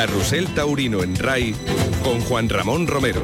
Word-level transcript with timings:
Carrusel 0.00 0.46
Taurino 0.54 1.02
en 1.02 1.14
RAI 1.14 1.54
con 2.02 2.22
Juan 2.22 2.48
Ramón 2.48 2.86
Romero. 2.86 3.22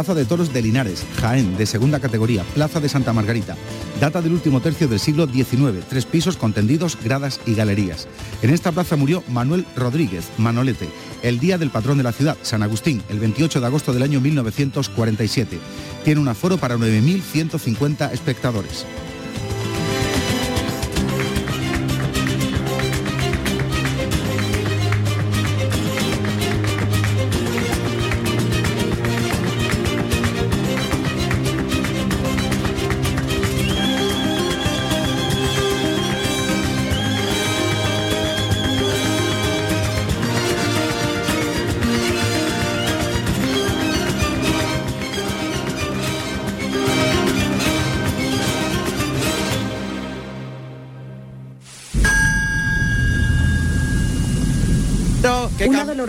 Plaza 0.00 0.14
de 0.14 0.24
Toros 0.24 0.50
de 0.54 0.62
Linares, 0.62 1.04
Jaén, 1.20 1.58
de 1.58 1.66
segunda 1.66 2.00
categoría, 2.00 2.42
Plaza 2.54 2.80
de 2.80 2.88
Santa 2.88 3.12
Margarita. 3.12 3.54
Data 4.00 4.22
del 4.22 4.32
último 4.32 4.62
tercio 4.62 4.88
del 4.88 4.98
siglo 4.98 5.26
XIX, 5.26 5.84
tres 5.90 6.06
pisos 6.06 6.38
con 6.38 6.54
tendidos, 6.54 6.96
gradas 7.04 7.38
y 7.44 7.52
galerías. 7.52 8.08
En 8.40 8.48
esta 8.48 8.72
plaza 8.72 8.96
murió 8.96 9.22
Manuel 9.28 9.66
Rodríguez, 9.76 10.24
Manolete, 10.38 10.88
el 11.22 11.38
día 11.38 11.58
del 11.58 11.68
patrón 11.68 11.98
de 11.98 12.04
la 12.04 12.12
ciudad, 12.12 12.38
San 12.40 12.62
Agustín, 12.62 13.02
el 13.10 13.20
28 13.20 13.60
de 13.60 13.66
agosto 13.66 13.92
del 13.92 14.02
año 14.02 14.22
1947. 14.22 15.58
Tiene 16.02 16.22
un 16.22 16.28
aforo 16.28 16.56
para 16.56 16.78
9.150 16.78 18.10
espectadores. 18.10 18.86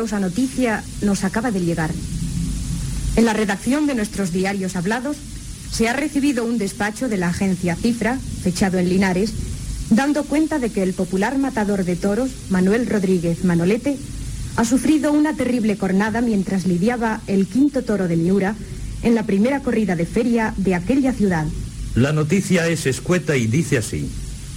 Una 0.01 0.07
dolorosa 0.07 0.29
noticia 0.29 0.83
nos 1.03 1.23
acaba 1.23 1.51
de 1.51 1.59
llegar. 1.59 1.91
En 3.15 3.23
la 3.23 3.33
redacción 3.33 3.85
de 3.85 3.93
nuestros 3.93 4.33
diarios 4.33 4.75
hablados 4.75 5.15
se 5.71 5.89
ha 5.89 5.93
recibido 5.93 6.43
un 6.43 6.57
despacho 6.57 7.07
de 7.07 7.17
la 7.17 7.27
agencia 7.27 7.75
Cifra, 7.75 8.17
fechado 8.41 8.79
en 8.79 8.89
Linares, 8.89 9.31
dando 9.91 10.23
cuenta 10.23 10.57
de 10.57 10.71
que 10.71 10.81
el 10.81 10.93
popular 10.93 11.37
matador 11.37 11.85
de 11.85 11.95
toros, 11.95 12.31
Manuel 12.49 12.87
Rodríguez 12.87 13.43
Manolete, 13.43 13.99
ha 14.55 14.65
sufrido 14.65 15.13
una 15.13 15.35
terrible 15.35 15.77
cornada 15.77 16.21
mientras 16.21 16.65
lidiaba 16.65 17.21
el 17.27 17.45
quinto 17.45 17.83
toro 17.83 18.07
de 18.07 18.17
Miura 18.17 18.55
en 19.03 19.13
la 19.13 19.27
primera 19.27 19.59
corrida 19.59 19.95
de 19.95 20.07
feria 20.07 20.55
de 20.57 20.73
aquella 20.73 21.13
ciudad. 21.13 21.45
La 21.93 22.11
noticia 22.11 22.67
es 22.67 22.87
escueta 22.87 23.37
y 23.37 23.45
dice 23.45 23.77
así. 23.77 24.09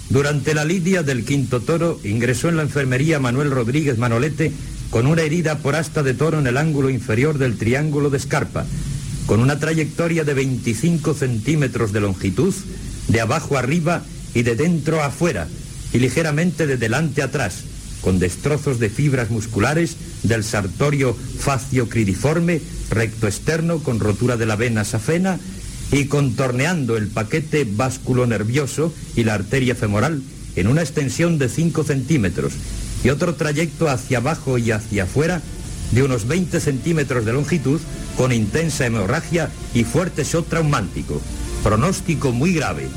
Durante 0.08 0.54
la 0.54 0.64
lidia 0.64 1.02
del 1.02 1.26
quinto 1.26 1.60
toro 1.60 2.00
ingresó 2.02 2.48
en 2.48 2.56
la 2.56 2.62
enfermería 2.62 3.20
Manuel 3.20 3.50
Rodríguez 3.50 3.98
Manolete 3.98 4.52
con 4.94 5.08
una 5.08 5.22
herida 5.22 5.58
por 5.58 5.74
asta 5.74 6.04
de 6.04 6.14
toro 6.14 6.38
en 6.38 6.46
el 6.46 6.56
ángulo 6.56 6.88
inferior 6.88 7.36
del 7.36 7.58
triángulo 7.58 8.10
de 8.10 8.16
escarpa, 8.16 8.64
con 9.26 9.40
una 9.40 9.58
trayectoria 9.58 10.22
de 10.22 10.34
25 10.34 11.14
centímetros 11.14 11.90
de 11.90 11.98
longitud, 11.98 12.54
de 13.08 13.20
abajo 13.20 13.58
arriba 13.58 14.04
y 14.34 14.44
de 14.44 14.54
dentro 14.54 15.02
afuera, 15.02 15.48
y 15.92 15.98
ligeramente 15.98 16.68
de 16.68 16.76
delante 16.76 17.22
atrás, 17.22 17.64
con 18.02 18.20
destrozos 18.20 18.78
de 18.78 18.88
fibras 18.88 19.30
musculares 19.30 19.96
del 20.22 20.44
sartorio 20.44 21.16
facio-cridiforme, 21.40 22.60
recto 22.90 23.26
externo 23.26 23.80
con 23.80 23.98
rotura 23.98 24.36
de 24.36 24.46
la 24.46 24.54
vena 24.54 24.84
safena 24.84 25.40
y 25.90 26.04
contorneando 26.04 26.96
el 26.96 27.08
paquete 27.08 27.66
básculo 27.68 28.28
nervioso 28.28 28.94
y 29.16 29.24
la 29.24 29.34
arteria 29.34 29.74
femoral 29.74 30.22
en 30.54 30.68
una 30.68 30.82
extensión 30.82 31.38
de 31.38 31.48
5 31.48 31.82
centímetros 31.82 32.52
y 33.04 33.10
otro 33.10 33.34
trayecto 33.34 33.88
hacia 33.88 34.18
abajo 34.18 34.58
y 34.58 34.72
hacia 34.72 35.04
afuera 35.04 35.42
de 35.92 36.02
unos 36.02 36.26
20 36.26 36.58
centímetros 36.58 37.24
de 37.24 37.34
longitud 37.34 37.80
con 38.16 38.32
intensa 38.32 38.86
hemorragia 38.86 39.50
y 39.74 39.84
fuerte 39.84 40.24
shock 40.24 40.48
traumático. 40.48 41.20
Pronóstico 41.62 42.32
muy 42.32 42.54
grave. 42.54 42.88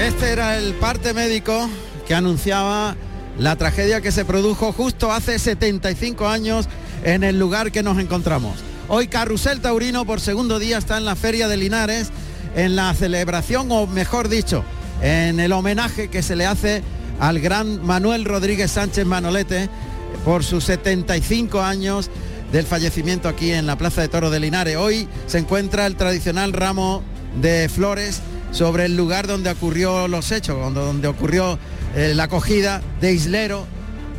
Este 0.00 0.30
era 0.30 0.56
el 0.56 0.74
parte 0.74 1.12
médico 1.12 1.68
que 2.06 2.14
anunciaba 2.14 2.96
la 3.38 3.56
tragedia 3.56 4.00
que 4.00 4.12
se 4.12 4.24
produjo 4.24 4.72
justo 4.72 5.10
hace 5.12 5.38
75 5.38 6.28
años 6.28 6.68
en 7.02 7.24
el 7.24 7.38
lugar 7.38 7.72
que 7.72 7.82
nos 7.82 7.98
encontramos. 7.98 8.58
Hoy 8.88 9.08
Carrusel 9.08 9.60
Taurino 9.60 10.04
por 10.04 10.20
segundo 10.20 10.58
día 10.58 10.78
está 10.78 10.98
en 10.98 11.04
la 11.04 11.16
Feria 11.16 11.48
de 11.48 11.56
Linares 11.56 12.10
en 12.54 12.76
la 12.76 12.94
celebración, 12.94 13.70
o 13.70 13.86
mejor 13.86 14.28
dicho, 14.28 14.64
en 15.04 15.38
el 15.38 15.52
homenaje 15.52 16.08
que 16.08 16.22
se 16.22 16.34
le 16.34 16.46
hace 16.46 16.82
al 17.20 17.38
gran 17.38 17.84
Manuel 17.84 18.24
Rodríguez 18.24 18.70
Sánchez 18.70 19.04
Manolete 19.04 19.68
por 20.24 20.42
sus 20.42 20.64
75 20.64 21.60
años 21.60 22.10
del 22.50 22.64
fallecimiento 22.64 23.28
aquí 23.28 23.52
en 23.52 23.66
la 23.66 23.76
Plaza 23.76 24.00
de 24.00 24.08
Toro 24.08 24.30
de 24.30 24.40
Linares. 24.40 24.76
Hoy 24.76 25.06
se 25.26 25.36
encuentra 25.36 25.86
el 25.86 25.96
tradicional 25.96 26.54
ramo 26.54 27.02
de 27.38 27.68
flores 27.68 28.22
sobre 28.50 28.86
el 28.86 28.96
lugar 28.96 29.26
donde 29.26 29.50
ocurrió 29.50 30.08
los 30.08 30.32
hechos, 30.32 30.72
donde 30.72 31.06
ocurrió 31.06 31.58
eh, 31.94 32.14
la 32.14 32.24
acogida 32.24 32.80
de 33.02 33.12
Islero 33.12 33.66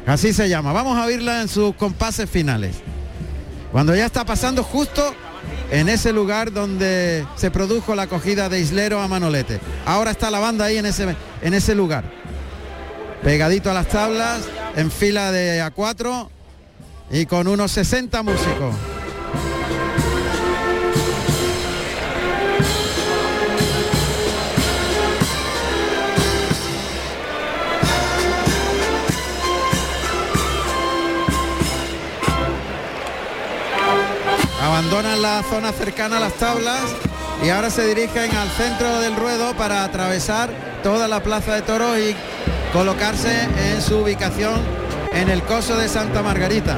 Así 0.05 0.33
se 0.33 0.49
llama. 0.49 0.73
Vamos 0.73 0.97
a 0.97 1.05
oírla 1.05 1.41
en 1.41 1.47
sus 1.47 1.73
compases 1.75 2.29
finales. 2.29 2.75
Cuando 3.71 3.95
ya 3.95 4.05
está 4.05 4.25
pasando 4.25 4.61
justo 4.63 5.15
en 5.71 5.87
ese 5.89 6.13
lugar 6.13 6.51
donde 6.51 7.25
se 7.35 7.49
produjo 7.49 7.95
la 7.95 8.03
acogida 8.03 8.49
de 8.49 8.59
Islero 8.59 9.01
a 9.01 9.07
Manolete. 9.07 9.59
Ahora 9.85 10.11
está 10.11 10.29
la 10.29 10.37
banda 10.39 10.65
ahí 10.65 10.77
en 10.77 10.85
ese, 10.85 11.15
en 11.41 11.55
ese 11.55 11.73
lugar. 11.73 12.03
Pegadito 13.23 13.71
a 13.71 13.73
las 13.73 13.87
tablas, 13.87 14.41
en 14.75 14.91
fila 14.91 15.31
de 15.31 15.63
A4 15.63 16.27
y 17.11 17.25
con 17.25 17.47
unos 17.47 17.71
60 17.71 18.23
músicos. 18.23 18.75
abandonan 34.73 35.21
la 35.21 35.43
zona 35.43 35.71
cercana 35.71 36.17
a 36.17 36.19
las 36.19 36.33
tablas 36.33 36.81
y 37.43 37.49
ahora 37.49 37.69
se 37.69 37.85
dirigen 37.85 38.35
al 38.35 38.49
centro 38.49 38.99
del 39.01 39.15
ruedo 39.15 39.53
para 39.55 39.83
atravesar 39.83 40.49
toda 40.81 41.07
la 41.07 41.21
plaza 41.21 41.55
de 41.55 41.61
toros 41.61 41.97
y 41.97 42.15
colocarse 42.71 43.43
en 43.43 43.81
su 43.81 43.99
ubicación 43.99 44.82
en 45.13 45.29
el 45.29 45.43
coso 45.43 45.77
de 45.77 45.87
Santa 45.87 46.21
Margarita. 46.21 46.77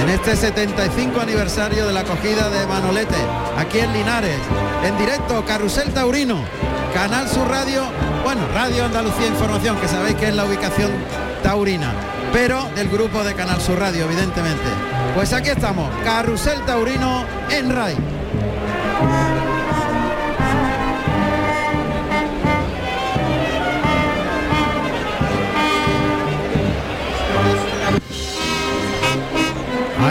En 0.00 0.08
este 0.08 0.36
75 0.36 1.20
aniversario 1.20 1.86
de 1.86 1.92
la 1.92 2.00
acogida 2.00 2.48
de 2.50 2.66
Manolete, 2.66 3.16
aquí 3.56 3.78
en 3.78 3.92
Linares, 3.92 4.38
en 4.84 4.98
directo, 4.98 5.44
Carrusel 5.44 5.92
Taurino, 5.92 6.42
Canal 6.94 7.28
Sur 7.28 7.48
Radio, 7.48 7.84
bueno, 8.24 8.40
Radio 8.54 8.84
Andalucía 8.84 9.26
Información, 9.26 9.76
que 9.76 9.88
sabéis 9.88 10.16
que 10.16 10.28
es 10.28 10.34
la 10.34 10.44
ubicación 10.44 10.90
taurina. 11.42 11.92
pero 12.32 12.64
del 12.74 12.88
grupo 12.88 13.22
de 13.22 13.34
Canal 13.34 13.60
Sur 13.60 13.78
Radio, 13.78 14.04
evidentemente. 14.06 14.68
Pues 15.14 15.32
aquí 15.32 15.50
estamos, 15.50 15.90
Carrusel 16.02 16.60
Taurino 16.64 17.24
en 17.50 17.70
RAI. 17.70 17.96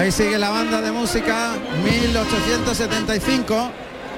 Ahí 0.02 0.12
sigue 0.12 0.40
la 0.40 0.50
banda 0.50 0.82
de 0.82 0.92
música 0.92 1.52
1875 1.84 3.72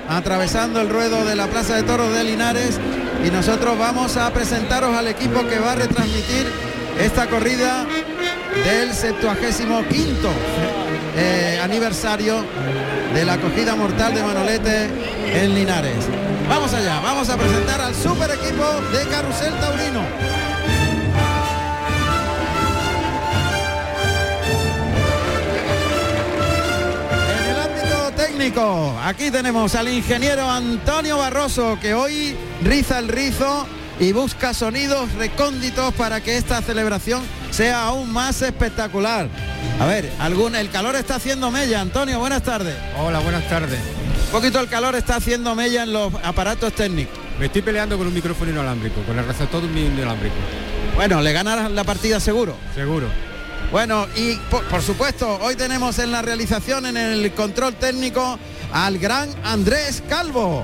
atravesando 0.08 0.80
el 0.80 0.88
ruedo 0.88 1.26
de 1.26 1.36
la 1.36 1.48
Plaza 1.48 1.76
de 1.76 1.84
Toros 1.84 2.14
de 2.14 2.24
Linares 2.24 2.80
y 3.22 3.30
nosotros 3.30 3.78
vamos 3.78 4.16
a 4.16 4.32
presentaros 4.32 4.96
al 4.96 5.10
equipo 5.10 5.46
que 5.46 5.60
va 5.60 5.74
a 5.74 5.76
retransmitir 5.76 6.48
esta 6.98 7.28
corrida 7.28 7.86
del 8.64 8.94
75 8.94 9.84
quinto 9.90 10.30
eh, 11.18 11.60
aniversario 11.62 12.46
de 13.14 13.26
la 13.26 13.34
acogida 13.34 13.76
mortal 13.76 14.16
de 14.16 14.24
Manolete 14.24 14.90
en 15.34 15.54
Linares. 15.54 16.06
Vamos 16.48 16.74
allá, 16.74 17.02
vamos 17.02 17.28
a 17.28 17.36
presentar 17.36 17.82
al 17.82 17.94
super 17.94 18.32
equipo 18.32 18.64
de 18.94 19.06
Carrusel 19.10 19.54
Taurino. 19.60 20.43
Técnico, 28.34 28.98
aquí 29.04 29.30
tenemos 29.30 29.76
al 29.76 29.88
ingeniero 29.90 30.50
Antonio 30.50 31.20
Barroso 31.20 31.78
que 31.80 31.94
hoy 31.94 32.36
riza 32.64 32.98
el 32.98 33.08
rizo 33.08 33.68
y 34.00 34.12
busca 34.12 34.56
sonidos 34.56 35.12
recónditos 35.14 35.94
para 35.94 36.20
que 36.22 36.38
esta 36.38 36.60
celebración 36.64 37.22
sea 37.52 37.86
aún 37.86 38.12
más 38.12 38.42
espectacular. 38.42 39.30
A 39.80 39.86
ver, 39.86 40.12
algún 40.20 40.56
el 40.56 40.72
calor 40.72 40.96
está 40.96 41.16
haciendo 41.16 41.52
mella, 41.52 41.80
Antonio, 41.82 42.18
buenas 42.18 42.42
tardes. 42.42 42.76
Hola, 42.98 43.20
buenas 43.20 43.48
tardes. 43.48 43.80
Un 44.26 44.32
poquito 44.32 44.60
el 44.60 44.68
calor 44.68 44.96
está 44.96 45.18
haciendo 45.18 45.54
mella 45.54 45.84
en 45.84 45.94
los 45.94 46.12
aparatos 46.24 46.74
técnicos. 46.74 47.20
Me 47.40 47.46
estoy 47.46 47.62
peleando 47.62 48.00
con 48.00 48.08
un 48.08 48.14
micrófono 48.16 48.50
inalámbrico, 48.50 49.02
con 49.04 49.20
el 49.20 49.28
receptor 49.28 49.62
de 49.62 49.68
un 49.68 49.78
inalámbrico. 49.78 50.36
Bueno, 50.96 51.22
le 51.22 51.34
ganarás 51.34 51.70
la 51.70 51.84
partida 51.84 52.20
seguro. 52.20 52.56
Seguro. 52.74 53.33
Bueno, 53.72 54.08
y 54.16 54.36
por, 54.36 54.82
supuesto, 54.82 55.40
hoy 55.42 55.56
tenemos 55.56 55.98
en 56.00 56.12
la 56.12 56.22
realización, 56.22 56.86
en 56.86 56.98
el 56.98 57.32
control 57.34 57.76
técnico, 57.76 58.38
al 58.72 59.00
gran 59.00 59.30
Andrés 59.44 60.04
Calvo. 60.08 60.64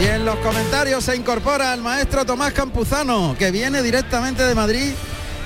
Y 0.00 0.04
en 0.04 0.24
los 0.24 0.36
comentarios 0.36 1.04
se 1.04 1.16
incorpora 1.16 1.74
el 1.74 1.80
maestro 1.80 2.24
Tomás 2.24 2.52
Campuzano, 2.52 3.34
que 3.38 3.50
viene 3.50 3.82
directamente 3.82 4.42
de 4.42 4.54
Madrid 4.54 4.92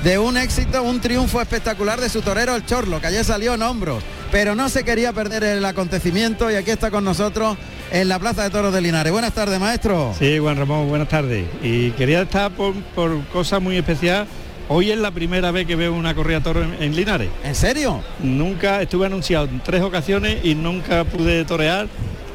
de 0.02 0.18
un 0.18 0.36
éxito, 0.36 0.82
un 0.82 1.00
triunfo 1.00 1.40
espectacular 1.40 2.00
de 2.00 2.08
su 2.08 2.22
torero 2.22 2.56
el 2.56 2.64
Chorlo, 2.64 3.00
que 3.00 3.08
ayer 3.08 3.24
salió 3.24 3.54
en 3.54 3.62
hombros, 3.62 4.02
pero 4.32 4.54
no 4.54 4.68
se 4.68 4.82
quería 4.82 5.12
perder 5.12 5.44
el 5.44 5.64
acontecimiento 5.64 6.50
y 6.50 6.54
aquí 6.54 6.70
está 6.70 6.90
con 6.90 7.04
nosotros 7.04 7.56
en 7.92 8.08
la 8.08 8.18
Plaza 8.18 8.44
de 8.44 8.50
Toros 8.50 8.72
de 8.72 8.80
Linares. 8.80 9.12
Buenas 9.12 9.32
tardes, 9.32 9.58
maestro. 9.58 10.14
Sí, 10.18 10.38
Juan 10.38 10.56
Ramón, 10.56 10.88
buenas 10.88 11.08
tardes. 11.08 11.44
Y 11.62 11.90
quería 11.92 12.22
estar 12.22 12.50
por, 12.52 12.74
por 12.94 13.22
cosa 13.26 13.60
muy 13.60 13.76
especial. 13.76 14.26
Hoy 14.68 14.90
es 14.90 14.98
la 14.98 15.10
primera 15.10 15.50
vez 15.50 15.66
que 15.66 15.74
veo 15.74 15.92
una 15.92 16.14
corrida 16.14 16.38
de 16.38 16.44
toros 16.44 16.64
en, 16.64 16.82
en, 16.82 16.94
Linares. 16.94 17.28
¿En 17.42 17.54
serio? 17.54 18.02
Nunca 18.20 18.80
estuve 18.80 19.06
anunciado 19.06 19.46
en 19.46 19.60
tres 19.60 19.82
ocasiones 19.82 20.44
y 20.44 20.54
nunca 20.54 21.04
pude 21.04 21.44
torear. 21.44 21.88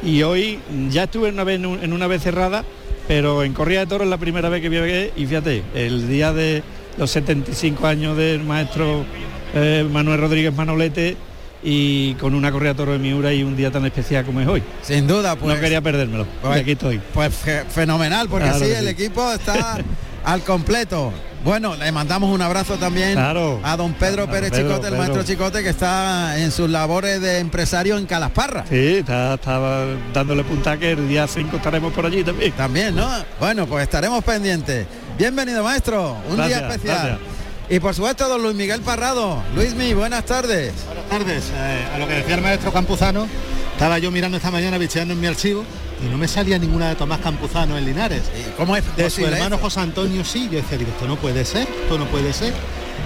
Y 0.04 0.22
hoy 0.24 0.60
ya 0.90 1.04
estuve 1.04 1.30
una 1.30 1.44
vez 1.44 1.56
en, 1.56 1.66
un, 1.66 1.84
en 1.84 1.94
una 1.94 2.08
vez 2.08 2.22
cerrada, 2.22 2.66
pero 3.08 3.44
en 3.44 3.54
corrida 3.54 3.80
de 3.82 3.88
toros 3.88 4.06
es 4.06 4.10
la 4.10 4.18
primera 4.18 4.50
vez 4.50 4.62
que 4.62 4.70
vi 4.70 4.78
y 5.16 5.26
fíjate, 5.26 5.64
el 5.74 6.10
día 6.10 6.34
de 6.34 6.62
los 6.98 7.10
75 7.12 7.88
años 7.88 8.18
del 8.18 8.44
maestro 8.44 9.06
eh, 9.54 9.88
Manuel 9.90 10.20
Rodríguez 10.20 10.54
Manolete 10.54 11.16
y 11.68 12.14
con 12.16 12.36
una 12.36 12.52
correa 12.52 12.76
toro 12.76 12.92
de 12.92 13.00
Miura 13.00 13.34
y 13.34 13.42
un 13.42 13.58
día 13.58 13.72
tan 13.72 13.84
especial 13.86 14.24
como 14.24 14.40
es 14.40 14.48
hoy. 14.48 14.62
Sin 14.84 15.08
duda, 15.08 15.36
pues. 15.36 15.56
No 15.56 15.60
quería 15.60 15.82
perdérmelo. 15.82 16.28
Pues, 16.42 16.62
aquí 16.62 16.72
estoy. 16.74 17.02
Pues 17.14 17.34
fenomenal, 17.70 18.30
porque 18.30 18.50
claro 18.50 18.64
sí, 18.64 18.72
el 18.72 18.86
sí. 18.86 18.90
equipo 18.90 19.32
está 19.32 19.78
al 20.24 20.42
completo. 20.44 21.12
Bueno, 21.44 21.76
le 21.76 21.92
mandamos 21.92 22.34
un 22.34 22.42
abrazo 22.42 22.76
también 22.78 23.14
claro. 23.14 23.60
a 23.64 23.78
don 23.78 23.94
Pedro 23.94 24.28
Pérez 24.28 24.50
Pedro, 24.50 24.64
Chicote, 24.64 24.88
el 24.88 24.94
Pedro. 24.94 24.98
maestro 24.98 25.24
Chicote, 25.24 25.64
que 25.64 25.70
está 25.70 26.40
en 26.40 26.52
sus 26.52 26.70
labores 26.70 27.22
de 27.22 27.40
empresario 27.40 27.98
en 27.98 28.06
Calasparra. 28.06 28.66
Sí, 28.68 28.98
estaba 29.08 29.86
dándole 30.14 30.44
punta 30.44 30.78
que 30.78 30.92
el 30.92 31.08
día 31.08 31.28
5 31.28 31.58
estaremos 31.58 31.94
por 31.94 32.06
allí 32.06 32.24
también. 32.24 32.52
También, 32.54 32.96
¿no? 32.96 33.08
Bueno, 33.40 33.68
pues 33.68 33.84
estaremos 33.84 34.24
pendientes. 34.24 34.88
Bienvenido, 35.18 35.64
maestro. 35.64 36.18
Un 36.30 36.36
gracias, 36.36 36.60
día 36.60 36.70
especial. 36.70 37.08
Gracias. 37.08 37.35
Y 37.70 37.80
por 37.80 37.96
supuesto, 37.96 38.30
don 38.30 38.44
Luis 38.44 38.56
Miguel 38.56 38.82
Parrado. 38.82 39.42
Luismi, 39.56 39.94
buenas 39.94 40.26
tardes. 40.26 40.74
Buenas 40.86 41.10
tardes. 41.10 41.52
Eh, 41.56 41.86
a 41.96 41.98
lo 41.98 42.08
que 42.08 42.14
decía 42.14 42.36
el 42.36 42.42
maestro 42.42 42.72
Campuzano, 42.72 43.28
estaba 43.72 43.98
yo 43.98 44.12
mirando 44.12 44.38
esta 44.38 44.52
mañana, 44.52 44.78
bicheando 44.78 45.16
en 45.16 45.20
mi 45.20 45.26
archivo, 45.26 45.64
y 46.06 46.10
no 46.10 46.18
me 46.18 46.28
salía 46.28 46.60
ninguna 46.60 46.90
de 46.90 46.96
Tomás 46.96 47.20
Campuzano 47.22 47.76
en 47.76 47.86
Linares. 47.86 48.22
¿Cómo 48.56 48.76
es 48.76 48.84
De 48.96 49.10
su 49.10 49.26
hermano 49.26 49.58
José 49.58 49.80
Antonio 49.80 50.24
sí, 50.24 50.48
yo 50.52 50.58
decía, 50.58 50.78
digo, 50.78 50.92
esto 50.92 51.08
no 51.08 51.16
puede 51.16 51.44
ser, 51.44 51.68
esto 51.68 51.98
no 51.98 52.06
puede 52.06 52.34
ser. 52.34 52.54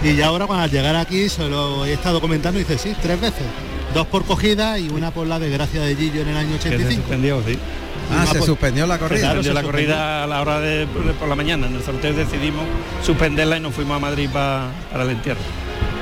Y 0.03 0.15
ya 0.15 0.27
ahora 0.27 0.45
cuando 0.45 0.65
al 0.65 0.71
llegar 0.71 0.95
aquí 0.97 1.29
se 1.29 1.47
lo 1.47 1.85
he 1.85 1.93
estado 1.93 2.19
comentando 2.19 2.59
y 2.59 2.63
dice, 2.63 2.77
sí, 2.77 2.95
tres 3.01 3.19
veces. 3.19 3.45
Dos 3.93 4.07
por 4.07 4.25
cogida 4.25 4.77
y 4.77 4.89
una 4.89 5.11
por 5.11 5.25
la 5.25 5.39
desgracia 5.39 5.81
de 5.81 5.95
Gillo 5.95 6.21
en 6.21 6.27
el 6.27 6.37
año 6.37 6.55
85. 6.55 6.89
Se 6.89 6.95
suspendió, 6.95 7.41
sí. 7.47 7.57
Ah, 8.11 8.25
se 8.31 8.41
suspendió 8.41 8.87
la 8.87 8.97
corrida. 8.97 9.19
Se 9.19 9.25
suspendió 9.27 9.51
se 9.51 9.53
la 9.53 9.63
corrida 9.63 10.23
a 10.23 10.27
la 10.27 10.41
hora 10.41 10.59
de, 10.59 10.79
de 10.85 11.13
por 11.19 11.27
la 11.27 11.35
mañana. 11.35 11.67
En 11.67 11.75
el 11.75 11.83
sorteo 11.83 12.13
decidimos 12.13 12.65
suspenderla 13.05 13.57
y 13.57 13.59
nos 13.59 13.73
fuimos 13.73 13.97
a 13.97 13.99
Madrid 13.99 14.29
pa, 14.31 14.67
para 14.91 15.03
el 15.03 15.11
entierro. 15.11 15.39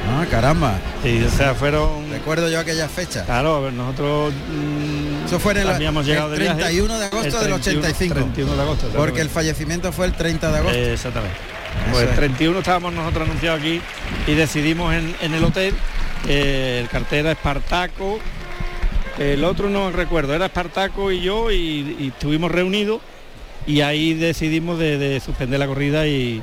Ah, 0.09 0.25
caramba. 0.31 0.80
Y 1.04 1.21
o 1.24 1.30
sea, 1.30 1.54
fueron. 1.54 2.09
Recuerdo 2.09 2.50
yo 2.50 2.59
aquella 2.59 2.88
fecha. 2.88 3.25
Claro, 3.25 3.69
nosotros. 3.71 4.33
mmm, 4.33 5.25
Eso 5.25 5.38
fue 5.39 5.51
en 5.51 5.57
el, 5.59 5.69
habíamos 5.69 6.06
llegado 6.06 6.33
el 6.33 6.39
de 6.39 6.45
viaje, 6.45 6.62
31 6.62 7.00
de 7.00 7.06
agosto 7.06 7.38
el 7.38 7.44
del 7.44 7.54
85. 7.54 8.13
31 8.15 8.56
de 8.56 8.62
agosto. 8.62 8.88
Porque 8.95 9.21
el 9.21 9.30
fallecimiento 9.30 9.92
fue 9.92 10.06
el 10.06 10.13
30 10.13 10.51
de 10.51 10.57
agosto. 10.57 10.77
Exactamente. 10.77 11.36
Pues 11.92 12.04
es. 12.04 12.09
el 12.12 12.15
31 12.15 12.59
estábamos 12.59 12.94
nosotros 12.94 13.27
anunciados 13.27 13.59
aquí 13.59 13.81
y 14.25 14.33
decidimos 14.33 14.94
en, 14.94 15.13
en 15.21 15.33
el 15.33 15.44
hotel, 15.44 15.75
eh, 16.27 16.80
el 16.81 16.89
cartel 16.89 17.19
era 17.19 17.31
Espartaco, 17.33 18.19
el 19.18 19.44
otro 19.44 19.69
no 19.69 19.92
recuerdo, 19.92 20.33
era 20.33 20.45
Espartaco 20.47 21.12
y 21.12 21.21
yo 21.21 21.52
y, 21.52 21.95
y 22.00 22.07
estuvimos 22.14 22.52
reunidos 22.52 23.02
y 23.66 23.81
ahí 23.81 24.14
decidimos 24.14 24.80
de, 24.80 24.97
de 24.97 25.19
suspender 25.19 25.59
la 25.59 25.68
corrida 25.68 26.07
y, 26.07 26.42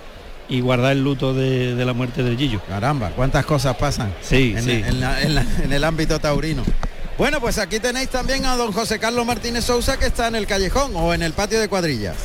y 0.49 0.61
guardar 0.61 0.93
el 0.93 1.03
luto 1.03 1.33
de, 1.35 1.75
de 1.75 1.85
la 1.85 1.93
muerte 1.93 2.23
del 2.23 2.37
Gillo. 2.37 2.61
Caramba, 2.69 3.11
cuántas 3.11 3.47
cosas 3.47 3.77
pasan 3.77 4.13
Sí, 4.21 4.55
en, 4.57 4.63
sí. 4.65 4.71
en 4.85 5.01
la- 5.01 5.23
en 5.23 5.35
la- 5.35 5.47
en 5.63 5.73
el 5.73 5.85
ámbito 5.85 6.19
taurino. 6.19 6.63
Bueno, 7.17 7.41
pues 7.41 7.59
aquí 7.59 7.79
tenéis 7.79 8.09
también 8.09 8.45
a 8.45 8.57
don 8.57 8.73
José 8.73 8.99
Carlos 8.99 9.25
Martínez 9.25 9.65
Sousa 9.65 9.97
que 9.99 10.07
está 10.07 10.27
en 10.29 10.35
el 10.35 10.47
callejón 10.47 10.91
o 10.97 11.15
en 11.15 11.23
el 11.23 11.33
patio 11.33 11.61
de 11.61 11.69
cuadrillas. 11.69 12.17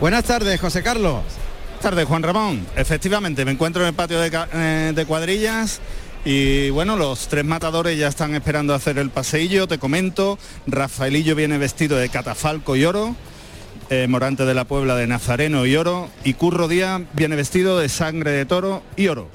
Buenas 0.00 0.24
tardes, 0.24 0.60
José 0.60 0.82
Carlos. 0.82 1.22
Buenas 1.22 1.80
tardes, 1.80 2.06
Juan 2.06 2.22
Ramón. 2.22 2.66
Efectivamente, 2.76 3.44
me 3.44 3.52
encuentro 3.52 3.82
en 3.82 3.88
el 3.88 3.94
patio 3.94 4.20
de, 4.20 4.30
eh, 4.52 4.92
de 4.94 5.06
cuadrillas 5.06 5.80
y 6.24 6.70
bueno, 6.70 6.96
los 6.96 7.28
tres 7.28 7.44
matadores 7.44 7.98
ya 7.98 8.08
están 8.08 8.34
esperando 8.34 8.74
hacer 8.74 8.98
el 8.98 9.10
paseillo. 9.10 9.66
Te 9.66 9.78
comento, 9.78 10.38
Rafaelillo 10.66 11.34
viene 11.34 11.58
vestido 11.58 11.96
de 11.96 12.08
catafalco 12.08 12.76
y 12.76 12.84
oro, 12.84 13.16
eh, 13.90 14.06
Morante 14.08 14.44
de 14.44 14.54
la 14.54 14.64
Puebla 14.64 14.94
de 14.96 15.06
Nazareno 15.08 15.66
y 15.66 15.74
oro, 15.76 16.08
y 16.24 16.34
Curro 16.34 16.68
Díaz 16.68 17.02
viene 17.12 17.34
vestido 17.36 17.78
de 17.78 17.88
sangre 17.88 18.30
de 18.30 18.46
toro 18.46 18.82
y 18.96 19.08
oro. 19.08 19.28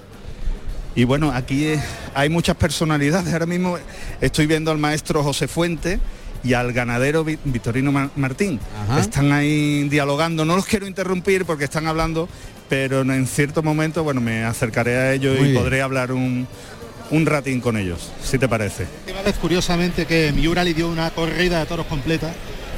Y 0.95 1.03
bueno, 1.03 1.31
aquí 1.31 1.73
hay 2.15 2.29
muchas 2.29 2.55
personalidades. 2.55 3.31
Ahora 3.33 3.45
mismo 3.45 3.77
estoy 4.21 4.47
viendo 4.47 4.71
al 4.71 4.77
maestro 4.79 5.21
José 5.23 5.47
Fuente 5.47 5.99
y 6.43 6.53
al 6.53 6.73
ganadero 6.73 7.23
Vi- 7.23 7.37
Victorino 7.43 7.91
Ma- 7.91 8.09
Martín. 8.15 8.59
Ajá. 8.89 8.99
Están 9.01 9.31
ahí 9.31 9.87
dialogando. 9.89 10.43
No 10.45 10.55
los 10.55 10.65
quiero 10.65 10.87
interrumpir 10.87 11.45
porque 11.45 11.65
están 11.65 11.85
hablando, 11.85 12.27
pero 12.67 13.01
en 13.01 13.27
cierto 13.27 13.61
momento, 13.61 14.03
bueno, 14.03 14.21
me 14.21 14.43
acercaré 14.43 14.95
a 14.97 15.13
ellos 15.13 15.37
Muy 15.37 15.49
y 15.49 15.51
bien. 15.51 15.61
podré 15.63 15.81
hablar 15.83 16.11
un, 16.11 16.47
un 17.11 17.25
ratín 17.25 17.61
con 17.61 17.77
ellos, 17.77 18.11
si 18.23 18.37
te 18.37 18.47
parece. 18.47 18.85
Curiosamente, 19.41 20.05
que 20.05 20.31
Miura 20.33 20.63
le 20.63 20.73
dio 20.73 20.87
una 20.89 21.09
corrida 21.11 21.59
de 21.59 21.65
toros 21.65 21.85
completa. 21.87 22.33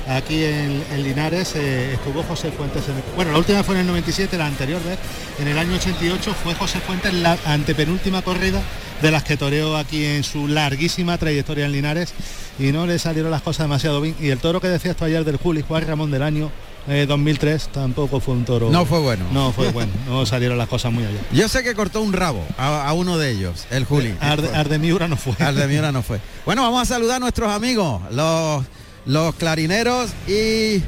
Aquí 0.08 0.44
en, 0.44 0.84
en 0.92 1.04
Linares 1.04 1.54
eh, 1.56 1.94
estuvo 1.94 2.24
José 2.24 2.50
Fuentes. 2.52 2.84
en 2.90 2.96
el- 2.96 3.04
bueno, 3.16 3.32
la 3.32 3.38
última 3.38 3.64
fue 3.64 3.76
en 3.76 3.82
el 3.82 3.88
97, 3.88 4.38
la 4.38 4.48
anterior 4.48 4.84
vez. 4.84 4.98
En 5.40 5.48
el 5.48 5.58
año 5.58 5.76
88 5.76 6.36
fue 6.44 6.56
José 6.56 6.80
Fuentes 6.80 7.14
la 7.14 7.38
antepenúltima 7.46 8.24
corrida 8.24 8.60
de 9.04 9.12
las 9.12 9.24
que 9.24 9.38
toreó 9.38 9.78
aquí 9.78 10.04
en 10.06 10.24
su 10.24 10.48
larguísima 10.48 11.18
trayectoria 11.20 11.66
en 11.68 11.74
Linares 11.74 12.14
y 12.58 12.72
no 12.72 12.88
le 12.88 12.98
salieron 12.98 13.30
las 13.30 13.44
cosas 13.44 13.66
demasiado 13.66 14.02
bien. 14.02 14.16
Y 14.20 14.30
el 14.30 14.40
toro 14.40 14.60
que 14.60 14.68
decías 14.68 14.96
tú 14.96 15.06
ayer 15.06 15.24
del 15.24 15.38
Juli, 15.38 15.62
Juan 15.68 15.86
Ramón 15.86 16.10
del 16.10 16.24
año 16.24 16.52
eh, 16.90 17.06
2003, 17.08 17.70
tampoco 17.70 18.20
fue 18.20 18.34
un 18.34 18.46
toro. 18.46 18.70
No 18.70 18.86
fue 18.86 19.00
bueno. 19.00 19.26
No 19.32 19.52
fue 19.54 19.70
bueno, 19.72 19.92
no 20.08 20.26
salieron 20.26 20.58
las 20.58 20.68
cosas 20.68 20.92
muy 20.92 21.06
allá. 21.06 21.20
Yo 21.32 21.48
sé 21.48 21.64
que 21.64 21.74
cortó 21.76 22.02
un 22.02 22.12
rabo 22.14 22.44
a, 22.58 22.88
a 22.88 22.94
uno 22.94 23.18
de 23.18 23.32
ellos, 23.32 23.66
el 23.72 23.86
Juli. 23.86 24.14
Arde, 24.20 24.50
Arde 24.56 24.80
Miura 24.80 25.08
no 25.08 25.16
fue. 25.18 25.34
Al 25.40 25.56
de 25.56 25.68
Miura 25.68 25.92
no 25.92 26.02
fue. 26.04 26.20
Bueno, 26.46 26.64
vamos 26.64 26.82
a 26.82 26.86
saludar 26.86 27.18
a 27.18 27.20
nuestros 27.20 27.50
amigos, 27.52 28.02
los 28.12 28.66
los 29.06 29.34
clarineros 29.36 30.12
y, 30.28 30.84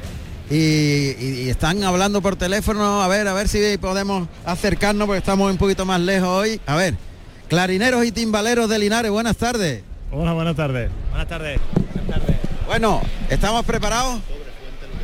y- 0.49 1.15
y 1.45 1.49
están 1.49 1.83
hablando 1.83 2.21
por 2.21 2.35
teléfono. 2.35 3.01
A 3.01 3.07
ver, 3.07 3.27
a 3.27 3.33
ver 3.33 3.47
si 3.47 3.77
podemos 3.79 4.27
acercarnos 4.45 5.05
porque 5.07 5.19
estamos 5.19 5.49
un 5.51 5.57
poquito 5.57 5.85
más 5.85 5.99
lejos 6.01 6.27
hoy. 6.27 6.59
A 6.65 6.75
ver, 6.75 6.95
clarineros 7.47 8.03
y 8.05 8.11
timbaleros 8.11 8.69
de 8.69 8.79
Linares, 8.79 9.11
buenas 9.11 9.37
tardes. 9.37 9.83
Hola, 10.11 10.33
buenas 10.33 10.55
tardes. 10.55 10.89
Buenas 11.09 11.27
tardes. 11.27 11.59
Bueno, 12.67 13.01
¿estamos 13.29 13.65
preparados? 13.65 14.19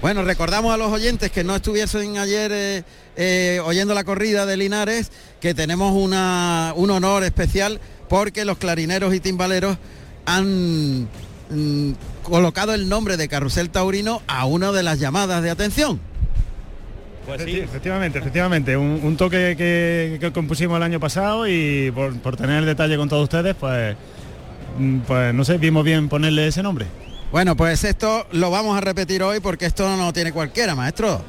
Bueno, 0.01 0.23
recordamos 0.23 0.73
a 0.73 0.77
los 0.77 0.91
oyentes 0.91 1.31
que 1.31 1.43
no 1.43 1.55
estuviesen 1.55 2.17
ayer 2.17 2.51
eh, 2.53 2.83
eh, 3.15 3.59
oyendo 3.65 3.93
la 3.93 4.03
corrida 4.03 4.45
de 4.45 4.55
Linares 4.55 5.11
que 5.41 5.53
tenemos 5.53 5.93
una- 5.95 6.71
un 6.75 6.91
honor 6.91 7.23
especial 7.23 7.79
porque 8.07 8.45
los 8.45 8.57
clarineros 8.57 9.13
y 9.13 9.19
timbaleros 9.19 9.77
han 10.25 11.03
mm, 11.49 11.91
colocado 12.23 12.73
el 12.73 12.87
nombre 12.87 13.17
de 13.17 13.27
Carrusel 13.27 13.69
Taurino 13.69 14.21
a 14.27 14.45
una 14.45 14.71
de 14.71 14.83
las 14.83 14.99
llamadas 14.99 15.41
de 15.41 15.49
atención. 15.49 15.99
Pues 17.25 17.41
sí, 17.43 17.59
efectivamente, 17.59 18.19
efectivamente. 18.19 18.77
Un, 18.77 19.01
un 19.03 19.17
toque 19.17 19.55
que, 19.57 20.17
que 20.21 20.31
compusimos 20.31 20.77
el 20.77 20.83
año 20.83 20.99
pasado 20.99 21.45
y 21.47 21.91
por, 21.91 22.17
por 22.19 22.37
tener 22.37 22.59
el 22.59 22.65
detalle 22.65 22.95
con 22.97 23.09
todos 23.09 23.23
ustedes, 23.23 23.53
pues, 23.55 23.97
mm, 24.77 24.99
pues 24.99 25.33
no 25.33 25.43
sé, 25.43 25.57
vimos 25.57 25.83
bien 25.83 26.07
ponerle 26.07 26.47
ese 26.47 26.63
nombre. 26.63 26.85
Bueno, 27.31 27.55
pues 27.57 27.83
esto 27.83 28.25
lo 28.31 28.49
vamos 28.51 28.77
a 28.77 28.81
repetir 28.81 29.21
hoy 29.21 29.39
porque 29.39 29.65
esto 29.65 29.87
no 29.95 30.05
lo 30.05 30.13
tiene 30.13 30.31
cualquiera, 30.31 30.75
maestro. 30.75 31.21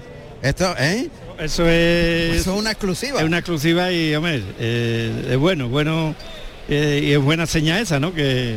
Esto, 0.43 0.75
¿eh? 0.78 1.09
Eso 1.40 1.69
es... 1.69 2.37
Eso 2.40 2.52
es 2.55 2.59
una 2.61 2.71
exclusiva. 2.71 3.19
Es 3.21 3.26
una 3.26 3.38
exclusiva 3.38 3.90
y, 3.90 4.14
hombre, 4.14 4.43
eh, 4.59 5.28
es 5.33 5.37
bueno, 5.37 5.69
bueno, 5.69 6.14
eh, 6.69 7.00
y 7.05 7.12
es 7.12 7.19
buena 7.21 7.47
señal 7.47 7.81
esa, 7.83 7.99
¿no? 7.99 8.14
Que, 8.14 8.57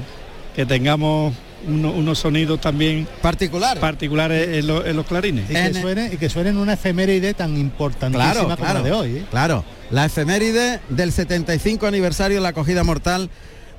que 0.55 0.65
tengamos 0.67 1.33
uno- 1.67 1.91
unos 1.91 2.19
sonidos 2.19 2.59
también 2.61 3.07
particulares 3.21 3.79
particulares 3.81 4.59
en, 4.59 4.67
lo- 4.67 4.85
en 4.85 4.95
los 4.95 5.05
clarines. 5.07 5.49
Y 5.49 5.53
que, 5.53 5.73
suene, 5.73 6.09
y 6.13 6.17
que 6.17 6.29
suene 6.29 6.49
en 6.51 6.57
una 6.57 6.73
efeméride 6.73 7.33
tan 7.33 7.57
importantísima 7.57 8.31
Claro, 8.31 8.43
como 8.43 8.55
claro, 8.57 8.79
la 8.79 8.85
de 8.85 8.91
hoy. 8.91 9.17
¿eh? 9.17 9.25
claro. 9.31 9.63
La 9.89 10.05
efeméride 10.05 10.79
del 10.89 11.11
75 11.11 11.87
aniversario 11.87 12.37
de 12.37 12.41
la 12.41 12.49
acogida 12.49 12.83
mortal 12.83 13.29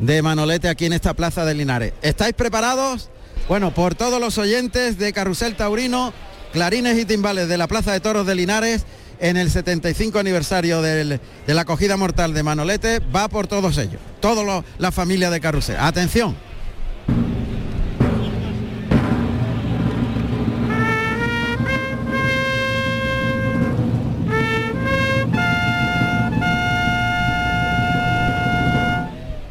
de 0.00 0.20
Manolete 0.22 0.68
aquí 0.68 0.86
en 0.86 0.92
esta 0.92 1.14
plaza 1.14 1.44
de 1.44 1.54
Linares. 1.54 1.92
¿Estáis 2.02 2.34
preparados? 2.34 3.08
Bueno, 3.48 3.74
por 3.74 3.94
todos 3.94 4.20
los 4.20 4.38
oyentes 4.38 4.98
de 4.98 5.12
Carrusel 5.12 5.56
Taurino, 5.56 6.12
clarines 6.52 6.98
y 6.98 7.04
timbales 7.04 7.48
de 7.48 7.58
la 7.58 7.66
Plaza 7.66 7.92
de 7.92 8.00
Toros 8.00 8.26
de 8.26 8.34
Linares, 8.34 8.86
en 9.18 9.36
el 9.36 9.50
75 9.50 10.18
aniversario 10.18 10.80
de 10.82 11.20
la 11.46 11.60
acogida 11.60 11.96
mortal 11.96 12.34
de 12.34 12.42
Manolete, 12.42 13.00
va 13.14 13.28
por 13.28 13.46
todos 13.46 13.78
ellos, 13.78 14.00
toda 14.20 14.64
la 14.78 14.92
familia 14.92 15.30
de 15.30 15.40
Carrusel. 15.40 15.76
Atención. 15.78 16.36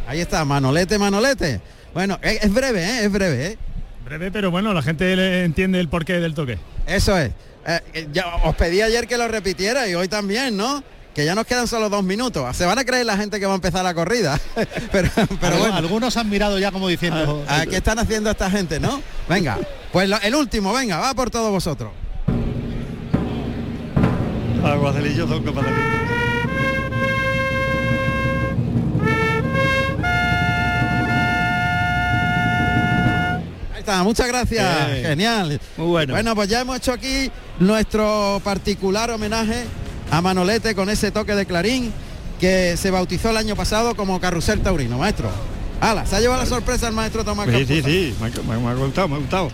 Ahí 0.07 0.19
está, 0.19 0.43
Manolete, 0.43 0.98
Manolete. 0.98 1.62
Bueno, 1.93 2.19
es, 2.21 2.53
breve, 2.53 2.83
¿eh? 2.83 3.05
es 3.05 3.12
breve. 3.12 3.45
¿eh? 3.48 3.57
Breve, 4.12 4.30
pero 4.30 4.51
bueno, 4.51 4.74
la 4.74 4.82
gente 4.82 5.46
entiende 5.46 5.80
el 5.80 5.88
porqué 5.88 6.20
del 6.20 6.34
toque. 6.34 6.58
Eso 6.86 7.18
es. 7.18 7.32
Eh, 7.65 7.80
eh, 7.94 8.08
ya 8.12 8.25
os 8.44 8.53
pedí 8.58 8.82
ayer 8.82 9.08
que 9.08 9.18
lo 9.18 9.25
repitiera 9.30 9.88
y 9.88 9.96
hoy 9.96 10.10
también, 10.10 10.58
¿no? 10.58 10.84
Que 11.15 11.24
ya 11.24 11.34
nos 11.34 11.46
quedan 11.46 11.65
solo 11.65 11.88
dos 11.88 12.03
minutos. 12.03 12.58
Se 12.58 12.65
van 12.65 12.77
a 12.77 12.84
creer 12.84 13.06
la 13.06 13.15
gente 13.15 13.39
que 13.39 13.46
va 13.46 13.53
a 13.53 13.56
empezar 13.56 13.86
la 13.86 13.94
corrida. 13.94 14.38
pero 14.91 15.10
bueno, 15.60 15.75
Algunos 15.75 16.18
han 16.18 16.30
mirado 16.30 16.60
ya 16.60 16.74
como 16.74 16.89
diciendo... 16.89 17.41
¿a 17.48 17.65
qué 17.65 17.77
están 17.77 18.00
haciendo 18.00 18.30
esta 18.30 18.51
gente, 18.51 18.82
no? 18.82 19.01
Venga, 19.30 19.58
pues 19.94 20.10
lo- 20.10 20.20
el 20.20 20.36
último, 20.36 20.74
venga, 20.74 21.00
va 21.00 21.13
por 21.13 21.30
todos 21.30 21.50
vosotros. 21.50 21.91
Aguacelillos 24.62 25.30
son 25.30 25.41
está, 33.81 34.01
muchas 34.03 34.27
gracias. 34.27 34.91
Bien. 34.91 35.03
Genial. 35.05 35.59
Muy 35.77 35.88
bueno. 35.88 36.13
Bueno, 36.13 36.35
pues 36.35 36.50
ya 36.50 36.61
hemos 36.61 36.77
hecho 36.77 36.93
aquí 36.93 37.29
nuestro 37.59 38.41
particular 38.43 39.11
homenaje 39.11 39.65
a 40.09 40.21
Manolete 40.21 40.73
con 40.75 40.89
ese 40.89 41.11
toque 41.11 41.35
de 41.35 41.45
clarín 41.45 41.91
que 42.39 42.75
se 42.77 42.89
bautizó 42.89 43.29
el 43.29 43.38
año 43.38 43.55
pasado 43.55 43.95
como 43.95 44.19
Carrusel 44.19 44.61
Taurino, 44.61 44.97
maestro. 44.97 45.29
Hala, 45.79 46.05
se 46.05 46.15
ha 46.15 46.19
llevado 46.19 46.41
la 46.41 46.47
sorpresa 46.47 46.88
el 46.88 46.93
maestro 46.93 47.23
Tomás 47.23 47.47
Sí, 47.50 47.65
sí, 47.65 47.81
sí, 47.83 48.15
me, 48.19 48.27
ha- 48.53 48.59
me 48.59 48.67
ha 48.69 48.73
gustado, 48.75 49.07
me 49.07 49.15
ha 49.15 49.19
gustado. 49.19 49.50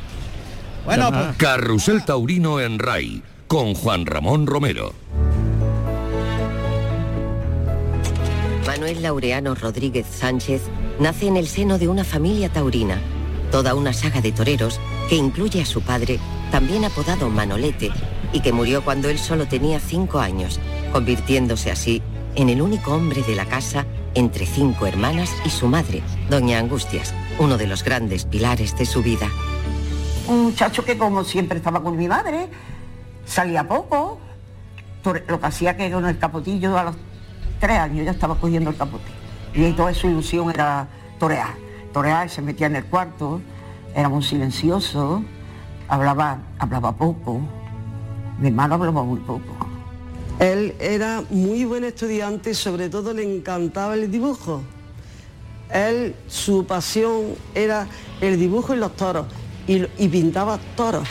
Bueno, 0.85 1.11
pues, 1.11 1.37
Carrusel 1.37 2.05
Taurino 2.05 2.59
en 2.61 2.79
RAI 2.79 3.21
con 3.47 3.73
Juan 3.75 4.05
Ramón 4.05 4.47
Romero. 4.47 4.93
Manuel 8.65 9.01
Laureano 9.01 9.55
Rodríguez 9.55 10.05
Sánchez 10.09 10.61
nace 10.99 11.27
en 11.27 11.37
el 11.37 11.47
seno 11.47 11.77
de 11.77 11.87
una 11.87 12.03
familia 12.03 12.49
taurina, 12.49 12.99
toda 13.51 13.75
una 13.75 13.93
saga 13.93 14.21
de 14.21 14.31
toreros 14.31 14.79
que 15.09 15.15
incluye 15.15 15.61
a 15.61 15.65
su 15.65 15.81
padre, 15.81 16.19
también 16.51 16.85
apodado 16.85 17.29
Manolete, 17.29 17.91
y 18.33 18.41
que 18.41 18.51
murió 18.51 18.83
cuando 18.83 19.09
él 19.09 19.17
solo 19.17 19.47
tenía 19.47 19.79
cinco 19.79 20.19
años, 20.19 20.59
convirtiéndose 20.91 21.71
así 21.71 22.01
en 22.35 22.49
el 22.49 22.61
único 22.61 22.93
hombre 22.93 23.23
de 23.23 23.35
la 23.35 23.45
casa 23.45 23.85
entre 24.13 24.45
cinco 24.45 24.87
hermanas 24.87 25.31
y 25.45 25.49
su 25.49 25.67
madre, 25.67 26.01
doña 26.29 26.59
Angustias, 26.59 27.13
uno 27.39 27.57
de 27.57 27.67
los 27.67 27.83
grandes 27.83 28.25
pilares 28.25 28.77
de 28.77 28.85
su 28.85 29.01
vida. 29.01 29.27
Un 30.27 30.45
muchacho 30.45 30.83
que 30.83 30.97
como 30.97 31.23
siempre 31.23 31.57
estaba 31.57 31.81
con 31.81 31.95
mi 31.95 32.07
madre, 32.07 32.47
salía 33.25 33.67
poco, 33.67 34.19
lo 35.03 35.39
que 35.39 35.45
hacía 35.45 35.77
que 35.77 35.91
con 35.91 36.05
el 36.05 36.17
capotillo 36.17 36.77
a 36.77 36.83
los 36.83 36.95
tres 37.59 37.79
años 37.79 38.05
ya 38.05 38.11
estaba 38.11 38.35
cogiendo 38.35 38.69
el 38.69 38.75
capote. 38.75 39.11
Y 39.53 39.71
toda 39.71 39.93
su 39.93 40.07
ilusión 40.07 40.49
era 40.49 40.87
torear. 41.19 41.66
Torear, 41.97 42.29
se 42.29 42.43
metía 42.43 42.67
en 42.67 42.75
el 42.75 42.85
cuarto, 42.85 43.41
era 43.95 44.07
muy 44.07 44.21
silencioso, 44.21 45.23
hablaba, 45.87 46.37
hablaba 46.59 46.91
poco. 46.91 47.41
Mi 48.39 48.49
hermano 48.49 48.75
hablaba 48.75 49.01
muy 49.01 49.19
poco. 49.21 49.41
Él 50.37 50.75
era 50.79 51.23
muy 51.31 51.65
buen 51.65 51.83
estudiante 51.83 52.51
y 52.51 52.53
sobre 52.53 52.89
todo 52.89 53.15
le 53.15 53.23
encantaba 53.23 53.95
el 53.95 54.11
dibujo. 54.11 54.61
Él, 55.73 56.15
su 56.27 56.67
pasión 56.67 57.33
era 57.55 57.87
el 58.21 58.39
dibujo 58.39 58.75
y 58.75 58.77
los 58.77 58.95
toros. 58.95 59.25
Y 59.65 60.07
pintaba 60.07 60.59
toros. 60.75 61.07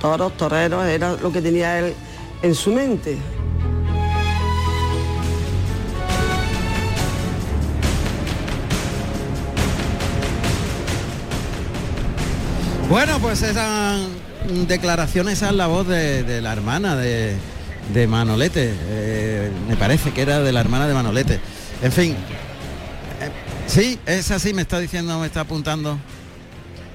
Toros, 0.00 0.36
toreros, 0.36 0.84
era 0.84 1.12
lo 1.12 1.30
que 1.30 1.40
tenía 1.40 1.78
él 1.78 1.94
en 2.42 2.56
su 2.56 2.72
mente. 2.72 3.18
Bueno, 12.92 13.18
pues 13.20 13.40
esas 13.40 14.00
declaraciones, 14.68 15.40
es 15.40 15.52
la 15.52 15.66
voz 15.66 15.88
de, 15.88 16.24
de 16.24 16.42
la 16.42 16.52
hermana 16.52 16.94
de, 16.94 17.34
de 17.94 18.06
Manolete. 18.06 18.70
Eh, 18.70 19.50
me 19.66 19.76
parece 19.76 20.10
que 20.10 20.20
era 20.20 20.40
de 20.40 20.52
la 20.52 20.60
hermana 20.60 20.86
de 20.86 20.92
Manolete. 20.92 21.40
En 21.80 21.90
fin. 21.90 22.10
eh, 22.12 23.30
sí, 23.66 23.98
es 24.04 24.30
así, 24.30 24.52
me 24.52 24.60
está 24.60 24.78
diciendo, 24.78 25.18
me 25.18 25.26
está 25.26 25.40
apuntando. 25.40 25.98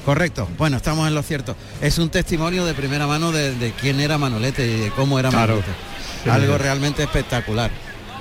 Correcto. 0.06 0.48
Bueno, 0.60 0.78
estamos 0.78 1.08
en 1.08 1.16
lo 1.16 1.24
cierto. 1.24 1.56
Es 1.82 1.98
un 1.98 2.10
testimonio 2.10 2.64
de 2.64 2.76
primera 2.76 3.08
mano 3.08 3.32
de, 3.32 3.56
de 3.56 3.72
quién 3.72 4.00
era 4.00 4.20
Manolete 4.20 4.68
y 4.68 4.80
de 4.82 4.92
cómo 4.92 5.18
era 5.18 5.30
Claro. 5.30 5.56
Manolete. 5.56 6.30
Algo 6.30 6.60
realmente 6.60 7.02
espectacular. 7.02 7.72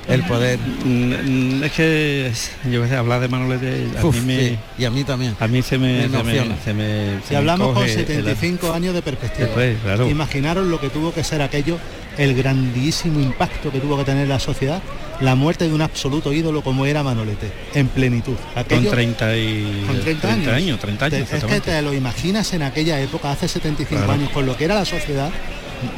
El 0.09 0.23
poder. 0.23 0.59
Mm, 0.85 1.65
Es 1.65 1.73
que 1.73 2.33
yo 2.71 2.83
qué 2.83 2.89
sé, 2.89 2.97
hablar 2.97 3.21
de 3.21 3.29
Manolete 3.29 3.87
a 4.01 4.05
Uf, 4.05 4.15
mí 4.17 4.21
me, 4.25 4.49
sí, 4.51 4.59
y 4.79 4.85
a 4.85 4.91
mí 4.91 5.03
también. 5.05 5.35
a 5.41 5.49
mí 5.49 5.63
se 5.63 5.79
me, 5.79 6.07
Me 6.09 6.19
se 6.19 6.23
me, 6.23 6.57
se 6.65 6.75
me- 6.75 7.21
Si 7.29 7.35
hablamos 7.35 7.67
con 7.69 7.75
coge 7.75 7.93
el- 7.93 7.99
75 8.07 8.73
años 8.73 8.95
de 8.95 9.03
perspectiva, 9.03 9.49
claro. 9.83 10.09
imaginaros 10.09 10.67
lo 10.67 10.81
que 10.81 10.91
tuvo 10.91 11.13
que 11.13 11.25
ser 11.25 11.43
aquello, 11.43 11.79
el 12.19 12.35
grandísimo 12.35 13.21
impacto 13.21 13.71
que 13.73 13.81
tuvo 13.81 13.99
que 13.99 14.05
tener 14.05 14.29
la 14.29 14.39
sociedad, 14.39 14.81
la 15.21 15.35
muerte 15.35 15.67
de 15.69 15.75
un 15.75 15.83
absoluto 15.83 16.33
ídolo 16.33 16.63
como 16.63 16.87
era 16.87 17.03
Manolete, 17.03 17.51
en 17.75 17.89
plenitud. 17.89 18.35
con 18.55 18.63
Aquello- 18.63 18.91
30 18.91 19.37
y 19.37 19.83
con 19.87 20.01
30, 20.01 20.29
30 20.29 20.29
años. 20.29 20.49
años, 20.53 20.81
30 20.81 21.05
años, 21.07 21.29
Te- 21.29 21.37
es 21.39 21.45
que 21.45 21.61
te 21.61 21.83
lo 21.83 21.93
imaginas 21.93 22.53
en 22.53 22.63
aquella 22.63 23.01
época, 23.01 23.33
hace 23.33 23.49
75 23.49 24.05
Claro. 24.05 24.13
años, 24.21 24.31
con 24.31 24.47
lo 24.47 24.57
que 24.57 24.65
era 24.67 24.75
la 24.77 24.85
sociedad, 24.85 25.31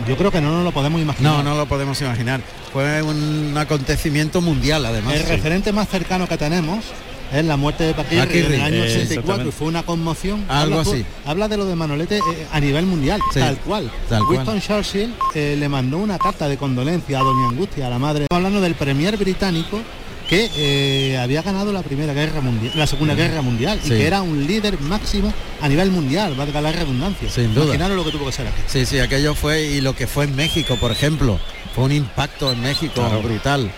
yo 0.06 0.16
creo 0.16 0.30
que 0.30 0.40
no 0.40 0.52
nos 0.52 0.64
lo 0.64 0.72
podemos 0.72 1.00
imaginar. 1.00 1.32
No, 1.32 1.42
no 1.42 1.56
lo 1.56 1.66
podemos 1.66 2.00
imaginar. 2.00 2.40
Fue 2.72 3.02
un 3.02 3.54
acontecimiento 3.56 4.40
mundial, 4.40 4.84
además. 4.86 5.14
El 5.14 5.26
referente 5.26 5.72
más 5.72 5.88
cercano 5.88 6.28
que 6.28 6.36
tenemos 6.36 6.84
es 7.32 7.44
la 7.44 7.56
muerte 7.56 7.84
de 7.84 7.94
Paquirri, 7.94 8.38
en 8.40 8.52
el 8.54 8.60
año 8.62 8.76
eh, 8.76 8.90
84 8.90 8.96
y 8.98 9.02
exactamente. 9.18 9.52
fue 9.52 9.66
una 9.68 9.82
conmoción. 9.82 10.44
Algo 10.48 10.80
Habla 10.80 10.92
así. 10.92 11.04
Habla 11.26 11.48
de 11.48 11.56
lo 11.58 11.66
de 11.66 11.76
Manolete 11.76 12.18
eh, 12.18 12.46
a 12.52 12.58
nivel 12.60 12.86
mundial, 12.86 13.20
Sí, 13.32 13.40
tal 13.40 13.58
cual. 13.58 13.90
tal 14.08 14.24
cual. 14.24 14.38
Winston 14.38 14.60
Churchill 14.60 15.14
eh, 15.34 15.56
le 15.58 15.68
mandó 15.68 15.98
una 15.98 16.18
carta 16.18 16.48
de 16.48 16.56
condolencia 16.56 17.18
a 17.18 17.22
Doña 17.22 17.48
Angustia, 17.50 17.86
a 17.86 17.90
la 17.90 17.98
madre. 17.98 18.26
Hablando 18.30 18.60
del 18.60 18.74
premier 18.74 19.16
británico 19.18 19.80
que 20.28 20.50
eh, 20.56 21.16
había 21.18 21.40
ganado 21.42 21.72
la 21.72 21.82
primera 21.82 22.12
guerra 22.12 22.40
mundial, 22.42 22.72
la 22.76 22.86
segunda 22.86 23.14
guerra 23.14 23.40
mundial 23.40 23.80
y 23.82 23.88
que 23.88 24.06
era 24.06 24.20
un 24.20 24.46
líder 24.46 24.78
máximo 24.80 25.32
a 25.60 25.68
nivel 25.68 25.90
mundial, 25.90 26.34
valga 26.34 26.60
la 26.60 26.70
redundancia. 26.70 27.30
Sin 27.30 27.54
duda. 27.54 27.64
Imaginaros 27.64 27.96
lo 27.96 28.04
que 28.04 28.10
tuvo 28.10 28.26
que 28.26 28.32
ser 28.32 28.46
aquí. 28.46 28.60
Sí, 28.66 28.84
sí, 28.84 28.98
aquello 29.00 29.34
fue 29.34 29.62
y 29.64 29.80
lo 29.80 29.96
que 29.96 30.06
fue 30.06 30.24
en 30.24 30.36
México, 30.36 30.76
por 30.78 30.92
ejemplo, 30.92 31.40
fue 31.74 31.84
un 31.84 31.92
impacto 31.92 32.52
en 32.52 32.60
México 32.60 32.92
Claro. 32.94 33.22
brutal. 33.22 33.70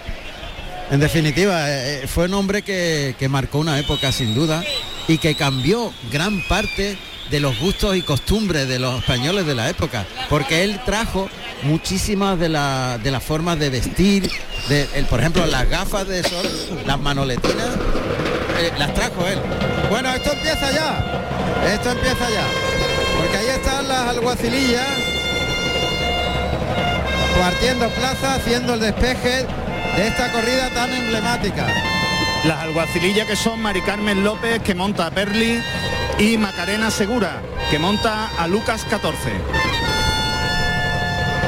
En 0.91 0.99
definitiva, 0.99 1.71
eh, 1.71 2.03
eh, 2.03 2.07
fue 2.09 2.25
un 2.25 2.35
hombre 2.35 2.63
que, 2.63 3.15
que 3.17 3.29
marcó 3.29 3.59
una 3.59 3.79
época 3.79 4.11
sin 4.11 4.35
duda 4.35 4.65
y 5.07 5.19
que 5.19 5.37
cambió 5.37 5.93
gran 6.13 6.43
parte 6.49 6.99
de 7.31 7.41
los 7.41 7.59
gustos 7.61 7.97
y 7.97 8.03
costumbres 8.03 8.67
de 8.69 8.79
los 8.79 8.99
españoles 9.01 9.47
de 9.47 9.55
la 9.55 9.69
época, 9.71 10.05
porque 10.29 10.65
él 10.65 10.81
trajo 10.85 11.29
muchísimas 11.63 12.39
de, 12.39 12.49
la- 12.49 12.99
de 13.03 13.11
las 13.11 13.23
formas 13.23 13.59
de 13.59 13.71
vestir, 13.71 14.31
por 15.09 15.21
ejemplo, 15.21 15.45
las 15.47 15.69
gafas 15.69 16.07
de 16.09 16.23
sol, 16.23 16.47
las 16.87 16.99
manoletinas, 16.99 17.69
eh, 18.61 18.73
las 18.79 18.93
trajo 18.95 19.27
él. 19.27 19.39
Bueno, 19.91 20.13
esto 20.13 20.33
empieza 20.33 20.71
ya, 20.73 21.23
esto 21.73 21.91
empieza 21.91 22.31
ya, 22.31 22.45
porque 23.21 23.37
ahí 23.37 23.49
están 23.49 23.87
las 23.89 24.09
alguacilillas 24.09 24.87
partiendo 27.41 27.89
plaza, 27.91 28.35
haciendo 28.35 28.75
el 28.75 28.81
despeje 28.81 29.47
de 29.97 30.07
esta 30.09 30.31
corrida 30.33 30.69
tan 30.75 30.93
emblemática. 30.93 31.67
Las 32.45 32.59
alguacilillas 32.61 33.27
que 33.27 33.37
son 33.37 33.61
Mari 33.61 33.83
Carmen 33.83 34.25
López, 34.25 34.63
que 34.63 34.75
monta 34.75 35.07
a 35.07 35.11
Perli, 35.11 35.61
y 36.19 36.39
Macarena 36.39 36.91
Segura, 36.91 37.41
que 37.71 37.79
monta 37.79 38.29
a 38.39 38.47
Lucas 38.47 38.85
14. 38.89 39.17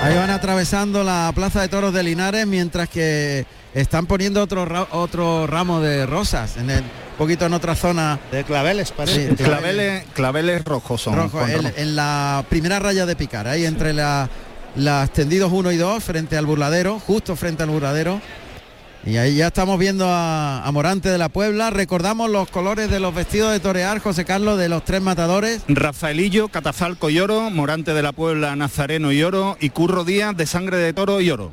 Ahí 0.02 0.16
van 0.16 0.30
atravesando 0.30 1.04
la 1.04 1.30
plaza 1.34 1.60
de 1.62 1.68
toros 1.68 1.94
de 1.94 2.02
Linares 2.02 2.46
mientras 2.46 2.88
que 2.88 3.46
están 3.72 4.06
poniendo 4.06 4.42
otro 4.42 4.64
ra- 4.64 4.88
otro 4.90 5.46
ramo 5.46 5.80
de 5.80 6.04
rosas 6.06 6.56
en 6.56 6.70
el 6.70 6.82
poquito 7.16 7.46
en 7.46 7.52
otra 7.54 7.74
zona 7.76 8.18
de 8.32 8.42
claveles 8.44 8.90
parece. 8.90 9.28
Sí, 9.30 9.34
Claveles, 9.44 10.04
claveles 10.12 10.64
rojos 10.64 11.00
son. 11.02 11.14
rojo, 11.14 11.46
en, 11.46 11.94
la 11.96 12.44
primera 12.48 12.80
raya 12.80 13.06
de 13.06 13.14
picar, 13.16 13.46
ahí 13.46 13.64
entre 13.64 13.92
la, 13.92 14.28
las 14.74 15.10
tendidos 15.12 15.52
1 15.52 15.70
y 15.72 15.76
2 15.76 16.02
frente 16.02 16.36
al 16.36 16.46
burladero, 16.46 16.98
justo 16.98 17.36
frente 17.36 17.62
al 17.62 17.70
burladero. 17.70 18.20
Y 19.04 19.16
ahí 19.16 19.34
ya 19.34 19.48
estamos 19.48 19.80
viendo 19.80 20.06
a, 20.08 20.64
a 20.64 20.70
Morante 20.70 21.08
de 21.08 21.18
la 21.18 21.28
Puebla. 21.28 21.70
Recordamos 21.70 22.30
los 22.30 22.48
colores 22.48 22.88
de 22.88 23.00
los 23.00 23.12
vestidos 23.12 23.50
de 23.50 23.58
torear, 23.58 23.98
José 23.98 24.24
Carlos, 24.24 24.58
de 24.58 24.68
los 24.68 24.84
tres 24.84 25.02
matadores. 25.02 25.62
Rafaelillo, 25.66 26.48
Catafalco 26.48 27.10
y 27.10 27.18
Oro, 27.18 27.50
Morante 27.50 27.94
de 27.94 28.02
la 28.02 28.12
Puebla, 28.12 28.54
Nazareno 28.54 29.10
y 29.10 29.24
Oro, 29.24 29.56
y 29.60 29.70
Curro 29.70 30.04
Díaz 30.04 30.36
de 30.36 30.46
Sangre 30.46 30.76
de 30.76 30.92
Toro 30.92 31.20
y 31.20 31.30
Oro. 31.30 31.52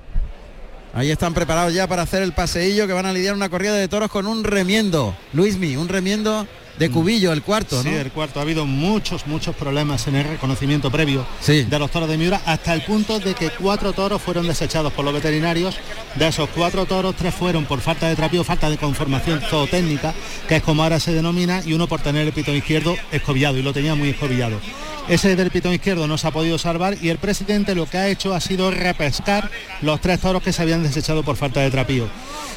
Ahí 0.93 1.09
están 1.09 1.33
preparados 1.33 1.73
ya 1.73 1.87
para 1.87 2.03
hacer 2.03 2.21
el 2.21 2.33
paseillo 2.33 2.85
que 2.85 2.93
van 2.93 3.05
a 3.05 3.13
lidiar 3.13 3.33
una 3.33 3.49
corrida 3.49 3.73
de 3.73 3.87
toros 3.87 4.11
con 4.11 4.27
un 4.27 4.43
remiendo. 4.43 5.15
Luismi, 5.33 5.75
un 5.75 5.87
remiendo 5.87 6.47
de 6.77 6.89
cubillo, 6.89 7.33
el 7.33 7.41
cuarto, 7.41 7.81
Sí, 7.83 7.89
¿no? 7.89 7.97
el 7.97 8.11
cuarto. 8.11 8.39
Ha 8.39 8.43
habido 8.43 8.65
muchos, 8.65 9.27
muchos 9.27 9.55
problemas 9.55 10.07
en 10.07 10.15
el 10.15 10.25
reconocimiento 10.25 10.89
previo 10.91 11.25
Sí. 11.41 11.63
de 11.63 11.79
los 11.79 11.91
toros 11.91 12.07
de 12.09 12.17
Miura, 12.17 12.41
hasta 12.45 12.73
el 12.73 12.81
punto 12.83 13.19
de 13.19 13.33
que 13.33 13.49
cuatro 13.49 13.91
toros 13.93 14.21
fueron 14.21 14.47
desechados 14.47 14.93
por 14.93 15.03
los 15.05 15.13
veterinarios. 15.13 15.77
De 16.15 16.27
esos 16.27 16.49
cuatro 16.55 16.85
toros, 16.85 17.15
tres 17.15 17.33
fueron 17.33 17.65
por 17.65 17.81
falta 17.81 18.07
de 18.07 18.15
trapío, 18.15 18.43
falta 18.43 18.69
de 18.69 18.77
conformación 18.77 19.41
zootécnica, 19.41 20.13
que 20.47 20.57
es 20.57 20.63
como 20.63 20.83
ahora 20.83 20.99
se 20.99 21.13
denomina, 21.13 21.61
y 21.65 21.73
uno 21.73 21.87
por 21.87 22.01
tener 22.01 22.25
el 22.27 22.33
pitón 22.33 22.55
izquierdo 22.55 22.95
escobillado, 23.11 23.57
y 23.57 23.61
lo 23.61 23.73
tenía 23.73 23.95
muy 23.95 24.09
escobillado. 24.09 24.59
Ese 25.07 25.35
del 25.35 25.49
pitón 25.49 25.73
izquierdo 25.73 26.05
no 26.07 26.19
se 26.19 26.27
ha 26.27 26.31
podido 26.31 26.59
salvar 26.59 26.95
y 27.01 27.09
el 27.09 27.17
presidente 27.17 27.73
lo 27.73 27.87
que 27.89 27.97
ha 27.97 28.07
hecho 28.09 28.35
ha 28.35 28.39
sido 28.39 28.69
repescar 28.69 29.49
los 29.81 29.99
tres 30.01 30.19
toros 30.19 30.43
que 30.43 30.53
se 30.53 30.61
habían 30.61 30.83
desechado 30.83 31.23
por 31.23 31.35
falta 31.35 31.61
de 31.61 31.71
trapío. 31.71 32.07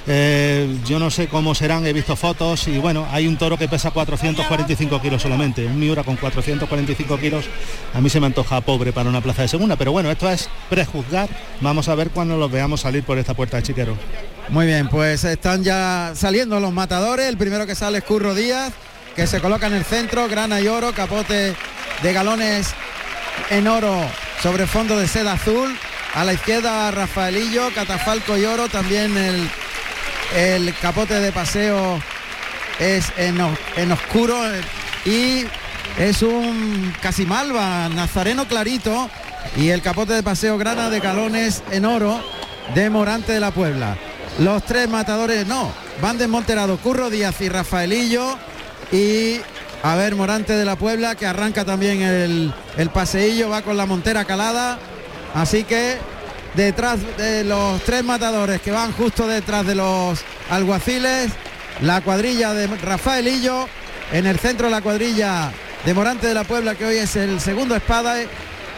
Eh, 0.06 0.76
yo 0.86 0.98
no 0.98 1.10
sé 1.10 1.28
cómo 1.28 1.54
serán, 1.54 1.86
he 1.86 1.92
visto 1.94 2.14
fotos 2.16 2.66
y 2.68 2.76
bueno, 2.78 3.06
hay 3.10 3.26
un 3.26 3.36
toro 3.36 3.56
que 3.56 3.68
pesa 3.68 3.90
445 4.12 5.00
kilos 5.00 5.22
solamente, 5.22 5.64
un 5.64 5.80
Miura 5.80 6.04
con 6.04 6.16
445 6.16 7.18
kilos, 7.18 7.46
a 7.94 8.00
mí 8.02 8.10
se 8.10 8.20
me 8.20 8.26
antoja 8.26 8.60
pobre 8.60 8.92
para 8.92 9.08
una 9.08 9.22
plaza 9.22 9.40
de 9.40 9.48
segunda, 9.48 9.76
pero 9.76 9.90
bueno, 9.90 10.10
esto 10.10 10.28
es 10.28 10.50
prejuzgar, 10.68 11.30
vamos 11.62 11.88
a 11.88 11.94
ver 11.94 12.10
cuando 12.10 12.36
los 12.36 12.52
veamos 12.52 12.82
salir 12.82 13.04
por 13.04 13.16
esta 13.16 13.32
puerta 13.32 13.56
de 13.56 13.62
Chiquero. 13.62 13.96
Muy 14.50 14.66
bien, 14.66 14.88
pues 14.88 15.24
están 15.24 15.64
ya 15.64 16.12
saliendo 16.14 16.60
los 16.60 16.72
matadores. 16.72 17.26
El 17.26 17.38
primero 17.38 17.66
que 17.66 17.74
sale 17.74 17.98
es 17.98 18.04
Curro 18.04 18.34
Díaz, 18.34 18.74
que 19.16 19.26
se 19.26 19.40
coloca 19.40 19.68
en 19.68 19.74
el 19.74 19.84
centro, 19.84 20.28
grana 20.28 20.60
y 20.60 20.68
oro, 20.68 20.92
capote 20.92 21.54
de 22.02 22.12
galones 22.12 22.74
en 23.48 23.66
oro 23.66 23.96
sobre 24.42 24.66
fondo 24.66 24.98
de 24.98 25.08
seda 25.08 25.32
azul. 25.32 25.74
A 26.14 26.24
la 26.24 26.34
izquierda 26.34 26.90
Rafaelillo, 26.90 27.72
catafalco 27.74 28.36
y 28.36 28.44
oro, 28.44 28.68
también 28.68 29.16
el, 29.16 29.48
el 30.36 30.74
capote 30.74 31.18
de 31.18 31.32
paseo 31.32 31.98
es 32.78 33.12
en, 33.16 33.38
en 33.76 33.92
oscuro 33.92 34.36
eh, 34.52 34.60
y 35.04 35.46
es 36.00 36.22
un 36.22 36.94
casi 37.00 37.26
malva, 37.26 37.88
nazareno 37.88 38.46
clarito 38.46 39.10
y 39.56 39.68
el 39.68 39.82
capote 39.82 40.14
de 40.14 40.22
paseo 40.22 40.56
grana 40.58 40.90
de 40.90 41.00
galones 41.00 41.62
en 41.70 41.84
oro 41.84 42.22
de 42.74 42.88
Morante 42.90 43.32
de 43.32 43.40
la 43.40 43.50
Puebla. 43.50 43.96
Los 44.38 44.64
tres 44.64 44.88
matadores 44.88 45.46
no, 45.46 45.70
van 46.00 46.18
desmonterados 46.18 46.80
Curro 46.80 47.10
Díaz 47.10 47.40
y 47.40 47.48
Rafaelillo 47.48 48.38
y 48.90 49.40
a 49.82 49.96
ver 49.96 50.14
Morante 50.14 50.54
de 50.54 50.64
la 50.64 50.76
Puebla 50.76 51.14
que 51.14 51.26
arranca 51.26 51.64
también 51.64 52.00
el, 52.00 52.54
el 52.76 52.90
paseillo, 52.90 53.50
va 53.50 53.62
con 53.62 53.76
la 53.76 53.84
montera 53.84 54.24
calada, 54.24 54.78
así 55.34 55.64
que 55.64 55.98
detrás 56.54 56.98
de 57.16 57.44
los 57.44 57.82
tres 57.82 58.04
matadores 58.04 58.60
que 58.60 58.70
van 58.70 58.92
justo 58.92 59.26
detrás 59.26 59.66
de 59.66 59.74
los 59.74 60.20
alguaciles, 60.50 61.32
la 61.82 62.00
cuadrilla 62.00 62.54
de 62.54 62.66
Rafaelillo, 62.68 63.68
en 64.12 64.26
el 64.26 64.38
centro 64.38 64.70
la 64.70 64.80
cuadrilla 64.80 65.50
de 65.84 65.94
Morante 65.94 66.28
de 66.28 66.34
la 66.34 66.44
Puebla 66.44 66.74
que 66.74 66.86
hoy 66.86 66.96
es 66.96 67.16
el 67.16 67.40
segundo 67.40 67.74
espada 67.74 68.16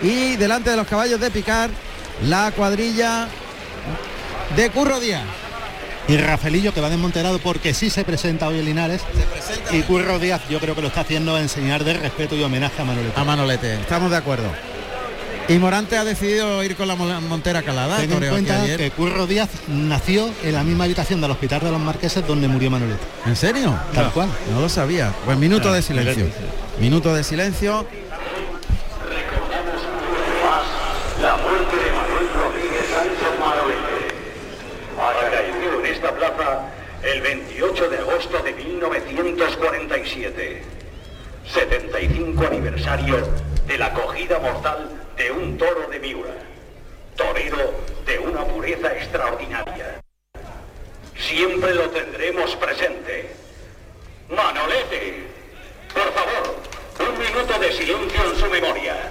y 0.03 0.37
delante 0.37 0.71
de 0.71 0.77
los 0.77 0.87
caballos 0.87 1.21
de 1.21 1.31
picar 1.31 1.71
la 2.27 2.51
cuadrilla 2.53 3.29
de 4.57 4.71
Curro 4.71 5.01
Díaz. 5.01 5.23
Y 6.09 6.17
Rafaelillo 6.17 6.73
que 6.73 6.81
va 6.81 6.91
desmonterado 6.91 7.39
porque 7.39 7.75
sí 7.75 7.91
se 7.91 8.05
presenta 8.05 8.49
hoy 8.49 8.59
en 8.59 8.65
Linares 8.67 9.03
y 9.71 9.83
Curro 9.83 10.19
Díaz 10.19 10.43
yo 10.49 10.59
creo 10.59 10.75
que 10.75 10.83
lo 10.83 10.89
está 10.89 11.01
haciendo 11.01 11.39
en 11.39 11.49
señal 11.49 11.85
de 11.85 11.95
respeto 11.95 12.37
y 12.37 12.43
homenaje 12.43 12.81
a 12.81 12.85
Manolete. 12.85 13.21
A 13.21 13.25
Manolete, 13.25 13.75
estamos 13.75 14.11
de 14.11 14.17
acuerdo. 14.17 14.74
Y 15.47 15.59
Morante 15.59 15.99
ha 15.99 16.05
decidido 16.05 16.65
ir 16.65 16.75
con 16.75 16.89
la 16.89 16.95
mo- 16.97 17.21
montera 17.21 17.61
calada. 17.63 17.99
Ten 17.99 18.11
en 18.23 18.31
cuenta 18.31 18.63
ayer. 18.63 18.79
que 18.79 18.91
Curro 18.91 19.27
Díaz 19.27 19.51
nació 19.69 20.31
en 20.43 20.55
la 20.55 20.63
misma 20.65 20.85
habitación 20.85 21.21
del 21.21 21.31
Hospital 21.33 21.61
de 21.61 21.71
los 21.71 21.79
Marqueses 21.81 22.27
donde 22.27 22.49
murió 22.49 22.71
Manolete. 22.71 23.03
¿En 23.27 23.37
serio? 23.37 23.79
Tal 23.95 24.11
cual. 24.13 24.29
No 24.53 24.63
lo 24.63 24.69
sabía. 24.71 25.13
Pues 25.27 25.37
minuto 25.37 25.69
Ah, 25.69 25.75
de 25.75 25.83
silencio. 25.83 26.27
Minuto 26.79 27.15
de 27.15 27.23
silencio. 27.23 27.87
La 31.21 31.37
muerte 31.37 31.77
de 31.77 31.93
Manuel 31.93 32.27
Rodríguez 32.35 32.87
Sánchez 32.95 33.39
Manolete. 33.39 34.15
En 35.79 35.87
esta 35.95 36.11
plaza 36.15 36.61
el 37.03 37.21
28 37.21 37.91
de 37.91 37.99
agosto 37.99 38.39
de 38.43 38.53
1947. 38.55 40.63
75 41.53 42.47
aniversario 42.47 43.29
de 43.67 43.77
la 43.79 43.87
acogida 43.87 44.39
mortal 44.39 44.89
de 45.17 45.31
un 45.31 45.57
toro 45.59 45.89
de 45.89 45.99
Miura. 45.99 46.35
Torero 47.17 47.73
de 48.05 48.19
una 48.19 48.45
pureza 48.45 48.93
extraordinaria. 48.97 50.01
Siempre 51.17 51.75
lo 51.75 51.89
tendremos 51.91 52.55
presente. 52.57 53.31
Manolete, 54.29 55.25
por 55.93 56.13
favor, 56.13 56.57
un 57.09 57.19
minuto 57.19 57.59
de 57.59 57.73
silencio 57.73 58.25
en 58.25 58.37
su 58.37 58.47
memoria. 58.47 59.11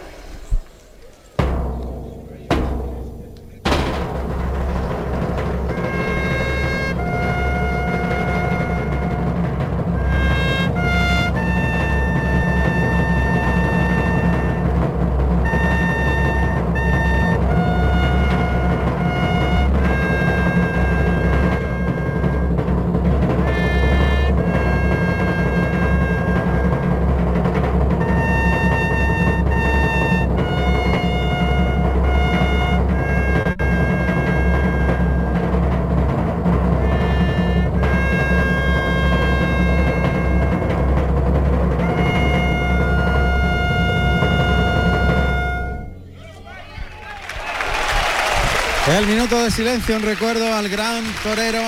Minuto 49.23 49.41
de 49.41 49.51
silencio, 49.51 49.95
un 49.95 50.01
recuerdo 50.01 50.53
al 50.53 50.67
gran 50.67 51.01
torero 51.23 51.61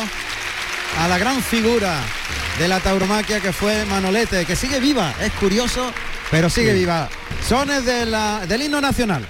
a 0.99 1.07
la 1.07 1.17
gran 1.17 1.41
figura 1.41 1.95
de 2.59 2.67
la 2.67 2.81
tauromaquia 2.81 3.39
que 3.39 3.53
fue 3.53 3.85
Manolete, 3.85 4.43
que 4.45 4.57
sigue 4.57 4.81
viva, 4.81 5.13
es 5.21 5.31
curioso, 5.33 5.93
pero 6.29 6.49
sigue 6.49 6.73
Sí. 6.73 6.79
viva. 6.79 7.07
Sones 7.47 7.85
de 7.85 8.05
la- 8.07 8.45
del 8.45 8.63
himno 8.63 8.81
nacional. 8.81 9.25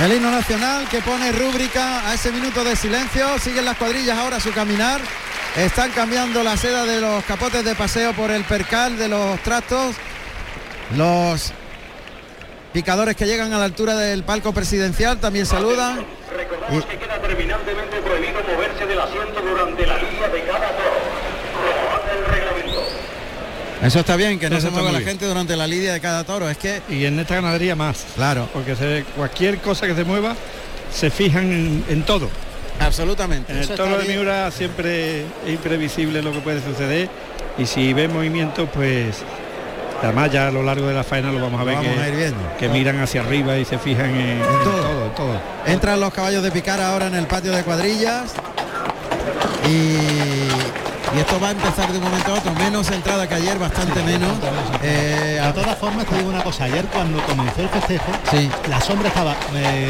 El 0.00 0.14
himno 0.14 0.30
nacional 0.30 0.88
que 0.88 1.02
pone 1.02 1.30
rúbrica 1.30 2.08
a 2.08 2.14
ese 2.14 2.32
minuto 2.32 2.64
de 2.64 2.74
silencio. 2.74 3.38
Siguen 3.38 3.66
las 3.66 3.76
cuadrillas 3.76 4.16
ahora 4.16 4.40
su 4.40 4.50
caminar. 4.50 4.98
Están 5.54 5.90
cambiando 5.90 6.42
la 6.42 6.56
seda 6.56 6.86
de 6.86 7.02
los 7.02 7.22
capotes 7.24 7.62
de 7.62 7.74
paseo 7.74 8.14
por 8.14 8.30
el 8.30 8.42
percal 8.44 8.96
de 8.96 9.08
los 9.08 9.38
trastos. 9.40 9.96
Los 10.96 11.52
picadores 12.72 13.14
que 13.14 13.26
llegan 13.26 13.52
a 13.52 13.58
la 13.58 13.64
altura 13.66 13.94
del 13.94 14.24
palco 14.24 14.54
presidencial 14.54 15.20
también 15.20 15.44
saludan. 15.44 16.06
Recordamos 16.34 16.86
que 16.86 16.96
queda 16.96 17.20
terminantemente 17.20 18.00
prohibido 18.00 18.40
moverse 18.54 18.86
del 18.86 19.00
asiento 19.00 19.42
durante 19.42 19.86
la 19.86 19.98
línea 19.98 20.28
de 20.28 20.44
cada. 20.44 20.68
Como 21.52 21.90
manda 21.92 22.12
el 22.16 22.24
reglamento. 22.24 22.86
Eso 23.82 24.00
está 24.00 24.16
bien, 24.16 24.38
que 24.38 24.50
no 24.50 24.56
Eso 24.58 24.66
se 24.68 24.72
mueva 24.72 24.92
la 24.92 25.00
gente 25.00 25.24
durante 25.26 25.56
la 25.56 25.66
lidia 25.66 25.92
de 25.92 26.00
cada 26.00 26.24
toro. 26.24 26.48
Es 26.50 26.58
que 26.58 26.82
Y 26.90 27.04
en 27.06 27.18
esta 27.18 27.36
ganadería 27.36 27.74
más. 27.74 28.04
Claro. 28.14 28.48
Porque 28.52 28.76
se- 28.76 29.04
cualquier 29.16 29.58
cosa 29.58 29.86
que 29.86 29.94
se 29.94 30.04
mueva, 30.04 30.34
se 30.92 31.10
fijan 31.10 31.44
en, 31.50 31.84
en 31.88 32.02
todo. 32.02 32.28
Absolutamente. 32.78 33.52
En 33.52 33.58
el 33.58 33.68
toro 33.68 33.98
de. 33.98 34.04
Miura 34.08 34.50
siempre 34.50 35.20
es 35.20 35.26
imprevisible 35.48 36.22
lo 36.22 36.32
que 36.32 36.40
puede 36.40 36.62
suceder. 36.62 37.08
Y 37.58 37.66
si 37.66 37.92
ve 37.92 38.08
movimientos, 38.08 38.68
pues 38.72 39.16
además 40.02 40.30
ya 40.32 40.48
a 40.48 40.50
lo 40.50 40.62
largo 40.62 40.86
de 40.86 40.94
la 40.94 41.04
faena 41.04 41.30
lo 41.32 41.40
vamos 41.40 41.60
a 41.60 41.64
ver 41.64 41.74
vamos 41.76 41.92
que, 41.94 42.00
a 42.00 42.08
ir 42.08 42.16
viendo. 42.16 42.56
que 42.58 42.68
miran 42.70 42.98
hacia 43.00 43.20
arriba 43.20 43.56
y 43.58 43.64
se 43.66 43.78
fijan 43.78 44.10
en, 44.14 44.40
en 44.40 44.64
todo, 44.64 45.06
en 45.06 45.14
todo. 45.14 45.40
Entran 45.66 46.00
los 46.00 46.12
caballos 46.12 46.42
de 46.42 46.50
picar 46.50 46.80
ahora 46.80 47.06
en 47.08 47.14
el 47.14 47.26
patio 47.26 47.52
de 47.52 47.62
cuadrillas. 47.64 48.32
Y, 49.68 49.96
y 51.14 51.18
esto 51.18 51.40
va 51.40 51.48
a 51.48 51.50
empezar 51.52 51.90
de 51.92 51.98
un 51.98 52.04
momento 52.04 52.32
a 52.32 52.38
otro. 52.38 52.52
Menos 52.54 52.90
entrada 52.90 53.28
que 53.28 53.34
ayer, 53.34 53.58
bastante 53.58 54.02
menos. 54.02 54.32
Eh, 54.82 55.40
De 55.44 55.52
todas 55.52 55.76
formas, 55.78 56.06
te 56.06 56.16
digo 56.16 56.28
una 56.28 56.42
cosa, 56.44 56.64
ayer 56.64 56.84
cuando 56.86 57.20
comenzó 57.24 57.62
el 57.62 57.68
festejo, 57.68 58.04
Sí. 58.30 58.48
la 58.68 58.80
sombra 58.80 59.08
estaba 59.08 59.34
eh, 59.54 59.88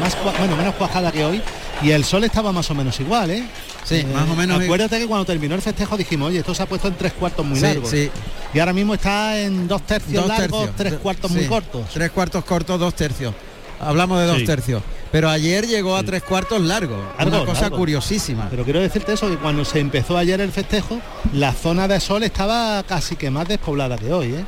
más 0.00 0.16
bueno, 0.38 0.56
menos 0.56 0.74
cuajada 0.74 1.10
que 1.10 1.24
hoy 1.24 1.42
y 1.82 1.90
el 1.92 2.04
sol 2.04 2.24
estaba 2.24 2.52
más 2.52 2.70
o 2.70 2.74
menos 2.74 2.98
igual, 3.00 3.30
¿eh? 3.30 3.44
Sí, 3.84 3.96
Eh, 3.96 4.06
más 4.12 4.28
o 4.28 4.34
menos. 4.36 4.60
Acuérdate 4.62 4.98
que 4.98 5.06
cuando 5.06 5.24
terminó 5.24 5.54
el 5.54 5.62
festejo 5.62 5.96
dijimos, 5.96 6.28
oye, 6.28 6.40
esto 6.40 6.54
se 6.54 6.62
ha 6.62 6.66
puesto 6.66 6.88
en 6.88 6.94
tres 6.94 7.12
cuartos 7.14 7.46
muy 7.46 7.56
Sí, 7.58 7.62
largos. 7.64 7.90
sí. 7.90 8.10
Y 8.52 8.58
ahora 8.58 8.72
mismo 8.72 8.94
está 8.94 9.38
en 9.38 9.66
dos 9.68 9.82
tercios 9.82 10.14
Dos 10.26 10.28
largos, 10.28 10.58
tercios. 10.60 10.76
tres 10.76 10.94
cuartos 10.94 11.30
muy 11.30 11.46
cortos. 11.46 11.86
Tres 11.92 12.10
cuartos 12.10 12.44
cortos, 12.44 12.78
dos 12.80 12.94
tercios. 12.94 13.34
Hablamos 13.80 14.20
de 14.20 14.26
dos 14.26 14.38
Sí. 14.38 14.44
tercios. 14.44 14.82
Pero 15.12 15.30
ayer 15.30 15.66
llegó 15.66 15.96
a 15.96 16.02
tres 16.02 16.22
cuartos. 16.22 16.60
Largo, 16.60 16.96
Una 17.18 17.44
cosa 17.44 17.62
largo. 17.62 17.76
curiosísima. 17.78 18.48
Pero 18.50 18.64
quiero 18.64 18.80
decirte 18.80 19.12
eso, 19.14 19.28
que 19.28 19.36
cuando 19.36 19.64
se 19.64 19.80
empezó 19.80 20.18
ayer 20.18 20.40
el 20.40 20.52
festejo, 20.52 21.00
la 21.32 21.52
zona 21.52 21.88
de 21.88 21.98
sol 22.00 22.22
estaba 22.24 22.82
casi 22.82 23.16
que 23.16 23.30
más 23.30 23.48
despoblada 23.48 23.96
que 23.96 24.12
hoy, 24.12 24.34
¿eh? 24.34 24.44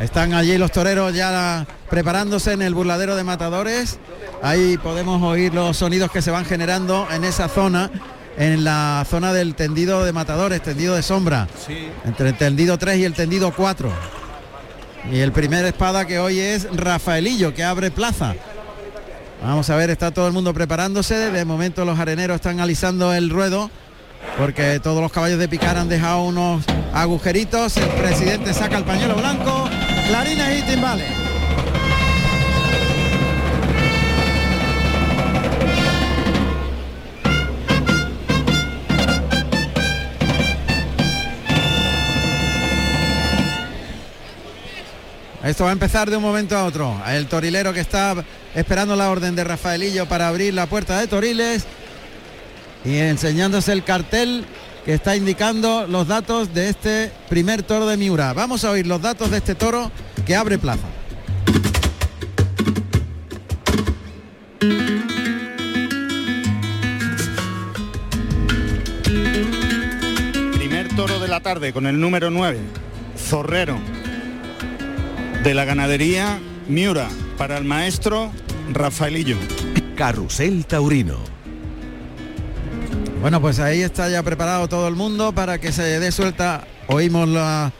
Están 0.00 0.34
allí 0.34 0.58
los 0.58 0.72
toreros 0.72 1.14
ya 1.14 1.64
preparándose 1.88 2.52
en 2.52 2.62
el 2.62 2.74
burladero 2.74 3.14
de 3.14 3.22
matadores. 3.22 3.98
Ahí 4.42 4.76
podemos 4.78 5.22
oír 5.22 5.54
los 5.54 5.76
sonidos 5.76 6.10
que 6.10 6.20
se 6.22 6.32
van 6.32 6.44
generando 6.44 7.06
en 7.12 7.22
esa 7.22 7.48
zona, 7.48 7.88
en 8.36 8.64
la 8.64 9.06
zona 9.08 9.32
del 9.32 9.54
tendido 9.54 10.02
de 10.04 10.12
matadores, 10.12 10.60
tendido 10.62 10.96
de 10.96 11.02
sombra, 11.02 11.46
entre 12.04 12.30
el 12.30 12.36
tendido 12.36 12.78
3 12.78 12.98
y 12.98 13.04
el 13.04 13.12
tendido 13.14 13.52
4. 13.54 13.92
Y 15.10 15.18
el 15.18 15.32
primer 15.32 15.64
espada 15.64 16.06
que 16.06 16.18
hoy 16.18 16.38
es 16.38 16.68
Rafaelillo, 16.74 17.52
que 17.54 17.64
abre 17.64 17.90
plaza. 17.90 18.34
Vamos 19.42 19.68
a 19.70 19.76
ver, 19.76 19.90
está 19.90 20.12
todo 20.12 20.28
el 20.28 20.32
mundo 20.32 20.54
preparándose. 20.54 21.30
De 21.30 21.44
momento 21.44 21.84
los 21.84 21.98
areneros 21.98 22.36
están 22.36 22.60
alisando 22.60 23.12
el 23.12 23.30
ruedo 23.30 23.70
porque 24.38 24.80
todos 24.80 25.02
los 25.02 25.12
caballos 25.12 25.38
de 25.38 25.48
picar 25.48 25.76
han 25.76 25.88
dejado 25.88 26.22
unos 26.22 26.64
agujeritos. 26.94 27.76
El 27.76 27.88
presidente 27.88 28.54
saca 28.54 28.78
el 28.78 28.84
pañuelo 28.84 29.16
blanco, 29.16 29.68
clarines 30.08 30.60
y 30.60 30.62
timbales. 30.62 31.21
Esto 45.44 45.64
va 45.64 45.70
a 45.70 45.72
empezar 45.72 46.08
de 46.08 46.16
un 46.16 46.22
momento 46.22 46.56
a 46.56 46.64
otro. 46.64 47.02
El 47.08 47.26
torilero 47.26 47.72
que 47.72 47.80
está 47.80 48.14
esperando 48.54 48.94
la 48.94 49.10
orden 49.10 49.34
de 49.34 49.42
Rafaelillo 49.42 50.06
para 50.06 50.28
abrir 50.28 50.54
la 50.54 50.66
puerta 50.66 51.00
de 51.00 51.08
Toriles 51.08 51.64
y 52.84 52.96
enseñándose 52.96 53.72
el 53.72 53.82
cartel 53.82 54.44
que 54.84 54.94
está 54.94 55.16
indicando 55.16 55.86
los 55.88 56.06
datos 56.06 56.54
de 56.54 56.68
este 56.68 57.10
primer 57.28 57.64
toro 57.64 57.86
de 57.86 57.96
Miura. 57.96 58.32
Vamos 58.34 58.64
a 58.64 58.70
oír 58.70 58.86
los 58.86 59.02
datos 59.02 59.32
de 59.32 59.38
este 59.38 59.56
toro 59.56 59.90
que 60.24 60.36
abre 60.36 60.58
plaza. 60.58 60.86
Primer 70.54 70.88
toro 70.94 71.18
de 71.18 71.26
la 71.26 71.40
tarde 71.40 71.72
con 71.72 71.88
el 71.88 71.98
número 72.00 72.30
9, 72.30 72.60
Zorrero. 73.18 74.01
De 75.42 75.54
la 75.54 75.64
ganadería 75.64 76.38
Miura, 76.68 77.08
para 77.36 77.58
el 77.58 77.64
maestro 77.64 78.30
Rafaelillo. 78.72 79.36
Carrusel 79.96 80.64
Taurino. 80.66 81.18
Bueno, 83.20 83.40
pues 83.40 83.58
ahí 83.58 83.82
está 83.82 84.08
ya 84.08 84.22
preparado 84.22 84.68
todo 84.68 84.88
el 84.88 84.94
mundo 84.94 85.32
para 85.32 85.58
que 85.60 85.72
se 85.72 85.82
dé 86.00 86.12
suelta. 86.12 86.64
Oímos 86.88 87.28
la- 87.28 87.72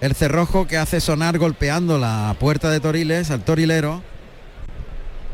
el 0.00 0.14
cerrojo 0.14 0.66
que 0.66 0.76
hace 0.76 1.00
sonar 1.00 1.38
golpeando 1.38 1.98
la 1.98 2.34
puerta 2.38 2.70
de 2.70 2.80
Toriles 2.80 3.30
al 3.30 3.42
torilero. 3.44 4.02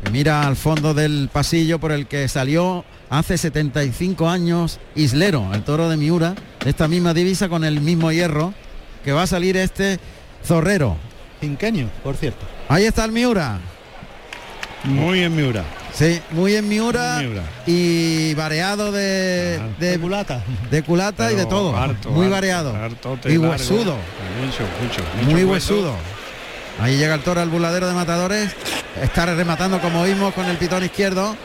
que 0.03 0.09
mira 0.09 0.47
al 0.47 0.55
fondo 0.55 0.95
del 0.95 1.29
pasillo 1.31 1.77
por 1.79 1.91
el 1.91 2.07
que 2.07 2.27
salió 2.27 2.83
hace 3.11 3.37
75 3.37 4.27
años 4.29 4.79
Islero, 4.95 5.53
el 5.53 5.61
toro 5.63 5.89
de 5.89 5.97
Miura, 5.97 6.33
de 6.63 6.71
esta 6.71 6.87
misma 6.87 7.13
divisa 7.13 7.49
con 7.49 7.63
el 7.63 7.81
mismo 7.81 8.11
hierro, 8.11 8.51
que 9.05 9.11
va 9.11 9.21
a 9.21 9.27
salir 9.27 9.57
este 9.57 9.99
zorrero. 10.43 10.97
Cinqueño, 11.41 11.89
por 12.03 12.15
cierto. 12.15 12.45
Ahí 12.69 12.85
está 12.85 13.03
el 13.03 13.11
Miura. 13.11 13.59
Muy 14.83 15.21
en 15.23 15.35
Miura. 15.35 15.63
Sí, 15.93 16.21
muy 16.31 16.55
en 16.55 16.69
Miura, 16.69 17.15
Muy 17.15 17.23
en 17.25 17.31
Miura. 17.33 17.43
y 17.65 18.33
variado 18.35 18.91
de, 18.93 19.59
de, 19.79 19.99
culata, 19.99 20.41
de 20.71 20.83
culata 20.83 21.31
y 21.31 21.35
de 21.35 21.45
todo. 21.45 21.75
harto, 21.77 22.09
muy 22.11 22.25
harto, 22.25 22.31
variado. 22.35 22.75
hartote 22.75 23.33
y 23.33 23.37
huesudo. 23.37 23.95
Mucho, 24.39 24.63
mucho, 24.81 25.01
mucho 25.19 25.31
Muy 25.31 25.43
huesudo. 25.43 25.93
Ahí 26.79 26.95
llega 26.97 27.13
el 27.15 27.21
toro 27.21 27.41
al 27.41 27.49
burladero 27.49 27.87
de 27.87 27.93
matadores. 27.93 28.55
Está 29.01 29.25
rematando 29.25 29.79
como 29.81 30.03
vimos 30.03 30.33
con 30.33 30.45
el 30.45 30.57
pitón 30.57 30.83
izquierdo. 30.83 31.35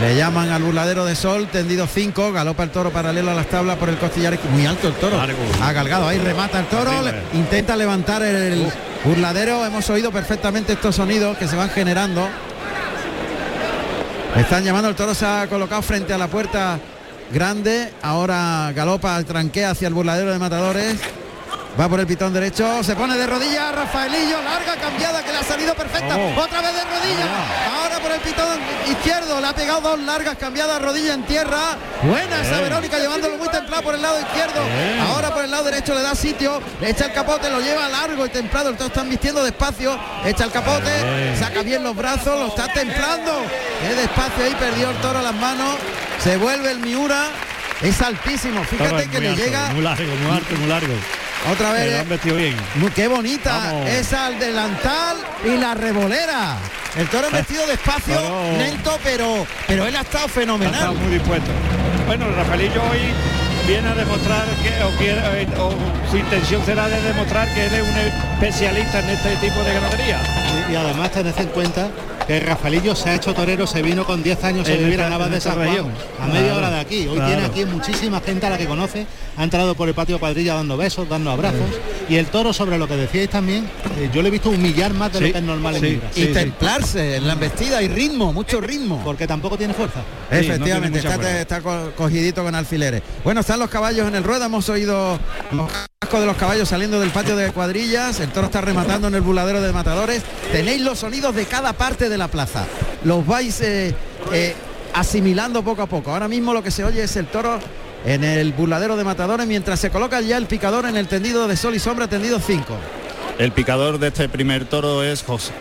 Le 0.00 0.16
llaman 0.16 0.48
al 0.50 0.62
burladero 0.62 1.04
de 1.04 1.14
sol, 1.14 1.46
tendido 1.52 1.86
5, 1.86 2.32
galopa 2.32 2.64
el 2.64 2.70
toro 2.70 2.90
paralelo 2.90 3.30
a 3.30 3.34
las 3.34 3.46
tablas 3.46 3.76
por 3.76 3.88
el 3.88 3.98
costillar. 3.98 4.36
Muy 4.50 4.66
alto 4.66 4.88
el 4.88 4.94
toro. 4.94 5.20
Ha 5.62 5.72
galgado, 5.72 6.08
ahí 6.08 6.18
remata 6.18 6.58
el 6.60 6.66
toro, 6.66 6.90
le- 7.02 7.14
intenta 7.38 7.76
levantar 7.76 8.22
el 8.22 8.66
burladero. 9.04 9.64
Hemos 9.64 9.88
oído 9.90 10.10
perfectamente 10.10 10.72
estos 10.72 10.96
sonidos 10.96 11.36
que 11.36 11.46
se 11.46 11.54
van 11.56 11.70
generando. 11.70 12.26
Están 14.36 14.64
llamando, 14.64 14.88
el 14.88 14.96
toro 14.96 15.14
se 15.14 15.26
ha 15.26 15.46
colocado 15.46 15.82
frente 15.82 16.12
a 16.14 16.18
la 16.18 16.26
puerta 16.26 16.78
grande. 17.32 17.92
Ahora 18.02 18.72
galopa, 18.74 19.22
tranquea 19.24 19.70
hacia 19.70 19.88
el 19.88 19.94
burladero 19.94 20.32
de 20.32 20.38
matadores. 20.38 20.96
Va 21.80 21.88
por 21.88 21.98
el 22.00 22.06
pitón 22.06 22.34
derecho, 22.34 22.82
se 22.84 22.94
pone 22.94 23.16
de 23.16 23.26
rodillas 23.26 23.74
Rafaelillo, 23.74 24.42
larga 24.42 24.76
cambiada 24.76 25.24
que 25.24 25.32
le 25.32 25.38
ha 25.38 25.42
salido 25.42 25.74
perfecta. 25.74 26.18
Oh. 26.18 26.40
Otra 26.40 26.60
vez 26.60 26.74
de 26.74 26.84
rodillas. 26.84 27.28
Ahora 27.74 27.98
por 27.98 28.12
el 28.12 28.20
pitón 28.20 28.58
izquierdo, 28.90 29.40
le 29.40 29.46
ha 29.46 29.54
pegado 29.54 29.80
dos 29.80 29.98
largas 30.00 30.36
cambiadas 30.36 30.82
rodilla 30.82 31.14
en 31.14 31.22
tierra. 31.24 31.78
Buena 32.02 32.42
esa. 32.42 32.60
Verónica 32.60 32.98
llevándolo 32.98 33.38
muy 33.38 33.48
templado 33.48 33.82
por 33.82 33.94
el 33.94 34.02
lado 34.02 34.20
izquierdo. 34.20 34.62
Bien. 34.64 35.00
Ahora 35.00 35.32
por 35.32 35.44
el 35.44 35.50
lado 35.50 35.64
derecho 35.64 35.94
le 35.94 36.02
da 36.02 36.14
sitio, 36.14 36.60
le 36.78 36.90
echa 36.90 37.06
el 37.06 37.12
capote, 37.12 37.48
lo 37.48 37.60
lleva 37.60 37.88
largo 37.88 38.26
y 38.26 38.28
templado. 38.28 38.68
El 38.68 38.76
toro 38.76 38.88
están 38.88 39.08
vistiendo 39.08 39.42
despacio, 39.42 39.98
echa 40.26 40.44
el 40.44 40.50
capote, 40.50 40.90
Bien. 41.02 41.38
saca 41.38 41.62
bien 41.62 41.82
los 41.82 41.96
brazos, 41.96 42.38
lo 42.38 42.48
está 42.48 42.70
templando. 42.70 43.32
Qué 43.80 43.94
despacio 43.94 44.44
ahí 44.44 44.54
perdió 44.60 44.90
el 44.90 44.96
toro 44.98 45.22
las 45.22 45.34
manos. 45.34 45.76
Se 46.22 46.36
vuelve 46.36 46.70
el 46.70 46.80
Miura. 46.80 47.28
Es 47.80 48.00
altísimo. 48.02 48.62
Fíjate 48.62 49.04
es 49.04 49.08
que 49.08 49.20
le 49.20 49.30
alto, 49.30 49.42
llega 49.42 49.68
Muy 49.70 49.82
largo, 49.82 50.14
muy 50.16 50.36
alto, 50.36 50.54
muy 50.54 50.68
largo. 50.68 50.94
Otra 51.50 51.72
Pero 51.72 51.90
vez. 51.98 52.08
vestido 52.08 52.36
bien. 52.36 52.56
Qué 52.94 53.08
bonita 53.08 53.56
Vamos. 53.56 53.88
esa 53.90 54.28
el 54.28 54.38
delantal 54.38 55.16
y 55.44 55.56
la 55.56 55.74
revolera. 55.74 56.56
El 56.96 57.08
toro 57.08 57.26
es 57.28 57.32
vestido 57.32 57.66
despacio, 57.66 58.20
lento, 58.58 58.98
pero 59.02 59.46
pero 59.66 59.86
él 59.86 59.96
ha 59.96 60.00
estado 60.02 60.26
Ha 60.26 60.28
fenomenal. 60.28 60.74
estado 60.74 60.94
muy 60.94 61.12
dispuesto. 61.14 61.50
Bueno, 62.06 62.26
Rafaelillo 62.36 62.82
hoy 62.90 63.00
viene 63.66 63.88
a 63.88 63.94
demostrar 63.94 64.44
que 64.62 64.82
o, 64.84 64.90
quiere, 64.98 65.20
eh, 65.42 65.48
o 65.58 65.72
su 66.10 66.16
intención 66.18 66.64
será 66.66 66.88
de 66.88 67.00
demostrar 67.00 67.52
que 67.54 67.66
él 67.66 67.74
es 67.74 67.82
un 67.82 67.96
especialista 67.96 68.98
en 69.00 69.10
este 69.10 69.36
tipo 69.36 69.62
de 69.62 69.72
ganadería. 69.72 70.18
Y, 70.68 70.72
y 70.72 70.76
además 70.76 71.10
tened 71.12 71.34
en 71.38 71.48
cuenta 71.48 71.88
que 72.26 72.38
Rafaelillo 72.38 72.94
se 72.94 73.10
ha 73.10 73.14
hecho 73.16 73.34
torero, 73.34 73.66
se 73.66 73.82
vino 73.82 74.04
con 74.04 74.22
10 74.22 74.44
años 74.44 74.68
a 74.68 74.72
En 74.72 74.78
vivir 74.78 75.00
a 75.02 75.10
Navas 75.10 75.26
en 75.26 75.32
de 75.34 75.40
San 75.40 75.54
Juan, 75.54 75.66
región. 75.66 75.90
a 76.20 76.26
media 76.26 76.40
Claro, 76.42 76.56
hora 76.58 76.70
de 76.70 76.80
aquí. 76.80 77.06
Hoy 77.08 77.16
claro. 77.16 77.26
tiene 77.26 77.44
aquí 77.46 77.64
muchísima 77.64 78.20
gente 78.20 78.46
a 78.46 78.50
la 78.50 78.58
que 78.58 78.66
conoce, 78.66 79.06
ha 79.36 79.42
entrado 79.42 79.74
por 79.74 79.88
el 79.88 79.94
patio 79.94 80.20
cuadrilla 80.20 80.54
dando 80.54 80.76
besos, 80.76 81.08
dando 81.08 81.30
abrazos. 81.32 81.60
Y 82.08 82.16
el 82.16 82.26
toro, 82.26 82.52
sobre 82.52 82.78
lo 82.78 82.86
que 82.86 82.96
decíais 82.96 83.28
también, 83.28 83.64
eh, 83.98 84.08
yo 84.14 84.22
le 84.22 84.28
he 84.28 84.30
visto 84.30 84.50
humillar 84.50 84.92
más 84.94 85.12
de 85.12 85.20
lo 85.20 85.32
que 85.32 85.38
es 85.38 85.44
normal 85.44 85.76
en 85.76 85.82
Libra. 85.82 86.10
y 86.14 86.26
templarse 86.26 87.16
en 87.16 87.26
la 87.26 87.32
embestida 87.32 87.82
y 87.82 87.88
ritmo, 87.88 88.32
mucho 88.32 88.60
ritmo. 88.60 89.00
Porque 89.04 89.26
tampoco 89.26 89.58
tiene 89.58 89.74
fuerza. 89.74 90.00
Efectivamente, 90.30 91.00
Sí, 91.00 91.06
no 91.06 91.10
tiene 91.10 91.18
mucha 91.18 91.38
está, 91.40 91.40
está 91.40 91.60
co- 91.60 91.90
cogidito 91.96 92.44
con 92.44 92.54
alfileres. 92.54 93.02
Bueno, 93.24 93.40
están 93.40 93.58
los 93.58 93.68
caballos 93.68 94.06
en 94.06 94.14
el 94.14 94.22
ruedo, 94.22 94.44
hemos 94.44 94.68
oído 94.68 95.18
los 95.52 95.70
cascos 95.98 96.20
de 96.20 96.26
los 96.26 96.36
caballos 96.36 96.68
saliendo 96.68 97.00
del 97.00 97.10
patio 97.10 97.36
de 97.36 97.50
cuadrillas, 97.52 98.20
el 98.20 98.28
toro 98.30 98.46
está 98.46 98.60
rematando 98.60 99.08
en 99.08 99.14
el 99.14 99.20
buladero 99.22 99.60
de 99.60 99.72
matadores. 99.72 100.22
Tenéis 100.50 100.82
los 100.82 100.98
sonidos 100.98 101.34
de 101.34 101.46
cada 101.46 101.72
parte 101.72 102.08
de 102.08 102.18
la 102.18 102.28
plaza. 102.28 102.66
Los 103.04 103.26
vais 103.26 103.60
eh, 103.60 103.94
eh, 104.32 104.54
asimilando 104.94 105.62
poco 105.62 105.82
a 105.82 105.86
poco. 105.86 106.10
Ahora 106.12 106.28
mismo 106.28 106.52
lo 106.52 106.62
que 106.62 106.70
se 106.70 106.84
oye 106.84 107.02
es 107.04 107.16
el 107.16 107.26
toro 107.26 107.58
en 108.04 108.24
el 108.24 108.52
burladero 108.52 108.96
de 108.96 109.04
matadores 109.04 109.46
mientras 109.46 109.78
se 109.80 109.90
coloca 109.90 110.20
ya 110.20 110.36
el 110.36 110.46
picador 110.46 110.86
en 110.86 110.96
el 110.96 111.06
tendido 111.08 111.46
de 111.48 111.56
sol 111.56 111.74
y 111.74 111.78
sombra, 111.78 112.08
tendido 112.08 112.38
5. 112.40 112.64
El 113.38 113.52
picador 113.52 113.98
de 113.98 114.08
este 114.08 114.28
primer 114.28 114.64
toro 114.66 115.02
es 115.02 115.22
José- 115.24 115.52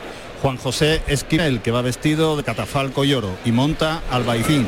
Juan 0.41 0.57
José 0.57 1.01
Esquivel, 1.07 1.61
que 1.61 1.71
va 1.71 1.81
vestido 1.83 2.35
de 2.35 2.43
catafalco 2.43 3.05
y 3.05 3.13
oro 3.13 3.29
y 3.45 3.51
monta 3.51 4.01
al 4.09 4.23
Baicín. 4.23 4.67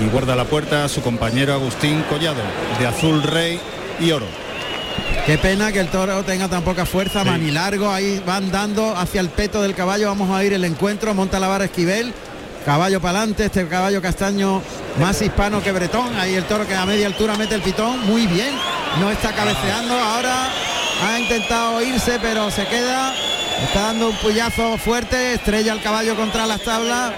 Y 0.00 0.06
guarda 0.10 0.34
la 0.34 0.44
puerta 0.46 0.84
a 0.84 0.88
su 0.88 1.02
compañero 1.02 1.52
Agustín 1.52 2.02
Collado, 2.08 2.40
de 2.80 2.86
azul 2.86 3.22
rey 3.22 3.60
y 4.00 4.10
oro. 4.10 4.26
Qué 5.26 5.38
pena 5.38 5.70
que 5.70 5.78
el 5.78 5.86
toro 5.86 6.24
tenga 6.24 6.48
tan 6.48 6.62
poca 6.64 6.84
fuerza, 6.84 7.22
manilargo, 7.22 7.88
ahí 7.92 8.20
van 8.26 8.50
dando 8.50 8.96
hacia 8.96 9.20
el 9.20 9.28
peto 9.28 9.62
del 9.62 9.72
caballo, 9.72 10.08
vamos 10.08 10.36
a 10.36 10.42
ir 10.42 10.52
el 10.52 10.64
encuentro, 10.64 11.14
monta 11.14 11.38
la 11.38 11.46
vara 11.46 11.66
Esquivel, 11.66 12.12
caballo 12.66 13.00
para 13.00 13.18
adelante, 13.18 13.44
este 13.44 13.68
caballo 13.68 14.02
castaño 14.02 14.60
más 15.00 15.22
hispano 15.22 15.62
que 15.62 15.70
bretón, 15.70 16.16
ahí 16.16 16.34
el 16.34 16.42
toro 16.44 16.66
que 16.66 16.74
a 16.74 16.84
media 16.86 17.06
altura 17.06 17.36
mete 17.36 17.54
el 17.54 17.62
pitón, 17.62 18.04
muy 18.04 18.26
bien, 18.26 18.50
no 18.98 19.12
está 19.12 19.32
cabeceando, 19.32 19.94
ahora 19.94 20.48
ha 21.06 21.20
intentado 21.20 21.80
irse 21.82 22.18
pero 22.20 22.50
se 22.50 22.66
queda, 22.66 23.14
está 23.62 23.80
dando 23.80 24.10
un 24.10 24.16
puyazo 24.16 24.76
fuerte, 24.76 25.34
estrella 25.34 25.72
el 25.72 25.82
caballo 25.82 26.16
contra 26.16 26.46
las 26.46 26.62
tablas, 26.62 27.12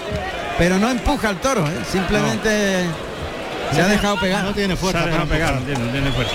pero 0.59 0.77
no 0.77 0.91
empuja 0.91 1.29
al 1.29 1.41
toro, 1.41 1.65
¿eh? 1.65 1.83
simplemente 1.91 2.85
se 3.73 3.81
ha 3.81 3.87
dejado 3.87 4.19
pegar. 4.19 4.43
No 4.43 4.53
tiene 4.53 4.77
Se 4.77 4.97
ha 4.97 5.05
dejado 5.05 5.25
pegar, 5.25 5.55
no 5.55 5.61
tiene, 5.61 5.85
no 5.85 5.91
tiene 5.91 6.11
fuerza. 6.11 6.33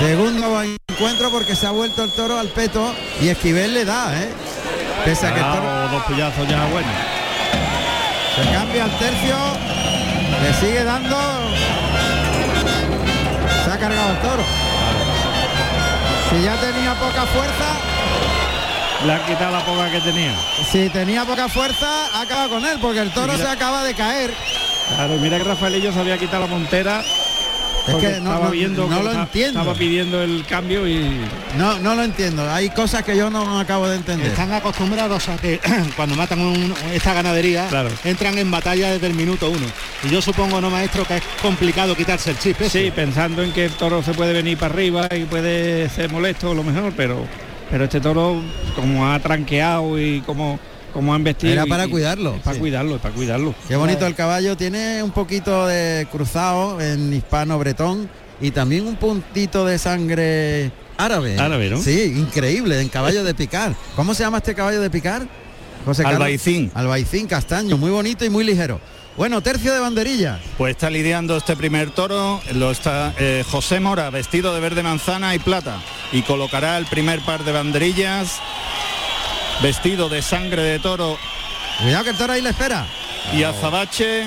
Segundo 0.00 0.62
encuentro 0.88 1.30
porque 1.30 1.54
se 1.54 1.66
ha 1.66 1.72
vuelto 1.72 2.02
el 2.02 2.10
toro 2.12 2.38
al 2.38 2.48
peto 2.48 2.94
y 3.20 3.28
Esquivel 3.28 3.74
le 3.74 3.84
da, 3.84 4.18
¿eh? 4.18 4.30
Pese 5.04 5.26
a 5.26 5.34
que 5.34 5.40
el 5.40 5.46
toro 5.46 5.88
dos 5.90 6.18
ya 6.18 6.64
bueno. 6.72 6.88
se 8.34 8.50
cambia 8.50 8.84
al 8.84 8.98
tercio, 8.98 9.36
le 10.42 10.54
sigue 10.54 10.84
dando. 10.84 11.16
Se 13.62 13.70
ha 13.70 13.78
cargado 13.78 14.10
el 14.12 14.18
toro. 14.20 14.42
Si 16.30 16.42
ya 16.44 16.56
tenía 16.56 16.94
poca 16.94 17.26
fuerza, 17.26 17.66
Le 19.04 19.12
ha 19.12 19.26
quitado 19.26 19.52
la 19.52 19.64
poca 19.66 19.90
que 19.90 20.00
tenía. 20.00 20.34
si 20.72 20.88
tenía 20.88 21.26
poca 21.26 21.46
fuerza, 21.50 22.06
ha 22.14 22.22
acabado 22.22 22.48
con 22.48 22.64
él, 22.64 22.78
porque 22.80 23.00
el 23.00 23.10
toro 23.10 23.34
Mira. 23.34 23.44
se 23.44 23.52
acaba 23.52 23.84
de 23.84 23.92
caer. 23.94 24.32
Claro, 24.94 25.16
mira 25.20 25.36
que 25.36 25.44
Rafaelillo 25.44 25.92
se 25.92 26.00
había 26.00 26.16
quitado 26.16 26.40
la 26.40 26.46
montera. 26.46 27.02
Es 27.88 27.94
que 27.96 28.08
no- 28.08 28.16
estaba 28.16 28.44
no- 28.46 28.50
viendo 28.50 28.86
no 28.88 28.98
que 28.98 29.04
lo 29.04 29.12
entiendo. 29.12 29.60
Estaba 29.60 29.74
pidiendo 29.78 30.22
el 30.22 30.44
cambio 30.48 30.86
y 30.86 31.20
No, 31.56 31.78
no 31.78 31.94
lo 31.94 32.02
entiendo. 32.04 32.48
Hay 32.50 32.70
cosas 32.70 33.02
que 33.02 33.16
yo 33.16 33.30
no 33.30 33.58
acabo 33.58 33.88
de 33.88 33.96
entender. 33.96 34.28
Están 34.28 34.52
acostumbrados 34.52 35.28
a 35.28 35.36
que 35.36 35.60
cuando 35.96 36.14
matan 36.14 36.40
un- 36.40 36.74
esta 36.92 37.14
ganadería 37.14 37.68
entran 38.04 38.38
en 38.38 38.50
batalla 38.50 38.90
desde 38.92 39.06
el 39.06 39.14
minuto 39.14 39.50
uno. 39.50 39.66
Y 40.04 40.10
yo 40.10 40.20
supongo, 40.22 40.60
no 40.60 40.70
maestro, 40.70 41.04
que 41.04 41.16
es 41.16 41.22
complicado 41.42 41.96
quitarse 41.96 42.30
el 42.30 42.38
chip. 42.38 42.60
ese. 42.60 42.84
sí, 42.84 42.90
pensando 42.90 43.42
en 43.42 43.52
que 43.52 43.64
el 43.66 43.72
toro 43.72 44.02
se 44.02 44.12
puede 44.14 44.32
venir 44.32 44.58
para 44.58 44.74
arriba 44.74 45.08
y 45.16 45.24
puede 45.24 45.88
ser 45.88 46.10
molesto 46.10 46.54
lo 46.54 46.62
mejor, 46.62 46.92
pero 46.96 47.26
pero 47.70 47.84
este 47.84 48.00
toro 48.00 48.42
como 48.74 49.08
ha 49.10 49.18
tranqueado 49.20 49.96
y 50.00 50.20
como 50.22 50.58
como 50.92 51.12
ha 51.12 51.16
embestido 51.16 51.52
Era 51.52 51.66
para 51.66 51.86
y- 51.86 51.90
cuidarlo, 51.90 52.36
para 52.42 52.54
sí. 52.54 52.60
cuidarlo, 52.60 52.98
para 52.98 53.14
cuidarlo. 53.14 53.54
Qué 53.68 53.76
bonito 53.76 54.06
el 54.06 54.14
caballo, 54.14 54.56
tiene 54.56 55.02
un 55.02 55.10
poquito 55.10 55.66
de 55.66 56.06
cruzado 56.10 56.80
en 56.80 57.12
hispano 57.12 57.58
bretón 57.58 58.08
y 58.40 58.50
también 58.50 58.86
un 58.86 58.96
puntito 58.96 59.64
de 59.66 59.78
sangre 59.78 60.70
árabe. 60.96 61.38
Árabe, 61.38 61.70
¿no? 61.70 61.80
Sí, 61.80 62.14
increíble, 62.16 62.80
en 62.80 62.88
caballo 62.88 63.24
de 63.24 63.34
picar. 63.34 63.74
¿Cómo 63.96 64.14
se 64.14 64.22
llama 64.22 64.38
este 64.38 64.54
caballo 64.54 64.80
de 64.80 64.90
picar? 64.90 65.26
José 65.84 66.02
Carlos? 66.02 66.20
Albaicín. 66.20 66.70
Albaicín 66.74 67.26
castaño, 67.26 67.76
muy 67.78 67.90
bonito 67.90 68.24
y 68.24 68.30
muy 68.30 68.44
ligero. 68.44 68.80
Bueno, 69.16 69.42
tercio 69.42 69.72
de 69.74 69.80
banderilla. 69.80 70.40
Pues 70.56 70.70
está 70.72 70.88
lidiando 70.88 71.36
este 71.36 71.56
primer 71.56 71.90
toro, 71.90 72.40
lo 72.54 72.70
está 72.70 73.12
eh, 73.18 73.44
José 73.50 73.80
Mora, 73.80 74.08
vestido 74.10 74.54
de 74.54 74.60
verde 74.60 74.82
manzana 74.82 75.34
y 75.34 75.38
plata, 75.38 75.78
y 76.12 76.22
colocará 76.22 76.78
el 76.78 76.86
primer 76.86 77.20
par 77.20 77.44
de 77.44 77.52
banderillas, 77.52 78.38
vestido 79.62 80.08
de 80.08 80.22
sangre 80.22 80.62
de 80.62 80.78
toro 80.78 81.18
Cuidado 81.82 82.04
que 82.04 82.10
el 82.10 82.16
toro 82.16 82.32
ahí 82.34 82.42
le 82.42 82.50
espera. 82.50 82.86
y 83.32 83.42
azabache. 83.42 84.26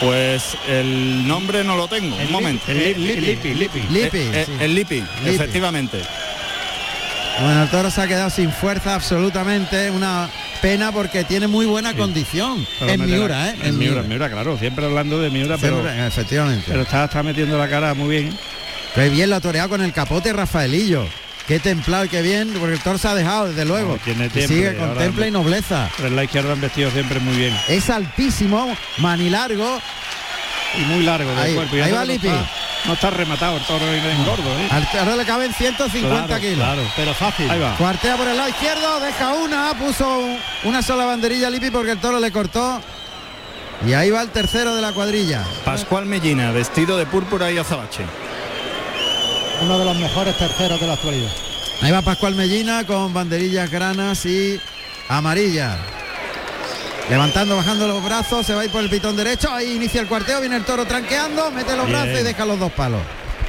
Pues 0.00 0.56
el 0.68 1.26
nombre 1.26 1.64
no 1.64 1.76
lo 1.76 1.88
tengo, 1.88 2.14
un 2.16 2.30
momento. 2.30 2.64
el 2.70 2.78
Lipi, 2.78 3.10
el 3.18 3.24
Lipi, 3.24 3.54
Lipi. 3.54 3.80
Lipi, 3.90 4.18
Eh, 4.18 4.30
eh, 4.32 4.44
sí. 4.46 4.52
el 4.60 4.74
Lipi, 4.74 4.94
Lipi. 5.24 5.34
efectivamente. 5.34 6.00
Bueno, 7.40 7.62
el 7.64 7.68
toro 7.68 7.90
se 7.90 8.00
ha 8.02 8.06
quedado 8.06 8.30
sin 8.30 8.52
fuerza 8.52 8.94
absolutamente, 8.94 9.90
una 9.90 10.28
pena 10.62 10.92
porque 10.92 11.24
tiene 11.24 11.46
muy 11.48 11.66
buena 11.66 11.94
condición. 11.94 12.64
Pero 12.78 12.92
En 12.92 13.06
Miura, 13.06 13.28
la- 13.38 13.50
¿eh? 13.50 13.56
En 13.64 13.78
Miura, 13.78 14.00
en 14.02 14.08
Miura, 14.08 14.30
claro, 14.30 14.56
siempre 14.58 14.84
hablando 14.84 15.18
de 15.20 15.30
Miura, 15.30 15.56
pero 15.60 15.88
efectivamente. 15.88 16.64
pero 16.68 16.82
está, 16.82 17.04
está 17.04 17.22
metiendo 17.24 17.56
la 17.58 17.68
cara 17.68 17.94
muy 17.94 18.08
bien. 18.08 18.38
Qué 18.94 19.08
bien 19.08 19.30
lo 19.30 19.36
ha 19.36 19.40
toreado 19.40 19.68
con 19.68 19.80
el 19.80 19.92
capote 19.92 20.32
Rafaelillo. 20.32 21.06
Qué 21.48 21.58
templado 21.58 22.04
y 22.04 22.08
qué 22.10 22.20
bien, 22.22 22.52
porque 22.60 22.74
el 22.74 22.80
toro 22.80 22.98
se 22.98 23.08
ha 23.08 23.14
dejado, 23.14 23.48
desde 23.48 23.64
luego. 23.64 23.92
No, 23.92 23.98
tiene 23.98 24.26
Y 24.26 24.28
tiempo, 24.28 24.48
sigue 24.54 24.72
y 24.72 24.76
con 25.14 25.26
y 25.26 25.30
nobleza. 25.30 25.88
Pero 25.96 26.08
en 26.08 26.16
la 26.16 26.24
izquierda 26.24 26.52
han 26.52 26.60
vestido 26.60 26.90
siempre 26.90 27.18
muy 27.20 27.34
bien. 27.36 27.56
Es 27.68 27.88
altísimo, 27.88 28.76
manilargo. 28.98 29.80
Y 30.78 30.82
muy 30.82 31.02
largo 31.02 31.30
del 31.30 31.38
Ahí- 31.38 31.54
cuerpo. 31.54 31.76
Y 31.76 31.80
ahí 31.80 31.90
va 31.92 32.00
no 32.00 32.04
Lipi. 32.04 32.28
está- 32.28 32.50
No 32.84 32.92
está 32.92 33.10
rematado 33.10 33.56
el 33.56 33.62
toro 33.64 33.84
en 33.92 34.24
gordo, 34.24 34.56
¿eh? 34.60 34.68
Al 34.70 34.88
toro 34.90 35.16
le 35.16 35.24
caben 35.24 35.52
150 35.52 36.26
Claro, 36.26 36.40
kilos. 36.40 36.56
claro. 36.58 36.82
Pero 36.94 37.12
fácil. 37.14 37.50
Ahí 37.50 37.58
va. 37.58 37.74
Cuartea 37.76 38.16
por 38.16 38.28
el 38.28 38.36
lado 38.36 38.48
izquierdo, 38.50 39.00
deja 39.00 39.32
una, 39.34 39.72
puso 39.74 40.18
un- 40.18 40.38
una 40.64 40.80
sola 40.80 41.04
banderilla 41.04 41.48
a 41.48 41.50
Lipi 41.50 41.70
porque 41.70 41.90
el 41.92 41.98
toro 41.98 42.20
le 42.20 42.30
cortó. 42.30 42.80
Y 43.86 43.94
ahí 43.94 44.10
va 44.10 44.22
el 44.22 44.28
tercero 44.30 44.76
de 44.76 44.82
la 44.82 44.92
cuadrilla. 44.92 45.44
Pascual 45.64 46.06
Mellina, 46.06 46.52
vestido 46.52 46.96
de 46.96 47.06
púrpura 47.06 47.50
y 47.50 47.58
azabache. 47.58 48.04
Uno 49.60 49.78
de 49.78 49.84
los 49.84 49.96
mejores 49.96 50.36
terceros 50.36 50.80
de 50.80 50.86
la 50.86 50.92
actualidad. 50.94 51.30
Ahí 51.82 51.90
va 51.90 52.02
Pascual 52.02 52.34
Mellina 52.34 52.84
con 52.86 53.12
banderillas 53.12 53.70
granas 53.70 54.24
y 54.26 54.60
amarillas. 55.08 55.76
Levantando, 57.10 57.56
bajando 57.56 57.88
los 57.88 58.04
brazos, 58.04 58.44
se 58.46 58.54
va 58.54 58.60
a 58.62 58.64
ir 58.66 58.70
por 58.70 58.82
el 58.82 58.90
pitón 58.90 59.16
derecho, 59.16 59.50
ahí 59.52 59.72
inicia 59.76 60.00
el 60.00 60.06
cuarteo, 60.08 60.40
viene 60.40 60.56
el 60.56 60.64
toro 60.64 60.84
tranqueando, 60.84 61.50
mete 61.50 61.74
los 61.74 61.86
Bien. 61.86 61.98
brazos 62.02 62.20
y 62.20 62.24
deja 62.24 62.44
los 62.44 62.58
dos 62.60 62.72
palos. 62.72 63.00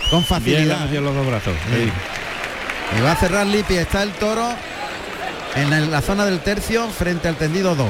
Con 0.10 0.20
Bien, 0.22 0.26
facilidad. 0.26 0.80
metido 0.82 1.02
los 1.02 1.16
dos 1.16 1.28
brazos. 1.28 1.54
Sí. 1.70 1.92
Y 2.98 3.02
va 3.02 3.12
a 3.12 3.16
cerrar 3.18 3.46
Lipi, 3.46 3.76
está 3.76 4.02
el 4.04 4.12
toro 4.14 4.50
en 5.56 5.92
la 5.92 6.02
zona 6.02 6.26
del 6.26 6.40
tercio 6.40 6.88
frente 6.88 7.28
al 7.28 7.36
tendido 7.36 7.76
2. 7.76 7.88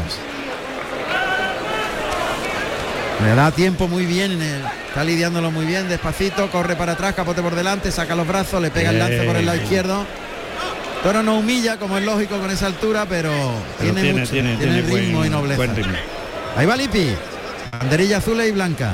Le 3.23 3.35
da 3.35 3.51
tiempo 3.51 3.87
muy 3.87 4.05
bien, 4.05 4.41
está 4.87 5.03
lidiándolo 5.03 5.51
muy 5.51 5.65
bien, 5.65 5.89
despacito, 5.89 6.49
corre 6.49 6.75
para 6.77 6.93
atrás, 6.93 7.13
capote 7.15 7.41
por 7.41 7.53
delante, 7.53 7.91
saca 7.91 8.15
los 8.15 8.25
brazos, 8.25 8.61
le 8.61 8.71
pega 8.71 8.91
el 8.91 8.99
lance 8.99 9.23
por 9.23 9.35
el 9.35 9.45
lado 9.45 9.57
izquierdo. 9.61 10.05
Toro 11.03 11.21
no 11.21 11.37
humilla, 11.37 11.77
como 11.77 11.97
es 11.97 12.05
lógico 12.05 12.37
con 12.39 12.49
esa 12.49 12.67
altura, 12.67 13.05
pero, 13.09 13.31
Pero 13.77 13.93
tiene, 13.93 14.01
tiene, 14.01 14.19
mucho, 14.21 14.31
tiene, 14.31 14.55
tiene 14.57 14.81
ritmo 14.81 15.17
buen- 15.19 15.27
y 15.27 15.29
nobleza. 15.29 15.73
ritmo. 15.73 15.93
Ahí 16.55 16.65
va 16.65 16.75
Lipi, 16.77 17.11
banderilla 17.77 18.17
azul 18.17 18.41
y 18.41 18.51
blanca. 18.51 18.91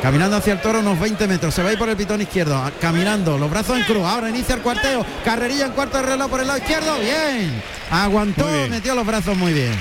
Caminando 0.00 0.36
hacia 0.36 0.52
el 0.52 0.60
toro 0.60 0.80
unos 0.80 0.98
20 1.00 1.26
metros, 1.26 1.54
se 1.54 1.62
va 1.62 1.70
a 1.70 1.72
ir 1.72 1.78
por 1.78 1.88
el 1.88 1.96
pitón 1.96 2.20
izquierdo, 2.20 2.56
a- 2.56 2.70
caminando, 2.80 3.36
los 3.38 3.50
brazos 3.50 3.78
en 3.78 3.84
cruz, 3.84 4.04
ahora 4.04 4.28
inicia 4.28 4.54
el 4.54 4.60
cuarteo, 4.60 5.04
carrerilla 5.24 5.66
en 5.66 5.72
cuarto 5.72 5.96
de 5.98 6.02
reloj 6.04 6.28
por 6.30 6.40
el 6.40 6.46
lado 6.46 6.58
izquierdo, 6.58 6.98
bien, 6.98 7.62
aguantó, 7.90 8.46
bien. 8.46 8.70
metió 8.70 8.94
los 8.94 9.06
brazos 9.06 9.36
muy 9.36 9.52
bien. 9.52 9.72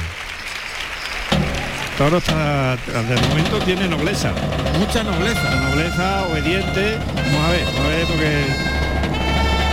Toro 1.98 2.18
está, 2.18 2.76
de 2.76 3.28
momento 3.30 3.60
tiene 3.60 3.88
nobleza. 3.88 4.32
Mucha 4.80 5.04
nobleza. 5.04 5.56
Nobleza, 5.70 6.26
obediente. 6.28 6.98
Vamos 7.16 7.48
a 7.48 7.52
ver, 7.52 7.66
vamos 7.66 7.86
a 7.86 7.88
ver 7.88 8.06
porque 8.08 8.46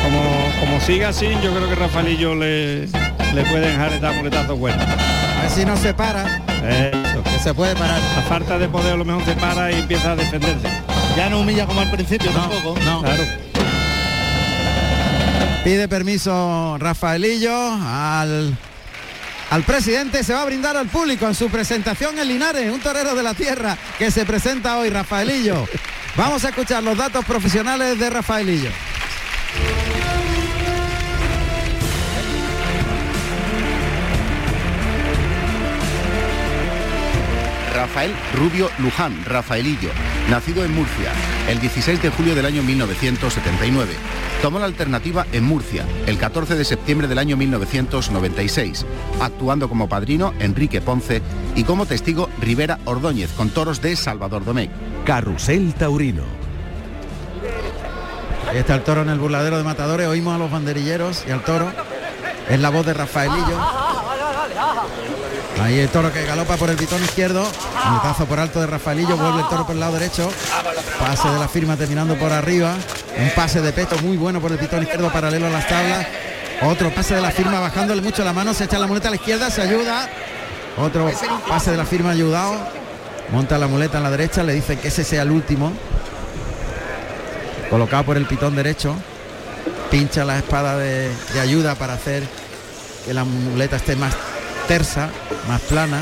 como, 0.03 0.21
como 0.61 0.81
siga 0.81 1.09
así, 1.09 1.29
yo 1.43 1.55
creo 1.55 1.69
que 1.69 1.75
Rafaelillo 1.75 2.35
le, 2.35 2.81
le 2.83 3.43
pueden 3.49 3.71
dejar 3.71 3.99
dar 4.01 4.15
muletazos 4.15 4.59
buenos. 4.59 4.83
A 4.85 5.43
ver 5.43 5.51
si 5.51 5.65
no 5.65 5.77
se 5.79 5.95
para, 5.95 6.43
Eso. 6.69 7.23
que 7.23 7.39
se 7.39 7.55
puede 7.55 7.75
parar. 7.75 8.01
A 8.19 8.23
falta 8.23 8.59
de 8.59 8.69
poder 8.69 8.93
a 8.93 8.97
lo 8.97 9.05
mejor 9.07 9.25
se 9.25 9.33
para 9.33 9.73
y 9.73 9.77
empieza 9.81 10.13
a 10.13 10.17
defenderse. 10.17 10.69
Ya 11.17 11.31
no 11.31 11.41
humilla 11.41 11.65
como 11.67 11.81
al 11.81 11.91
principio 11.91 12.31
tampoco. 12.33 12.79
No. 12.85 13.01
Claro. 13.03 13.25
Pide 15.65 15.89
permiso 15.89 16.77
Rafaelillo 16.79 17.55
al, 17.83 18.57
al 19.51 19.65
presidente. 19.65 20.25
Se 20.25 20.33
va 20.33 20.43
a 20.43 20.47
brindar 20.47 20.77
al 20.77 20.87
público 20.87 21.27
en 21.27 21.35
su 21.35 21.51
presentación 21.51 22.19
en 22.19 22.29
Linares, 22.29 22.73
un 22.73 22.81
torero 22.81 23.15
de 23.15 23.23
la 23.23 23.35
tierra 23.35 23.77
que 23.99 24.11
se 24.11 24.25
presenta 24.25 24.79
hoy, 24.79 24.91
Rafaelillo. 24.91 25.67
Vamos 26.17 26.45
a 26.45 26.49
escuchar 26.49 26.83
los 26.83 26.97
datos 26.97 27.25
profesionales 27.25 27.99
de 27.99 28.11
Rafaelillo. 28.11 28.71
Rafael 37.81 38.13
Rubio 38.35 38.69
Luján, 38.79 39.25
Rafaelillo, 39.25 39.89
nacido 40.29 40.63
en 40.67 40.75
Murcia 40.75 41.13
el 41.49 41.61
16 41.61 42.03
de 42.03 42.11
julio 42.11 42.35
del 42.35 42.45
año 42.45 42.63
1979. 42.63 43.95
Tomó 44.43 44.59
la 44.59 44.67
alternativa 44.67 45.27
en 45.33 45.45
Murcia 45.45 45.87
el 46.07 46.19
14 46.19 46.57
de 46.57 46.67
septiembre 46.67 47.09
del 47.09 47.17
año 47.17 47.39
1996, 47.39 48.85
actuando 49.19 49.71
como 49.71 49.89
padrino 49.89 50.35
Enrique 50.41 50.83
Ponce 50.83 51.23
y 51.57 51.65
como 51.65 51.87
testigo 51.87 52.29
Rivera 52.39 52.79
Ordóñez 52.85 53.33
con 53.33 53.49
toros 53.49 53.81
de 53.81 53.97
Salvador 53.97 54.45
Domecq. 54.45 54.71
Carrusel 55.07 55.73
Taurino. 55.73 56.25
Ahí 58.47 58.59
está 58.59 58.75
el 58.75 58.83
toro 58.83 59.01
en 59.01 59.09
el 59.09 59.19
burladero 59.19 59.57
de 59.57 59.65
matadores. 59.65 60.07
Oímos 60.07 60.35
a 60.35 60.39
los 60.39 60.51
banderilleros 60.51 61.25
y 61.27 61.31
al 61.31 61.43
toro. 61.45 61.73
Es 62.47 62.61
la 62.61 62.69
voz 62.69 62.85
de 62.85 62.93
Rafaelillo. 62.93 63.59
Ahí 65.59 65.79
el 65.79 65.89
toro 65.89 66.13
que 66.13 66.25
galopa 66.25 66.57
por 66.57 66.71
el 66.71 66.77
pitón 66.77 67.03
izquierdo. 67.03 67.47
Muletazo 67.89 68.27
por 68.27 68.39
alto 68.39 68.61
de 68.61 68.67
Rafaelillo. 68.67 69.17
Vuelve 69.17 69.41
el 69.41 69.49
toro 69.49 69.67
por 69.67 69.75
el 69.75 69.81
lado 69.81 69.95
derecho. 69.95 70.31
Pase 70.99 71.29
de 71.29 71.39
la 71.39 71.49
firma 71.49 71.77
terminando 71.77 72.17
por 72.17 72.33
arriba. 72.33 72.75
Un 73.19 73.31
pase 73.31 73.61
de 73.61 73.73
peto 73.73 73.99
muy 73.99 74.17
bueno 74.17 74.41
por 74.41 74.53
el 74.53 74.59
pitón 74.59 74.83
izquierdo 74.83 75.13
paralelo 75.13 75.47
a 75.47 75.51
las 75.51 75.67
tablas. 75.67 76.07
Otro 76.63 76.91
pase 76.95 77.15
de 77.15 77.21
la 77.21 77.31
firma 77.31 77.61
bajándole 77.61 78.01
mucho 78.01 78.25
la 78.25 78.33
mano. 78.33 78.55
Se 78.55 78.65
echa 78.65 78.79
la 78.79 78.87
muleta 78.87 79.09
a 79.09 79.11
la 79.11 79.17
izquierda. 79.17 79.51
Se 79.51 79.63
ayuda. 79.63 80.09
Otro 80.79 81.11
pase 81.49 81.71
de 81.73 81.77
la 81.77 81.85
firma 81.85 82.11
ayudado. 82.11 82.57
Monta 83.31 83.59
la 83.59 83.67
muleta 83.67 83.99
en 83.99 84.05
la 84.05 84.11
derecha. 84.11 84.43
Le 84.43 84.55
dicen 84.55 84.79
que 84.79 84.89
ese 84.89 85.05
sea 85.05 85.23
el 85.23 85.31
último. 85.31 85.73
Colocado 87.69 88.05
por 88.05 88.17
el 88.17 88.27
pitón 88.27 88.57
derecho. 88.57 88.95
Pincha 89.91 90.25
la 90.25 90.39
espada 90.39 90.77
de, 90.79 91.11
de 91.35 91.41
ayuda 91.41 91.75
para 91.75 91.95
hacer 91.95 92.23
que 93.05 93.13
la 93.13 93.25
muleta 93.25 93.77
esté 93.77 93.97
más 93.97 94.15
tersa, 94.71 95.11
más 95.49 95.61
plana. 95.63 96.01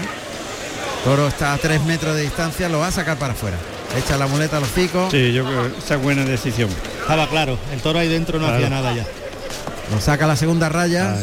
Toro 1.03 1.27
está 1.29 1.55
a 1.55 1.57
tres 1.57 1.83
metros 1.85 2.15
de 2.15 2.21
distancia, 2.21 2.69
lo 2.69 2.81
va 2.81 2.89
a 2.89 2.93
sacar 2.93 3.17
para 3.19 3.33
afuera. 3.33 3.57
Echa 3.97 4.19
la 4.19 4.27
muleta 4.27 4.59
a 4.59 4.61
los 4.61 4.69
picos. 4.69 5.11
Sí, 5.11 5.33
yo 5.33 5.43
creo 5.47 5.73
que 5.73 5.79
esa 5.79 5.95
es 5.95 6.03
buena 6.03 6.23
decisión. 6.27 6.69
Estaba 7.01 7.27
claro, 7.31 7.59
el 7.73 7.81
toro 7.81 7.99
ahí 7.99 8.09
dentro 8.09 8.39
no 8.39 8.45
Claro. 8.45 8.57
hacía 8.59 8.69
nada 8.69 8.93
ya. 8.93 9.07
Lo 9.91 9.99
saca 10.03 10.27
a 10.27 10.29
la 10.29 10.37
segunda 10.37 10.69
raya. 10.69 11.17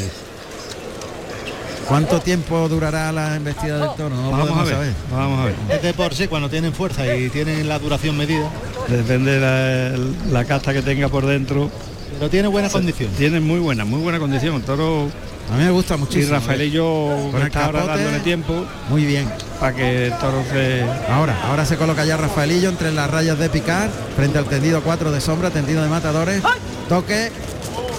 ¿Cuánto 1.87 2.19
tiempo 2.19 2.67
durará 2.67 3.11
la 3.11 3.35
embestida 3.35 3.77
del 3.77 3.89
toro? 3.95 4.09
No 4.15 4.31
Vamos 4.31 4.57
a 4.57 4.63
ver, 4.63 4.73
saber. 4.73 4.93
vamos 5.11 5.39
a 5.39 5.45
ver. 5.45 5.55
Es 5.69 5.83
de 5.83 5.93
por 5.93 6.15
sí, 6.15 6.27
cuando 6.27 6.49
tienen 6.49 6.73
fuerza 6.73 7.05
y 7.15 7.29
tienen 7.29 7.69
la 7.69 7.77
duración 7.77 8.17
medida. 8.17 8.49
Depende 8.87 9.39
de 9.39 9.91
la, 9.91 9.97
la 10.31 10.45
casta 10.45 10.73
que 10.73 10.81
tenga 10.81 11.09
por 11.09 11.27
dentro. 11.27 11.69
Pero 12.13 12.29
tiene 12.29 12.47
buena 12.47 12.69
condición. 12.69 13.09
Tiene 13.17 13.39
muy 13.39 13.59
buena, 13.59 13.85
muy 13.85 13.99
buena 14.01 14.19
condición. 14.19 14.61
Toro. 14.61 15.09
A 15.53 15.57
mí 15.57 15.63
me 15.63 15.69
gusta 15.71 15.95
Y 15.95 15.97
muchísimo. 15.99 16.33
Rafael 16.33 16.61
y 16.63 16.71
yo 16.71 17.29
Con 17.31 17.41
el 17.41 17.47
está 17.47 17.65
ahora 17.65 17.85
dándole 17.85 18.19
tiempo 18.21 18.65
Muy 18.89 19.05
bien. 19.05 19.29
para 19.59 19.75
que 19.75 20.07
el 20.07 20.17
toro 20.17 20.43
se. 20.51 20.83
Ahora, 21.09 21.35
ahora 21.47 21.65
se 21.65 21.77
coloca 21.77 22.03
ya 22.03 22.17
Rafaelillo 22.17 22.69
entre 22.69 22.91
las 22.91 23.09
rayas 23.11 23.37
de 23.37 23.49
picar, 23.49 23.89
frente 24.15 24.39
al 24.39 24.45
tendido 24.45 24.81
4 24.81 25.11
de 25.11 25.21
sombra, 25.21 25.51
tendido 25.51 25.83
de 25.83 25.89
matadores. 25.89 26.41
Toque. 26.89 27.31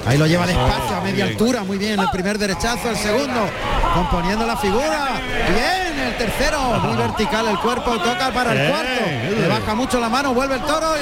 Ahí 0.06 0.18
lo 0.18 0.26
lleva 0.26 0.46
despacio 0.46 0.96
a 0.96 1.00
media 1.00 1.24
bien. 1.24 1.28
altura, 1.36 1.64
muy 1.64 1.78
bien. 1.78 1.98
El 1.98 2.08
primer 2.10 2.38
derechazo, 2.38 2.90
el 2.90 2.96
segundo, 2.96 3.48
componiendo 3.94 4.46
la 4.46 4.56
figura. 4.56 5.20
Bien, 5.48 5.75
tercero, 6.16 6.60
muy 6.80 6.96
vertical 6.96 7.46
el 7.48 7.58
cuerpo, 7.58 7.92
toca 7.98 8.30
para 8.32 8.52
el 8.52 8.70
cuarto. 8.70 9.40
Le 9.40 9.48
baja 9.48 9.74
mucho 9.74 10.00
la 10.00 10.08
mano, 10.08 10.34
vuelve 10.34 10.54
el 10.56 10.62
toro. 10.62 10.86
y 10.96 11.00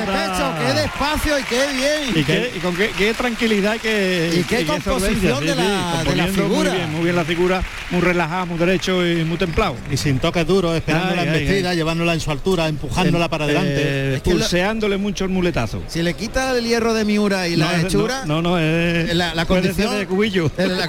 El 0.00 0.06
de 0.06 0.12
pecho, 0.12 0.52
qué 0.58 0.80
despacio 0.80 1.38
y 1.38 1.42
qué 1.44 1.66
bien. 1.74 2.20
Y, 2.20 2.24
qué, 2.24 2.52
y 2.56 2.58
con 2.60 2.76
qué, 2.76 2.90
qué 2.96 3.14
tranquilidad 3.14 3.76
que 3.78 4.38
Y 4.40 4.44
qué 4.44 4.64
composición 4.66 5.44
de 5.44 5.54
la- 5.54 6.02
de 6.04 6.16
la 6.16 6.26
figura. 6.26 6.70
Muy 6.70 6.78
bien, 6.78 6.92
muy 6.92 7.02
bien 7.04 7.16
la 7.16 7.24
figura, 7.24 7.62
muy 7.90 8.00
relajada, 8.00 8.44
muy 8.44 8.58
derecho 8.58 9.06
y 9.06 9.24
muy 9.24 9.36
templado. 9.38 9.76
Y 9.90 9.96
sin 9.96 10.18
toques 10.18 10.46
duros, 10.46 10.74
esperando 10.76 11.10
Ay, 11.10 11.16
la 11.16 11.22
embestida, 11.24 11.74
llevándola 11.74 12.14
en 12.14 12.20
su 12.20 12.30
altura, 12.30 12.68
empujándola 12.68 13.28
para 13.28 13.44
adelante. 13.44 13.74
Eh, 13.76 14.20
lo- 14.24 14.32
pulseándole 14.32 14.96
mucho 14.98 15.24
el 15.24 15.30
muletazo. 15.30 15.82
Si 15.88 16.02
le 16.02 16.14
quita 16.14 16.56
el 16.56 16.64
hierro 16.64 16.94
de 16.94 17.04
Miura 17.04 17.48
y 17.48 17.56
la 17.56 17.72
No, 17.78 17.86
hechura, 17.86 18.24
No, 18.26 18.42
no, 18.42 18.58
es 18.58 19.14
la, 19.14 19.34
la 19.34 19.44
condición 19.46 19.98
de 19.98 20.06
cubillo. 20.06 20.50
La, 20.62 20.88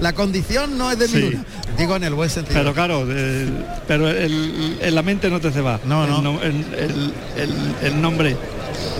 la 0.00 0.12
condición 0.12 0.76
no 0.78 0.90
es 0.90 0.98
de 0.98 1.08
Sí. 1.08 1.16
Miura. 1.16 1.44
Digo 1.78 1.96
en 1.96 2.04
el 2.04 2.14
buen 2.14 2.30
sentido. 2.34 2.58
Pero 2.60 2.74
claro, 2.74 3.06
de- 3.06 3.48
pero 3.88 4.08
el- 4.10 4.78
en 4.80 4.94
la 4.94 5.02
mente 5.02 5.30
no 5.30 5.40
te 5.40 5.52
se 5.52 5.60
va. 5.60 5.80
No, 5.84 6.06
no. 6.06 6.42
El, 6.42 6.50
el- 6.50 6.74
el- 6.76 7.14
el- 7.36 7.76
el 7.86 8.02
nombre. 8.02 8.36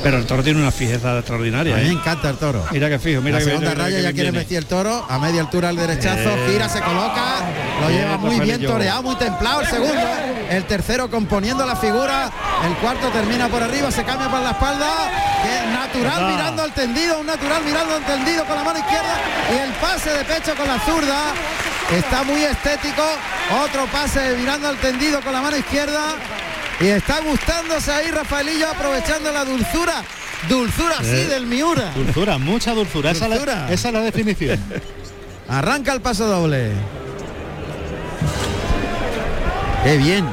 Pero 0.04 0.18
el 0.18 0.26
toro 0.26 0.42
tiene 0.42 0.60
una 0.60 0.70
fijeza 0.70 1.16
extraordinaria. 1.18 1.74
A 1.74 1.78
mí 1.78 1.84
me 1.84 1.88
¿eh? 1.90 1.92
encanta 1.92 2.28
el 2.30 2.36
toro. 2.36 2.62
Mira 2.70 2.88
que 2.90 2.98
fijo, 2.98 3.20
mira 3.22 3.38
la 3.38 3.44
que 3.44 3.50
segunda 3.50 3.70
mira 3.70 3.84
raya 3.84 3.96
ya 3.96 4.02
bien 4.02 4.14
quiere 4.14 4.30
viene. 4.30 4.38
vestir 4.38 4.58
el 4.58 4.66
toro 4.66 5.04
a 5.08 5.18
media 5.18 5.40
altura 5.40 5.70
al 5.70 5.76
derechazo, 5.76 6.28
Eh. 6.30 6.48
gira, 6.50 6.68
se 6.68 6.80
coloca, 6.80 7.22
lo 7.80 7.88
Bien, 7.88 8.00
lleva 8.02 8.16
muy 8.18 8.30
bien 8.30 8.40
Rafaelillo. 8.42 8.70
toreado, 8.70 9.02
muy 9.02 9.16
templado 9.16 9.60
el 9.62 9.66
segundo, 9.66 10.02
el 10.50 10.64
tercero 10.64 11.10
componiendo 11.10 11.64
la 11.66 11.74
figura, 11.76 12.30
el 12.66 12.74
cuarto 12.76 13.08
termina 13.08 13.48
por 13.48 13.62
arriba, 13.62 13.90
se 13.90 14.04
cambia 14.04 14.28
por 14.28 14.40
la 14.40 14.50
espalda, 14.50 14.90
que 15.42 15.72
natural 15.72 16.22
Ah. 16.24 16.30
mirando 16.30 16.62
al 16.62 16.72
tendido, 16.74 17.20
un 17.20 17.26
natural 17.26 17.62
mirando 17.64 17.94
al 17.94 18.04
tendido 18.04 18.44
con 18.44 18.56
la 18.56 18.62
mano 18.64 18.78
izquierda 18.78 19.14
y 19.54 19.58
el 19.68 19.72
pase 19.80 20.10
de 20.10 20.24
pecho 20.24 20.54
con 20.54 20.66
la 20.68 20.78
zurda. 20.80 21.18
Está 21.96 22.22
muy 22.24 22.42
estético, 22.42 23.02
otro 23.64 23.86
pase 23.86 24.34
mirando 24.38 24.68
al 24.68 24.76
tendido 24.78 25.20
con 25.20 25.32
la 25.32 25.40
mano 25.40 25.56
izquierda 25.56 26.16
y 26.80 26.86
está 26.86 27.20
gustándose 27.20 27.92
ahí 27.92 28.10
Rafaelillo 28.10 28.68
aprovechando 28.68 29.30
la 29.30 29.44
dulzura, 29.44 30.02
dulzura 30.48 30.96
sí 31.00 31.06
Eh. 31.10 31.26
del 31.28 31.46
Miura. 31.46 31.92
Dulzura, 31.94 32.38
mucha 32.38 32.72
dulzura. 32.72 33.10
Esa, 33.12 33.24
es 33.26 33.30
la- 33.30 33.36
Dulzura. 33.36 33.66
esa 33.72 33.88
es 33.88 33.94
la 33.94 34.00
definición. 34.00 34.58
Arranca 35.48 35.92
el 35.92 36.00
paso 36.00 36.26
doble. 36.26 36.72
Qué 39.84 39.96
bien. 39.98 40.26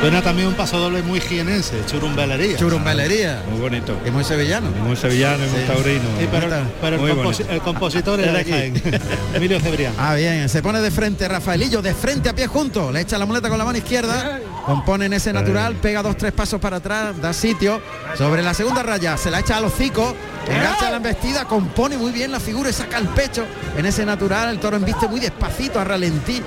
Suena 0.00 0.22
también 0.22 0.46
un 0.46 0.54
paso 0.54 0.78
doble 0.78 1.02
muy 1.02 1.20
jienense, 1.20 1.74
churumbelería. 1.86 2.56
Churumbelería. 2.56 3.42
Muy 3.50 3.60
bonito. 3.60 3.96
Y 4.06 4.10
muy 4.12 4.22
sevillano. 4.22 4.70
Y 4.70 4.80
muy 4.80 4.94
sevillano 4.94 5.44
y 5.44 5.48
muy 5.48 5.60
taurino. 5.62 6.04
Sí, 6.20 6.28
pero, 6.30 6.48
pero 6.80 6.96
el, 6.96 7.16
Muy 7.16 7.60
compositor 7.60 8.20
era 8.20 8.32
de 8.32 8.40
aquí. 8.40 8.82
Emilio 9.34 9.58
Cebrián. 9.58 9.92
Ah, 9.98 10.14
bien, 10.14 10.48
se 10.48 10.62
pone 10.62 10.80
de 10.80 10.92
frente 10.92 11.26
Rafaelillo, 11.26 11.82
de 11.82 11.94
frente 11.94 12.28
a 12.28 12.34
pie 12.34 12.46
junto, 12.46 12.92
le 12.92 13.00
echa 13.00 13.18
la 13.18 13.26
muleta 13.26 13.48
con 13.48 13.58
la 13.58 13.64
mano 13.64 13.76
izquierda, 13.76 14.38
compone 14.64 15.06
en 15.06 15.14
ese 15.14 15.32
natural, 15.32 15.74
pega 15.74 16.00
dos, 16.00 16.16
tres 16.16 16.32
pasos 16.32 16.60
para 16.60 16.76
atrás, 16.76 17.20
da 17.20 17.32
sitio, 17.32 17.82
sobre 18.16 18.42
la 18.42 18.54
segunda 18.54 18.84
raya, 18.84 19.16
se 19.16 19.32
la 19.32 19.40
echa 19.40 19.56
a 19.56 19.60
los 19.60 19.74
hocico, 19.74 20.14
engancha 20.46 20.90
la 20.90 20.98
embestida, 20.98 21.44
compone 21.44 21.98
muy 21.98 22.12
bien 22.12 22.30
la 22.30 22.38
figura 22.38 22.70
y 22.70 22.72
saca 22.72 22.98
el 22.98 23.08
pecho 23.08 23.44
en 23.76 23.84
ese 23.84 24.06
natural, 24.06 24.50
el 24.50 24.60
toro 24.60 24.76
embiste 24.76 25.08
muy 25.08 25.18
despacito, 25.18 25.80
a 25.80 25.84
ralentí, 25.84 26.40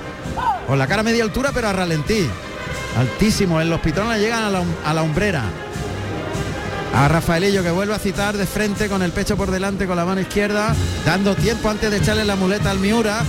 con 0.66 0.78
la 0.78 0.86
cara 0.86 1.00
a 1.00 1.04
media 1.04 1.22
altura, 1.22 1.50
pero 1.52 1.68
a 1.68 1.72
ralentí, 1.72 2.26
altísimo, 2.96 3.60
en 3.60 3.70
los 3.70 3.80
pitrones 3.80 4.20
llegan 4.20 4.44
a 4.44 4.50
la, 4.50 4.62
a 4.84 4.94
la 4.94 5.02
hombrera. 5.02 5.44
A 6.94 7.08
Rafaelillo 7.08 7.62
que 7.62 7.70
vuelve 7.70 7.94
a 7.94 7.98
citar 7.98 8.36
de 8.36 8.46
frente 8.46 8.88
con 8.88 9.02
el 9.02 9.12
pecho 9.12 9.36
por 9.36 9.50
delante 9.50 9.86
con 9.86 9.96
la 9.96 10.04
mano 10.04 10.20
izquierda, 10.20 10.74
dando 11.06 11.34
tiempo 11.34 11.70
antes 11.70 11.90
de 11.90 11.96
echarle 11.96 12.24
la 12.24 12.36
muleta 12.36 12.70
al 12.70 12.78
Miura. 12.78 13.22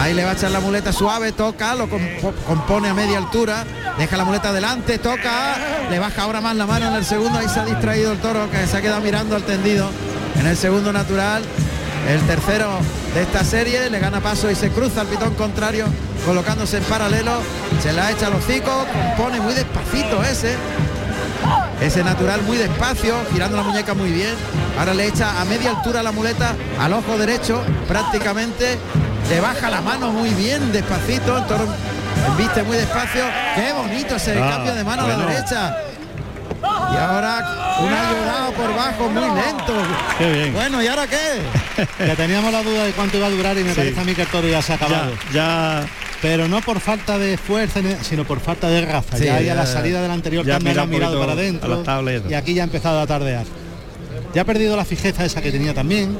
Ahí 0.00 0.14
le 0.14 0.24
va 0.24 0.30
a 0.30 0.34
echar 0.34 0.50
la 0.50 0.60
muleta 0.60 0.92
suave, 0.92 1.32
toca, 1.32 1.74
lo 1.74 1.88
compo- 1.88 2.34
compone 2.46 2.88
a 2.88 2.94
media 2.94 3.18
altura, 3.18 3.64
deja 3.98 4.16
la 4.16 4.24
muleta 4.24 4.48
adelante, 4.48 4.98
toca, 4.98 5.56
le 5.90 5.98
baja 5.98 6.22
ahora 6.22 6.40
más 6.40 6.56
la 6.56 6.66
mano 6.66 6.88
en 6.88 6.94
el 6.94 7.04
segundo, 7.04 7.38
ahí 7.38 7.48
se 7.48 7.60
ha 7.60 7.64
distraído 7.64 8.12
el 8.12 8.18
toro 8.18 8.50
que 8.50 8.66
se 8.66 8.76
ha 8.76 8.82
quedado 8.82 9.00
mirando 9.00 9.36
al 9.36 9.44
tendido 9.44 9.88
en 10.40 10.46
el 10.46 10.56
segundo 10.56 10.92
natural. 10.92 11.42
El 12.08 12.20
tercero 12.22 12.78
de 13.16 13.22
esta 13.22 13.42
serie 13.44 13.88
le 13.88 13.98
gana 13.98 14.20
paso 14.20 14.50
y 14.50 14.54
se 14.54 14.68
cruza 14.68 15.00
al 15.00 15.06
pitón 15.06 15.32
contrario, 15.36 15.86
colocándose 16.26 16.76
en 16.76 16.84
paralelo, 16.84 17.32
se 17.82 17.90
la 17.94 18.10
echa 18.10 18.26
a 18.26 18.30
los 18.30 18.44
hocico, 18.44 18.84
compone 18.92 19.40
muy 19.40 19.54
despacito 19.54 20.22
ese, 20.22 20.54
ese 21.80 22.04
natural 22.04 22.42
muy 22.42 22.58
despacio, 22.58 23.14
girando 23.32 23.56
la 23.56 23.62
muñeca 23.62 23.94
muy 23.94 24.10
bien. 24.10 24.34
Ahora 24.78 24.92
le 24.92 25.06
echa 25.06 25.40
a 25.40 25.46
media 25.46 25.70
altura 25.70 26.02
la 26.02 26.12
muleta 26.12 26.54
al 26.78 26.92
ojo 26.92 27.16
derecho, 27.16 27.62
prácticamente. 27.88 28.76
Le 29.30 29.40
baja 29.40 29.70
la 29.70 29.80
mano 29.80 30.12
muy 30.12 30.28
bien, 30.34 30.70
despacito. 30.70 31.38
El 31.38 31.46
toro 31.46 31.66
viste 32.36 32.62
muy 32.64 32.76
despacio. 32.76 33.24
Qué 33.54 33.72
bonito 33.72 34.16
ese 34.16 34.38
Ah, 34.38 34.50
cambio 34.50 34.74
de 34.74 34.84
mano 34.84 35.04
a 35.04 35.08
la 35.08 35.14
bueno. 35.16 35.30
derecha. 35.30 35.74
Y 36.92 36.96
ahora 36.96 37.76
un 37.80 37.92
ayudado 37.92 38.52
por 38.52 38.74
bajo 38.76 39.08
muy 39.10 39.22
lento. 39.22 39.74
Qué 40.18 40.32
bien. 40.32 40.52
Bueno, 40.54 40.82
¿y 40.82 40.86
ahora 40.86 41.06
qué? 41.06 41.86
Que 42.06 42.16
teníamos 42.16 42.52
la 42.52 42.62
duda 42.62 42.84
de 42.84 42.92
cuánto 42.92 43.16
iba 43.18 43.26
a 43.26 43.30
durar 43.30 43.56
y 43.58 43.64
me 43.64 43.70
Sí. 43.70 43.76
parece 43.76 44.00
a 44.00 44.04
mí 44.04 44.14
que 44.14 44.22
el 44.22 44.28
toro 44.28 44.48
ya 44.48 44.62
se 44.62 44.72
ha 44.72 44.76
acabado. 44.76 45.12
Ya, 45.32 45.82
ya 45.82 45.86
pero 46.22 46.48
no 46.48 46.60
por 46.62 46.80
falta 46.80 47.18
de 47.18 47.36
fuerza, 47.36 47.80
sino 48.02 48.24
por 48.24 48.40
falta 48.40 48.68
de 48.68 48.84
raza. 48.86 49.18
Sí, 49.18 49.24
ya 49.26 49.36
ahí 49.36 49.48
a 49.50 49.54
la 49.54 49.64
ya- 49.64 49.72
salida 49.72 50.00
del 50.02 50.10
anterior 50.10 50.44
ya 50.46 50.54
también 50.54 50.78
ha 50.78 50.86
mirado 50.86 51.20
para 51.20 51.32
adentro. 51.32 51.84
Y 52.30 52.34
aquí 52.34 52.54
ya 52.54 52.62
ha 52.62 52.64
empezado 52.64 53.00
a 53.00 53.06
tardear. 53.06 53.44
Ya 54.34 54.42
ha 54.42 54.44
perdido 54.44 54.76
la 54.76 54.84
fijeza 54.84 55.24
esa 55.24 55.42
que 55.42 55.52
tenía 55.52 55.74
también, 55.74 56.18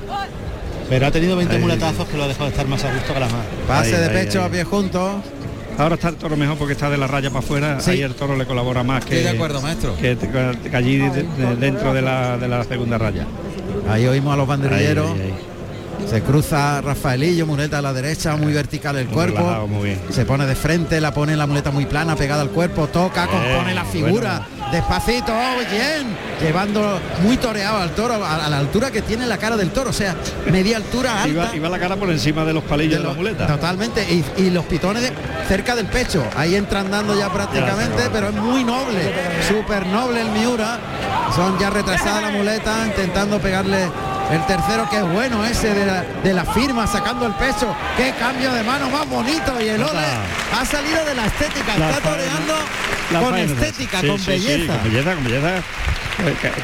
pero 0.90 1.06
ha 1.06 1.10
tenido 1.10 1.36
20 1.36 1.56
Ahí. 1.56 1.60
muletazos 1.60 2.06
que 2.08 2.16
lo 2.16 2.24
ha 2.24 2.28
dejado 2.28 2.48
estar 2.50 2.66
más 2.66 2.84
a 2.84 2.92
gusto 2.92 3.14
que 3.14 3.20
la 3.20 3.26
madre. 3.26 3.48
Pase 3.66 3.94
Ahí, 3.96 4.00
de 4.02 4.06
ahí, 4.18 4.24
pecho 4.26 4.42
a 4.44 4.48
pie 4.50 4.64
juntos. 4.64 5.12
Ahora 5.78 5.94
está 5.96 6.08
el 6.08 6.16
toro 6.16 6.36
mejor 6.36 6.56
porque 6.56 6.72
está 6.72 6.88
de 6.88 6.96
la 6.96 7.06
raya 7.06 7.28
para 7.30 7.40
afuera. 7.40 7.80
Sí. 7.80 7.90
Ahí 7.92 8.02
el 8.02 8.14
toro 8.14 8.34
le 8.36 8.46
colabora 8.46 8.82
más 8.82 9.04
que, 9.04 9.16
Estoy 9.16 9.30
de 9.30 9.36
acuerdo, 9.36 9.60
maestro. 9.60 9.94
que, 9.96 10.16
que 10.16 10.76
allí 10.76 10.96
de- 10.98 11.22
de- 11.22 11.56
dentro 11.56 11.92
de 11.92 12.02
la, 12.02 12.38
de 12.38 12.48
la 12.48 12.64
segunda 12.64 12.96
raya. 12.98 13.26
Ahí 13.88 14.06
oímos 14.06 14.32
a 14.32 14.36
los 14.36 14.46
banderilleros. 14.48 15.10
Ahí, 15.12 15.20
ahí, 15.20 15.26
ahí. 15.32 15.34
Se 16.08 16.22
cruza 16.22 16.80
Rafaelillo, 16.80 17.46
muleta 17.46 17.78
a 17.78 17.82
la 17.82 17.92
derecha, 17.92 18.36
muy 18.36 18.52
vertical 18.52 18.96
el 18.96 19.06
Muy 19.06 19.14
cuerpo. 19.14 19.38
relajado, 19.38 19.66
muy 19.66 19.84
bien. 19.88 20.00
Se 20.10 20.24
pone 20.24 20.46
de 20.46 20.54
frente, 20.54 21.00
la 21.00 21.12
pone 21.12 21.36
la 21.36 21.46
muleta 21.46 21.70
muy 21.70 21.86
plana, 21.86 22.14
pegada 22.16 22.42
al 22.42 22.50
cuerpo, 22.50 22.86
toca, 22.88 23.26
compone 23.26 23.74
la 23.74 23.84
figura. 23.84 24.46
Despacito, 24.70 25.32
oh, 25.32 25.58
bien. 25.70 26.16
Llevando 26.40 27.00
muy 27.22 27.36
toreado 27.38 27.78
al 27.78 27.90
toro, 27.90 28.14
a, 28.24 28.44
a 28.46 28.48
la 28.48 28.58
altura 28.58 28.90
que 28.90 29.00
tiene 29.02 29.26
la 29.26 29.38
cara 29.38 29.56
del 29.56 29.70
toro. 29.70 29.90
O 29.90 29.92
sea, 29.92 30.14
media 30.50 30.76
altura 30.76 31.14
alta. 31.22 31.28
Iba, 31.28 31.56
iba 31.56 31.68
la 31.68 31.78
cara 31.78 31.96
por 31.96 32.10
encima 32.10 32.44
de 32.44 32.52
los 32.52 32.64
palillos 32.64 32.98
de, 32.98 33.02
de 33.02 33.08
la 33.08 33.14
muleta. 33.14 33.46
Totalmente. 33.46 34.02
Y, 34.12 34.24
y 34.42 34.50
los 34.50 34.64
pitones 34.66 35.02
de- 35.02 35.12
cerca 35.48 35.74
del 35.76 35.86
pecho. 35.86 36.22
Ahí 36.36 36.54
entran 36.56 36.90
dando 36.90 37.16
ya 37.18 37.32
prácticamente, 37.32 38.02
Ya, 38.04 38.10
pero 38.12 38.28
es 38.28 38.34
muy 38.34 38.64
noble. 38.64 39.12
Súper 39.48 39.86
noble 39.86 40.20
el 40.20 40.28
Miura. 40.30 40.78
Son 41.34 41.58
ya 41.58 41.70
retrasada 41.70 42.20
la 42.20 42.30
muleta, 42.30 42.84
intentando 42.86 43.38
pegarle 43.40 43.88
el 44.32 44.44
tercero, 44.46 44.88
que 44.90 44.96
es 44.98 45.08
bueno 45.12 45.44
ese 45.44 45.72
de 45.74 45.86
la, 45.86 46.02
de 46.22 46.32
la 46.34 46.44
firma, 46.44 46.86
sacando 46.86 47.26
el 47.26 47.32
pecho. 47.34 47.74
Qué 47.96 48.12
cambio 48.18 48.52
de 48.52 48.62
mano 48.64 48.90
más 48.90 49.08
bonito. 49.08 49.60
Y 49.60 49.68
el 49.68 49.82
Ole 49.82 50.00
ha 50.58 50.64
salido 50.64 51.04
de 51.04 51.14
la 51.14 51.26
estética. 51.26 51.76
La 51.78 51.90
Está 51.90 52.10
toreando 52.10 52.54
con 53.20 53.30
faena. 53.30 53.52
estética, 53.52 54.00
Sí, 54.00 54.06
con 54.08 54.18
sí, 54.18 54.24
sí, 54.24 54.30
belleza. 54.48 54.72
con 54.74 54.84
belleza, 54.84 55.14
con 55.14 55.24
belleza. 55.24 55.56
Eh, 55.56 55.62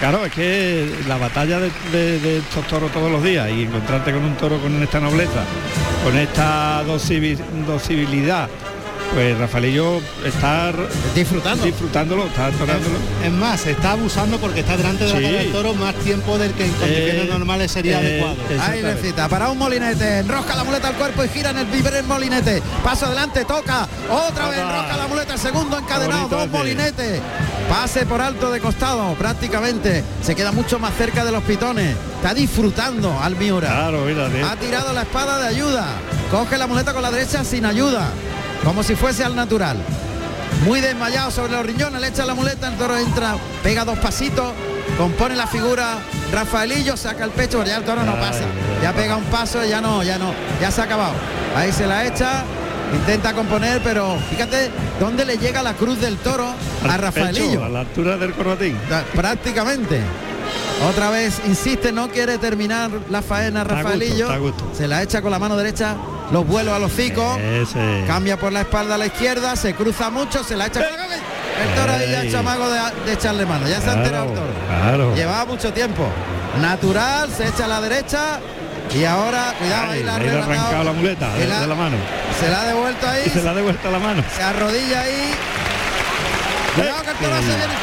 Claro, 0.00 0.24
es 0.24 0.32
que 0.32 0.90
la 1.06 1.18
batalla 1.18 1.58
de, 1.60 1.70
de- 1.92 2.18
de 2.20 2.38
estos 2.38 2.66
toros 2.66 2.90
todos 2.90 3.10
los 3.12 3.22
días 3.22 3.48
y 3.50 3.64
encontrarte 3.64 4.10
con 4.12 4.24
un 4.24 4.34
toro 4.36 4.58
con 4.58 4.82
esta 4.82 4.98
nobleza, 4.98 5.44
con 6.02 6.16
esta 6.16 6.82
dosivi- 6.84 7.36
dosibilidad, 7.66 8.48
pues 9.14 9.36
Rafaelillo 9.38 10.00
está 10.24 10.72
disfrutando, 11.14 11.64
disfrutándolo, 11.64 12.26
está 12.26 12.50
toreándolo. 12.50 12.96
Es 13.24 13.32
más, 13.32 13.66
está 13.66 13.92
abusando 13.92 14.38
porque 14.38 14.60
está 14.60 14.76
delante 14.76 15.04
de 15.04 15.10
la 15.12 15.16
Sí. 15.18 15.22
cara 15.24 15.38
del 15.38 15.52
toro 15.52 15.74
más 15.74 15.94
tiempo 15.96 16.38
del 16.38 16.52
que 16.52 16.64
en 16.66 16.72
condiciones 16.72 17.24
Eh, 17.24 17.28
normales 17.30 17.72
sería 17.72 18.00
eh, 18.02 18.20
adecuado. 18.22 18.36
Ahí 18.62 18.82
necesita, 18.82 19.28
para 19.28 19.50
un 19.50 19.58
molinete, 19.58 20.18
enrosca 20.18 20.54
la 20.56 20.64
muleta 20.64 20.88
al 20.88 20.94
cuerpo 20.94 21.24
y 21.24 21.28
gira 21.28 21.50
en 21.50 21.58
el 21.58 21.66
primer 21.66 22.02
molinete. 22.04 22.62
Paso 22.82 23.06
adelante, 23.06 23.44
toca, 23.44 23.86
otra 24.10 24.48
vez 24.48 24.58
enrosca 24.58 24.96
la 24.96 25.06
muleta, 25.08 25.34
el 25.34 25.38
segundo 25.40 25.78
encadenado, 25.78 26.20
bonito 26.28 26.36
dos 26.38 26.48
molinetes. 26.50 27.20
Pase 27.68 28.06
por 28.06 28.20
alto 28.20 28.50
de 28.50 28.60
costado, 28.60 29.14
prácticamente. 29.14 30.04
Se 30.22 30.34
queda 30.34 30.52
mucho 30.52 30.78
más 30.78 30.94
cerca 30.96 31.24
de 31.24 31.32
los 31.32 31.42
pitones. 31.44 31.94
Está 32.16 32.34
disfrutando 32.34 33.18
al 33.20 33.36
Miura. 33.36 33.68
Claro, 33.68 34.04
mira, 34.06 34.28
tío. 34.28 34.46
Ha 34.46 34.56
tirado 34.56 34.92
la 34.92 35.02
espada 35.02 35.38
de 35.38 35.48
ayuda. 35.48 35.86
Coge 36.30 36.56
la 36.58 36.66
muleta 36.66 36.92
con 36.92 37.02
la 37.02 37.10
derecha 37.10 37.44
sin 37.44 37.64
ayuda. 37.66 38.08
Como 38.64 38.82
si 38.82 38.94
fuese 38.94 39.24
al 39.24 39.34
natural. 39.34 39.76
Muy 40.64 40.80
desmayado 40.80 41.30
sobre 41.30 41.52
los 41.52 41.66
riñones, 41.66 42.00
le 42.00 42.08
echa 42.08 42.24
la 42.24 42.34
muleta, 42.34 42.68
el 42.68 42.76
toro 42.76 42.96
entra, 42.96 43.34
pega 43.62 43.84
dos 43.84 43.98
pasitos, 43.98 44.52
compone 44.96 45.34
la 45.34 45.46
figura 45.46 45.98
Rafaelillo, 46.32 46.96
saca 46.96 47.24
el 47.24 47.30
pecho, 47.30 47.58
pero 47.58 47.70
ya 47.70 47.76
el 47.78 47.84
toro 47.84 48.04
no 48.04 48.14
pasa. 48.14 48.44
Ya 48.80 48.92
pega 48.92 49.16
un 49.16 49.24
paso, 49.24 49.64
ya 49.64 49.80
no, 49.80 50.02
ya 50.04 50.18
no, 50.18 50.32
ya 50.60 50.70
se 50.70 50.80
ha 50.80 50.84
acabado. 50.84 51.14
Ahí 51.56 51.72
se 51.72 51.86
la 51.86 52.06
echa, 52.06 52.44
intenta 52.94 53.32
componer, 53.32 53.80
pero 53.82 54.16
fíjate 54.30 54.70
dónde 55.00 55.24
le 55.24 55.36
llega 55.36 55.62
la 55.64 55.74
cruz 55.74 55.98
del 56.00 56.16
toro 56.18 56.46
a 56.88 56.96
Rafaelillo. 56.96 57.50
pecho, 57.50 57.64
a 57.64 57.68
la 57.68 57.80
altura 57.80 58.16
del 58.16 58.32
corbatín. 58.32 58.78
Prácticamente. 59.14 60.00
Otra 60.88 61.10
vez 61.10 61.40
insiste, 61.46 61.92
no 61.92 62.08
quiere 62.08 62.38
terminar 62.38 62.90
la 63.10 63.22
faena 63.22 63.62
Está 63.62 63.74
a 63.74 63.82
gusto, 63.82 63.88
Rafaelillo. 63.88 64.24
está 64.24 64.34
a 64.34 64.38
gusto. 64.38 64.70
Se 64.76 64.86
la 64.88 65.02
echa 65.02 65.22
con 65.22 65.30
la 65.30 65.38
mano 65.38 65.56
derecha, 65.56 65.96
los 66.32 66.46
vuelos 66.46 66.74
a 66.74 66.78
los 66.80 66.92
hocicos. 66.92 67.38
Ese. 67.38 68.04
Cambia 68.06 68.36
por 68.36 68.52
la 68.52 68.62
espalda 68.62 68.96
a 68.96 68.98
la 68.98 69.06
izquierda, 69.06 69.54
se 69.54 69.74
cruza 69.74 70.10
mucho, 70.10 70.42
se 70.42 70.56
la 70.56 70.66
echa 70.66 70.80
cabeza. 70.80 71.14
El 71.62 71.74
toro 71.78 71.92
ahí 71.92 72.00
ya 72.00 72.06
Ey. 72.06 72.14
ha 72.14 72.22
hecho 72.28 72.38
amago 72.38 72.68
de, 72.70 72.80
de 73.06 73.12
echarle 73.12 73.46
mano, 73.46 73.68
ya 73.68 73.80
se 73.80 73.90
ha 73.90 73.92
enterado 73.92 74.24
el 74.30 74.34
toro. 74.34 74.46
Claro. 74.66 75.14
Llevaba 75.14 75.44
mucho 75.44 75.72
tiempo. 75.72 76.08
Natural, 76.60 77.30
se 77.30 77.46
echa 77.48 77.66
a 77.66 77.68
la 77.68 77.80
derecha 77.80 78.40
y 78.94 79.04
ahora, 79.04 79.54
cuidado, 79.58 79.92
ahí 79.92 80.02
la 80.02 80.12
ha 80.12 80.16
Ahí 80.16 80.24
le 80.24 80.32
ha 80.32 80.42
arrancado 80.44 80.84
la 80.84 80.92
muleta 80.92 81.32
de, 81.34 81.46
la- 81.46 81.60
de 81.60 81.66
la 81.66 81.74
mano. 81.74 81.96
Se 82.40 82.50
la 82.50 82.60
ha 82.62 82.64
devuelto 82.66 83.08
ahí, 83.08 83.30
se 83.30 83.42
la 83.42 83.50
ha 83.52 83.54
devuelto 83.54 83.90
la 83.90 83.98
mano. 83.98 84.22
se 84.36 84.42
arrodilla 84.42 85.00
ahí. 85.02 85.30
Cuidado 86.74 87.02
que 87.02 87.10
el 87.10 87.16
toro 87.16 87.36
se 87.36 87.46
viene. 87.46 87.74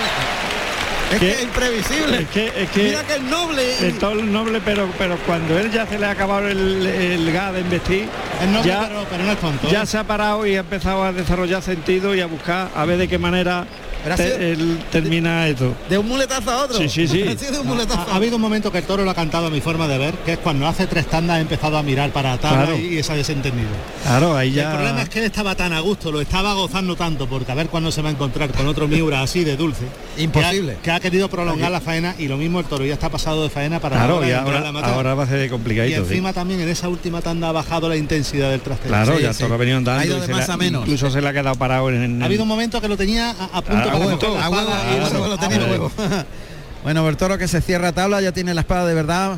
Es 1.12 1.20
que 1.20 1.32
es 1.32 1.44
imprevisible. 1.44 2.18
Es 2.22 2.28
que, 2.30 2.48
es 2.64 2.70
que 2.70 2.84
Mira 2.84 3.04
que 3.04 3.14
es 3.16 3.22
noble. 3.22 3.88
el 3.88 3.98
toro 3.98 4.20
es 4.20 4.26
noble, 4.28 4.62
pero 4.64 4.88
pero 4.98 5.18
cuando 5.26 5.58
él 5.58 5.72
ya 5.72 5.86
se 5.88 5.98
le 5.98 6.06
ha 6.06 6.12
acabado 6.12 6.48
el, 6.48 6.86
el 6.86 7.32
gas 7.34 7.54
de 7.54 7.62
investir, 7.62 8.08
Es 8.42 8.48
noble, 8.48 8.68
ya, 8.70 8.88
pero, 8.88 9.06
pero 9.10 9.24
no 9.24 9.32
es 9.32 9.40
tonto. 9.40 9.70
ya 9.72 9.82
¿eh? 9.84 9.86
se 9.88 9.98
ha 9.98 10.04
parado 10.04 10.46
y 10.46 10.56
ha 10.56 10.60
empezado 10.60 11.04
a 11.04 11.12
desarrollar 11.12 11.62
sentido 11.64 12.14
y 12.16 12.22
a 12.22 12.28
buscar 12.28 12.70
a 12.76 12.86
ver 12.86 12.98
de 12.98 13.08
qué 13.08 13.18
manera 13.18 13.66
te- 14.16 14.52
él 14.52 14.80
termina 14.92 15.48
esto. 15.48 15.74
De 15.90 15.98
un 15.98 16.08
muletazo 16.08 16.52
a 16.52 16.64
otro. 16.66 16.78
Sí, 16.78 16.90
sí, 16.90 17.08
sí. 17.08 17.24
Ha 18.10 18.16
habido 18.16 18.36
un 18.36 18.42
momento 18.42 18.72
que 18.72 18.80
el 18.80 18.84
toro 18.84 19.04
lo 19.04 19.12
ha 19.12 19.16
cantado 19.16 19.48
a 19.48 19.50
mi 19.50 19.62
forma 19.62 19.88
de 19.88 19.98
ver, 19.98 20.14
que 20.26 20.34
es 20.34 20.38
cuando 20.40 20.68
hace 20.68 20.88
tres 20.88 21.08
tandas 21.08 21.38
ha 21.38 21.40
empezado 21.42 21.78
a 21.78 21.84
mirar 21.84 22.12
para 22.12 22.34
atrás 22.34 22.54
Claro. 22.54 22.78
y, 22.78 23.02
se 23.04 23.12
ha 23.12 23.16
desentendido. 23.16 23.70
Claro, 24.04 24.36
ahí 24.36 24.52
ya. 24.52 24.70
El 24.72 24.76
problema 24.78 25.02
es 25.04 25.10
que 25.10 25.20
él 25.20 25.26
estaba 25.26 25.56
tan 25.56 25.74
a 25.74 25.80
gusto, 25.80 26.12
lo 26.12 26.22
estaba 26.22 26.54
gozando 26.54 26.96
tanto, 26.96 27.28
porque 27.28 27.52
a 27.52 27.56
ver 27.56 27.68
cuándo 27.68 27.92
se 27.92 28.02
va 28.02 28.10
a 28.10 28.12
encontrar 28.12 28.52
con 28.52 28.68
otro 28.68 28.88
Miura 28.88 29.22
así 29.22 29.44
de 29.44 29.56
dulce. 29.58 29.86
Imposible. 30.18 30.78
Que 30.84 30.92
ha, 30.92 31.00
que 31.00 31.08
ha 31.08 31.12
querido 31.12 31.30
prolongar 31.30 31.72
la 31.72 31.82
faena 31.82 32.16
y 32.18 32.28
lo 32.28 32.38
mismo 32.38 32.60
el 32.60 32.66
toro 32.66 32.86
ya 32.86 32.94
está 32.94 33.10
pasado 33.10 33.44
de 33.44 33.50
faena 33.50 33.80
para 33.80 33.96
Claro, 33.98 34.16
ahora 34.16 34.28
y 34.28 34.32
ahora, 34.32 34.60
la 34.62 34.72
va 35.16 35.24
a 35.24 35.28
ser 35.28 35.46
y 35.46 35.50
complicadito. 35.50 36.02
sí. 36.04 36.10
encima 36.10 36.34
también 36.34 36.60
en 36.62 36.70
esa 36.70 36.90
última 36.90 37.22
tanda 37.22 37.50
ha 37.50 37.52
bajado 37.52 37.88
la 37.90 37.96
intensidad 37.98 38.50
del 38.52 38.62
trastero. 38.62 38.90
Claro, 38.90 39.18
Sí, 39.18 39.24
ya 39.24 39.34
sí. 39.34 39.44
todo 39.44 39.54
ha 39.54 39.58
venido 39.58 39.78
andando. 39.78 40.02
Ha 40.02 40.06
ido 40.06 40.18
y 40.18 40.22
de 40.22 40.26
se 40.26 40.32
más 40.34 40.48
le 40.48 40.52
ha- 40.52 40.56
a 40.56 40.58
menos. 40.58 40.82
Incluso 40.84 41.10
se 41.10 41.22
le 41.22 41.28
ha 41.28 41.34
quedado 41.34 41.56
parado 41.56 41.90
en, 41.90 42.04
en- 42.04 42.22
Ha 42.22 42.26
habido 42.26 42.44
un 42.44 42.50
momento 42.50 42.80
que 42.82 42.88
lo 42.88 42.98
tenía 42.98 43.32
a, 43.32 43.58
a 43.58 43.62
punto 43.62 43.89
Bueno, 46.84 47.04
Bertoro 47.04 47.38
que 47.38 47.48
se 47.50 47.60
cierra 47.62 47.92
tabla, 47.92 48.22
ya 48.22 48.32
tiene 48.32 48.54
la 48.54 48.62
espada 48.62 48.86
de 48.86 48.94
verdad. 48.94 49.38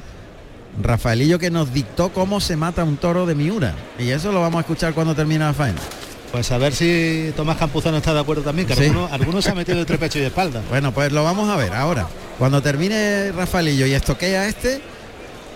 Rafaelillo 0.81 1.39
que 1.39 1.49
nos 1.49 1.73
dictó 1.73 2.09
cómo 2.13 2.39
se 2.39 2.55
mata 2.55 2.83
un 2.83 2.97
toro 2.97 3.25
de 3.25 3.33
Miura. 3.35 3.73
Y 3.97 4.09
eso 4.11 4.31
lo 4.31 4.41
vamos 4.41 4.57
a 4.59 4.61
escuchar 4.61 4.93
cuando 4.93 5.15
termine 5.15 5.43
la 5.43 5.53
faena. 5.53 5.79
Pues 6.31 6.51
a 6.51 6.57
ver 6.59 6.73
si 6.73 7.33
Tomás 7.35 7.57
Campuzano 7.57 7.97
está 7.97 8.13
de 8.13 8.19
acuerdo 8.21 8.43
también, 8.43 8.67
que 8.67 8.75
Sí. 8.75 8.83
algunos, 8.85 9.11
algunos 9.11 9.43
se 9.43 9.51
ha 9.51 9.55
metido 9.55 9.79
entre 9.79 9.97
pecho 9.97 10.19
y 10.19 10.21
espalda. 10.21 10.61
Bueno, 10.69 10.91
pues 10.93 11.11
lo 11.11 11.23
vamos 11.23 11.49
a 11.49 11.55
ver 11.57 11.73
ahora. 11.73 12.07
Cuando 12.37 12.61
termine 12.61 13.31
Rafaelillo 13.31 13.85
y 13.87 13.93
estoquea 13.93 14.47
este, 14.47 14.79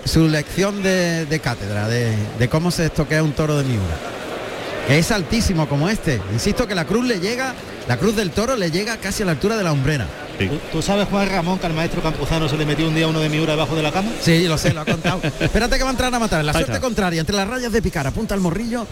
su 0.05 0.27
lección 0.27 0.81
de, 0.83 1.25
de 1.27 1.39
cátedra, 1.39 1.87
de, 1.87 2.13
de 2.39 2.49
cómo 2.49 2.71
se 2.71 2.85
estoquea 2.87 3.21
un 3.23 3.31
toro 3.33 3.57
de 3.57 3.63
Miura. 3.63 3.95
Que 4.87 4.97
es 4.99 5.11
altísimo 5.11 5.69
como 5.69 5.87
este. 5.87 6.19
Insisto 6.33 6.67
que 6.67 6.75
la 6.75 6.85
cruz 6.85 7.05
le 7.05 7.19
llega, 7.19 7.53
la 7.87 7.97
cruz 7.97 8.15
del 8.15 8.31
toro 8.31 8.55
le 8.55 8.71
llega 8.71 8.97
casi 8.97 9.23
a 9.23 9.25
la 9.27 9.33
altura 9.33 9.57
de 9.57 9.63
la 9.63 9.71
hombrera. 9.71 10.07
Sí. 10.39 10.47
¿Tú, 10.47 10.59
tú 10.71 10.81
sabes, 10.81 11.07
Juan 11.07 11.29
Ramón, 11.29 11.59
que 11.59 11.67
al 11.67 11.73
maestro 11.73 12.01
Campuzano 12.01 12.49
se 12.49 12.57
le 12.57 12.65
metió 12.65 12.87
un 12.87 12.95
día 12.95 13.07
uno 13.07 13.19
de 13.19 13.29
Miura 13.29 13.53
debajo 13.53 13.75
de 13.75 13.83
la 13.83 13.91
cama? 13.91 14.09
Sí, 14.21 14.47
lo 14.47 14.57
sé, 14.57 14.73
lo 14.73 14.81
ha 14.81 14.85
contado. 14.85 15.21
Espérate 15.39 15.77
que 15.77 15.83
va 15.83 15.89
a 15.89 15.91
entrar 15.91 16.13
a 16.13 16.19
matar. 16.19 16.43
La 16.43 16.53
suerte 16.53 16.79
contraria, 16.79 17.19
entre 17.19 17.35
las 17.35 17.47
rayas 17.47 17.71
de 17.71 17.81
picar, 17.81 18.07
apunta 18.07 18.33
al 18.33 18.41
morrillo, 18.41 18.85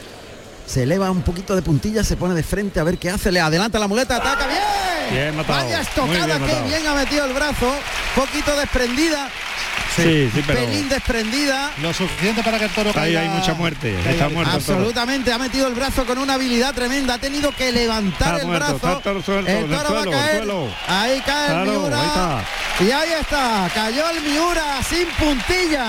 se 0.65 0.83
eleva 0.83 1.11
un 1.11 1.21
poquito 1.21 1.55
de 1.55 1.61
puntilla, 1.61 2.03
se 2.03 2.15
pone 2.17 2.33
de 2.33 2.43
frente 2.43 2.79
a 2.79 2.83
ver 2.83 2.97
qué 2.97 3.09
hace, 3.09 3.31
le 3.31 3.39
adelanta 3.41 3.79
la 3.79 3.87
muleta, 3.87 4.17
ataca 4.17 4.47
bien. 4.47 4.61
Bien 5.11 5.35
matado, 5.35 5.63
Vaya 5.65 5.81
estocada, 5.81 6.25
bien 6.25 6.41
matado. 6.41 6.65
bien 6.65 6.87
ha 6.87 6.93
metido 6.95 7.25
el 7.25 7.33
brazo, 7.33 7.73
poquito 8.15 8.55
desprendida, 8.55 9.29
Sí, 9.95 10.27
sí, 10.33 10.43
pero 10.47 10.59
pelín 10.59 10.89
desprendida. 10.89 11.69
Lo 11.79 11.93
suficiente 11.93 12.41
para 12.41 12.57
que 12.57 12.65
el 12.65 12.71
toro 12.71 12.89
ahí 12.89 13.13
caiga- 13.13 13.21
hay 13.21 13.29
mucha 13.29 13.53
muerte. 13.53 13.95
Está 14.09 14.27
muerto. 14.27 14.51
Absolutamente, 14.51 15.31
ha 15.31 15.37
metido 15.37 15.67
el 15.67 15.75
brazo 15.75 16.03
con 16.07 16.17
una 16.17 16.33
habilidad 16.33 16.73
tremenda, 16.73 17.13
ha 17.13 17.17
tenido 17.19 17.51
que 17.51 17.71
levantar 17.71 18.29
Está 18.29 18.41
el 18.41 18.47
muerto, 18.47 18.65
brazo. 18.65 18.75
está 18.75 18.97
el 18.97 19.03
toro 19.03 19.21
suelto, 19.21 19.51
en 19.51 19.57
el 19.57 19.63
toro 19.77 19.93
va 19.93 19.99
a 19.99 20.03
suelo, 20.03 20.11
caer. 20.11 20.37
suelo. 20.37 20.67
Ahí 20.87 21.21
cae 21.23 21.61
el 21.61 21.69
Miura. 21.69 21.99
ahí 22.01 22.07
está. 22.07 22.43
Y 22.85 22.91
ahí 22.91 23.09
está, 23.21 23.69
cayó 23.75 24.09
el 24.09 24.21
Miura 24.21 24.63
sin 24.89 25.05
puntilla. 25.09 25.85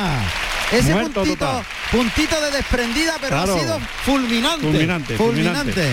Ese 0.78 0.92
Muerto 0.92 1.20
puntito, 1.22 1.36
total. 1.46 1.64
puntito 1.90 2.40
de 2.40 2.50
desprendida, 2.50 3.14
pero 3.20 3.36
Claro. 3.36 3.56
ha 3.56 3.60
sido 3.60 3.80
fulminante. 4.04 4.66
Fulminante, 4.66 5.16
fulminante. 5.16 5.88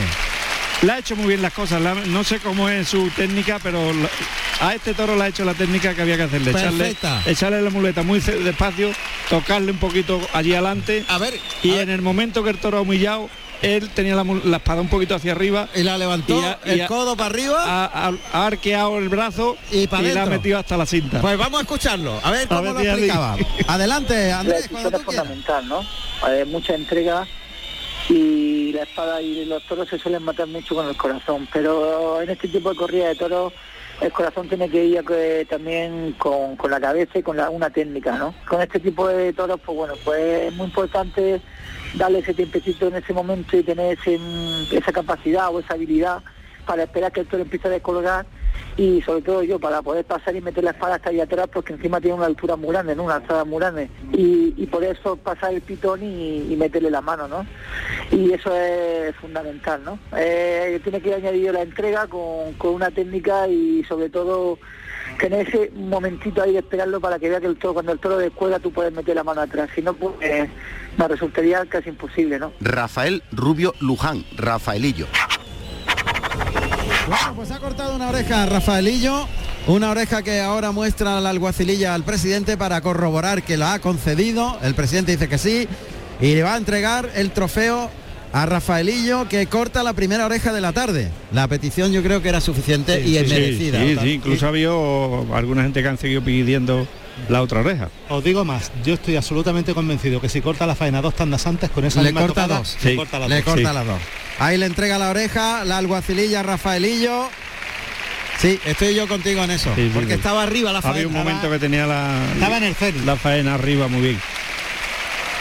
Le 0.82 0.92
ha 0.92 0.98
hecho 0.98 1.16
muy 1.16 1.28
bien 1.28 1.42
las 1.42 1.54
cosas. 1.54 1.82
la- 1.82 1.94
no 1.94 2.24
sé 2.24 2.40
cómo 2.40 2.68
es 2.70 2.88
su 2.88 3.10
técnica, 3.12 3.60
pero 3.62 3.94
la- 3.94 4.10
a 4.68 4.74
este 4.74 4.94
toro 4.96 5.16
le 5.16 5.24
ha 5.24 5.28
hecho 5.28 5.46
la 5.46 5.54
técnica 5.54 5.94
que 5.94 6.02
había 6.02 6.18
que 6.18 6.24
hacerle. 6.24 6.52
Echarle, 6.52 6.96
echarle 7.28 7.62
la 7.62 7.70
muleta 7.70 8.02
muy 8.04 8.20
despacio, 8.20 8.92
tocarle 9.30 9.72
un 9.72 9.78
poquito 9.78 10.20
allí 10.34 10.54
adelante. 10.54 11.06
A 11.08 11.18
ver, 11.20 11.40
Y 11.62 11.72
a 11.74 11.82
en 11.82 11.90
el 11.92 12.02
momento 12.02 12.44
que 12.44 12.50
el 12.50 12.58
toro 12.58 12.80
ha 12.80 12.82
humillado, 12.82 13.30
él 13.62 13.90
tenía 13.92 14.16
la, 14.16 14.24
mu- 14.24 14.42
la 14.44 14.58
espada 14.58 14.82
un 14.82 14.88
poquito 14.90 15.16
hacia 15.16 15.32
arriba. 15.34 15.68
Y 15.76 15.84
la 15.84 15.98
levantó, 15.98 16.40
Y 16.40 16.44
ha- 16.46 16.60
y 16.66 16.70
el 16.72 16.82
ha- 16.82 16.88
codo 16.88 17.16
para 17.16 17.30
arriba. 17.30 17.64
Ha, 17.64 18.12
arqueado 18.48 18.98
el 18.98 19.10
brazo 19.10 19.58
Y 19.72 19.88
pa' 19.88 20.02
la 20.02 20.24
ha 20.24 20.26
metido 20.26 20.58
hasta 20.60 20.78
la 20.78 20.86
cinta. 20.86 21.22
Pues 21.22 21.38
vamos 21.38 21.60
a 21.60 21.62
escucharlo, 21.64 22.20
a 22.24 22.32
ver 22.32 22.46
A 22.46 22.48
cómo 22.48 22.62
ver, 22.62 22.74
lo 22.74 22.82
explicaba. 22.82 23.38
Adelante, 23.68 24.28
La 24.30 24.40
Andrés, 24.40 24.68
cuando 24.70 24.90
es 24.90 24.96
tú 25.04 25.10
quieras. 25.10 25.26
fundamental, 25.28 25.68
¿no? 25.68 25.82
Hay 26.24 26.46
mucha 26.46 26.76
entrega 26.76 27.28
y 28.10 28.74
la 28.74 28.84
espada 28.84 29.22
y 29.22 29.46
los 29.46 29.64
toros 29.68 29.88
se 29.90 29.98
suelen 30.00 30.24
matar 30.24 30.48
mucho 30.48 30.76
con 30.76 30.88
el 30.88 30.98
corazón, 30.98 31.48
pero 31.54 32.22
en 32.22 32.30
este 32.30 32.48
tipo 32.48 32.70
de 32.72 32.76
corrida 32.76 33.08
de 33.10 33.16
toros 33.16 33.54
el 34.02 34.12
corazón 34.12 34.50
tiene 34.50 34.70
que 34.70 34.84
ir 34.84 35.04
eh, 35.12 35.46
también 35.50 36.14
con, 36.18 36.56
con 36.56 36.72
la 36.72 36.80
cabeza 36.80 37.20
y 37.20 37.24
con 37.24 37.40
una 37.40 37.70
técnica, 37.70 38.18
¿no? 38.18 38.34
Con 38.48 38.62
este 38.62 38.80
tipo 38.80 39.08
de 39.08 39.32
toros, 39.32 39.60
pues 39.64 39.78
bueno, 39.78 39.94
pues 40.04 40.48
es 40.48 40.54
muy 40.54 40.68
importante 40.68 41.40
darle 41.96 42.20
ese 42.20 42.34
tiempecito 42.34 42.88
en 42.88 42.96
ese 42.96 43.14
momento 43.14 43.56
y 43.56 43.64
tener 43.64 43.98
ese, 44.00 44.18
mm, 44.18 44.76
esa 44.76 44.92
capacidad 44.92 45.54
o 45.54 45.60
esa 45.60 45.76
habilidad 45.76 46.24
para 46.66 46.84
esperar 46.84 47.12
que 47.12 47.22
el 47.22 47.28
toro 47.28 47.44
empiece 47.44 47.68
a 47.68 47.72
descolgar 47.72 48.26
y 48.78 49.02
sobre 49.02 49.22
todo 49.22 49.44
yo 49.44 49.60
para 49.60 49.82
poder 49.82 50.06
pasar 50.06 50.36
y 50.36 50.42
meter 50.42 50.64
la 50.64 50.72
espada 50.72 50.96
hasta 50.96 51.10
ahí 51.10 51.20
atrás 51.20 51.48
porque 51.52 51.74
encima 51.74 52.00
tiene 52.00 52.16
una 52.18 52.26
altura 52.26 52.56
muy 52.56 52.70
grande, 52.70 52.96
¿no? 52.96 53.04
una 53.04 53.16
alzada 53.16 53.44
muy 53.44 53.60
grande 53.60 53.90
y, 54.14 54.66
por 54.72 54.84
eso 54.84 55.18
pasar 55.18 55.54
el 55.54 55.62
pitón 55.62 56.02
y, 56.02 56.56
meterle 56.56 56.90
la 56.92 57.02
mano, 57.02 57.28
¿no? 57.28 57.46
Y 58.12 58.32
eso 58.32 58.56
es 58.56 59.16
fundamental, 59.16 59.84
¿no? 59.84 60.00
Eh, 60.16 60.80
tiene 60.84 61.02
que 61.02 61.10
ir 61.10 61.16
añadido 61.16 61.52
la 61.52 61.64
entrega 61.64 62.08
con, 62.08 62.54
con 62.54 62.76
una 62.76 62.92
técnica 62.92 63.48
y 63.48 63.84
sobre 63.86 64.10
todo 64.10 64.60
tener 65.20 65.48
ese 65.48 65.72
momentito 65.76 66.42
ahí 66.42 66.54
de 66.54 66.60
esperarlo 66.60 67.00
para 67.00 67.20
que 67.20 67.30
vea 67.30 67.40
que 67.40 67.48
el 67.48 67.58
toro, 67.58 67.74
cuando 67.74 67.92
el 67.92 68.00
toro 68.00 68.18
descuelga 68.18 68.60
tú 68.60 68.72
puedes 68.72 68.94
meter 68.94 69.16
la 69.16 69.24
mano 69.24 69.42
atrás, 69.42 69.70
si 69.76 69.82
no 69.82 69.94
pues 69.94 70.16
eh, 70.22 70.48
me 70.98 71.08
resultaría 71.08 71.66
casi 71.66 71.90
imposible, 71.90 72.40
¿no? 72.40 72.52
Rafael 72.60 73.24
Rubio 73.32 73.74
Luján, 73.80 74.24
Rafaelillo. 74.38 75.08
Bueno, 77.08 77.34
pues 77.36 77.52
ha 77.52 77.60
cortado 77.60 77.96
una 77.96 78.10
oreja 78.10 78.44
a 78.44 78.46
Rafaelillo, 78.46 79.28
una 79.68 79.92
oreja 79.92 80.22
que 80.22 80.40
ahora 80.40 80.72
muestra 80.72 81.20
la 81.20 81.30
alguacililla 81.32 81.94
al 81.94 82.04
presidente 82.04 82.58
para 82.58 82.82
corroborar 82.82 83.44
que 83.44 83.58
la 83.58 83.74
ha 83.74 83.80
concedido. 83.80 84.58
El 84.62 84.76
presidente 84.76 85.14
dice 85.14 85.28
que 85.28 85.38
sí 85.38 85.68
y 86.22 86.36
le 86.36 86.44
va 86.44 86.54
a 86.54 86.58
entregar 86.58 87.10
el 87.16 87.32
trofeo 87.32 87.90
a 88.34 88.46
Rafaelillo 88.46 89.28
que 89.28 89.48
corta 89.48 89.84
la 89.84 89.94
primera 89.94 90.26
oreja 90.26 90.54
de 90.54 90.62
la 90.62 90.72
tarde. 90.72 91.10
La 91.34 91.48
petición 91.48 91.92
yo 91.92 92.04
creo 92.04 92.22
que 92.22 92.30
era 92.30 92.40
suficiente 92.40 93.02
y 93.06 93.18
es 93.18 93.28
merecida. 93.30 93.80
sí, 93.82 93.98
sí, 94.02 94.10
incluso 94.14 94.46
ha 94.46 94.50
habido 94.50 95.26
alguna 95.34 95.64
gente 95.64 95.82
que 95.82 95.90
han 95.90 95.98
seguido 95.98 96.22
pidiendo 96.22 96.88
la 97.30 97.42
otra 97.42 97.62
oreja. 97.62 97.90
Os 98.10 98.24
digo 98.24 98.44
más, 98.46 98.72
yo 98.84 98.94
estoy 98.96 99.16
absolutamente 99.16 99.74
convencido 99.74 100.20
que 100.22 100.30
si 100.30 100.42
corta 100.42 100.66
la 100.66 100.76
faena 100.76 101.02
dos 101.02 101.16
tandas 101.16 101.46
antes 101.48 101.70
con 101.70 101.86
esa 101.86 102.02
Le 102.02 102.10
misma 102.12 102.22
corta 102.22 102.42
tocada, 102.44 102.60
dos. 102.60 102.78
le 102.84 102.90
Sí, 102.92 102.96
corta 102.96 103.20
las 103.20 103.30
le 103.30 103.36
dos. 103.36 103.44
corta 103.46 103.70
Sí. 103.70 103.76
las 103.76 103.86
dos. 103.86 104.00
Ahí 104.40 104.58
le 104.58 104.66
entrega 104.66 104.98
la 104.98 105.10
oreja, 105.10 105.64
la 105.66 105.78
alguacililla 105.78 106.40
a 106.40 106.44
Rafaelillo. 106.44 107.30
Sí, 108.40 108.60
estoy 108.66 108.96
yo 108.96 109.08
contigo 109.08 109.44
en 109.44 109.52
eso. 109.52 109.72
Sí, 109.76 109.84
sí, 109.84 109.92
porque 109.94 110.14
sí. 110.14 110.14
estaba 110.16 110.42
arriba 110.44 110.72
la 110.72 110.82
faena. 110.82 110.96
Había 110.98 111.08
un 111.08 111.14
momento 111.14 111.50
que 111.50 111.60
tenía 111.60 111.86
la, 111.86 112.18
Estaba 112.34 112.58
en 112.58 112.64
el 112.64 112.76
la 113.06 113.16
faena 113.16 113.54
arriba 113.54 113.88
muy 113.88 114.02
bien. 114.02 114.20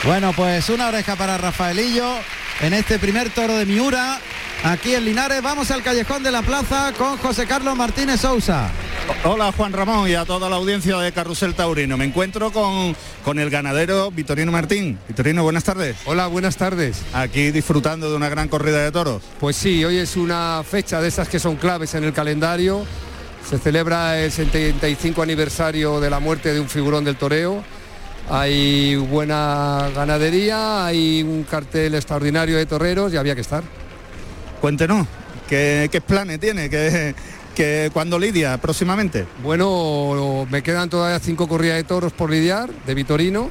Bueno, 0.05 0.33
pues 0.35 0.69
una 0.69 0.89
oreja 0.89 1.17
para 1.17 1.39
Rafaelillo 1.39 2.15
en 2.61 2.75
este 2.75 2.99
primer 2.99 3.31
toro 3.31 3.57
de 3.57 3.65
Miura. 3.67 4.19
Aquí 4.63 4.95
en 4.95 5.07
Linares 5.07 5.43
vamos 5.43 5.71
al 5.71 5.83
callejón 5.83 6.23
de 6.23 6.31
la 6.31 6.43
plaza 6.43 6.93
con 6.99 7.17
José 7.17 7.47
Carlos 7.47 7.75
Martínez 7.75 8.21
Sousa. 8.21 8.69
Hola 9.25 9.53
Juan 9.53 9.73
Ramón 9.73 10.11
y 10.11 10.15
a 10.15 10.27
toda 10.27 10.51
la 10.51 10.57
audiencia 10.57 10.99
de 10.99 11.13
Carrusel 11.13 11.55
Taurino. 11.55 11.97
Me 11.97 12.05
encuentro 12.05 12.53
con, 12.53 12.95
con 13.25 13.39
el 13.39 13.49
ganadero 13.49 14.11
Vitorino 14.11 14.53
Martín. 14.53 14.99
Vitorino, 15.09 15.43
buenas 15.45 15.65
tardes. 15.65 15.97
Hola, 16.05 16.27
buenas 16.27 16.59
tardes. 16.59 17.01
Aquí 17.15 17.51
disfrutando 17.51 18.11
de 18.11 18.17
una 18.17 18.29
gran 18.29 18.49
corrida 18.49 18.85
de 18.85 18.93
toros. 18.93 19.23
Pues 19.41 19.57
sí, 19.57 19.83
hoy 19.83 19.97
es 19.97 20.19
una 20.19 20.63
fecha 20.63 21.01
de 21.01 21.09
esas 21.09 21.31
que 21.31 21.39
son 21.39 21.57
claves 21.57 21.95
en 21.95 22.05
el 22.05 22.13
calendario. 22.13 22.85
Se 23.49 23.59
celebra 23.59 24.21
el 24.21 24.31
75 24.31 25.23
aniversario 25.23 26.01
de 26.01 26.11
la 26.11 26.21
muerte 26.21 26.53
de 26.53 26.61
un 26.61 26.69
figurón 26.69 27.03
del 27.05 27.17
toreo. 27.17 27.65
Hay 28.29 28.95
buena 28.97 29.89
ganadería, 29.95 30.85
hay 30.85 31.23
un 31.23 31.45
cartel 31.45 31.95
extraordinario 31.95 32.59
de 32.59 32.67
toreros 32.67 33.11
y 33.15 33.17
había 33.17 33.35
que 33.35 33.41
estar. 33.41 33.65
Cuéntenos, 34.61 35.07
¿qué, 35.49 35.89
qué 35.91 36.01
planes 36.01 36.39
tiene? 36.39 36.69
¿Qué, 36.69 37.91
¿Cuándo 37.93 38.19
lidia 38.19 38.59
próximamente? 38.59 39.27
Bueno, 39.43 40.47
me 40.51 40.63
quedan 40.63 40.91
todavía 40.91 41.19
cinco 41.19 41.49
corridas 41.49 41.77
de 41.77 41.85
toros 41.85 42.13
por 42.13 42.31
lidiar, 42.31 42.71
de 42.87 42.95
Vitorino. 42.95 43.51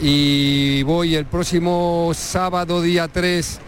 Y 0.00 0.82
voy 0.84 1.14
el 1.14 1.26
próximo 1.26 2.12
sábado, 2.14 2.82
día 2.82 3.08
3, 3.08 3.60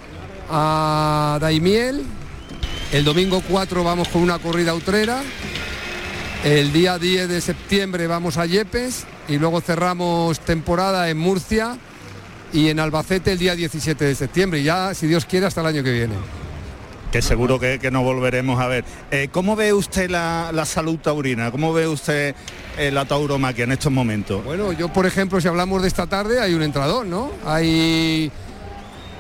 a 0.51 1.39
Daimiel. 1.41 2.05
El 2.93 3.05
domingo 3.05 3.43
4 3.49 3.85
vamos 3.85 4.09
con 4.09 4.23
una 4.23 4.39
corrida 4.39 4.75
utrera. 4.75 5.23
El 6.45 6.73
día 6.73 6.99
10 6.99 7.29
de 7.29 7.41
septiembre 7.41 8.07
vamos 8.07 8.37
a 8.37 8.47
Yepes 8.47 9.07
y 9.29 9.39
luego 9.39 9.61
cerramos 9.61 10.41
temporada 10.41 11.09
en 11.09 11.19
Murcia 11.19 11.79
y 12.53 12.69
en 12.69 12.79
Albacete 12.79 13.33
el 13.33 13.39
día 13.39 13.55
17 13.55 14.05
de 14.05 14.15
septiembre. 14.15 14.63
Ya, 14.63 14.95
si 14.95 15.07
Dios 15.07 15.25
quiere, 15.25 15.47
hasta 15.47 15.61
el 15.61 15.69
año 15.69 15.83
que 15.83 15.93
viene. 15.93 16.15
Que 17.15 17.23
seguro 17.23 17.61
que, 17.61 17.79
que 17.79 17.93
nos 17.93 18.03
volveremos 18.03 18.61
a 18.61 18.67
ver. 18.67 18.85
Eh, 19.13 19.29
¿Cómo 19.31 19.55
ve 19.55 19.73
usted 19.73 20.11
la, 20.11 20.51
la 20.53 20.65
salud 20.65 20.99
taurina? 20.99 21.53
¿Cómo 21.53 21.73
ve 21.73 21.87
usted 21.87 22.35
eh, 22.77 22.91
la 22.91 23.05
tauromaquia 23.05 23.63
en 23.63 23.71
estos 23.71 23.93
momentos? 23.93 24.45
Bueno, 24.45 24.73
yo 24.73 24.93
por 24.93 25.07
ejemplo, 25.07 25.41
si 25.41 25.47
hablamos 25.47 25.81
de 25.83 25.87
esta 25.87 26.09
tarde, 26.09 26.41
hay 26.41 26.55
un 26.55 26.63
entrador, 26.63 27.07
¿no? 27.07 27.31
Hay 27.47 28.33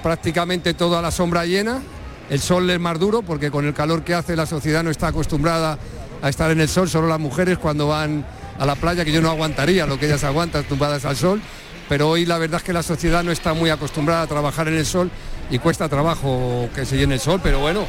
prácticamente 0.02 0.74
toda 0.74 1.00
la 1.00 1.12
sombra 1.12 1.46
llena. 1.46 1.82
El 2.30 2.40
sol 2.40 2.68
es 2.68 2.80
más 2.80 2.98
duro 2.98 3.22
porque 3.22 3.52
con 3.52 3.64
el 3.64 3.74
calor 3.74 4.02
que 4.02 4.14
hace 4.14 4.34
la 4.34 4.46
sociedad 4.46 4.82
no 4.82 4.90
está 4.90 5.06
acostumbrada 5.06 5.78
a 6.20 6.28
estar 6.28 6.50
en 6.50 6.60
el 6.60 6.68
sol, 6.68 6.88
solo 6.88 7.06
las 7.06 7.20
mujeres 7.20 7.58
cuando 7.58 7.86
van 7.86 8.26
a 8.58 8.66
la 8.66 8.74
playa, 8.74 9.04
que 9.04 9.12
yo 9.12 9.22
no 9.22 9.30
aguantaría 9.30 9.86
lo 9.86 10.00
que 10.00 10.06
ellas 10.06 10.24
aguantan 10.24 10.64
tumbadas 10.64 11.04
al 11.04 11.14
sol, 11.14 11.40
pero 11.88 12.08
hoy 12.08 12.26
la 12.26 12.38
verdad 12.38 12.56
es 12.56 12.64
que 12.64 12.72
la 12.72 12.82
sociedad 12.82 13.22
no 13.22 13.30
está 13.30 13.54
muy 13.54 13.70
acostumbrada 13.70 14.22
a 14.22 14.26
trabajar 14.26 14.66
en 14.66 14.74
el 14.74 14.84
sol 14.84 15.12
y 15.50 15.58
cuesta 15.58 15.88
trabajo 15.88 16.68
que 16.74 16.84
se 16.84 16.96
llene 16.96 17.14
el 17.14 17.20
sol, 17.20 17.40
pero 17.42 17.60
bueno, 17.60 17.86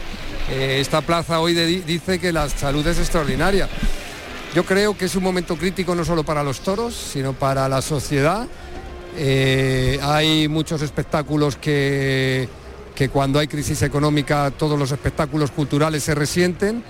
eh, 0.49 0.77
esta 0.79 1.01
plaza 1.01 1.39
hoy 1.39 1.53
dice 1.53 2.19
que 2.19 2.31
la 2.31 2.49
salud 2.49 2.85
es 2.85 2.99
extraordinaria. 2.99 3.67
Yo 4.53 4.63
creo 4.63 4.97
que 4.97 5.05
es 5.05 5.15
un 5.15 5.23
momento 5.23 5.57
crítico 5.57 5.95
no 5.95 6.05
solo 6.05 6.23
para 6.23 6.43
los 6.43 6.61
toros, 6.61 6.93
sino 6.95 7.33
para 7.33 7.67
la 7.67 7.81
sociedad. 7.81 8.47
Eh, 9.17 9.99
hay 10.01 10.47
muchos 10.47 10.81
espectáculos 10.81 11.55
que, 11.55 12.47
que 12.95 13.09
cuando 13.09 13.39
hay 13.39 13.47
crisis 13.47 13.81
económica 13.81 14.51
todos 14.57 14.77
los 14.77 14.91
espectáculos 14.91 15.51
culturales 15.51 16.03
se 16.03 16.15
resienten 16.15 16.83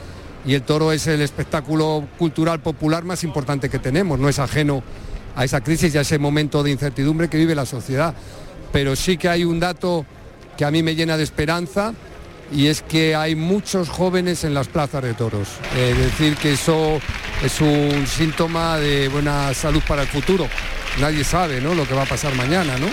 y 0.45 0.53
el 0.53 0.61
toro 0.61 0.91
es 0.91 1.07
el 1.07 1.21
espectáculo 1.21 2.07
cultural 2.17 2.59
popular 2.59 3.03
más 3.03 3.23
importante 3.23 3.69
que 3.69 3.79
tenemos, 3.79 4.19
no 4.19 4.29
es 4.29 4.39
ajeno 4.39 4.83
a 5.35 5.43
esa 5.43 5.61
crisis 5.61 5.93
y 5.93 5.97
a 5.97 6.01
ese 6.01 6.19
momento 6.19 6.63
de 6.63 6.71
incertidumbre 6.71 7.29
que 7.29 7.37
vive 7.37 7.55
la 7.55 7.65
sociedad. 7.65 8.13
Pero 8.71 8.95
sí 8.95 9.17
que 9.17 9.29
hay 9.29 9.43
un 9.43 9.59
dato 9.59 10.05
que 10.57 10.65
a 10.65 10.71
mí 10.71 10.83
me 10.83 10.95
llena 10.95 11.17
de 11.17 11.23
esperanza 11.23 11.93
y 12.51 12.67
es 12.67 12.81
que 12.81 13.15
hay 13.15 13.35
muchos 13.35 13.89
jóvenes 13.89 14.43
en 14.43 14.53
las 14.53 14.67
plazas 14.67 15.03
de 15.03 15.13
toros. 15.13 15.47
Es 15.77 15.97
decir, 15.97 16.35
que 16.37 16.53
eso 16.53 16.99
es 17.43 17.61
un 17.61 18.05
síntoma 18.07 18.77
de 18.77 19.07
buena 19.07 19.53
salud 19.53 19.81
para 19.87 20.03
el 20.03 20.07
futuro. 20.07 20.47
Nadie 20.99 21.23
sabe 21.23 21.59
¿no? 21.59 21.73
lo 21.73 21.87
que 21.87 21.93
va 21.93 22.03
a 22.03 22.07
pasar 22.07 22.33
mañana, 22.35 22.77
¿no? 22.77 22.87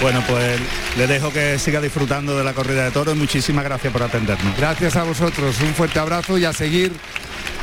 Bueno, 0.00 0.22
pues 0.26 0.58
le 0.96 1.06
dejo 1.06 1.30
que 1.32 1.58
siga 1.58 1.80
disfrutando 1.80 2.36
de 2.36 2.44
la 2.44 2.54
corrida 2.54 2.84
de 2.84 2.90
toros 2.90 3.16
muchísimas 3.16 3.64
gracias 3.64 3.92
por 3.92 4.02
atendernos. 4.02 4.56
Gracias 4.56 4.96
a 4.96 5.02
vosotros, 5.02 5.60
un 5.60 5.74
fuerte 5.74 5.98
abrazo 5.98 6.38
y 6.38 6.44
a 6.46 6.52
seguir 6.52 6.92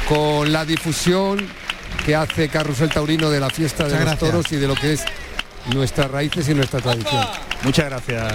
con 0.07 0.51
la 0.51 0.63
difusión 0.63 1.47
que 2.05 2.15
hace 2.15 2.47
Carrusel 2.49 2.89
Taurino 2.89 3.29
de 3.29 3.39
la 3.39 3.49
fiesta 3.49 3.85
de 3.85 3.89
Muchas 3.89 3.99
los 3.99 4.09
gracias. 4.09 4.31
toros 4.31 4.51
y 4.51 4.55
de 4.57 4.67
lo 4.67 4.75
que 4.75 4.93
es 4.93 5.05
nuestras 5.73 6.09
raíces 6.11 6.47
y 6.49 6.53
nuestra 6.53 6.79
tradición. 6.79 7.25
Muchas 7.63 7.85
gracias. 7.89 8.33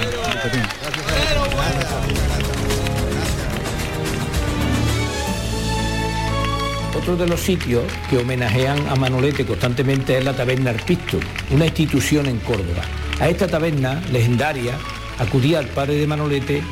Otro 6.97 7.17
de 7.17 7.27
los 7.27 7.41
sitios 7.41 7.83
que 8.09 8.19
homenajean 8.19 8.79
a 8.89 8.95
Manolete 8.95 9.45
constantemente 9.45 10.19
es 10.19 10.25
la 10.25 10.35
taberna 10.35 10.71
Arpisto, 10.71 11.19
una 11.51 11.67
institución 11.67 12.27
en 12.27 12.39
Córdoba. 12.39 12.83
A 13.19 13.29
esta 13.29 13.49
taberna 13.49 14.01
legendaria 14.13 14.75
acudía 15.19 15.61
el 15.61 15.67
padre 15.69 15.97
de 15.97 16.07
Manolete 16.07 16.63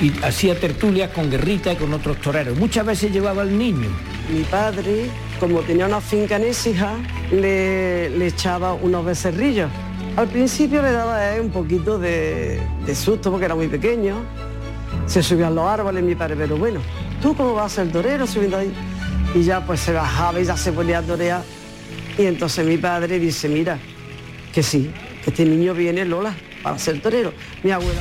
y 0.00 0.12
hacía 0.24 0.58
tertulias 0.58 1.10
con 1.10 1.30
Guerrita 1.30 1.72
y 1.72 1.76
con 1.76 1.92
otros 1.92 2.20
toreros. 2.20 2.56
Muchas 2.58 2.86
veces 2.86 3.12
llevaba 3.12 3.42
al 3.42 3.56
niño. 3.56 3.88
Mi 4.32 4.42
padre, 4.44 5.10
como 5.38 5.60
tenía 5.60 5.86
una 5.86 6.00
finca 6.00 6.36
en 6.36 6.44
Écija, 6.44 6.94
le, 7.30 8.10
le 8.10 8.26
echaba 8.26 8.74
unos 8.74 9.04
becerrillos. 9.04 9.70
Al 10.18 10.26
principio 10.26 10.82
le 10.82 10.90
daba 10.90 11.40
un 11.40 11.50
poquito 11.50 11.96
de, 11.96 12.60
de 12.84 12.94
susto 12.96 13.30
porque 13.30 13.44
era 13.44 13.54
muy 13.54 13.68
pequeño. 13.68 14.16
Se 15.06 15.22
subían 15.22 15.54
los 15.54 15.64
árboles 15.64 16.02
mi 16.02 16.16
padre, 16.16 16.34
pero 16.36 16.56
bueno, 16.56 16.80
¿tú 17.22 17.36
cómo 17.36 17.54
vas 17.54 17.66
a 17.66 17.84
ser 17.84 17.92
torero 17.92 18.26
subiendo 18.26 18.56
ahí? 18.56 18.72
Y 19.32 19.44
ya 19.44 19.64
pues 19.64 19.78
se 19.78 19.92
bajaba 19.92 20.40
y 20.40 20.44
ya 20.44 20.56
se 20.56 20.72
ponía 20.72 20.98
a 20.98 21.02
torear. 21.02 21.44
Y 22.18 22.26
entonces 22.26 22.66
mi 22.66 22.78
padre 22.78 23.20
dice, 23.20 23.48
mira, 23.48 23.78
que 24.52 24.60
sí, 24.60 24.90
que 25.22 25.30
este 25.30 25.44
niño 25.44 25.72
viene 25.72 26.04
Lola 26.04 26.34
para 26.64 26.76
ser 26.80 27.00
torero. 27.00 27.32
Mi 27.62 27.70
abuela. 27.70 28.00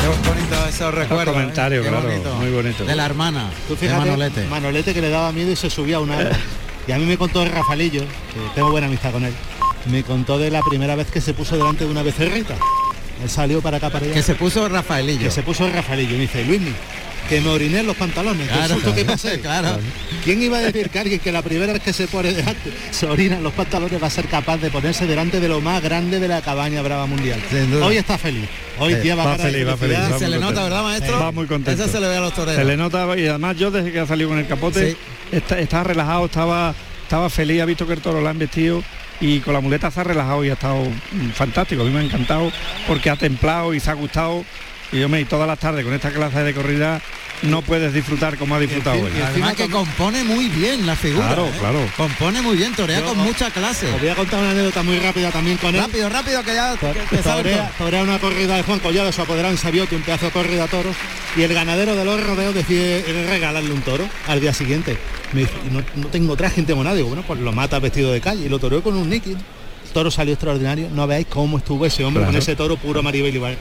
Qué 0.00 0.28
bonito 0.30 0.66
esos 0.66 0.94
recuerdos. 0.94 1.28
¿eh? 1.28 1.38
comentario, 1.40 1.82
claro, 1.82 2.08
bonito. 2.08 2.34
muy 2.36 2.50
bonito. 2.50 2.84
De 2.86 2.96
la 2.96 3.04
hermana, 3.04 3.50
Tú 3.68 3.76
de 3.76 3.90
Manolete. 3.90 4.46
Manolete 4.46 4.94
que 4.94 5.02
le 5.02 5.10
daba 5.10 5.30
miedo 5.30 5.50
y 5.50 5.56
se 5.56 5.68
subía 5.68 5.96
a 5.96 6.00
un 6.00 6.10
árbol. 6.10 6.32
Y 6.86 6.92
a 6.92 6.98
mí 6.98 7.04
me 7.04 7.18
contó 7.18 7.44
Rafaelillo, 7.44 8.02
que 8.02 8.40
tengo 8.54 8.70
buena 8.70 8.86
amistad 8.86 9.12
con 9.12 9.24
él, 9.24 9.34
me 9.90 10.02
contó 10.02 10.38
de 10.38 10.50
la 10.50 10.62
primera 10.62 10.94
vez 10.94 11.10
que 11.10 11.20
se 11.20 11.34
puso 11.34 11.56
delante 11.56 11.84
de 11.84 11.90
una 11.90 12.02
becerrita. 12.02 12.54
Él 13.22 13.30
salió 13.30 13.60
para 13.60 13.78
acá 13.78 13.90
para 13.90 14.04
allá. 14.04 14.14
Que 14.14 14.22
se 14.22 14.34
puso 14.34 14.68
Rafaelillo. 14.68 15.20
Que 15.20 15.30
se 15.30 15.42
puso 15.42 15.68
Rafaelillo. 15.68 16.10
Y 16.10 16.14
me 16.14 16.20
dice, 16.22 16.44
Luismi, 16.44 16.72
que 17.28 17.40
me 17.40 17.48
oriné 17.48 17.80
en 17.80 17.86
los 17.86 17.96
pantalones. 17.96 18.46
Claro, 18.48 18.56
Claro, 18.66 18.74
susto 18.74 18.94
que 18.94 19.04
claro, 19.04 19.18
pasé. 19.22 19.40
claro. 19.40 19.78
¿Quién 20.24 20.42
iba 20.42 20.58
a 20.58 20.60
decir 20.60 20.90
que 20.90 20.98
alguien 20.98 21.20
que 21.20 21.30
la 21.32 21.42
primera 21.42 21.72
vez 21.72 21.82
que 21.82 21.92
se 21.92 22.06
pone 22.08 22.32
delante, 22.32 22.72
se 22.90 23.06
orina 23.06 23.36
en 23.36 23.42
los 23.42 23.52
pantalones 23.52 24.02
va 24.02 24.06
a 24.06 24.10
ser 24.10 24.26
capaz 24.26 24.56
de 24.58 24.70
ponerse 24.70 25.06
delante 25.06 25.40
de 25.40 25.48
lo 25.48 25.60
más 25.60 25.82
grande 25.82 26.18
de 26.20 26.28
la 26.28 26.42
cabaña 26.42 26.82
brava 26.82 27.06
mundial? 27.06 27.40
Hoy 27.82 27.96
está 27.96 28.18
feliz. 28.18 28.48
Hoy 28.78 28.94
lleva 28.96 29.24
va 29.24 29.36
de 29.36 29.44
feliz, 29.44 29.66
va 29.68 29.76
feliz, 29.76 29.96
va 29.98 30.18
Se 30.18 30.28
le 30.28 30.38
nota. 30.38 30.64
¿verdad, 30.64 30.82
maestro? 30.82 31.18
Va 31.20 31.32
muy 31.32 31.46
contento. 31.46 31.82
Eso 31.82 31.90
se 31.90 32.00
le 32.00 32.08
ve 32.08 32.16
a 32.16 32.20
los 32.20 32.34
toreros. 32.34 32.56
Se 32.56 32.64
le 32.64 32.76
nota 32.76 33.06
y 33.18 33.26
además 33.26 33.56
yo 33.56 33.70
desde 33.70 33.92
que 33.92 34.00
ha 34.00 34.06
salido 34.06 34.28
con 34.30 34.38
el 34.38 34.46
capote 34.46 34.90
Sí. 34.92 34.96
está- 35.32 35.58
estaba 35.58 35.84
relajado, 35.84 36.26
estaba, 36.26 36.74
estaba 37.02 37.30
feliz, 37.30 37.60
ha 37.62 37.64
visto 37.64 37.86
que 37.86 37.92
el 37.94 38.00
toro 38.00 38.20
lo 38.20 38.28
han 38.28 38.38
vestido 38.38 38.82
y 39.20 39.40
con 39.40 39.54
la 39.54 39.60
muleta 39.60 39.90
se 39.90 40.00
ha 40.00 40.04
relajado 40.04 40.44
y 40.44 40.50
ha 40.50 40.54
estado 40.54 40.86
fantástico. 41.34 41.82
A 41.82 41.84
mí 41.86 41.90
me 41.90 42.00
ha 42.00 42.02
encantado 42.02 42.52
porque 42.86 43.08
ha 43.10 43.16
templado 43.16 43.72
y 43.74 43.80
se 43.80 43.90
ha 43.90 43.94
gustado. 43.94 44.44
Y 44.92 45.00
yo 45.00 45.08
me 45.08 45.20
y 45.20 45.24
todas 45.24 45.48
las 45.48 45.58
tardes 45.58 45.84
con 45.84 45.92
esta 45.94 46.10
clase 46.12 46.42
de 46.42 46.54
corrida 46.54 47.00
no 47.42 47.60
puedes 47.60 47.92
disfrutar 47.92 48.38
como 48.38 48.54
ha 48.54 48.60
disfrutado 48.60 49.02
hoy. 49.02 49.10
Además 49.22 49.54
que 49.54 49.68
compone 49.68 50.24
muy 50.24 50.48
bien 50.48 50.86
la 50.86 50.96
figura. 50.96 51.26
Claro, 51.26 51.46
¿eh? 51.46 51.52
claro. 51.58 51.78
Compone 51.96 52.40
muy 52.40 52.56
bien, 52.56 52.72
torea 52.74 53.00
Yo 53.00 53.06
con 53.06 53.18
mucha 53.18 53.50
clase. 53.50 53.88
Os 53.92 54.00
voy 54.00 54.08
a 54.08 54.14
contar 54.14 54.40
una 54.40 54.50
anécdota 54.52 54.82
muy 54.82 54.98
rápida 54.98 55.30
también 55.30 55.58
con 55.58 55.74
él. 55.74 55.80
Rápido, 55.82 56.08
rápido, 56.08 56.42
que 56.44 56.54
ya 56.54 56.76
que- 56.76 57.16
que 57.16 57.22
sabe 57.22 57.42
Torea, 57.42 57.68
todo. 57.76 57.84
torea 57.86 58.02
una 58.04 58.18
corrida 58.18 58.56
de 58.56 58.62
Juan 58.62 58.78
Collado, 58.78 59.12
su 59.12 59.20
apoderado 59.20 59.52
en 59.52 59.58
Sabiote, 59.58 59.96
un 59.96 60.02
pedazo 60.02 60.26
de 60.26 60.30
corrida 60.32 60.64
a 60.64 60.68
toros, 60.68 60.96
y 61.36 61.42
el 61.42 61.52
ganadero 61.52 61.94
de 61.94 62.04
los 62.04 62.22
rodeos 62.24 62.54
decide 62.54 63.04
regalarle 63.28 63.72
un 63.72 63.82
toro 63.82 64.08
al 64.28 64.40
día 64.40 64.54
siguiente. 64.54 64.96
Me 65.32 65.40
dice, 65.40 65.52
"Y 65.68 65.74
no, 65.74 65.82
no 65.96 66.06
tengo 66.08 66.36
traje 66.36 66.60
en 66.66 66.66
nada, 66.84 66.94
digo, 66.94 67.08
bueno, 67.08 67.24
pues 67.26 67.40
lo 67.40 67.52
mata 67.52 67.78
vestido 67.80 68.12
de 68.12 68.20
calle, 68.20 68.46
y 68.46 68.48
lo 68.48 68.58
toreó 68.58 68.82
con 68.82 68.96
un 68.96 69.10
níquel. 69.10 69.36
Toro 69.96 70.10
salió 70.10 70.34
extraordinario, 70.34 70.90
no 70.92 71.06
veáis 71.06 71.26
cómo 71.26 71.56
estuvo 71.56 71.86
ese 71.86 72.04
hombre 72.04 72.20
Claro. 72.20 72.32
con 72.34 72.42
ese 72.42 72.54
toro 72.54 72.76
puro 72.76 73.02
Maribel 73.02 73.34
Ibarra. 73.34 73.56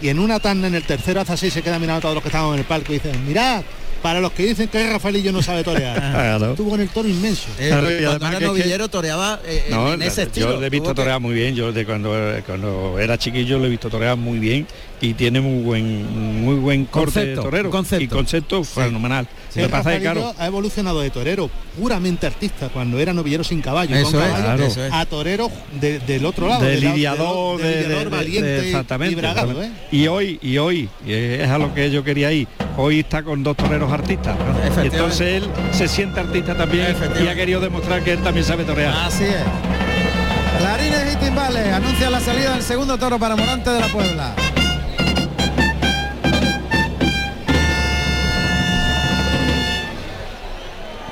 Y 0.00 0.06
en 0.08 0.20
una 0.20 0.38
tanda, 0.38 0.68
en 0.68 0.76
el 0.76 0.84
tercero 0.84 1.20
hasta 1.20 1.32
así, 1.32 1.50
se 1.50 1.62
queda 1.62 1.80
mirando 1.80 1.98
a 1.98 2.00
todos 2.02 2.14
los 2.14 2.22
que 2.22 2.28
estaban 2.28 2.52
en 2.52 2.60
el 2.60 2.64
palco 2.64 2.92
y 2.92 3.00
dicen, 3.00 3.26
mirad, 3.26 3.62
para 4.00 4.20
los 4.20 4.30
que 4.30 4.46
dicen 4.46 4.68
que 4.68 4.88
Rafaelillo 4.88 5.32
no 5.32 5.42
sabe 5.42 5.64
torear. 5.64 5.96
Claro. 6.12 6.50
Estuvo 6.52 6.70
con 6.70 6.80
el 6.80 6.88
toro 6.90 7.08
inmenso. 7.08 7.48
Eh, 7.58 7.66
Claro, 7.70 7.90
y 7.90 7.94
cuando 7.94 8.10
además 8.10 8.30
era 8.30 8.38
que 8.38 8.44
novillero 8.46 8.88
toreaba 8.88 9.40
eh, 9.44 9.64
en- 9.66 9.74
No, 9.74 9.92
en 9.94 10.02
ese 10.02 10.22
estilo. 10.22 10.52
yo 10.54 10.60
le 10.60 10.68
he 10.68 10.70
visto 10.70 10.90
que- 10.90 10.94
torear 10.94 11.18
muy 11.18 11.34
bien, 11.34 11.56
yo 11.56 11.72
de 11.72 11.84
cuando, 11.84 12.14
cuando 12.46 12.96
era 13.00 13.18
chiquillo 13.18 13.58
le 13.58 13.66
he 13.66 13.70
visto 13.70 13.90
torear 13.90 14.16
muy 14.16 14.38
bien 14.38 14.68
y 15.00 15.14
tiene 15.14 15.40
muy 15.40 15.60
buen 15.64 16.40
muy 16.44 16.54
buen 16.54 16.84
corte 16.84 17.14
Concepto, 17.14 17.42
torero 17.42 17.70
concepto. 17.70 18.04
y 18.04 18.06
concepto 18.06 18.62
fenomenal. 18.62 19.26
Sí, 19.52 19.60
Lo 19.60 19.66
que 19.66 19.72
pasa 19.72 19.98
claro, 19.98 20.32
ha 20.38 20.46
evolucionado 20.46 21.00
de 21.00 21.10
torero 21.10 21.50
puramente 21.78 22.26
artista 22.26 22.68
cuando 22.68 23.00
era 23.00 23.12
novillero 23.12 23.42
sin 23.42 23.60
caballo, 23.60 23.96
Eso 23.96 24.12
con 24.12 24.22
es, 24.22 24.74
claro. 24.74 24.94
a 24.94 25.06
torero 25.06 25.50
de- 25.80 25.98
del 25.98 26.24
otro 26.24 26.46
lado, 26.46 26.64
de 26.64 26.76
lidiador, 26.80 27.60
de, 27.60 27.82
lidiador 27.82 28.10
valiente 28.10 28.66
exactamente. 28.68 29.12
y 29.12 29.16
bragado, 29.16 29.50
exactamente. 29.50 29.82
¿eh? 29.96 29.98
Y 30.02 30.06
hoy, 30.06 30.38
y 30.40 30.58
hoy, 30.58 30.88
y 31.04 31.12
es 31.12 31.48
a 31.50 31.58
lo 31.58 31.74
que 31.74 31.90
yo 31.90 32.04
quería 32.04 32.30
ir, 32.32 32.46
hoy 32.76 33.00
está 33.00 33.22
con 33.24 33.42
dos 33.42 33.56
toreros 33.56 33.90
artistas. 33.92 34.36
Entonces 34.82 35.42
él 35.42 35.48
se 35.72 35.88
siente 35.88 36.20
artista 36.20 36.56
también 36.56 36.94
y 37.22 37.26
ha 37.26 37.34
querido 37.34 37.60
demostrar 37.60 38.04
que 38.04 38.12
él 38.12 38.20
también 38.20 38.46
sabe 38.46 38.64
torear. 38.64 38.94
Así 39.04 39.24
es. 39.24 39.34
Clarines 40.58 41.14
y 41.14 41.16
timbales 41.16 41.72
anuncian 41.72 42.12
la 42.12 42.20
salida 42.20 42.52
del 42.54 42.62
segundo 42.62 42.98
toro 42.98 43.18
para 43.18 43.34
Morante 43.34 43.70
de 43.70 43.80
la 43.80 43.86
Puebla. 43.88 44.34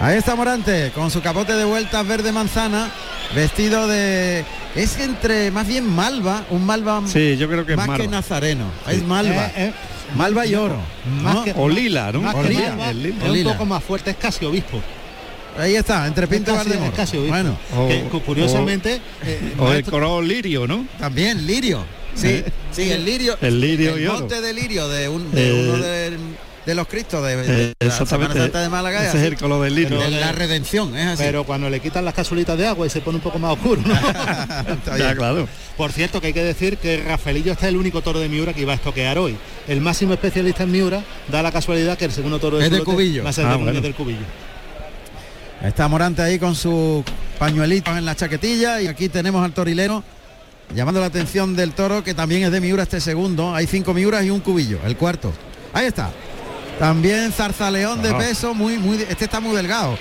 Ahí 0.00 0.16
está 0.16 0.36
Morante 0.36 0.92
con 0.94 1.10
su 1.10 1.20
capote 1.20 1.54
de 1.54 1.64
vueltas 1.64 2.06
verde 2.06 2.30
manzana, 2.30 2.90
vestido 3.34 3.88
de 3.88 4.44
es 4.76 4.96
entre 5.00 5.50
más 5.50 5.66
bien 5.66 5.88
malva, 5.88 6.44
un 6.50 6.64
malva 6.64 7.02
Sí, 7.06 7.36
yo 7.36 7.48
creo 7.48 7.66
que 7.66 7.72
es 7.72 7.76
más 7.76 7.86
que 7.86 8.04
Malva. 8.04 8.06
nazareno, 8.12 8.66
es 8.88 9.02
malva, 9.02 9.46
Eh, 9.48 9.52
eh, 9.56 9.72
malva 10.14 10.46
y 10.46 10.54
oro. 10.54 10.76
más 11.22 11.34
¿no? 11.34 11.44
que- 11.44 11.54
O 11.56 11.68
lila, 11.68 12.12
¿no? 12.12 12.20
más 12.22 12.34
O 12.36 12.42
que 12.42 12.48
lila, 12.50 12.68
Malva, 12.76 12.90
el 12.90 13.02
lila. 13.02 13.26
es 13.40 13.46
un 13.46 13.52
poco 13.52 13.64
más 13.66 13.82
fuerte, 13.82 14.10
es 14.10 14.16
casi 14.16 14.44
obispo. 14.44 14.80
Ahí 15.58 15.74
está, 15.74 16.06
entre 16.06 16.28
Pinto 16.28 16.52
y 16.52 16.54
Es 16.54 16.58
casi- 16.58 16.68
Valdemoro. 16.68 16.92
es 16.92 16.96
casi 16.96 17.16
obispo. 17.16 17.34
Bueno, 17.34 17.58
O- 17.76 17.88
Que, 17.88 18.02
cu- 18.04 18.20
curiosamente, 18.22 19.00
eh, 19.24 19.54
O 19.58 19.64
el 19.66 19.72
maestro- 19.72 19.90
color 19.90 20.22
lirio, 20.22 20.68
¿no? 20.68 20.86
también 21.00 21.44
lirio. 21.44 21.84
Sí, 22.14 22.28
Eh, 22.28 22.44
sí, 22.70 22.88
el 22.92 23.04
lirio. 23.04 23.36
el 23.40 23.60
lirio 23.60 23.96
el 23.96 24.02
y 24.02 24.06
oro. 24.06 24.20
monte 24.20 24.40
de 24.40 24.52
lirio 24.52 24.88
de, 24.88 25.08
un, 25.08 25.30
de 25.32 25.48
Eh, 25.48 25.52
uno 25.68 25.78
de, 25.82 26.16
de 26.68 26.74
los 26.74 26.86
Cristos 26.86 27.24
de, 27.24 27.34
de 27.36 27.42
Eh, 27.70 27.74
la 27.80 27.90
Semana 27.90 28.02
exactamente. 28.02 28.38
Santa 28.40 28.60
de 28.60 28.68
Málaga. 28.68 29.08
Ese 29.08 29.16
es 29.18 29.24
el 29.24 29.36
color 29.38 29.64
del 29.64 29.74
lirio. 29.74 29.98
de 30.00 30.10
la 30.10 30.32
redención, 30.32 30.94
es 30.96 31.06
así. 31.06 31.22
pero 31.24 31.44
cuando 31.44 31.70
le 31.70 31.80
quitan 31.80 32.04
las 32.04 32.12
casulitas 32.12 32.58
de 32.58 32.66
agua 32.66 32.86
y 32.86 32.90
se 32.90 33.00
pone 33.00 33.16
un 33.16 33.22
poco 33.22 33.38
más 33.38 33.52
oscuro. 33.54 33.80
¿no? 33.84 33.94
Está 34.74 34.98
Ya, 34.98 35.04
bien. 35.06 35.16
claro. 35.16 35.48
Por 35.78 35.92
cierto, 35.92 36.20
que 36.20 36.26
hay 36.28 36.32
que 36.34 36.44
decir 36.44 36.76
que 36.76 37.02
Rafaelillo 37.02 37.52
está 37.52 37.68
el 37.68 37.76
único 37.76 38.02
toro 38.02 38.20
de 38.20 38.28
Miura 38.28 38.52
que 38.52 38.60
iba 38.62 38.72
a 38.72 38.76
estoquear 38.76 39.16
hoy. 39.18 39.36
El 39.66 39.80
máximo 39.80 40.12
especialista 40.12 40.64
en 40.64 40.72
Miura 40.72 41.02
da 41.28 41.42
la 41.42 41.52
casualidad 41.52 41.96
que 41.96 42.04
el 42.04 42.12
segundo 42.12 42.38
toro 42.38 42.58
de 42.58 42.64
Es 42.66 42.70
del 42.70 42.84
Cubillo. 42.84 43.24
va 43.24 43.30
a 43.30 43.32
ser 43.32 43.46
Ah, 43.46 43.56
de 43.56 43.62
bueno. 43.64 43.80
del 43.80 43.94
Cubillo. 43.94 44.26
Está 45.62 45.88
Morante 45.88 46.22
ahí 46.22 46.38
con 46.38 46.54
su 46.54 47.02
pañuelito 47.38 47.96
en 47.96 48.04
la 48.04 48.14
chaquetilla 48.14 48.80
y 48.82 48.86
aquí 48.88 49.08
tenemos 49.08 49.44
al 49.44 49.52
torilero 49.52 50.04
llamando 50.74 51.00
la 51.00 51.06
atención 51.06 51.56
del 51.56 51.72
toro 51.72 52.04
que 52.04 52.12
también 52.14 52.42
es 52.44 52.52
de 52.52 52.60
Miura 52.60 52.82
este 52.82 53.00
segundo. 53.00 53.54
Hay 53.54 53.66
cinco 53.66 53.94
Miuras 53.94 54.24
y 54.24 54.30
un 54.30 54.40
cubillo, 54.40 54.78
el 54.84 54.96
cuarto. 54.96 55.32
Ahí 55.72 55.86
está. 55.86 56.10
También 56.78 57.32
zarzaleón 57.32 58.02
de 58.02 58.10
Ajá. 58.10 58.18
peso, 58.18 58.54
muy, 58.54 58.78
muy, 58.78 59.02
este 59.08 59.24
está 59.24 59.40
muy 59.40 59.56
delgado, 59.56 59.98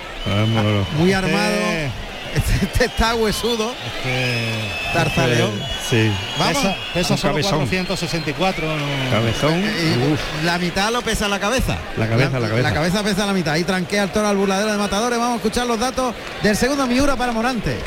muy 0.98 1.12
armado. 1.12 1.52
Eh, 1.54 1.90
Este, 2.34 2.66
este 2.66 2.84
está 2.84 3.14
huesudo, 3.14 3.72
que 4.02 4.50
zarzaleón. 4.92 5.50
Sí. 5.88 6.10
Vamos. 6.38 6.58
pesa, 6.58 6.76
pesa 6.92 7.14
un 7.14 7.18
solo 7.18 7.32
cabezón. 7.32 7.58
464. 7.60 8.66
no- 8.76 9.10
Cabezón. 9.10 9.58
Y 9.60 10.12
uf. 10.12 10.20
la 10.44 10.58
mitad 10.58 10.92
lo 10.92 11.00
pesa 11.00 11.26
la 11.26 11.40
cabeza. 11.40 11.78
La 11.96 12.06
cabeza, 12.06 12.38
la 12.38 12.48
cabeza. 12.48 12.68
La 12.68 12.74
cabeza 12.74 13.02
pesa 13.02 13.24
la 13.26 13.32
mitad. 13.32 13.54
Ahí 13.54 13.64
tranquea 13.64 14.02
el 14.04 14.10
toro 14.10 14.28
al 14.28 14.36
burladero 14.36 14.70
de 14.70 14.76
matadores. 14.76 15.18
Vamos 15.18 15.34
a 15.34 15.36
escuchar 15.36 15.66
los 15.66 15.80
datos 15.80 16.14
del 16.42 16.54
segundo 16.54 16.86
Miura 16.86 17.16
para 17.16 17.32
Morante. 17.32 17.78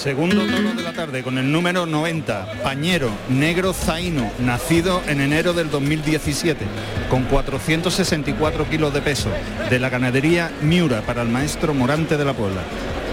Segundo 0.00 0.46
toro 0.46 0.72
de 0.72 0.82
la 0.82 0.94
tarde 0.94 1.22
con 1.22 1.36
el 1.36 1.52
número 1.52 1.84
90, 1.84 2.62
Pañero, 2.62 3.10
negro 3.28 3.74
zaino, 3.74 4.30
nacido 4.38 5.02
en 5.06 5.20
enero 5.20 5.52
del 5.52 5.70
2017, 5.70 6.64
con 7.10 7.24
464 7.24 8.70
kilos 8.70 8.94
de 8.94 9.02
peso, 9.02 9.28
de 9.68 9.78
la 9.78 9.90
ganadería 9.90 10.52
Miura 10.62 11.02
para 11.02 11.20
el 11.20 11.28
maestro 11.28 11.74
Morante 11.74 12.16
de 12.16 12.24
la 12.24 12.32
Puebla. 12.32 12.62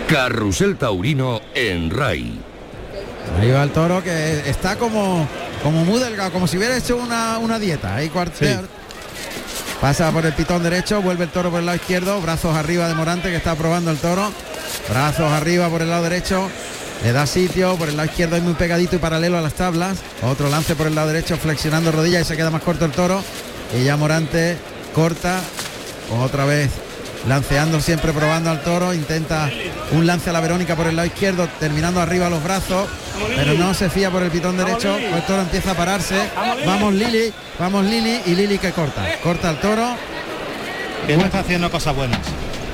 Carrusel 0.08 0.78
Taurino 0.78 1.42
en 1.54 1.90
RAI. 1.90 2.40
Ahí 3.38 3.52
va 3.52 3.64
el 3.64 3.72
toro 3.72 4.02
que 4.02 4.50
está 4.50 4.78
como, 4.78 5.28
como 5.64 5.84
muy 5.84 6.00
delgado, 6.00 6.32
como 6.32 6.48
si 6.48 6.58
hubiera 6.58 6.78
hecho 6.78 6.96
una, 6.96 7.38
una 7.40 7.60
dieta. 7.60 7.96
Ahí 7.96 8.08
cuartea. 8.08 8.62
Pasa 9.82 10.12
por 10.12 10.26
el 10.26 10.34
pitón 10.34 10.64
derecho, 10.64 11.02
vuelve 11.02 11.26
el 11.26 11.30
toro 11.30 11.52
por 11.52 11.60
el 11.60 11.68
lado 11.68 11.76
izquierdo, 11.76 12.20
brazos 12.20 12.56
arriba 12.56 12.88
de 12.88 12.96
Morante 12.96 13.30
que 13.30 13.36
está 13.36 13.56
probando 13.56 13.92
el 13.92 13.98
toro. 13.98 14.32
Brazos 14.90 15.32
arriba 15.32 15.70
por 15.70 15.82
el 15.82 15.90
lado 15.90 16.04
derecho. 16.04 16.50
Le 17.04 17.12
da 17.12 17.28
sitio, 17.28 17.76
por 17.76 17.88
el 17.88 17.96
lado 17.96 18.10
izquierdo 18.10 18.36
hay 18.36 18.42
muy 18.42 18.56
pegadito 18.56 18.96
y 18.96 19.00
paralelo 19.00 19.38
a 19.38 19.42
las 19.42 19.54
tablas. 19.54 20.00
Otro 20.24 20.50
lance 20.50 20.76
por 20.76 20.88
el 20.88 20.96
lado 20.96 21.10
derecho, 21.10 21.38
flexionando 21.38 21.92
rodillas 21.92 22.24
y 22.24 22.26
se 22.26 22.36
queda 22.36 22.50
más 22.50 22.64
corto 22.64 22.86
el 22.86 22.92
toro. 22.92 23.24
Y 23.78 23.84
ya 23.84 23.98
Morante 23.98 24.58
corta, 24.96 25.40
otra 26.24 26.46
vez 26.46 26.72
lanceando 27.28 27.80
siempre 27.82 28.14
probando 28.14 28.50
al 28.50 28.62
toro, 28.62 28.94
intenta 28.94 29.50
un 29.92 30.06
lance 30.08 30.30
a 30.30 30.34
la 30.34 30.40
Verónica 30.40 30.76
por 30.76 30.88
el 30.88 30.96
lado 30.96 31.08
izquierdo, 31.08 31.48
terminando 31.60 32.02
arriba 32.02 32.30
los 32.30 32.44
brazos, 32.44 32.88
pero 33.36 33.54
no 33.54 33.74
se 33.74 33.90
fía 33.90 34.10
por 34.10 34.24
el 34.24 34.32
pitón 34.32 34.58
derecho, 34.58 34.98
el 34.98 35.22
toro 35.24 35.42
empieza 35.42 35.72
a 35.72 35.76
pararse, 35.76 36.16
vamos 36.66 36.94
Lili, 36.94 37.34
vamos 37.60 37.86
Lili. 37.86 38.22
Y 38.26 38.36
Lili 38.36 38.58
que 38.58 38.72
corta, 38.72 39.06
corta 39.24 39.50
el 39.50 39.58
toro, 39.58 39.96
Que 41.06 41.16
no 41.18 41.26
está 41.26 41.40
haciendo 41.40 41.70
cosas 41.72 41.96
buenas. 41.96 42.20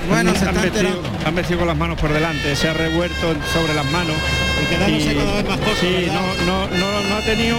bueno 0.09 0.33
se 0.33 0.45
han, 0.45 0.55
está 0.55 0.61
metido, 0.61 0.89
enterando. 0.89 1.27
han 1.27 1.33
metido 1.35 1.59
con 1.59 1.67
las 1.67 1.77
manos 1.77 1.99
por 1.99 2.11
delante, 2.13 2.55
se 2.55 2.67
ha 2.67 2.73
revuelto 2.73 3.35
sobre 3.53 3.73
las 3.73 3.85
manos. 3.85 4.15
Y 4.63 4.65
quedándose 4.65 5.15
cada 5.15 5.33
vez 5.33 5.45
más 5.47 5.57
corto, 5.59 5.75
Sí, 5.81 6.07
no, 6.07 6.45
no, 6.45 6.67
no, 6.77 7.01
no 7.09 7.15
ha 7.17 7.21
tenido 7.21 7.57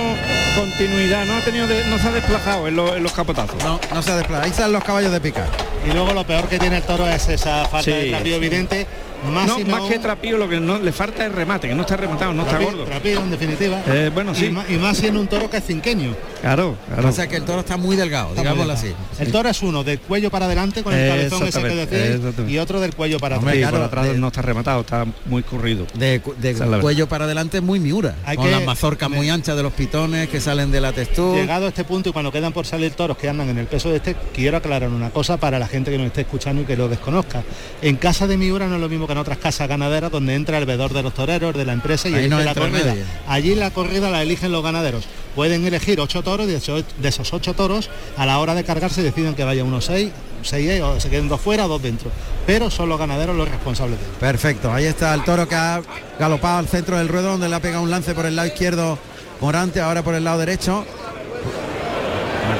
continuidad, 0.57 1.25
no 1.27 1.35
ha 1.37 1.41
tenido 1.41 1.67
de- 1.67 1.85
no 1.87 1.99
se 1.99 2.09
ha 2.09 2.13
desplazado 2.13 2.69
en, 2.69 2.77
los- 2.77 2.97
en 2.97 3.03
los 3.03 3.13
capotazos. 3.13 3.63
No, 3.63 3.79
no 3.93 4.03
se 4.03 4.13
desplaza, 4.15 4.45
ahí 4.45 4.53
salen 4.53 4.73
los 4.73 4.85
caballos 4.85 5.13
de 5.13 5.21
picar. 5.21 5.49
Y 5.89 5.93
luego 5.93 6.13
lo 6.13 6.25
peor 6.25 6.49
que 6.49 6.59
tiene 6.59 6.79
el 6.79 6.83
toro 6.83 7.07
es 7.09 7.29
esa 7.29 7.65
falta 7.67 7.83
Sí. 7.83 7.91
de 7.93 8.11
cambio 8.11 8.37
evidente. 8.37 8.87
Más 9.33 9.47
no, 9.47 9.59
y 9.61 9.64
más 9.64 9.81
no- 9.83 9.89
que 9.89 9.99
trapío, 9.99 10.37
lo 10.39 10.49
que 10.49 10.61
no 10.61 10.79
le 10.79 10.93
falta 10.93 11.25
es 11.27 11.33
remate, 11.33 11.68
que 11.68 11.75
no 11.75 11.83
está 11.83 11.97
rematado, 11.97 12.33
no 12.33 12.43
está 12.43 12.59
gordo. 12.59 12.85
trapío, 12.85 13.20
en 13.20 13.31
definitiva. 13.31 13.83
Eh, 13.87 14.11
bueno, 14.12 14.33
Y 14.33 14.35
sí. 14.37 14.51
ma- 14.51 14.64
Y, 14.68 14.75
más 14.77 14.97
siendo 14.97 15.20
un 15.20 15.27
toro 15.29 15.49
que 15.51 15.59
es 15.59 15.64
cinqueño. 15.64 16.14
Claro, 16.41 16.77
claro. 16.87 17.09
O 17.09 17.12
sea 17.12 17.27
que 17.27 17.37
el 17.37 17.45
toro 17.45 17.61
está 17.61 17.77
muy 17.77 17.97
delgado, 17.97 18.29
Está 18.31 18.43
muy 18.43 18.51
digámoslo 18.51 18.75
delgado. 18.75 18.97
así. 19.14 19.22
El 19.22 19.33
toro 19.33 19.49
es 19.49 19.62
uno 19.62 19.85
del 19.85 19.99
cuello 20.01 20.31
para 20.31 20.47
adelante 20.47 20.83
con 20.83 20.93
el 20.95 21.01
Eh, 21.01 21.09
cabezón 21.09 21.47
ese 21.49 21.62
que 21.62 21.68
decís 21.87 22.51
y 22.51 22.59
otro 22.59 22.81
del 22.81 22.95
cuello 22.95 23.18
para 23.18 23.39
Hombre, 23.39 23.64
atrás. 23.64 23.72
por 23.72 23.99
atrás 24.01 24.16
no 24.16 24.27
está 24.29 24.43
rematado, 24.43 24.81
está 24.83 25.07
muy 25.27 25.43
corrido. 25.43 25.87
De, 25.95 26.20
cuello 26.81 27.09
para 27.09 27.25
adelante 27.25 27.59
es 27.59 27.62
muy 27.62 27.81
miura. 27.81 28.16
Hay 28.25 28.37
con 28.37 28.47
que- 28.47 28.51
las 28.53 28.64
mazorcas 28.64 29.09
muy 29.11 29.31
anchas 29.31 29.57
de 29.57 29.62
los 29.62 29.72
pitones 29.72 30.29
que 30.29 30.41
salen 30.41 30.70
de 30.70 30.81
la 30.81 30.93
textura. 30.93 31.41
Llegado 31.41 31.66
a 31.66 31.68
este 31.68 31.85
punto 31.85 32.11
y 32.11 32.12
cuando 32.12 32.31
quedan 32.33 32.53
por 32.53 32.66
salir 32.66 32.93
toros 32.93 33.16
que 33.16 33.29
andan 33.29 33.49
en 33.49 33.59
el 33.59 33.66
peso 33.66 33.91
de 33.91 33.97
este, 33.97 34.16
quiero 34.35 34.57
aclarar 34.59 34.89
una 34.91 35.11
cosa 35.11 35.37
para 35.37 35.59
la 35.59 35.66
gente 35.66 35.91
que 35.91 35.99
nos 35.99 36.09
esté 36.09 36.22
escuchando 36.22 36.62
y 36.62 36.64
que 36.64 36.77
lo 36.77 36.89
desconozca. 36.89 37.43
En 37.83 37.97
casa 37.97 38.27
de 38.27 38.37
Miura 38.37 38.66
no 38.66 38.75
es 38.77 38.81
lo 38.81 38.89
mismo 38.89 39.07
que 39.07 39.14
en 39.15 39.19
otras 39.19 39.39
casas 39.39 39.69
ganaderas 39.69 40.11
donde 40.11 40.35
entra 40.35 40.59
el 40.59 40.67
vedor 40.67 40.93
de 40.93 41.03
los 41.03 41.15
toreros, 41.15 41.55
de 41.57 41.65
la 41.65 41.73
empresa 41.73 42.09
y 42.09 42.15
Ahí 42.15 42.29
no 42.29 42.39
la 42.41 42.55
corrida. 42.55 42.85
nadie. 42.87 43.05
Allí 43.27 43.55
la 43.55 43.71
corrida 43.71 44.11
la 44.11 44.23
eligen 44.23 44.53
los 44.53 44.62
ganaderos. 44.62 45.05
Pueden 45.35 45.67
elegir 45.67 45.99
ocho 46.01 46.23
toros 46.23 46.47
y 46.47 46.51
de 46.51 47.09
esos, 47.09 47.33
ocho 47.33 47.55
toros 47.55 47.89
a 48.17 48.27
la 48.27 48.39
hora 48.39 48.55
de 48.55 48.62
cargarse 48.65 49.03
deciden 49.03 49.35
que 49.35 49.43
vaya 49.45 49.65
unos 49.65 49.87
seis, 49.87 50.12
seis 50.43 50.81
o 50.83 51.01
se 51.01 51.11
queden 51.11 51.29
dos 51.29 51.41
fuera, 51.41 51.65
dos 51.67 51.83
dentro. 51.83 52.11
Pero 52.47 52.71
son 52.71 52.89
los 52.89 52.99
ganaderos 52.99 53.35
los 53.35 53.49
responsables 53.49 53.99
de 53.99 54.05
ello. 54.05 54.15
Perfecto, 54.21 54.73
ahí 54.73 54.85
está 54.85 55.15
el 55.15 55.25
toro 55.25 55.49
que 55.49 55.55
ha 55.55 55.81
galopado 56.19 56.59
al 56.59 56.69
centro 56.69 56.99
del 56.99 57.09
ruedo 57.09 57.31
donde 57.33 57.49
le 57.49 57.55
ha 57.57 57.61
pegado 57.61 57.83
un 57.83 57.91
lance 57.91 58.15
por 58.15 58.27
el 58.27 58.37
lado 58.37 58.49
izquierdo 58.49 58.99
Morante, 59.41 59.81
ahora 59.81 60.03
por 60.03 60.15
el 60.15 60.25
lado 60.25 60.39
derecho. 60.39 60.85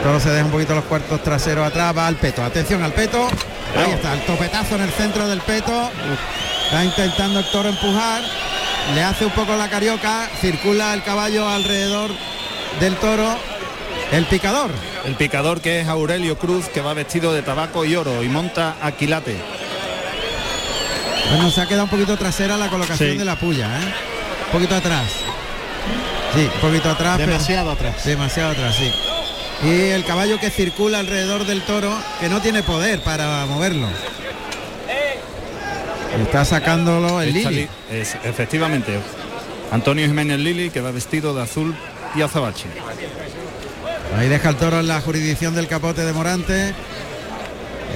El 0.05 0.11
toro 0.11 0.20
se 0.20 0.28
deja 0.32 0.44
un 0.44 0.50
poquito 0.50 0.74
los 0.74 0.84
cuartos 0.84 1.22
traseros 1.22 1.66
atrás, 1.66 1.96
va 1.96 2.07
al 2.07 2.16
peto, 2.16 2.44
atención 2.44 2.82
al 2.82 2.92
peto. 2.92 3.26
Ahí 3.74 3.92
está, 3.92 4.12
el 4.12 4.20
topetazo 4.26 4.74
en 4.74 4.82
el 4.82 4.90
centro 4.90 5.26
del 5.26 5.40
peto. 5.40 5.90
Está 6.66 6.84
intentando 6.84 7.38
el 7.38 7.46
toro 7.50 7.70
empujar. 7.70 8.22
Le 8.94 9.02
hace 9.02 9.24
un 9.24 9.30
poco 9.32 9.57
la 9.57 9.70
carioca, 9.70 10.28
circula 10.42 10.92
el 10.92 11.02
caballo 11.02 11.48
alrededor 11.48 12.11
del 12.80 12.96
toro. 12.96 13.34
El 14.12 14.26
picador. 14.26 14.70
El 15.07 15.14
picador 15.14 15.62
que 15.62 15.80
es 15.80 15.88
Aurelio 15.88 16.36
Cruz, 16.38 16.66
que 16.68 16.82
va 16.82 16.92
vestido 16.92 17.32
de 17.32 17.40
tabaco 17.40 17.86
y 17.86 17.96
oro 17.96 18.22
y 18.22 18.28
monta 18.28 18.76
Aquilate. 18.82 19.36
Bueno, 21.30 21.50
se 21.50 21.62
ha 21.62 21.66
quedado 21.66 21.84
un 21.84 21.90
poquito 21.90 22.14
trasera 22.18 22.59
la 22.59 22.68
colocación 22.68 23.12
Sí. 23.12 23.16
de 23.16 23.24
la 23.24 23.36
puya, 23.36 23.68
¿eh? 23.78 23.94
Un 24.48 24.52
poquito 24.52 24.74
atrás. 24.74 25.05
Sí, 26.34 26.50
un 26.57 26.61
poquito 26.61 26.90
atrás. 26.90 27.16
pero- 27.16 27.32
Demasiado 27.32 27.70
atrás. 27.70 28.05
Demasiado 28.05 28.50
atrás, 28.50 28.76
sí. 28.76 28.92
Y 29.64 29.90
el 29.90 30.04
caballo 30.04 30.38
que 30.38 30.50
circula 30.50 30.98
alrededor 30.98 31.46
del 31.46 31.62
toro, 31.62 31.90
que 32.20 32.28
no 32.28 32.40
tiene 32.42 32.62
poder 32.62 33.00
para 33.02 33.46
moverlo. 33.46 33.86
Está 36.22 36.44
sacándolo 36.44 37.20
el 37.22 37.32
Lili. 37.32 37.54
li- 37.54 37.68
es, 37.90 38.14
efectivamente. 38.24 38.98
Antonio 39.72 40.06
Jiménez 40.06 40.38
Lili, 40.38 40.70
que 40.70 40.80
va 40.80 40.90
vestido 40.90 41.34
de 41.34 41.42
azul 41.42 41.74
y 42.14 42.22
azabache. 42.22 42.66
Ahí 44.18 44.28
deja 44.28 44.50
el 44.50 44.56
toro 44.56 44.80
en 44.80 44.86
la 44.86 45.00
jurisdicción 45.00 45.54
del 45.54 45.66
capote 45.66 46.04
de 46.04 46.12
Morante. 46.12 46.74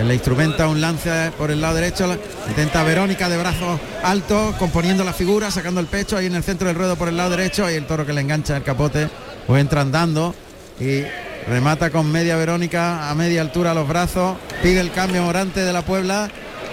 Él 0.01 0.09
le 0.09 0.15
instrumenta 0.15 0.67
un 0.69 0.81
lance 0.81 1.31
por 1.37 1.51
el 1.51 1.61
lado 1.61 1.75
derecho. 1.75 2.17
Intenta 2.49 2.83
Verónica 2.83 3.29
de 3.29 3.37
brazos 3.37 3.79
altos, 4.03 4.57
componiendo 4.57 5.05
la 5.05 5.13
figura, 5.13 5.51
sacando 5.51 5.81
el 5.81 5.87
pecho. 5.87 6.17
Ahí 6.17 6.27
en 6.27 6.35
el 6.35 6.43
centro 6.43 6.67
del 6.67 6.77
ruedo 6.77 6.97
por 6.97 7.09
el 7.09 7.17
lado 7.17 7.31
derecho. 7.31 7.67
Ahí 7.67 7.77
el 7.77 7.87
toro 7.87 8.07
que 8.07 8.13
le 8.13 8.21
engancha 8.23 8.57
el 8.57 8.63
capote. 8.65 9.09
Pues 9.47 9.61
entra 9.61 9.83
andando 9.83 10.35
y 10.81 11.03
remata 11.49 11.91
con 11.91 12.11
media 12.11 12.37
Verónica 12.37 13.11
a 13.11 13.15
media 13.15 13.41
altura 13.41 13.75
los 13.75 13.89
brazos. 13.89 14.37
Pide 14.63 14.81
el 14.81 14.91
cambio 14.91 15.23
Morante 15.23 15.61
de 15.61 15.73
la 15.73 15.83
Puebla 15.83 16.29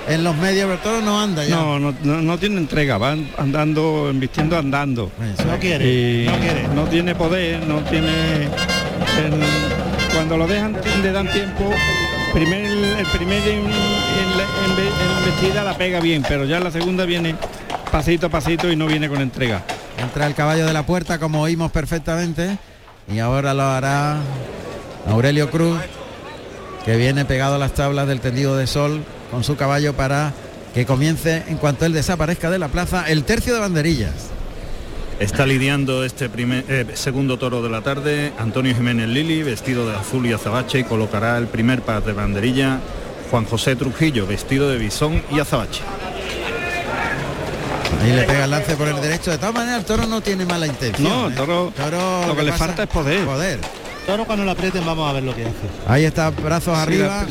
en 0.08 0.24
los 0.24 0.36
medios, 0.36 0.64
pero 0.66 0.74
el 0.74 0.80
toro 0.80 1.02
no 1.02 1.20
anda 1.22 1.44
ya. 1.44 1.56
No, 1.56 1.80
no, 1.80 1.94
no, 2.04 2.22
no 2.22 2.38
tiene 2.38 2.58
entrega, 2.58 2.98
van 2.98 3.30
andando, 3.38 4.10
embistiendo 4.10 4.58
andando. 4.58 5.12
No 5.48 5.58
quiere, 5.60 5.86
Y 6.24 6.26
no 6.28 6.38
quiere. 6.40 6.68
no 6.70 6.84
tiene 6.86 7.16
poder, 7.16 7.66
no 7.66 7.80
tiene. 7.82 8.44
en- 8.44 9.76
cuando 10.14 10.38
lo 10.38 10.48
dejan, 10.48 10.78
le 11.04 11.12
dan 11.12 11.30
tiempo. 11.32 11.70
Primer, 12.34 12.66
el 12.66 13.06
primer 13.08 13.42
en, 13.48 13.60
en 13.60 14.38
la 14.38 14.44
en 14.66 14.76
ve- 14.76 14.88
en 14.88 15.18
embestida 15.18 15.64
la 15.64 15.78
pega 15.78 16.00
bien, 16.00 16.24
pero 16.28 16.46
ya 16.46 16.60
la 16.60 16.72
segunda 16.72 17.06
viene 17.06 17.36
pasito 17.92 18.28
a 18.28 18.30
pasito 18.30 18.72
y 18.72 18.76
no 18.76 18.88
viene 18.88 19.10
con 19.10 19.22
entrega. 19.22 19.64
Entra 19.98 20.26
el 20.28 20.34
caballo 20.34 20.66
de 20.66 20.74
la 20.74 20.86
puerta 20.86 21.18
como 21.20 21.42
oímos 21.42 21.72
perfectamente 21.72 22.58
y 23.14 23.20
ahora 23.20 23.54
lo 23.54 23.64
hará 23.64 24.18
Aurelio 25.08 25.50
Cruz 25.50 25.80
que 26.86 26.96
viene 26.98 27.26
pegado 27.26 27.56
a 27.56 27.58
las 27.58 27.74
tablas 27.74 28.08
del 28.08 28.22
tendido 28.22 28.56
de 28.56 28.68
sol 28.68 29.04
con 29.32 29.44
su 29.44 29.56
caballo 29.56 29.94
para 29.94 30.34
que 30.74 30.86
comience 30.86 31.44
en 31.48 31.58
cuanto 31.58 31.86
él 31.86 31.94
desaparezca 31.94 32.50
de 32.50 32.60
la 32.60 32.68
plaza 32.68 33.10
el 33.10 33.24
tercio 33.24 33.54
de 33.54 33.60
banderillas. 33.60 34.14
Está 35.20 35.46
lidiando 35.46 36.04
este 36.04 36.30
primer, 36.30 36.66
eh, 36.68 36.86
segundo 36.94 37.40
toro 37.40 37.64
de 37.64 37.70
la 37.70 37.82
tarde 37.82 38.34
Antonio 38.38 38.76
Jiménez 38.76 39.08
Lili, 39.08 39.44
vestido 39.44 39.90
de 39.90 39.96
azul 39.96 40.26
y 40.28 40.34
azabache, 40.34 40.80
y 40.80 40.84
colocará 40.84 41.38
el 41.38 41.48
primer 41.48 41.82
par 41.82 42.04
de 42.04 42.12
banderilla 42.12 42.80
Juan 43.32 43.46
José 43.46 43.78
Trujillo, 43.78 44.28
vestido 44.28 44.70
de 44.70 44.78
bisón 44.78 45.24
y 45.32 45.40
azabache. 45.40 45.82
Ahí 48.04 48.12
le 48.12 48.24
pega 48.24 48.44
el 48.44 48.52
lance 48.52 48.76
por 48.76 48.90
el 48.90 49.02
derecho. 49.02 49.32
De 49.32 49.38
todas 49.38 49.56
maneras 49.56 49.80
el 49.80 49.86
toro 49.86 50.06
no 50.06 50.22
tiene 50.22 50.46
mala 50.46 50.68
intención. 50.68 51.10
No, 51.10 51.26
¿eh? 51.26 51.28
el 51.30 51.36
toro, 51.36 51.74
Toro, 51.76 52.28
lo 52.28 52.36
que 52.36 52.44
le 52.44 52.52
falta 52.52 52.84
es 52.84 52.90
poder. 52.90 53.26
Poder. 53.26 53.60
Toro 54.06 54.26
cuando 54.26 54.46
lo 54.46 54.52
aprieten 54.52 54.86
vamos 54.86 55.10
a 55.10 55.14
ver 55.14 55.24
lo 55.24 55.36
que 55.36 55.44
hace. 55.44 55.54
Ahí 55.88 56.06
está, 56.06 56.30
brazos 56.30 56.76
Sí, 56.78 56.82
arriba. 56.84 57.26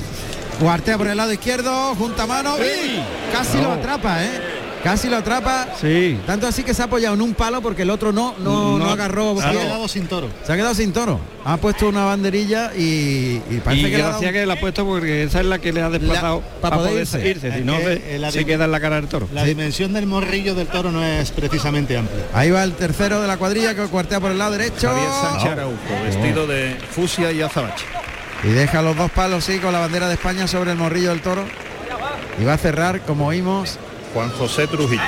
Guartea 0.60 0.96
por 0.98 1.08
el 1.08 1.16
lado 1.16 1.32
izquierdo, 1.32 1.94
junta 1.96 2.26
mano. 2.26 2.56
¡y! 2.58 3.00
Casi 3.32 3.60
lo 3.60 3.72
atrapa, 3.72 4.22
¿eh? 4.24 4.40
Casi 4.84 5.08
lo 5.08 5.16
atrapa. 5.16 5.68
Sí. 5.80 6.20
Tanto 6.26 6.46
así 6.46 6.62
que 6.62 6.74
se 6.74 6.82
ha 6.82 6.84
apoyado 6.84 7.14
en 7.14 7.22
un 7.22 7.32
palo 7.34 7.62
porque 7.62 7.82
el 7.82 7.90
otro 7.90 8.12
no, 8.12 8.34
no, 8.38 8.78
no, 8.78 8.84
No, 8.84 8.90
agarró. 8.90 9.34
Se 9.40 9.46
ha 9.46 9.50
quedado 9.52 9.88
sin 9.88 10.06
toro. 10.06 10.28
Se 10.46 10.52
ha 10.52 10.56
quedado 10.56 10.74
sin 10.74 10.92
toro. 10.92 11.18
Ha 11.46 11.56
puesto 11.56 11.88
una 11.88 12.04
banderilla 12.04 12.70
y, 12.76 13.40
y 13.50 13.60
parece 13.64 13.88
y 13.88 13.90
que 13.90 13.96
le 13.96 14.02
ha 14.04 14.16
un- 14.18 14.20
que 14.20 14.46
la 14.46 14.54
ha 14.54 14.60
puesto 14.60 14.84
porque 14.84 15.24
esa 15.24 15.40
es 15.40 15.46
la 15.46 15.58
que 15.58 15.72
le 15.72 15.80
ha 15.82 15.88
desplazado 15.90 16.42
La- 16.54 16.60
para 16.60 16.76
pa' 16.76 16.82
poder 16.82 17.00
irse. 17.00 17.28
irse, 17.28 17.52
si 17.52 17.60
no 17.62 17.78
se, 17.78 18.14
eh, 18.14 18.18
la 18.18 18.30
se 18.30 18.40
dim- 18.40 18.46
queda 18.46 18.66
en 18.66 18.72
la 18.72 18.80
cara 18.80 18.96
del 18.96 19.06
toro. 19.08 19.26
La 19.32 19.44
dimensión 19.44 19.92
del 19.94 20.06
morrillo 20.06 20.54
del 20.54 20.66
toro 20.68 20.90
no 20.92 21.02
es 21.04 21.30
precisamente 21.30 21.96
amplia. 21.96 22.24
Ahí 22.34 22.50
va 22.50 22.62
el 22.62 22.72
tercero 22.74 23.20
de 23.22 23.26
la 23.26 23.36
cuadrilla 23.38 23.74
que 23.74 23.82
cuartea 23.86 24.20
por 24.20 24.30
el 24.32 24.38
lado 24.38 24.52
derecho. 24.52 24.88
Javier 24.88 25.08
Sánchez 25.22 25.52
Araujo, 25.52 25.76
vestido 26.04 26.46
de 26.46 26.76
fusia 26.90 27.32
y 27.32 27.40
azabache. 27.40 27.84
Y 28.42 28.48
deja 28.48 28.82
los 28.82 28.94
dos 28.96 29.10
palos, 29.10 29.44
sí, 29.44 29.58
con 29.58 29.72
la 29.72 29.78
bandera 29.78 30.08
de 30.08 30.14
España 30.14 30.46
sobre 30.46 30.72
el 30.72 30.76
morrillo 30.76 31.08
del 31.08 31.20
toro. 31.22 31.44
Y 32.38 32.44
va 32.44 32.54
a 32.54 32.58
cerrar, 32.58 33.00
como 33.02 33.26
oímos, 33.28 33.78
Juan 34.14 34.30
José 34.30 34.66
Trujillo. 34.66 35.02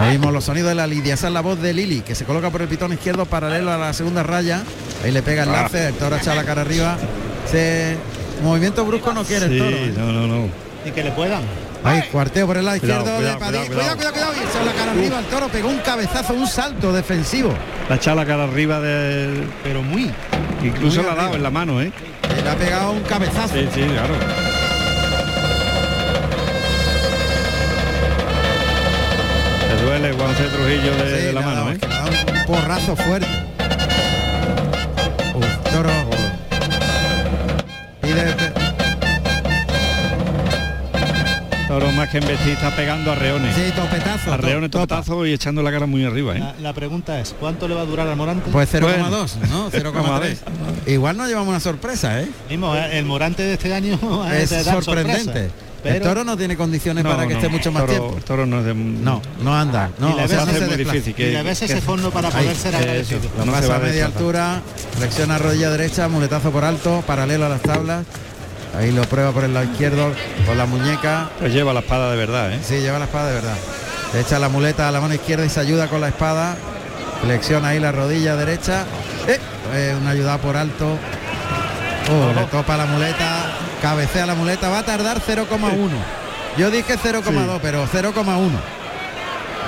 oímos 0.00 0.32
los 0.32 0.44
sonidos 0.44 0.68
de 0.70 0.74
la 0.76 0.86
lidia. 0.86 1.14
Esa 1.14 1.26
es 1.26 1.32
la 1.32 1.40
voz 1.40 1.60
de 1.60 1.74
Lili, 1.74 2.00
que 2.02 2.14
se 2.14 2.24
coloca 2.24 2.50
por 2.50 2.62
el 2.62 2.68
pitón 2.68 2.92
izquierdo 2.92 3.26
paralelo 3.26 3.72
a 3.72 3.76
la 3.78 3.92
segunda 3.92 4.22
raya. 4.22 4.62
Ahí 5.04 5.10
le 5.10 5.22
pega 5.22 5.42
el 5.42 5.48
Ah. 5.50 5.62
lance, 5.62 5.88
el 5.88 5.94
toro 5.94 6.16
echa 6.16 6.34
la 6.34 6.44
cara 6.44 6.62
arriba. 6.62 6.96
Se... 7.50 7.96
Movimiento 8.42 8.84
brusco 8.84 9.12
no 9.12 9.24
quiere 9.24 9.46
el 9.46 9.58
toro. 9.58 9.76
¿eh? 9.76 9.92
no, 9.96 10.12
no, 10.12 10.26
no. 10.28 10.48
Y 10.86 10.92
que 10.92 11.02
le 11.02 11.10
puedan. 11.10 11.42
Ahí, 11.84 12.02
cuarteo 12.12 12.46
por 12.46 12.56
el 12.56 12.64
lado 12.64 12.78
Cuidado, 12.80 13.00
izquierdo 13.02 13.18
cuidado, 13.18 13.38
de 13.38 13.44
Padilla. 13.44 13.66
cuidado, 13.66 13.96
Cuidado, 13.96 14.12
cuidado, 14.12 14.32
cuidado. 14.32 14.32
Y 14.34 14.48
echa 14.48 14.64
la 14.64 14.72
cara 14.72 14.90
arriba, 14.92 15.18
el 15.20 15.24
toro 15.26 15.48
pegó 15.48 15.68
un 15.68 15.78
cabezazo, 15.78 16.34
un 16.34 16.46
salto 16.46 16.92
defensivo. 16.92 17.52
La 17.88 17.96
echa 17.96 18.14
la 18.14 18.24
cara 18.26 18.44
arriba 18.44 18.80
del. 18.80 19.44
Pero 19.64 19.82
muy. 19.82 20.10
Incluso 20.62 20.98
Muy 21.02 21.06
la 21.06 21.12
ha 21.12 21.16
dado 21.24 21.34
en 21.36 21.42
la 21.42 21.50
mano, 21.50 21.80
¿eh? 21.80 21.92
Le 22.42 22.48
ha 22.50 22.56
pegado 22.56 22.90
un 22.92 23.00
cabezazo. 23.02 23.54
Sí, 23.54 23.68
sí, 23.74 23.82
claro. 23.82 24.14
Le 29.78 29.84
duele 29.84 30.12
Juan 30.12 30.34
C. 30.36 30.44
Trujillo 30.44 30.96
de, 30.96 31.18
Sí, 31.20 31.26
de 31.26 31.32
la 31.32 31.40
mano, 31.40 31.70
¿eh? 31.72 31.78
un 32.40 32.46
porrazo 32.46 32.96
fuerte. 32.96 33.26
Uf, 35.34 35.72
toro. 35.72 35.90
Pide, 38.02 38.34
Toro 41.68 41.92
más 41.92 42.08
que 42.08 42.18
embestir 42.18 42.54
está 42.54 42.74
pegando 42.74 43.12
a 43.12 43.14
reones. 43.14 43.54
sí, 43.54 43.70
topetazo. 43.76 44.32
a 44.32 44.36
reones 44.38 44.70
to- 44.70 44.86
topa. 44.86 45.26
y 45.28 45.32
echando 45.34 45.62
la 45.62 45.70
cara 45.70 45.84
muy 45.86 46.02
arriba, 46.04 46.34
¿eh? 46.34 46.40
La, 46.40 46.54
la 46.60 46.72
pregunta 46.72 47.20
es, 47.20 47.34
¿cuánto 47.38 47.68
le 47.68 47.74
va 47.74 47.82
a 47.82 47.84
durar 47.84 48.08
al 48.08 48.16
Morante? 48.16 48.50
Pues 48.50 48.72
0,2, 48.72 48.80
Bueno. 48.80 49.10
¿no? 49.10 49.70
0,3. 49.70 50.36
Igual 50.86 51.16
nos 51.18 51.28
llevamos 51.28 51.48
una 51.50 51.60
sorpresa, 51.60 52.22
¿eh? 52.22 52.28
Mismo, 52.48 52.74
eh, 52.74 52.98
el 52.98 53.04
Morante 53.04 53.42
de 53.42 53.52
este 53.54 53.74
año 53.74 53.98
Es 54.32 54.48
de 54.50 54.64
dar 54.64 54.76
El 55.84 56.00
toro 56.02 56.24
no 56.24 56.36
tiene 56.36 56.56
condiciones 56.56 57.04
No, 57.04 57.10
para 57.10 57.22
que 57.26 57.34
no, 57.34 57.38
esté 57.40 57.48
mucho 57.48 57.70
más 57.72 57.82
toro, 57.86 57.92
tiempo. 57.92 58.16
el 58.18 58.24
toro 58.24 58.46
no 58.46 58.58
es 58.60 58.64
de... 58.64 58.74
No, 58.74 59.22
no 59.42 59.56
anda. 59.56 59.90
No, 59.98 60.10
Y 60.10 60.14
le 60.16 60.24
o 60.24 60.28
sea, 60.28 60.36
ves 60.38 60.46
no 60.46 60.50
hace 60.50 60.52
se 60.60 60.66
muy 60.66 60.76
desplaza. 60.76 60.92
difícil 60.94 61.10
y 61.10 61.14
que, 61.14 61.32
le 61.32 61.42
ves 61.42 61.62
ese 61.62 61.74
que- 61.74 61.80
fondo 61.80 62.10
para 62.10 62.28
Ahí, 62.28 62.34
poder 62.44 62.56
ser 62.56 62.76
agradecido. 62.76 63.20
No 63.38 63.44
se 63.44 63.50
pasa 63.52 63.72
a 63.72 63.76
a 63.76 63.78
media 63.78 64.06
altura, 64.06 64.60
flexiona 64.96 65.38
rodilla 65.38 65.70
derecha, 65.70 66.08
muletazo 66.08 66.50
por 66.50 66.64
alto, 66.64 67.02
paralelo 67.06 67.46
a 67.46 67.48
las 67.48 67.62
tablas. 67.62 68.04
Ahí 68.76 68.92
lo 68.92 69.02
prueba 69.02 69.32
por 69.32 69.44
el 69.44 69.54
lado 69.54 69.64
izquierdo 69.70 70.12
con 70.46 70.58
la 70.58 70.66
muñeca. 70.66 71.30
Pues 71.38 71.52
lleva 71.52 71.72
la 71.72 71.80
espada 71.80 72.10
de 72.10 72.16
verdad, 72.16 72.52
¿eh? 72.52 72.58
Sí, 72.62 72.80
lleva 72.80 72.98
la 72.98 73.06
espada 73.06 73.28
de 73.28 73.34
verdad. 73.34 73.56
Le 74.12 74.20
echa 74.20 74.38
la 74.38 74.48
muleta 74.48 74.88
a 74.88 74.92
la 74.92 75.00
mano 75.00 75.14
izquierda 75.14 75.44
y 75.46 75.48
se 75.48 75.60
ayuda 75.60 75.88
con 75.88 76.00
la 76.00 76.08
espada. 76.08 76.56
Flexiona 77.22 77.68
ahí 77.68 77.80
la 77.80 77.92
rodilla 77.92 78.36
derecha. 78.36 78.84
Eh, 79.26 79.38
eh, 79.74 79.96
una 80.00 80.10
ayuda 80.10 80.38
por 80.38 80.56
alto. 80.56 80.98
Oh, 82.10 82.32
le 82.34 82.44
topa 82.46 82.76
la 82.76 82.86
muleta. 82.86 83.37
Cabecea 83.82 84.26
la 84.26 84.34
muleta. 84.34 84.68
Va 84.68 84.78
a 84.80 84.84
tardar 84.84 85.20
0,1. 85.20 85.90
Yo 86.56 86.70
dije 86.70 86.98
0,2, 86.98 87.58
pero 87.62 87.86
0,1. 87.86 88.50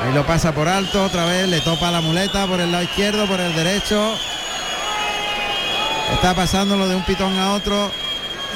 Ahí 0.03 0.15
lo 0.15 0.25
pasa 0.27 0.53
por 0.53 0.67
alto, 0.67 1.05
otra 1.05 1.27
vez 1.27 1.47
le 1.47 1.61
topa 1.61 1.91
la 1.91 2.01
muleta 2.01 2.47
por 2.47 2.59
el 2.59 2.73
lado 2.73 2.85
izquierdo, 2.85 3.27
por 3.27 3.39
el 3.39 3.55
derecho. 3.55 4.15
Está 6.15 6.35
pasándolo 6.35 6.89
de 6.89 6.97
un 6.97 7.05
pitón 7.05 7.39
a 7.39 7.53
otro, 7.53 7.91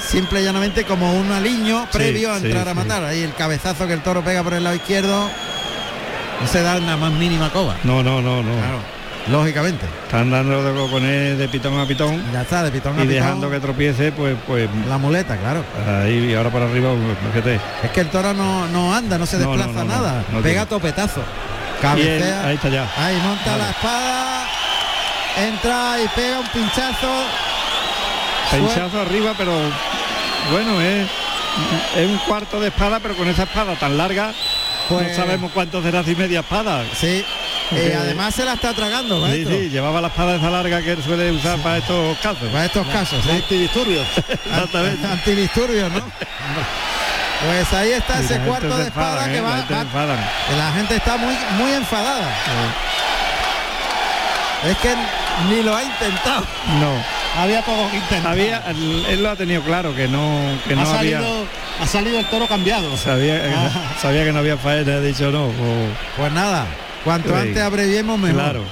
simple 0.09 0.41
y 0.41 0.45
llanamente 0.45 0.85
como 0.85 1.13
un 1.13 1.31
aliño 1.31 1.87
previo 1.93 2.33
a 2.33 2.41
sí, 2.41 2.47
entrar 2.47 2.69
a 2.69 2.75
matar. 2.75 3.05
Ahí 3.05 3.23
el 3.23 3.35
cabezazo 3.35 3.87
que 3.87 3.93
el 3.93 4.03
toro 4.03 4.25
pega 4.25 4.43
por 4.43 4.55
el 4.55 4.65
lado 4.65 4.75
izquierdo. 4.75 5.31
No 6.41 6.49
se 6.49 6.63
da 6.63 6.81
la 6.81 6.97
más 6.97 7.13
mínima 7.13 7.51
coba. 7.51 7.77
No, 7.85 8.03
no, 8.03 8.21
no, 8.21 8.43
no. 8.43 8.53
Lógicamente. 9.29 9.87
Están 10.05 10.31
dando 10.31 10.63
de, 10.63 10.91
con 10.91 11.05
él 11.05 11.39
de 11.39 11.49
pitón 11.49 11.79
a 11.79 11.87
pitón. 11.87 12.23
Ya 12.33 12.43
está, 12.43 12.63
de 12.63 12.71
pitón 12.71 12.93
a 12.99 13.05
y 13.05 13.07
pitón. 13.07 13.15
dejando 13.15 13.51
que 13.51 13.61
tropiece, 13.61 14.13
pues, 14.13 14.37
pues. 14.47 14.69
La 14.89 14.99
muleta, 14.99 15.37
claro. 15.39 15.65
Ahí 16.03 16.31
y 16.31 16.35
ahora 16.35 16.51
para 16.51 16.67
arriba, 16.67 16.91
pues, 16.91 17.33
fíjate. 17.33 17.61
Es 17.83 17.91
que 17.91 18.01
el 18.03 18.09
toro 18.11 18.35
no, 18.35 18.67
no 18.69 18.95
anda, 18.95 19.17
no 19.17 19.25
se 19.27 19.39
No, 19.39 19.49
desplaza 19.57 19.85
no, 19.85 19.85
nada. 19.85 20.25
no 20.31 20.41
Pega 20.43 20.67
topetazo. 20.67 21.23
Y 21.79 21.83
Cabecea. 21.83 22.47
ahí 22.47 22.55
está 22.57 22.69
ya. 22.69 22.87
Ahí 22.97 23.17
monta 23.23 23.51
Vale. 23.53 23.63
la 23.63 23.71
espada. 23.71 24.47
Entra 25.37 25.97
y 26.05 26.09
pega 26.09 26.39
un 26.41 26.47
pinchazo. 26.49 27.09
Pinchazo 28.51 29.01
arriba, 29.01 29.33
pero 29.37 29.53
bueno, 30.53 30.81
es, 30.81 31.07
es 31.97 32.07
un 32.09 32.19
cuarto 32.19 32.61
de 32.61 32.69
espada, 32.69 33.01
pero 33.01 33.17
con 33.17 33.27
esa 33.29 33.45
espada 33.45 33.75
tan 33.77 33.97
larga, 33.97 34.33
Pues- 34.89 35.09
no 35.09 35.15
sabemos 35.17 35.51
cuánto 35.53 35.83
será 35.83 36.05
si 36.05 36.15
media 36.15 36.41
espada. 36.41 36.85
Sí. 36.95 37.25
Y 37.89 37.93
además 37.93 38.35
se 38.35 38.45
la 38.45 38.53
está 38.55 38.73
tragando, 38.75 39.17
Sí, 39.17 39.23
maestro. 39.23 39.57
sí, 39.57 39.71
llevaba 39.71 40.01
la 40.01 40.09
espada 40.09 40.37
esa 40.37 40.51
larga 40.51 40.83
que 40.83 40.93
él 40.93 41.03
suele 41.03 41.31
usar 41.33 41.59
para 41.61 41.79
estos 41.79 42.19
casos. 42.19 42.49
Para 42.53 42.65
estos 42.67 42.87
casos, 42.89 43.25
sí. 43.25 43.31
Antidisturbios. 43.31 44.07
Exactamente. 44.29 45.07
Antidisturbios, 45.07 45.91
¿no? 45.93 46.01
Pues 47.47 47.73
ahí 47.75 47.91
está 47.93 48.23
Y 48.23 48.25
ese 48.25 48.39
cuarto 48.41 48.75
de 48.79 48.85
espada 48.85 49.27
enfadan, 49.27 49.31
que 49.33 49.37
¿eh? 49.39 49.41
va, 49.43 49.57
La 49.69 49.85
va- 49.85 50.57
la 50.57 50.73
gente 50.73 50.97
está 50.97 51.17
muy 51.19 51.35
muy 51.59 51.73
enfadada. 51.73 52.29
Es 54.65 54.77
que 54.79 54.95
ni 55.51 55.63
lo 55.63 55.77
ha 55.77 55.83
intentado. 55.83 56.47
No. 56.81 57.43
Había 57.43 57.61
poco 57.63 57.91
que 57.91 57.97
intentar. 57.99 58.33
Había, 58.33 58.63
él, 59.11 59.23
lo 59.23 59.31
ha 59.31 59.37
tenido 59.37 59.61
claro, 59.63 59.95
que 59.95 60.09
no, 60.09 60.41
que 60.67 60.75
no 60.75 60.83
ha, 60.91 60.99
había. 61.01 61.21
ha 61.83 61.87
salido 61.87 62.19
el 62.19 62.25
toro 62.27 62.47
cambiado. 62.47 62.97
Sabía, 62.97 63.43
Ah. 63.55 63.71
sabía 64.01 64.25
que 64.25 64.33
no 64.33 64.39
había 64.39 64.57
faena, 64.57 64.95
ha 64.95 65.01
dicho 65.01 65.31
no. 65.31 65.47
o- 65.47 65.89
Pues 66.17 66.33
nada, 66.33 66.65
cuanto 67.05 67.29
Sí. 67.31 67.35
antes 67.35 67.63
abreviemos 67.63 68.19
mejor. 68.19 68.41
Claro. 68.41 68.65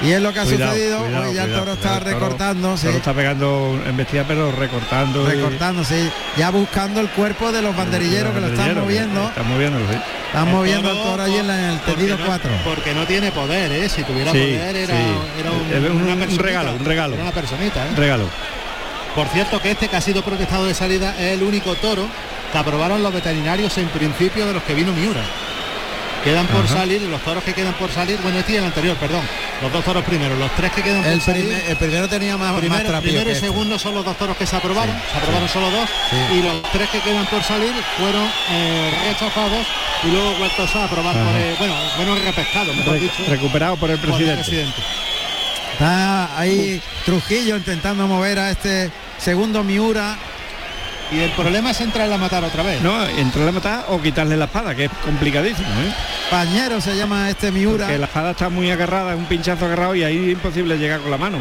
Y 0.00 0.10
es 0.10 0.20
lo 0.20 0.32
que 0.32 0.40
ha 0.40 0.44
Cuidado, 0.44 0.72
sucedido, 0.72 0.98
cuidado, 1.04 1.28
hoy 1.28 1.34
ya 1.36 1.44
el 1.44 1.52
toro 1.52 1.72
está 1.74 2.00
recortando, 2.00 2.72
el 2.72 2.78
sí, 2.78 2.86
toro 2.86 2.96
está 2.98 3.14
pegando 3.14 3.80
embestida, 3.86 4.24
pero 4.26 4.50
recortando. 4.50 5.22
y- 5.22 5.36
recortando, 5.36 5.84
sí, 5.84 6.10
ya 6.36 6.50
buscando 6.50 7.00
el 7.00 7.08
cuerpo 7.10 7.52
de 7.52 7.62
los 7.62 7.76
banderilleros 7.76 8.34
que 8.34 8.40
lo 8.40 8.46
están 8.48 8.74
moviendo. 8.74 9.28
Están 9.28 9.48
moviéndolo, 9.48 9.84
sí. 9.88 9.96
Están 10.26 10.50
moviendo 10.50 10.90
el 10.90 10.96
toro, 10.98 11.22
allí 11.22 11.36
en, 11.36 11.46
la- 11.46 11.58
en 11.58 11.64
el 11.70 11.80
tendido 11.80 12.16
porque 12.16 12.22
no- 12.22 12.26
4. 12.26 12.50
Porque 12.64 12.92
no 12.94 13.06
tiene 13.06 13.30
poder, 13.30 13.70
¿eh? 13.70 13.88
Si 13.88 14.02
tuviera 14.02 14.32
Sí, 14.32 14.38
poder 14.38 14.76
era, 14.76 14.94
sí. 14.96 15.02
era 15.38 15.52
un, 15.52 15.60
Es 15.84 15.90
un- 15.90 16.02
una 16.02 16.12
un 16.12 16.18
personita. 16.18 16.42
regalo, 16.42 16.72
un 16.74 16.84
regalo. 16.84 17.14
Era 17.14 17.22
una 17.22 17.32
personita, 17.32 17.86
¿eh? 17.86 17.90
Regalo. 17.96 18.24
Por 19.14 19.28
cierto 19.28 19.62
que 19.62 19.70
este 19.70 19.86
que 19.86 19.94
ha 19.96 20.00
sido 20.00 20.22
protestado 20.22 20.66
de 20.66 20.74
salida 20.74 21.14
es 21.16 21.34
el 21.34 21.44
único 21.44 21.76
toro 21.76 22.04
que 22.50 22.58
aprobaron 22.58 23.00
los 23.00 23.14
veterinarios 23.14 23.78
en 23.78 23.86
principio 23.90 24.44
de 24.44 24.54
los 24.54 24.62
que 24.64 24.74
vino 24.74 24.92
Miura. 24.92 25.20
Quedan 26.24 26.46
por 26.46 26.64
Ajá. 26.64 26.74
salir, 26.78 27.02
los 27.02 27.20
toros 27.22 27.44
que 27.44 27.52
quedan 27.52 27.74
por 27.74 27.90
salir, 27.92 28.18
bueno, 28.22 28.38
este 28.38 28.52
y 28.52 28.56
el 28.56 28.64
anterior, 28.64 28.96
perdón, 28.96 29.20
los 29.60 29.70
dos 29.70 29.84
toros 29.84 30.02
primeros, 30.04 30.38
los 30.38 30.50
tres 30.56 30.72
que 30.72 30.82
quedan 30.82 31.04
El, 31.04 31.18
por 31.18 31.22
salir. 31.34 31.62
el 31.68 31.76
primero 31.76 32.08
tenía 32.08 32.38
más, 32.38 32.50
más 32.52 32.60
Primero, 32.60 32.88
trapío 32.88 33.10
primero 33.10 33.28
y 33.28 33.32
este. 33.34 33.46
segundo 33.46 33.78
son 33.78 33.94
los 33.94 34.04
dos 34.06 34.16
toros 34.16 34.34
que 34.38 34.46
se 34.46 34.56
aprobaron, 34.56 34.96
Sí, 34.96 35.02
se 35.12 35.18
aprobaron 35.18 35.48
sí. 35.48 35.52
solo 35.52 35.70
dos, 35.70 35.90
Sí. 36.10 36.16
y 36.38 36.42
los 36.42 36.62
tres 36.72 36.88
que 36.88 37.00
quedan 37.00 37.26
por 37.26 37.42
salir 37.42 37.72
fueron 37.98 38.26
eh, 38.50 38.90
rechazados 39.06 39.66
y 40.02 40.06
luego 40.12 40.32
vueltos 40.38 40.74
a 40.76 40.84
aprobar 40.84 41.12
por 41.14 41.22
Ajá. 41.28 41.38
el, 41.44 41.56
bueno, 41.56 41.74
bueno 41.96 42.14
repescados, 42.14 42.74
mejor 42.74 42.94
Re- 42.94 43.00
dicho, 43.00 43.22
recuperado 43.28 43.76
por 43.76 43.90
el 43.90 43.98
por 43.98 44.08
el 44.08 44.14
presidente. 44.14 44.44
presidente. 44.44 44.82
Está 45.74 46.38
ahí 46.38 46.80
Trujillo 47.04 47.56
intentando 47.56 48.06
mover 48.06 48.38
a 48.38 48.50
este 48.50 48.90
segundo 49.18 49.62
Miura. 49.62 50.16
Y 51.12 51.20
el 51.20 51.30
problema 51.32 51.70
es 51.70 51.80
entrarla 51.80 52.14
a 52.16 52.18
matar 52.18 52.42
otra 52.44 52.62
vez. 52.62 52.80
No, 52.82 53.04
entrarle 53.06 53.50
a 53.50 53.52
matar 53.52 53.84
o 53.88 54.00
quitarle 54.00 54.36
la 54.36 54.46
espada, 54.46 54.74
que 54.74 54.86
es 54.86 54.90
complicadísimo, 55.04 55.68
¿eh? 55.68 55.94
Pañero 56.30 56.80
se 56.80 56.96
llama 56.96 57.28
este 57.30 57.50
Miura. 57.52 57.84
Porque 57.86 57.98
la 57.98 58.06
espada 58.06 58.30
está 58.32 58.48
muy 58.48 58.70
agarrada, 58.70 59.12
es 59.12 59.18
un 59.18 59.26
pinchazo 59.26 59.66
agarrado 59.66 59.94
y 59.94 60.02
ahí 60.02 60.16
es 60.26 60.32
imposible 60.32 60.76
llegar 60.78 61.00
con 61.00 61.10
la 61.10 61.18
mano. 61.18 61.38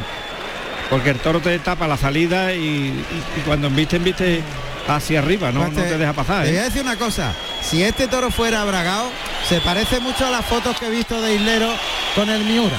Porque 0.89 1.09
el 1.11 1.19
toro 1.19 1.39
te 1.39 1.57
tapa 1.59 1.87
la 1.87 1.97
salida 1.97 2.53
y, 2.53 2.59
y- 2.59 3.05
y 3.37 3.41
cuando 3.45 3.67
embiste, 3.67 3.95
embiste 3.95 4.43
hacia 4.87 5.19
arriba, 5.19 5.51
no, 5.51 5.61
Pues 5.61 5.73
no 5.73 5.83
te 5.83 5.97
deja 5.97 6.13
pasar. 6.13 6.43
Te 6.43 6.49
voy 6.49 6.57
a 6.57 6.61
¿eh? 6.61 6.65
decir 6.65 6.81
una 6.81 6.97
cosa, 6.97 7.31
si 7.61 7.81
este 7.81 8.07
toro 8.07 8.29
fuera 8.29 8.63
bragado, 8.65 9.09
se 9.47 9.61
parece 9.61 9.99
mucho 10.01 10.27
a 10.27 10.29
las 10.29 10.45
fotos 10.45 10.77
que 10.77 10.87
he 10.87 10.91
visto 10.91 11.19
de 11.21 11.35
Islero 11.35 11.69
con 12.15 12.29
el 12.29 12.43
Miura. 12.43 12.77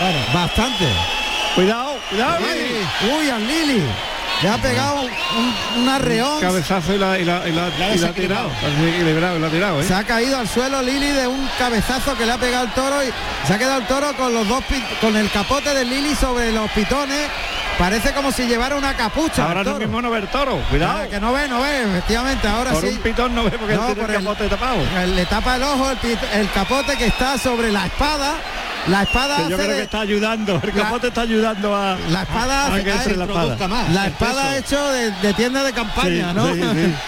Bueno, 0.00 0.18
bastante. 0.32 0.86
Cuidado, 1.56 1.96
cuidado. 2.08 2.38
Uy, 2.40 3.10
uy, 3.20 3.30
al 3.30 3.46
Lili. 3.46 3.82
Le 4.44 4.50
ha 4.50 4.58
pegado 4.58 5.00
un, 5.00 5.80
un 5.82 5.88
arreón. 5.88 6.38
Cabezazo 6.38 6.94
y 6.94 6.98
la, 6.98 7.18
y 7.18 7.24
la, 7.24 7.48
y 7.48 7.52
la- 7.52 7.70
La 7.70 7.86
ha 7.86 7.94
y 7.94 7.98
la 7.98 8.08
ha 8.08 8.12
desequilibrado. 8.12 8.50
tirado. 8.50 9.38
La 9.38 9.46
ha 9.46 9.50
¿eh? 9.80 9.84
Se 9.84 9.94
ha 9.94 10.04
caído 10.04 10.36
al 10.38 10.46
suelo 10.46 10.82
Lili 10.82 11.06
de 11.12 11.26
un 11.26 11.48
cabezazo 11.58 12.14
que 12.14 12.26
le 12.26 12.32
ha 12.32 12.36
pegado 12.36 12.66
el 12.66 12.72
toro 12.72 13.02
y 13.02 13.08
se 13.46 13.54
ha 13.54 13.58
quedado 13.58 13.78
el 13.80 13.86
toro 13.86 14.12
con 14.18 14.34
los 14.34 14.46
dos 14.46 14.62
con 15.00 15.16
el 15.16 15.30
capote 15.30 15.72
de 15.72 15.86
Lili 15.86 16.14
sobre 16.14 16.52
los 16.52 16.70
pitones. 16.72 17.26
Parece 17.78 18.12
como 18.12 18.30
si 18.30 18.46
llevara 18.46 18.76
una 18.76 18.94
capucha. 18.94 19.44
Ahora 19.46 19.60
el 19.62 19.66
no 19.66 19.78
mismo 19.78 20.00
no 20.00 20.10
ver 20.10 20.28
toro, 20.28 20.58
cuidado. 20.70 21.00
Ah, 21.02 21.06
que 21.08 21.18
no 21.18 21.32
ve, 21.32 21.48
no 21.48 21.60
ve, 21.60 21.82
efectivamente, 21.82 22.46
ahora 22.46 22.70
Por 22.72 22.82
sí. 22.82 22.88
un 22.88 22.98
pitón 22.98 23.34
no 23.34 23.42
ve 23.44 23.50
porque 23.50 23.74
No, 23.74 23.86
tiene 23.86 24.00
por 24.00 24.10
el 24.10 24.16
el- 24.16 24.22
capote 24.22 24.48
tapado. 24.48 24.76
Le 25.14 25.26
tapa 25.26 25.56
el 25.56 25.62
ojo 25.64 25.90
el, 25.90 25.96
pit- 25.98 26.18
el 26.34 26.50
capote 26.52 26.96
que 26.96 27.06
está 27.06 27.36
sobre 27.36 27.72
la 27.72 27.86
espada. 27.86 28.34
La 28.86 29.02
espada 29.02 29.36
Que 29.38 29.42
yo 29.48 29.56
hace 29.56 29.56
creo 29.56 29.68
de- 29.70 29.76
que 29.76 29.82
está 29.82 30.00
ayudando, 30.00 30.60
el 30.62 30.76
La- 30.76 30.82
capote 30.84 31.08
está 31.08 31.22
ayudando 31.22 31.74
a 31.74 31.96
la 32.10 32.22
espada 32.22 32.62
a, 32.62 32.66
a 32.66 32.74
hace- 32.74 32.84
que 32.84 32.90
entre 32.92 33.12
ay, 33.12 33.16
la 33.18 33.24
espada. 33.24 33.68
más. 33.68 33.90
la 33.90 34.06
espada 34.06 34.56
hecho 34.58 34.92
de, 34.92 35.10
de 35.10 35.34
tienda 35.34 35.62
de 35.64 35.72
campaña, 35.72 36.28
Sí, 36.30 36.34
¿no? 36.36 36.54
sí, 36.54 36.60
sí. 36.60 36.94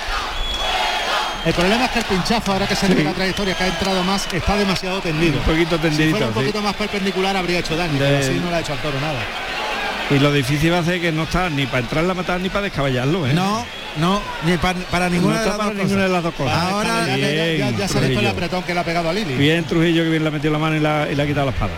El 1.47 1.55
problema 1.55 1.85
es 1.85 1.91
que 1.93 1.99
el 2.01 2.05
pinchazo, 2.07 2.53
ahora 2.53 2.67
que 2.67 2.75
se 2.75 2.89
le 2.89 2.97
ve 2.97 3.05
la 3.05 3.12
trayectoria 3.12 3.55
que 3.57 3.62
ha 3.62 3.67
entrado 3.69 4.03
más, 4.03 4.27
está 4.33 4.57
demasiado 4.57 5.01
tendido. 5.01 5.39
Un 5.39 5.45
poquito 5.45 5.77
Si 5.77 5.83
tendidito, 5.83 6.11
fuera 6.17 6.27
un 6.27 6.33
sí. 6.35 6.41
poquito 6.41 6.61
más 6.61 6.75
perpendicular 6.75 7.37
habría 7.37 7.61
hecho 7.61 7.77
daño, 7.77 7.93
De- 7.93 7.99
pero 8.01 8.19
así 8.19 8.41
no 8.43 8.51
le 8.51 8.57
ha 8.57 8.61
hecho 8.61 8.73
al 8.73 8.79
toro 8.81 9.01
nada. 9.01 9.21
Y 10.09 10.19
lo 10.21 10.33
difícil 10.33 10.73
va 10.73 10.79
a 10.79 10.85
ser 10.85 11.01
que 11.01 11.11
no 11.11 11.25
está 11.25 11.51
ni 11.51 11.67
para 11.67 11.81
entrarla 11.81 12.13
a 12.13 12.15
matar 12.15 12.41
ni 12.41 12.49
para 12.49 12.63
descaballarlo, 12.63 13.27
¿eh? 13.27 13.35
No, 13.35 13.67
no, 13.97 14.23
ni 14.45 14.57
pa- 14.57 14.75
para 14.91 15.11
ninguna 15.11 15.35
no 15.35 15.41
de 15.41 15.47
las 15.47 15.57
para 15.57 15.69
dos 15.71 15.75
ninguna 15.79 15.95
cosas. 15.95 16.09
de 16.09 16.13
las 16.15 16.23
dos 16.23 16.35
cosas. 16.35 16.59
Ahora- 16.59 17.07
ya, 17.09 17.17
ya- 17.17 17.29
ya- 17.57 17.71
ya- 17.71 17.89
se 17.89 17.99
el 18.07 18.27
apretón 18.27 18.63
que 18.63 18.73
le 18.73 18.81
ha 18.81 18.85
pegado 18.85 19.09
a 19.09 19.13
Lili. 19.13 19.35
Bien 19.35 19.65
Trujillo 19.65 20.05
que 20.05 20.11
bien 20.11 20.23
le 20.23 20.29
ha 20.29 20.33
metido 20.33 20.53
la 20.53 20.59
mano 20.61 20.77
y 20.77 20.81
la, 20.81 21.09
y 21.11 21.17
le 21.17 21.23
ha 21.23 21.27
quitado 21.27 21.47
la 21.47 21.53
espada. 21.53 21.73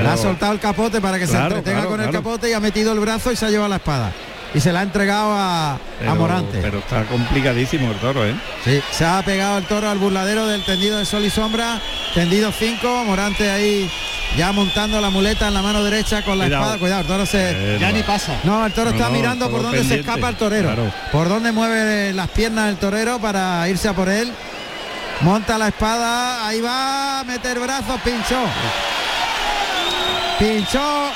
Le 0.00 0.08
ha 0.08 0.16
soltado 0.16 0.52
el 0.52 0.60
capote 0.60 1.00
para 1.00 1.18
que 1.18 1.26
se 1.26 1.36
entretenga 1.36 1.80
claro, 1.80 1.88
con 1.90 2.00
el 2.02 2.10
capote 2.10 2.50
y 2.50 2.52
ha 2.52 2.60
metido 2.60 2.92
el 2.92 3.00
brazo 3.00 3.32
y 3.32 3.36
se 3.36 3.46
ha 3.46 3.50
llevado 3.50 3.68
la 3.70 3.76
espada. 3.76 4.12
Y 4.54 4.60
se 4.60 4.72
la 4.72 4.80
ha 4.80 4.82
entregado 4.82 5.32
a, 5.32 5.78
Morante. 6.16 6.58
Pero 6.62 6.78
está 6.78 7.04
complicadísimo 7.04 7.90
el 7.90 7.98
toro, 7.98 8.24
¿eh? 8.24 8.34
Sí, 8.64 8.80
se 8.90 9.04
ha 9.04 9.22
pegado 9.22 9.58
el 9.58 9.64
toro 9.64 9.90
al 9.90 9.98
burladero 9.98 10.46
del 10.46 10.64
tendido 10.64 10.98
de 10.98 11.04
sol 11.04 11.24
y 11.24 11.30
sombra, 11.30 11.80
tendido 12.14 12.52
5, 12.52 13.04
Morante 13.04 13.50
ahí 13.50 13.90
ya 14.36 14.52
montando 14.52 15.00
la 15.00 15.10
muleta 15.10 15.48
en 15.48 15.54
la 15.54 15.62
mano 15.62 15.82
derecha 15.84 16.22
con 16.22 16.38
la 16.38 16.44
Cuidado. 16.44 16.62
espada. 16.64 16.78
Cuidado, 16.78 17.00
el 17.02 17.06
toro 17.06 17.26
se. 17.26 17.74
Eh, 17.76 17.78
Ya 17.80 17.88
no. 17.90 17.96
ni 17.96 18.02
pasa. 18.02 18.38
No, 18.44 18.66
el 18.66 18.72
toro 18.72 18.90
No, 18.90 18.96
está 18.96 19.08
no, 19.08 19.14
mirando 19.14 19.50
por 19.50 19.62
dónde 19.62 19.84
se 19.84 20.00
escapa 20.00 20.28
el 20.28 20.36
torero. 20.36 20.68
Claro. 20.72 20.92
Por 21.12 21.28
dónde 21.28 21.52
mueve 21.52 22.12
las 22.12 22.28
piernas 22.30 22.68
el 22.70 22.76
torero 22.76 23.18
para 23.18 23.68
irse 23.68 23.88
a 23.88 23.92
por 23.94 24.08
él. 24.08 24.32
Monta 25.22 25.56
la 25.56 25.68
espada, 25.68 26.46
ahí 26.46 26.60
va 26.60 27.20
a 27.20 27.24
meter 27.24 27.58
brazos, 27.58 27.98
pinchó. 28.02 28.38
Pinchó. 30.38 31.10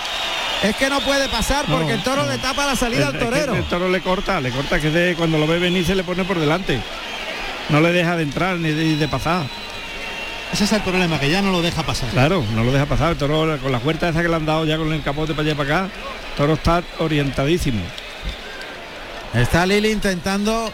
Es 0.63 0.77
que 0.77 0.91
no 0.91 1.01
puede 1.01 1.29
pasar 1.29 1.65
porque 1.67 1.85
No, 1.93 1.95
el 1.95 2.03
toro 2.03 2.23
no. 2.25 2.29
le 2.31 2.39
tapa 2.39 2.67
la 2.67 2.77
salida 2.77 3.09
El- 3.09 3.15
al 3.15 3.19
torero. 3.19 3.55
El 3.55 3.65
toro 3.65 3.89
le 3.89 4.01
corta, 4.03 4.41
le 4.41 4.51
corta 4.51 4.79
que 4.79 4.91
de- 4.91 5.15
cuando 5.15 5.39
lo 5.39 5.47
ve 5.47 5.59
venir 5.59 5.87
se 5.87 5.95
le 5.95 6.05
pone 6.05 6.25
por 6.25 6.39
delante. 6.39 6.81
No 7.71 7.81
le 7.81 7.93
deja 7.93 8.17
de 8.17 8.25
entrar 8.25 8.57
ni 8.59 8.71
de, 8.73 8.97
de 8.97 9.09
pasar. 9.09 9.45
Ese 10.53 10.65
es 10.65 10.73
el 10.73 10.81
problema, 10.83 11.19
que 11.21 11.31
ya 11.31 11.41
no 11.41 11.53
lo 11.53 11.63
deja 11.63 11.83
pasar. 11.85 12.11
Claro, 12.11 12.45
no 12.55 12.65
lo 12.65 12.73
deja 12.73 12.85
pasar. 12.85 13.13
El 13.13 13.17
toro 13.17 13.57
con 13.63 13.71
la 13.73 13.79
puerta 13.79 14.09
esa 14.09 14.21
que 14.21 14.29
le 14.29 14.35
han 14.37 14.45
dado 14.45 14.65
ya 14.67 14.77
con 14.77 14.93
el 14.93 15.03
capote 15.03 15.33
para 15.33 15.43
allá 15.43 15.53
y 15.53 15.55
para 15.55 15.77
acá. 15.85 15.85
El 16.31 16.37
toro 16.37 16.53
está 16.55 16.83
orientadísimo. 16.99 17.81
Está 19.33 19.65
Lili 19.65 19.91
intentando 19.91 20.73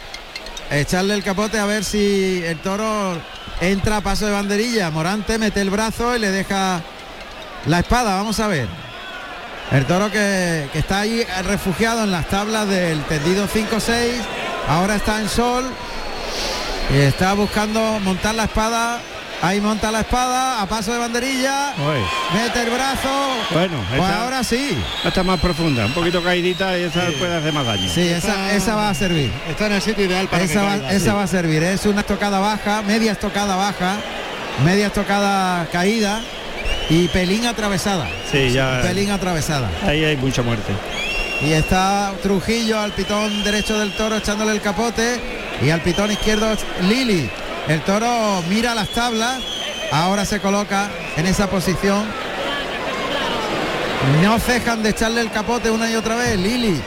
echarle 0.71 1.15
el 1.15 1.23
capote 1.23 1.59
a 1.59 1.67
ver 1.67 1.85
si 1.85 2.43
el 2.45 2.57
toro 2.59 3.21
entra 3.61 3.99
a 3.99 4.01
paso 4.01 4.27
de 4.27 4.33
banderilla. 4.33 4.91
Morante 4.91 5.39
mete 5.39 5.61
el 5.61 5.69
brazo 5.71 6.17
y 6.17 6.21
le 6.21 6.31
deja 6.31 6.81
la 7.67 7.79
espada. 7.81 8.17
Vamos 8.17 8.41
a 8.41 8.47
ver. 8.49 8.67
El 9.73 9.85
toro 9.87 10.11
que, 10.11 10.69
que 10.73 10.79
está 10.79 11.01
ahí 11.01 11.27
refugiado 11.45 12.05
en 12.05 12.11
las 12.11 12.29
tablas 12.29 12.69
del 12.69 13.03
tendido 13.05 13.49
5-6. 13.49 14.13
Ahora 14.69 14.97
está 14.97 15.21
en 15.21 15.29
sol. 15.29 15.65
Y 16.95 16.99
está 16.99 17.35
buscando 17.35 17.99
montar 18.01 18.35
la 18.35 18.45
espada 18.45 19.01
Ahí 19.43 19.61
monta 19.61 19.91
la 19.91 20.01
espada, 20.01 20.63
a 20.63 20.67
paso 20.67 20.93
de 20.93 20.99
banderilla. 20.99 21.75
Mete 22.33 22.63
el 22.63 22.71
brazo. 22.71 23.09
Bueno, 23.51 23.85
Pues 23.95 24.11
ahora 24.11 24.43
sí. 24.43 24.77
Está 25.05 25.23
más 25.23 25.39
profunda, 25.41 25.85
un 25.85 25.93
poquito 25.93 26.23
caidita 26.23 26.79
y 26.79 26.85
esa 26.85 27.03
puede 27.19 27.37
hacer 27.37 27.53
más 27.53 27.67
daño. 27.67 27.89
Sí, 27.89 28.09
esa, 28.09 28.53
esa 28.53 28.75
va 28.75 28.89
a 28.89 28.95
servir. 28.95 29.31
Está 29.49 29.67
en 29.67 29.73
el 29.73 29.83
sitio 29.83 30.07
ideal 30.07 30.27
para 30.29 30.45
esa, 30.45 30.53
que 30.53 30.67
va, 30.67 30.71
caiga, 30.73 30.93
esa 30.93 31.11
sí. 31.11 31.17
va 31.17 31.23
a 31.23 31.27
servir. 31.27 31.63
Es 31.63 31.85
una 31.85 32.01
estocada 32.01 32.39
baja, 32.39 32.83
media 32.83 33.13
estocada 33.13 33.57
baja, 33.57 33.97
media 34.65 34.87
estocada 34.87 35.67
caída 35.71 36.23
y 36.89 37.09
pelín 37.09 37.47
atravesada. 37.47 38.09
Sí, 38.31 38.51
ya. 38.51 38.81
Pelín 38.83 39.11
atravesada. 39.11 39.71
Ahí 39.85 40.05
hay 40.05 40.17
mucha 40.17 40.43
muerte. 40.43 40.73
Y 41.43 41.53
está 41.53 42.13
Trujillo 42.23 42.81
al 42.81 42.93
pitón 42.93 43.45
derecho 43.45 43.79
del 43.79 43.93
toro 43.93 44.17
echándole 44.17 44.53
el 44.53 44.61
capote 44.61 45.21
y 45.63 45.71
al 45.71 45.83
pitón 45.83 46.11
izquierdo 46.11 46.57
Lili. 46.89 47.29
El 47.69 47.81
toro 47.83 48.43
mira 48.49 48.75
las 48.75 48.89
tablas, 48.91 49.41
ahora 49.93 50.25
se 50.25 50.41
coloca 50.41 50.89
en 51.17 51.27
esa 51.27 51.51
posición. 51.51 52.05
No 54.23 54.39
cejan 54.39 54.83
de 54.83 54.91
echarle 54.91 55.21
el 55.21 55.31
capote 55.31 55.71
una 55.71 55.91
y 55.91 55.97
otra 55.97 56.15
vez, 56.15 56.39
Lili. 56.39 56.81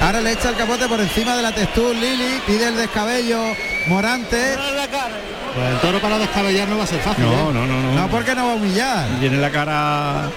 Ahora 0.00 0.20
le 0.20 0.32
echa 0.32 0.50
el 0.50 0.56
capote 0.56 0.86
por 0.86 1.00
encima 1.00 1.34
de 1.34 1.42
la 1.42 1.52
textura, 1.52 1.98
Lili, 1.98 2.40
pide 2.46 2.68
el 2.68 2.76
descabello 2.76 3.40
Morante. 3.86 4.56
Pues 5.54 5.70
el 5.70 5.78
toro 5.78 6.00
para 6.00 6.18
descabellar 6.18 6.68
no 6.68 6.78
va 6.78 6.84
a 6.84 6.86
ser 6.86 7.00
fácil. 7.00 7.24
No, 7.24 7.32
¿eh? 7.32 7.52
no, 7.54 7.66
no, 7.66 7.80
no. 7.82 7.92
No, 7.94 8.08
porque 8.08 8.34
no 8.34 8.46
va 8.46 8.52
a 8.52 8.56
humillar. 8.56 9.06
Tiene 9.20 9.36
la 9.38 9.50
cara 9.50 10.28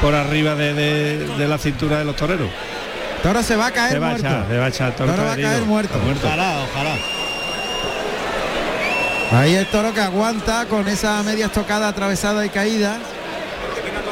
por 0.00 0.14
arriba 0.14 0.54
de, 0.54 0.74
de- 0.74 1.18
de 1.26 1.48
la 1.48 1.58
cintura 1.58 1.98
de 1.98 2.04
los 2.04 2.14
toreros. 2.16 2.48
Toro 3.22 3.42
se 3.42 3.56
va 3.56 3.66
a 3.66 3.70
caer 3.72 3.92
Se 3.92 3.98
va 3.98 4.06
a 4.06 4.10
muerto. 4.10 4.26
echar, 4.28 4.46
se 4.48 4.58
va 4.58 4.64
a 4.64 4.68
echar. 4.68 4.92
toro 4.96 5.12
va 5.16 5.32
a 5.32 5.36
caer 5.36 5.62
muerto. 5.64 5.98
Muerto. 5.98 6.26
Ojalá, 6.26 6.60
ojalá. 6.72 6.96
Ahí 9.32 9.54
el 9.54 9.66
toro 9.66 9.92
que 9.94 10.00
aguanta 10.00 10.66
con 10.66 10.88
esa 10.88 11.22
media 11.22 11.46
estocada 11.46 11.88
atravesada 11.88 12.44
y 12.44 12.48
caída. 12.48 12.98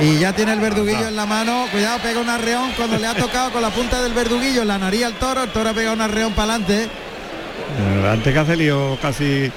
Y 0.01 0.19
ya 0.19 0.33
tiene 0.33 0.53
el 0.53 0.61
verduguillo 0.61 1.09
en 1.09 1.17
la 1.17 1.27
mano. 1.27 1.67
Cuidado, 1.73 1.99
pega 2.01 2.21
un 2.21 2.29
arreón 2.29 2.71
cuando 2.77 2.99
le 2.99 3.07
ha 3.07 3.15
tocado 3.15 3.51
con 3.51 3.63
la 3.63 3.71
punta 3.71 4.01
del 4.01 4.13
verduguillo 4.13 4.63
en 4.63 4.69
la 4.69 4.79
nariz 4.79 5.05
al 5.05 5.15
toro. 5.15 5.43
El 5.43 5.51
toro 5.51 5.71
ha 5.71 5.75
pegado 5.75 5.95
un 5.97 6.03
arreón 6.03 6.33
para 6.35 6.55
adelante. 6.55 6.85
Eh, 6.85 8.09
Antes 8.13 8.33
que 8.33 8.39
hace 8.39 8.57
lío 8.57 8.97
casi 9.03 9.51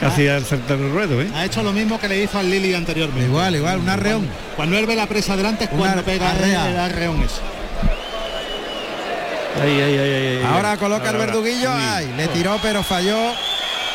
casi 0.00 0.28
al 0.28 0.44
centro 0.44 0.76
del 0.76 0.92
ruedo, 0.92 1.20
¿eh? 1.22 1.28
Ha 1.34 1.44
hecho 1.44 1.62
lo 1.62 1.72
mismo 1.72 1.98
que 1.98 2.08
le 2.08 2.22
hizo 2.22 2.38
al 2.38 2.50
Lili 2.50 2.74
anteriormente. 2.74 3.26
Igual, 3.28 3.56
igual, 3.56 3.78
un 3.78 3.88
arreón. 3.88 4.28
Cuando 4.56 4.76
él 4.78 4.86
ve 4.86 4.96
la 4.96 5.06
presa 5.06 5.32
adelante 5.34 5.64
es 5.64 5.70
cuando 5.70 6.02
pega 6.02 6.30
arrea. 6.30 6.68
el 6.70 6.78
arreón 6.78 7.22
ese. 7.22 7.40
Ahí, 9.62 9.70
ahí, 9.80 9.98
ahí, 9.98 9.98
ahí, 9.98 10.36
ahí. 10.38 10.44
Ahora 10.44 10.76
coloca 10.76 11.08
el 11.08 11.16
Ahora, 11.16 11.26
verduguillo. 11.26 11.70
Ay, 11.72 12.12
le 12.16 12.28
tiró 12.28 12.58
pero 12.62 12.82
falló. 12.82 13.16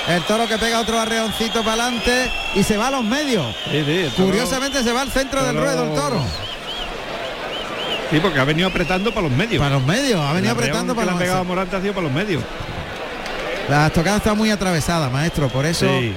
El 0.07 0.23
toro 0.23 0.47
que 0.47 0.57
pega 0.57 0.79
otro 0.79 0.99
arreoncito 0.99 1.63
para 1.63 1.83
adelante 1.83 2.31
y 2.55 2.63
se 2.63 2.75
va 2.75 2.87
a 2.87 2.91
los 2.91 3.03
medios. 3.03 3.55
Sí, 3.65 3.83
sí, 3.85 3.91
el 3.99 4.11
toro- 4.11 4.25
Curiosamente 4.29 4.81
se 4.83 4.91
va 4.91 5.01
al 5.01 5.11
centro 5.11 5.43
del 5.43 5.55
ruedo 5.55 5.83
el 5.83 5.93
toro. 5.93 6.23
Sí, 8.09 8.19
porque 8.19 8.39
ha 8.39 8.43
venido 8.43 8.67
apretando 8.67 9.13
para 9.13 9.27
los 9.27 9.37
medios. 9.37 9.61
Para 9.61 9.75
los 9.75 9.85
medios, 9.85 10.19
ha 10.19 10.33
venido 10.33 10.53
El 10.53 10.57
apretando 10.57 10.93
que 10.93 10.97
para 10.97 11.05
le 11.05 11.11
los 11.11 11.21
ha 11.21 11.23
pegado 11.23 11.45
Morante 11.45 11.75
ha 11.75 11.81
sido 11.81 11.93
para 11.93 12.03
los 12.07 12.11
medios. 12.13 12.43
La 13.72 13.88
estocada 13.88 14.17
está 14.17 14.34
muy 14.34 14.51
atravesada, 14.51 15.09
maestro, 15.09 15.47
por 15.49 15.65
eso 15.65 15.86
Sí. 15.88 16.13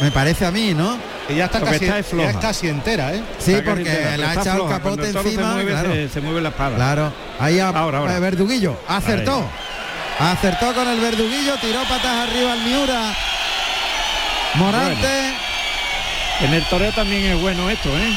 me 0.00 0.10
parece 0.10 0.44
a 0.46 0.50
mí, 0.50 0.74
¿no? 0.74 0.98
Y 1.28 1.34
ya 1.36 1.44
está, 1.44 1.60
casi, 1.60 1.84
está 1.84 2.00
ya 2.16 2.30
es 2.30 2.36
casi 2.38 2.68
entera, 2.68 3.14
¿eh? 3.14 3.22
Sí, 3.38 3.52
Está 3.54 3.70
porque 3.70 3.84
le 4.16 4.24
ha 4.24 4.34
echado 4.34 4.64
el 4.64 4.70
capote 4.70 5.06
encima. 5.10 5.22
Se 5.22 5.54
mueve, 5.54 5.70
claro, 5.72 5.92
se, 5.92 6.08
se 6.08 6.20
mueve 6.20 6.40
la 6.40 6.48
espada. 6.48 6.74
claro. 6.76 7.12
Ahí 7.38 7.60
a, 7.60 7.68
Ahora, 7.68 7.98
ahora. 7.98 8.18
Verduguillo, 8.18 8.76
acertó. 8.88 9.36
Ahí. 10.18 10.28
Acertó 10.32 10.74
con 10.74 10.88
el 10.88 10.98
Verduguillo, 11.00 11.54
tiró 11.60 11.82
patas 11.84 12.28
arriba 12.28 12.52
al 12.52 12.60
Miura. 12.62 13.14
Morante. 14.54 15.34
En 16.40 16.54
el 16.54 16.64
toreo 16.64 16.92
también 16.92 17.24
es 17.26 17.40
bueno 17.40 17.68
esto, 17.70 17.88
¿eh? 17.96 18.12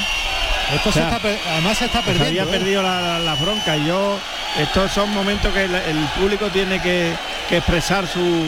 Esto 0.76 0.90
O 0.90 0.92
se 0.94 1.02
está 1.02 1.20
además 1.52 1.78
se 1.78 1.86
está 1.86 2.00
Se 2.00 2.06
perdiendo. 2.14 2.42
había 2.42 2.56
¿eh? 2.56 2.58
perdido 2.60 2.82
la, 2.84 3.02
la- 3.02 3.20
la 3.20 3.36
bronca 3.36 3.76
y 3.76 3.86
yo 3.88 4.18
estos 4.58 4.92
son 4.92 5.12
momentos 5.14 5.54
que 5.54 5.66
el, 5.66 5.76
el 5.76 5.98
público 6.18 6.48
tiene 6.50 6.82
que, 6.82 7.14
que 7.50 7.58
expresar 7.58 8.08
su, 8.08 8.46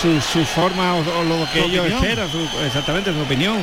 su, 0.00 0.20
su 0.20 0.44
forma 0.44 0.94
o, 0.94 0.98
o 0.98 1.24
lo 1.24 1.50
que 1.52 1.60
ellos 1.64 1.80
opinión. 1.86 2.04
esperan, 2.04 2.28
su- 2.30 2.64
exactamente 2.64 3.12
su 3.12 3.20
opinión. 3.20 3.58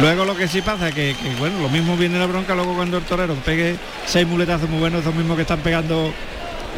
Luego 0.00 0.24
lo 0.24 0.36
que 0.36 0.48
sí 0.48 0.60
pasa 0.60 0.88
es 0.88 0.94
que, 0.94 1.14
que, 1.20 1.34
bueno, 1.36 1.60
lo 1.60 1.68
mismo 1.68 1.96
viene 1.96 2.18
la 2.18 2.26
bronca 2.26 2.54
luego 2.54 2.74
cuando 2.74 2.98
el 2.98 3.04
torero 3.04 3.34
pegue 3.44 3.76
seis 4.06 4.26
muletazos 4.26 4.68
muy 4.68 4.80
buenos, 4.80 5.02
esos 5.02 5.14
mismos 5.14 5.36
que 5.36 5.42
están 5.42 5.60
pegando 5.60 6.12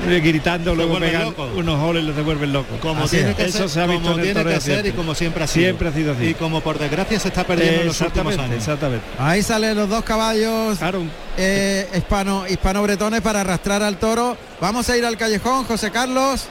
eh, 0.07 0.21
gritando, 0.23 0.75
luego 0.75 0.99
pegan 0.99 1.23
locos. 1.25 1.49
unos 1.57 1.81
goles 1.81 2.03
y 2.03 2.07
los 2.09 2.15
devuelven 2.17 2.53
locos. 2.53 2.79
Como 2.83 3.05
Así 3.05 3.17
tiene 3.17 3.31
es. 3.31 3.37
que 3.37 3.45
Eso 3.47 3.59
ser, 3.61 3.69
se 3.71 3.81
ha 3.81 3.87
visto 3.87 4.03
como 4.03 4.15
en 4.17 4.21
el 4.27 4.35
tiene 4.35 4.51
que 4.55 4.61
ser 4.61 4.85
y 4.87 4.93
como 4.93 5.15
siempre 5.15 5.45
ha 5.45 5.47
sido. 5.47 5.65
Siempre 5.65 5.89
ha 5.89 5.93
sido 5.93 6.13
así. 6.13 6.25
Y 6.27 6.35
como 6.35 6.61
por 6.61 6.79
desgracia 6.79 7.19
se 7.19 7.29
está 7.29 7.45
perdiendo 7.45 7.81
en 7.81 7.87
los 7.87 7.99
últimos 8.03 8.37
años. 8.37 8.57
exactamente. 8.59 9.07
Ahí 9.19 9.43
salen 9.43 9.75
los 9.79 9.89
dos 9.89 10.05
caballos 10.05 10.77
Claro, 10.79 11.03
eh, 11.39 11.89
hispano, 11.97 12.45
hispano-bretones 12.47 13.23
para 13.23 13.41
arrastrar 13.41 13.83
al 13.83 13.97
toro. 13.97 14.37
Vamos 14.61 14.91
a 14.91 14.97
ir 14.99 15.07
al 15.07 15.17
callejón, 15.17 15.65
José 15.65 15.91
Carlos. 15.91 16.49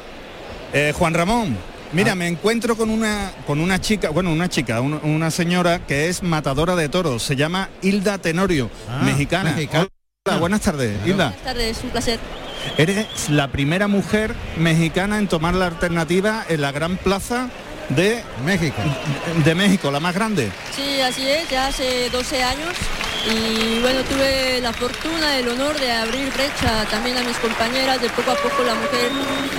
Eh, 0.73 0.93
Juan 0.97 1.13
Ramón, 1.13 1.57
mira, 1.93 2.11
Ah. 2.11 2.15
me 2.15 2.27
encuentro 2.27 2.75
con 2.75 2.89
una 2.89 3.31
con 3.47 3.59
una 3.59 3.79
chica, 3.79 4.09
bueno, 4.09 4.31
una 4.31 4.49
chica, 4.49 4.81
un- 4.81 4.99
una 5.03 5.31
señora 5.31 5.79
que 5.85 6.09
es 6.09 6.21
matadora 6.23 6.75
de 6.75 6.89
toros, 6.89 7.23
se 7.23 7.35
llama 7.35 7.69
Hilda 7.81 8.17
Tenorio, 8.17 8.69
Ah, 8.89 9.01
mexicana. 9.03 9.51
mexicana. 9.51 9.87
Hola, 10.27 10.37
buenas 10.39 10.61
tardes, 10.61 10.97
Hilda. 11.05 11.27
Buenas 11.29 11.43
tardes, 11.43 11.77
un 11.83 11.89
placer. 11.91 12.19
Eres 12.77 13.05
la 13.29 13.47
primera 13.49 13.87
mujer 13.87 14.33
mexicana 14.57 15.19
en 15.19 15.27
tomar 15.27 15.53
la 15.53 15.67
alternativa 15.67 16.43
en 16.49 16.61
la 16.61 16.71
gran 16.71 16.97
plaza 16.97 17.49
de 17.89 18.23
México. 18.43 18.81
De 19.45 19.53
México, 19.53 19.91
la 19.91 19.99
más 19.99 20.15
grande. 20.15 20.49
Sí, 20.75 20.99
así 21.01 21.27
es, 21.29 21.47
ya 21.49 21.67
hace 21.67 22.09
12 22.09 22.41
años 22.43 22.73
y 23.27 23.79
bueno, 23.81 24.03
tuve 24.03 24.61
la 24.61 24.71
fortuna, 24.71 25.37
el 25.37 25.47
honor 25.49 25.79
de 25.79 25.91
abrir 25.91 26.31
brecha 26.31 26.85
también 26.89 27.17
a 27.17 27.23
mis 27.23 27.37
compañeras, 27.37 27.99
de 28.01 28.09
poco 28.09 28.31
a 28.31 28.35
poco 28.35 28.63
la 28.63 28.75
mujer 28.75 29.11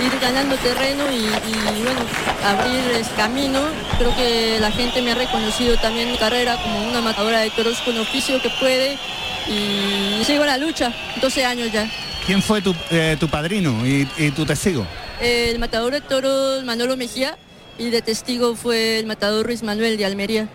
ir 0.03 0.19
ganando 0.19 0.55
terreno 0.57 1.03
y, 1.11 1.25
y, 1.25 1.81
bueno, 1.83 1.99
abrir 2.45 2.79
el 2.95 3.05
camino. 3.15 3.61
Creo 3.97 4.15
que 4.15 4.57
la 4.59 4.71
gente 4.71 5.01
me 5.01 5.11
ha 5.11 5.15
reconocido 5.15 5.75
también 5.77 6.11
mi 6.11 6.17
carrera 6.17 6.57
como 6.61 6.87
una 6.87 7.01
matadora 7.01 7.39
de 7.39 7.49
toros 7.49 7.79
con 7.81 7.97
oficio 7.97 8.41
que 8.41 8.49
puede 8.59 8.97
y 9.47 10.23
sigo 10.23 10.45
la 10.45 10.57
lucha, 10.57 10.93
12 11.21 11.45
años 11.45 11.71
ya. 11.71 11.89
¿Quién 12.25 12.41
fue 12.41 12.61
tu, 12.61 12.75
eh, 12.89 13.17
tu 13.19 13.27
padrino 13.27 13.85
y, 13.85 14.07
y 14.17 14.31
tu 14.31 14.45
testigo? 14.45 14.85
El 15.21 15.59
matador 15.59 15.93
de 15.93 16.01
toros 16.01 16.63
Manolo 16.63 16.95
Mejía 16.95 17.37
y 17.77 17.89
de 17.89 18.01
testigo 18.01 18.55
fue 18.55 18.99
el 18.99 19.05
matador 19.05 19.45
Luis 19.47 19.63
Manuel 19.63 19.97
de 19.97 20.05
Almería. 20.05 20.47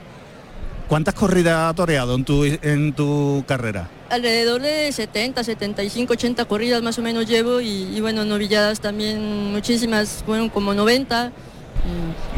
¿Cuántas 0.88 1.14
corridas 1.14 1.70
ha 1.70 1.74
toreado 1.74 2.14
en 2.14 2.24
tu, 2.24 2.44
en 2.44 2.92
tu 2.92 3.44
carrera? 3.46 3.88
Alrededor 4.10 4.60
de 4.60 4.92
70, 4.92 5.42
75, 5.42 6.12
80 6.12 6.44
corridas 6.44 6.82
más 6.82 6.98
o 6.98 7.02
menos 7.02 7.26
llevo 7.26 7.60
y, 7.60 7.88
y 7.94 8.00
bueno, 8.00 8.24
novilladas 8.24 8.80
también 8.80 9.52
muchísimas, 9.52 10.22
fueron 10.26 10.48
como 10.50 10.74
90. 10.74 11.32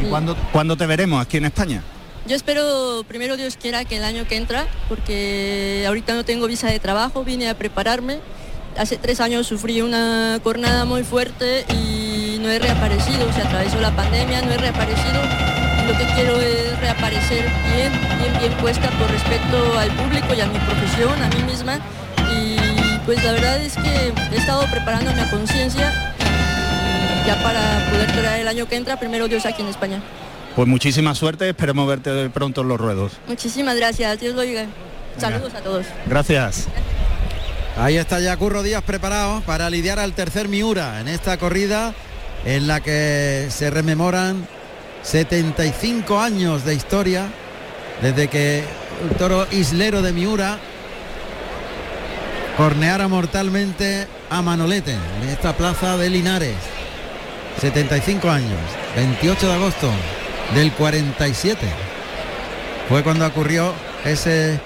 ¿Y 0.01 0.05
cuándo, 0.05 0.35
cuándo 0.51 0.77
te 0.77 0.85
veremos 0.85 1.21
aquí 1.21 1.37
en 1.37 1.45
España? 1.45 1.83
Yo 2.27 2.35
espero, 2.35 3.03
primero 3.07 3.37
Dios 3.37 3.55
quiera, 3.55 3.85
que 3.85 3.97
el 3.97 4.03
año 4.03 4.27
que 4.27 4.37
entra, 4.37 4.65
porque 4.89 5.83
ahorita 5.87 6.15
no 6.15 6.25
tengo 6.25 6.47
visa 6.47 6.67
de 6.67 6.79
trabajo, 6.79 7.23
vine 7.23 7.49
a 7.49 7.57
prepararme. 7.57 8.19
Hace 8.77 8.97
tres 8.97 9.19
años 9.19 9.45
sufrí 9.47 9.81
una 9.81 10.39
cornada 10.43 10.85
muy 10.85 11.03
fuerte 11.03 11.65
y 11.69 12.39
no 12.39 12.49
he 12.49 12.57
reaparecido, 12.57 13.31
se 13.31 13.41
atravesó 13.41 13.79
la 13.79 13.95
pandemia, 13.95 14.41
no 14.41 14.51
he 14.51 14.57
reaparecido. 14.57 15.64
Lo 15.87 15.97
que 15.97 16.05
quiero 16.15 16.41
es 16.41 16.79
reaparecer 16.79 17.45
bien, 17.75 17.91
bien, 18.19 18.39
bien 18.39 18.53
puesta 18.53 18.89
por 18.91 19.09
respeto 19.09 19.77
al 19.77 19.89
público 19.91 20.33
y 20.33 20.41
a 20.41 20.47
mi 20.47 20.57
profesión, 20.59 21.21
a 21.21 21.29
mí 21.29 21.43
misma. 21.43 21.79
Y 22.31 22.57
pues 23.05 23.23
la 23.23 23.33
verdad 23.33 23.61
es 23.61 23.75
que 23.75 24.11
he 24.31 24.37
estado 24.37 24.65
preparándome 24.71 25.21
a 25.21 25.29
conciencia 25.29 26.13
ya 27.25 27.41
para 27.43 27.87
poder 27.91 28.11
traer 28.11 28.41
el 28.41 28.47
año 28.47 28.67
que 28.67 28.75
entra, 28.75 28.97
primero 28.97 29.27
Dios 29.27 29.45
aquí 29.45 29.61
en 29.61 29.67
España. 29.67 30.01
Pues 30.55 30.67
muchísima 30.67 31.13
suerte, 31.13 31.49
esperemos 31.49 31.87
verte 31.87 32.29
pronto 32.29 32.61
en 32.61 32.67
los 32.69 32.79
ruedos. 32.79 33.11
Muchísimas 33.27 33.75
gracias, 33.75 34.19
Dios 34.19 34.35
lo 34.35 34.41
oiga. 34.41 34.65
Saludos 35.17 35.53
a 35.53 35.61
todos. 35.61 35.85
Gracias. 36.07 36.67
Ahí 37.77 37.97
está 37.97 38.19
ya 38.21 38.37
Curro 38.37 38.63
Díaz 38.63 38.83
preparado 38.83 39.41
para 39.41 39.69
lidiar 39.69 39.99
al 39.99 40.13
tercer 40.13 40.47
Miura 40.47 41.01
en 41.01 41.09
esta 41.09 41.37
corrida 41.37 41.93
en 42.45 42.67
la 42.67 42.79
que 42.79 43.47
se 43.49 43.69
rememoran 43.69 44.47
75 45.05 46.19
años 46.19 46.65
de 46.65 46.73
historia 46.73 47.27
desde 48.01 48.27
que 48.27 48.63
el 49.03 49.17
toro 49.17 49.45
islero 49.51 50.01
de 50.01 50.11
Miura 50.11 50.57
corneara 52.57 53.07
mortalmente 53.07 54.07
a 54.31 54.41
Manolete 54.41 54.93
en 55.21 55.29
esta 55.29 55.53
plaza 55.55 55.95
de 55.97 56.09
Linares. 56.09 56.55
75 57.61 58.29
años, 58.29 58.59
28 58.95 59.47
de 59.47 59.53
agosto 59.53 59.91
del 60.55 60.71
47. 60.73 61.59
Fue 62.89 63.03
cuando 63.03 63.27
ocurrió 63.27 63.73
ese 64.03 64.59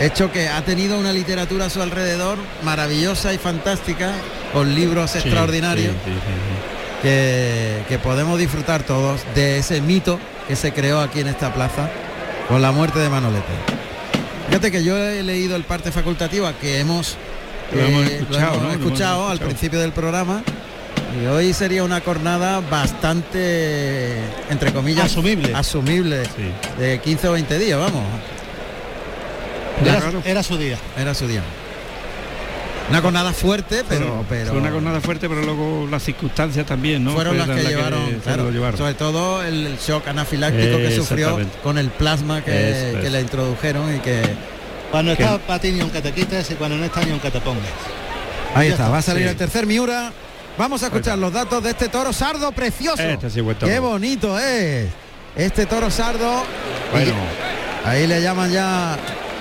hecho 0.00 0.32
que 0.32 0.48
ha 0.48 0.64
tenido 0.64 0.98
una 0.98 1.12
literatura 1.12 1.66
a 1.66 1.70
su 1.70 1.82
alrededor 1.82 2.38
maravillosa 2.64 3.34
y 3.34 3.38
fantástica, 3.38 4.12
con 4.52 4.74
libros 4.74 5.12
Sí, 5.12 5.18
extraordinarios 5.18 5.92
sí, 6.04 6.10
sí. 6.10 6.79
Que, 7.02 7.82
que 7.88 7.98
podemos 7.98 8.38
disfrutar 8.38 8.82
todos 8.82 9.22
de 9.34 9.58
ese 9.58 9.80
mito 9.80 10.18
que 10.46 10.54
se 10.54 10.72
creó 10.72 11.00
aquí 11.00 11.20
en 11.20 11.28
esta 11.28 11.54
plaza 11.54 11.88
con 12.48 12.60
la 12.60 12.72
muerte 12.72 12.98
de 12.98 13.08
Manolete. 13.08 13.46
Fíjate 14.48 14.70
que 14.70 14.82
yo 14.84 14.98
he 14.98 15.22
leído 15.22 15.56
el 15.56 15.62
parte 15.62 15.92
facultativa 15.92 16.52
que 16.54 16.80
hemos, 16.80 17.16
Lo 17.72 17.80
hemos 17.80 18.06
eh, 18.06 18.16
escuchado, 18.16 18.54
hemos 18.54 18.56
¿no? 18.56 18.62
Lo 18.68 18.74
hemos 18.74 18.86
escuchado 18.86 19.28
al 19.28 19.38
principio 19.38 19.80
del 19.80 19.92
programa 19.92 20.42
y 21.22 21.26
hoy 21.26 21.52
sería 21.52 21.84
una 21.84 22.00
jornada 22.00 22.60
bastante, 22.60 24.16
entre 24.48 24.72
comillas, 24.72 25.06
Asumible. 25.06 25.54
asumible 25.54 26.22
de 26.78 26.98
15 27.00 27.28
o 27.28 27.32
20 27.32 27.58
días, 27.58 27.78
vamos. 27.78 28.02
Era, 29.84 30.12
era 30.24 30.42
su 30.42 30.56
día. 30.58 30.78
Era 30.96 31.14
su 31.14 31.26
día. 31.26 31.42
Una 32.90 33.00
jornada 33.00 33.32
fuerte, 33.32 33.84
pero, 33.88 34.24
pero 34.28 34.50
Fue 34.50 34.58
una 34.58 34.70
jornada 34.70 35.00
fuerte, 35.00 35.28
pero 35.28 35.42
luego 35.42 35.86
las 35.88 36.02
circunstancias 36.02 36.66
también, 36.66 37.04
¿no? 37.04 37.12
fueron 37.12 37.38
las 37.38 37.48
que 37.48 37.62
llevaron, 37.62 38.06
se 38.08 38.16
claro, 38.16 38.44
lo 38.44 38.50
llevaron. 38.50 38.78
sobre 38.78 38.94
todo 38.94 39.42
el, 39.42 39.78
shock 39.78 40.08
anafiláctico 40.08 40.76
que 40.76 40.96
sufrió 40.96 41.38
con 41.62 41.78
el 41.78 41.88
plasma 41.90 42.42
que, 42.42 42.70
es. 42.70 43.00
que 43.00 43.10
le 43.10 43.20
introdujeron 43.20 43.94
y 43.94 44.00
que 44.00 44.22
Cuando 44.90 45.12
está 45.12 45.38
para 45.38 45.60
ti 45.60 45.70
ni 45.70 45.80
aunque 45.80 46.02
te 46.02 46.12
quites 46.12 46.50
y 46.50 46.54
cuando 46.54 46.76
no 46.76 46.84
está 46.84 47.04
ni 47.04 47.12
aunque 47.12 47.30
te 47.30 47.40
pongas. 47.40 47.62
ahí 48.54 48.68
está, 48.68 48.84
está, 48.84 48.92
va 48.92 48.98
a 48.98 49.02
salir 49.02 49.22
sí. 49.22 49.28
el 49.28 49.36
tercer 49.36 49.66
Miura. 49.66 50.12
Vamos 50.58 50.82
a 50.82 50.86
escuchar 50.86 51.16
los 51.16 51.32
datos 51.32 51.62
de 51.62 51.70
este 51.70 51.88
toro 51.88 52.12
sardo 52.12 52.50
precioso. 52.52 53.02
Este 53.02 53.30
sí. 53.30 53.40
Qué 53.60 53.78
bonito 53.78 54.38
es. 54.38 54.90
Este 55.36 55.64
toro 55.64 55.90
sardo. 55.90 56.42
Bueno. 56.90 57.12
Y 57.84 57.88
ahí 57.88 58.06
le 58.06 58.20
llaman 58.20 58.50
ya 58.50 58.98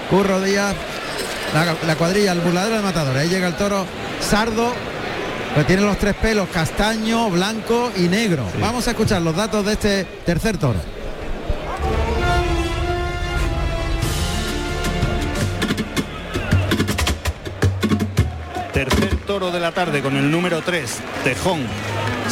Curro 0.09 0.39
Díaz. 0.39 0.75
La, 1.53 1.75
la 1.85 1.95
cuadrilla, 1.95 2.31
el 2.31 2.41
burladero 2.41 2.77
de 2.77 2.81
matadores. 2.83 3.21
Ahí 3.21 3.29
llega 3.29 3.47
el 3.47 3.55
toro 3.55 3.85
sardo. 4.21 4.73
Que 5.55 5.63
tiene 5.63 5.81
los 5.81 5.97
tres 5.97 6.15
pelos, 6.15 6.47
castaño, 6.49 7.29
blanco 7.29 7.91
y 7.97 8.03
negro. 8.03 8.45
Vamos 8.61 8.87
a 8.87 8.91
escuchar 8.91 9.21
los 9.21 9.35
datos 9.35 9.65
de 9.65 9.73
este 9.73 10.03
tercer 10.25 10.57
toro. 10.57 10.79
Tercer 18.73 19.17
toro 19.25 19.51
de 19.51 19.59
la 19.59 19.73
tarde 19.73 20.01
con 20.01 20.15
el 20.15 20.31
número 20.31 20.61
3, 20.61 20.99
Tejón, 21.25 21.61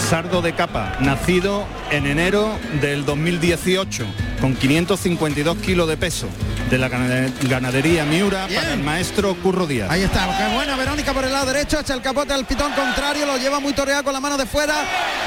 sardo 0.10 0.42
de 0.42 0.54
capa, 0.54 0.96
nacido 1.02 1.66
en 1.92 2.06
enero 2.06 2.58
del 2.80 3.04
2018, 3.04 4.06
con 4.40 4.56
552 4.56 5.58
kilos 5.58 5.90
de 5.90 5.98
peso, 5.98 6.28
de 6.70 6.78
la 6.78 6.90
gana- 6.90 7.32
ganadería 7.44 8.04
Miura 8.06 8.48
para 8.54 8.74
el 8.74 8.84
maestro 8.84 9.36
Curro 9.36 9.66
Díaz. 9.68 9.90
Ahí 9.90 10.04
está, 10.04 10.28
qué 10.38 10.54
buena 10.54 10.76
Verónica 10.76 11.14
por 11.14 11.24
el 11.24 11.32
lado 11.32 11.46
derecho, 11.46 11.80
echa 11.80 11.94
el 11.94 12.02
capote 12.02 12.34
al 12.34 12.46
pitón 12.46 12.72
contrario, 12.74 13.26
lo 13.26 13.38
lleva 13.38 13.60
muy 13.60 13.74
toreado 13.74 14.04
con 14.04 14.14
la 14.14 14.20
mano 14.20 14.38
de 14.38 14.46
fuera. 14.46 14.76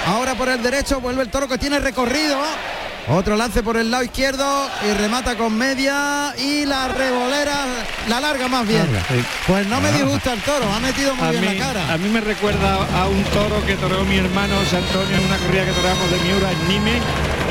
Ahora 0.06 0.34
por 0.34 0.48
el 0.48 0.62
derecho 0.62 1.00
vuelve 1.00 1.22
el 1.22 1.28
toro 1.30 1.48
que 1.48 1.58
tiene 1.58 1.78
recorrido. 1.80 2.38
Otro 3.08 3.34
lance 3.34 3.62
por 3.62 3.76
el 3.78 3.90
lado 3.90 4.04
izquierdo 4.04 4.68
y 4.88 4.92
remata 4.92 5.34
con 5.36 5.56
media 5.56 6.34
y 6.38 6.66
la 6.66 6.86
revolera, 6.88 7.56
la 8.08 8.20
larga 8.20 8.46
más 8.46 8.68
bien. 8.68 8.86
Pues 9.46 9.66
no 9.66 9.80
me 9.80 9.90
disgusta 9.92 10.34
el 10.34 10.40
toro, 10.42 10.70
ha 10.72 10.78
metido 10.80 11.14
muy 11.16 11.26
a 11.26 11.30
bien 11.30 11.48
mí, 11.48 11.58
la 11.58 11.66
cara. 11.66 11.92
a 11.92 11.96
mí 11.96 12.08
me 12.10 12.20
recuerda 12.20 12.74
a 12.94 13.08
un 13.08 13.24
toro 13.24 13.64
que 13.66 13.74
toreó 13.76 14.04
mi 14.04 14.18
hermano 14.18 14.54
José 14.62 14.76
Antonio 14.76 15.16
en 15.16 15.24
una 15.24 15.38
corrida 15.38 15.64
que 15.64 15.72
toreamos 15.72 16.10
de 16.10 16.18
Miura 16.18 16.52
en 16.52 16.68
Nime 16.68 17.00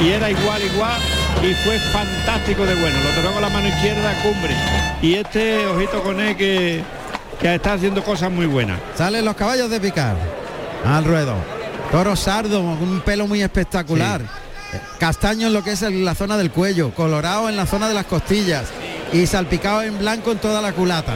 y 0.01 0.09
era 0.11 0.29
igual, 0.29 0.61
igual 0.63 1.01
y 1.43 1.53
fue 1.53 1.79
fantástico 1.79 2.65
de 2.65 2.75
bueno. 2.75 2.97
Lo 3.03 3.09
toreó 3.15 3.31
con 3.33 3.41
la 3.41 3.49
mano 3.49 3.67
izquierda, 3.67 4.13
cumbre. 4.21 4.55
Y 5.01 5.15
este, 5.15 5.65
ojito 5.67 6.01
con 6.03 6.19
él, 6.19 6.35
que, 6.35 6.83
que 7.39 7.55
está 7.55 7.73
haciendo 7.73 8.03
cosas 8.03 8.31
muy 8.31 8.45
buenas. 8.45 8.79
Salen 8.95 9.23
los 9.23 9.35
caballos 9.35 9.69
de 9.69 9.79
picar 9.79 10.15
al 10.85 11.05
ruedo. 11.05 11.35
Toro 11.91 12.15
sardo, 12.15 12.61
con 12.61 12.89
un 12.89 13.01
pelo 13.01 13.27
muy 13.27 13.41
espectacular. 13.41 14.21
Eh, 14.21 14.79
Castaño 14.99 15.47
en 15.47 15.53
lo 15.53 15.63
que 15.63 15.71
es 15.71 15.81
la 15.81 16.13
zona 16.13 16.37
del 16.37 16.51
cuello, 16.51 16.93
colorado 16.93 17.49
en 17.49 17.55
la 17.55 17.65
zona 17.65 17.87
de 17.87 17.93
las 17.93 18.05
costillas 18.05 18.65
y 19.11 19.25
salpicado 19.25 19.81
en 19.81 19.97
blanco 19.97 20.31
en 20.31 20.37
toda 20.37 20.61
la 20.61 20.73
culata. 20.73 21.13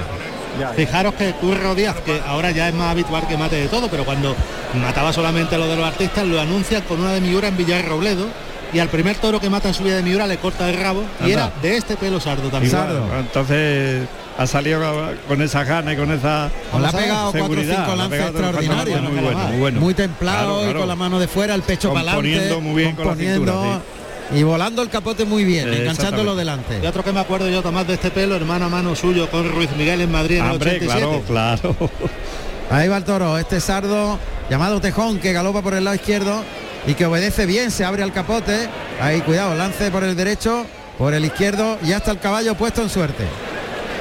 Fijaros 0.75 1.15
que 1.15 1.31
Curro 1.33 1.73
Díaz, 1.73 1.95
que 2.05 2.21
ahora 2.27 2.51
ya 2.51 2.69
es 2.69 2.75
más 2.75 2.91
habitual 2.91 3.27
que 3.27 3.37
mate 3.37 3.55
de 3.55 3.67
todo, 3.67 3.89
pero 3.89 4.05
cuando 4.05 4.35
mataba 4.79 5.11
solamente 5.11 5.57
lo 5.57 5.67
de 5.67 5.75
los 5.75 5.85
artistas, 5.85 6.25
lo 6.25 6.39
anuncia 6.39 6.81
con 6.85 6.99
una 6.99 7.11
de 7.11 7.21
Miura 7.21 7.47
en 7.47 7.57
Villar 7.57 7.83
Robledo 7.85 8.27
y 8.73 8.79
al 8.79 8.89
primer 8.89 9.15
toro 9.17 9.39
que 9.39 9.49
mata 9.49 9.67
en 9.69 9.73
su 9.73 9.83
vida 9.83 9.97
de 9.97 10.03
Miura 10.03 10.25
le 10.27 10.37
corta 10.37 10.69
el 10.69 10.77
rabo 10.79 11.03
y 11.21 11.31
Anda. 11.31 11.33
era 11.33 11.51
de 11.61 11.77
este 11.77 11.95
pelo 11.95 12.19
sardo 12.19 12.49
también. 12.49 12.73
Igual, 12.73 13.19
Entonces 13.19 14.07
ha 14.37 14.47
salido 14.47 14.81
con 15.27 15.41
esa 15.41 15.63
gana 15.63 15.93
y 15.93 15.95
con 15.95 16.11
esa 16.11 16.49
O 16.71 16.79
le 16.79 16.87
ha 16.87 16.91
pegado 16.91 17.31
cuatro 17.31 17.43
o 17.43 17.47
seguridad, 17.49 17.75
cinco 17.85 17.87
le 17.87 17.93
ha 17.93 17.95
lances 17.95 18.17
pegado 18.19 18.31
cuatro 18.33 18.49
o 18.57 18.61
cinco 18.61 18.73
extraordinarios. 18.73 19.11
Muy 19.13 19.21
bueno, 19.23 19.47
muy 19.49 19.57
bueno. 19.59 19.79
Muy 19.79 19.93
templado 19.93 20.59
Claro, 20.61 20.71
y 20.71 20.79
con 20.79 20.87
la 20.87 20.95
mano 20.95 21.19
de 21.19 21.27
fuera, 21.27 21.53
el 21.55 21.61
pecho 21.61 21.93
para 21.93 22.11
adelante. 22.13 22.55
Muy 22.61 22.83
bien 22.83 22.95
con 22.95 23.07
la 23.07 23.15
cintura, 23.15 23.79
Y 24.33 24.41
volando 24.43 24.81
el 24.81 24.89
capote 24.89 25.25
muy 25.25 25.43
bien, 25.43 25.67
Eh, 25.71 25.81
enganchándolo 25.81 26.35
delante. 26.35 26.79
Y 26.81 26.87
otro 26.87 27.03
que 27.03 27.11
me 27.11 27.19
acuerdo 27.19 27.47
yo, 27.49 27.61
Tomás, 27.61 27.85
de 27.87 27.93
este 27.93 28.09
pelo, 28.09 28.35
hermano 28.35 28.65
a 28.65 28.69
mano 28.69 28.95
suyo 28.95 29.29
con 29.29 29.51
Ruiz 29.51 29.69
Miguel 29.77 30.01
en 30.01 30.11
Madrid 30.11 30.37
en 30.37 30.45
el 30.45 30.51
Hombre, 30.53 30.71
87. 30.77 31.21
claro, 31.27 31.75
claro. 31.77 31.89
Ahí 32.71 32.87
va 32.87 32.97
el 32.97 33.03
toro, 33.03 33.37
este 33.37 33.59
sardo 33.61 34.17
llamado 34.49 34.81
Tejón 34.81 35.19
que 35.19 35.31
galopa 35.33 35.61
por 35.61 35.75
el 35.75 35.83
lado 35.83 35.95
izquierdo 35.95 36.41
y 36.85 36.93
que 36.93 37.05
obedece 37.05 37.45
bien, 37.45 37.71
se 37.71 37.85
abre 37.85 38.03
al 38.03 38.13
capote. 38.13 38.69
Ahí 38.99 39.21
cuidado, 39.21 39.55
lance 39.55 39.91
por 39.91 40.03
el 40.03 40.15
derecho, 40.15 40.65
por 40.97 41.13
el 41.13 41.25
izquierdo 41.25 41.77
y 41.83 41.93
hasta 41.93 42.11
el 42.11 42.19
caballo 42.19 42.55
puesto 42.55 42.81
en 42.81 42.89
suerte. 42.89 43.25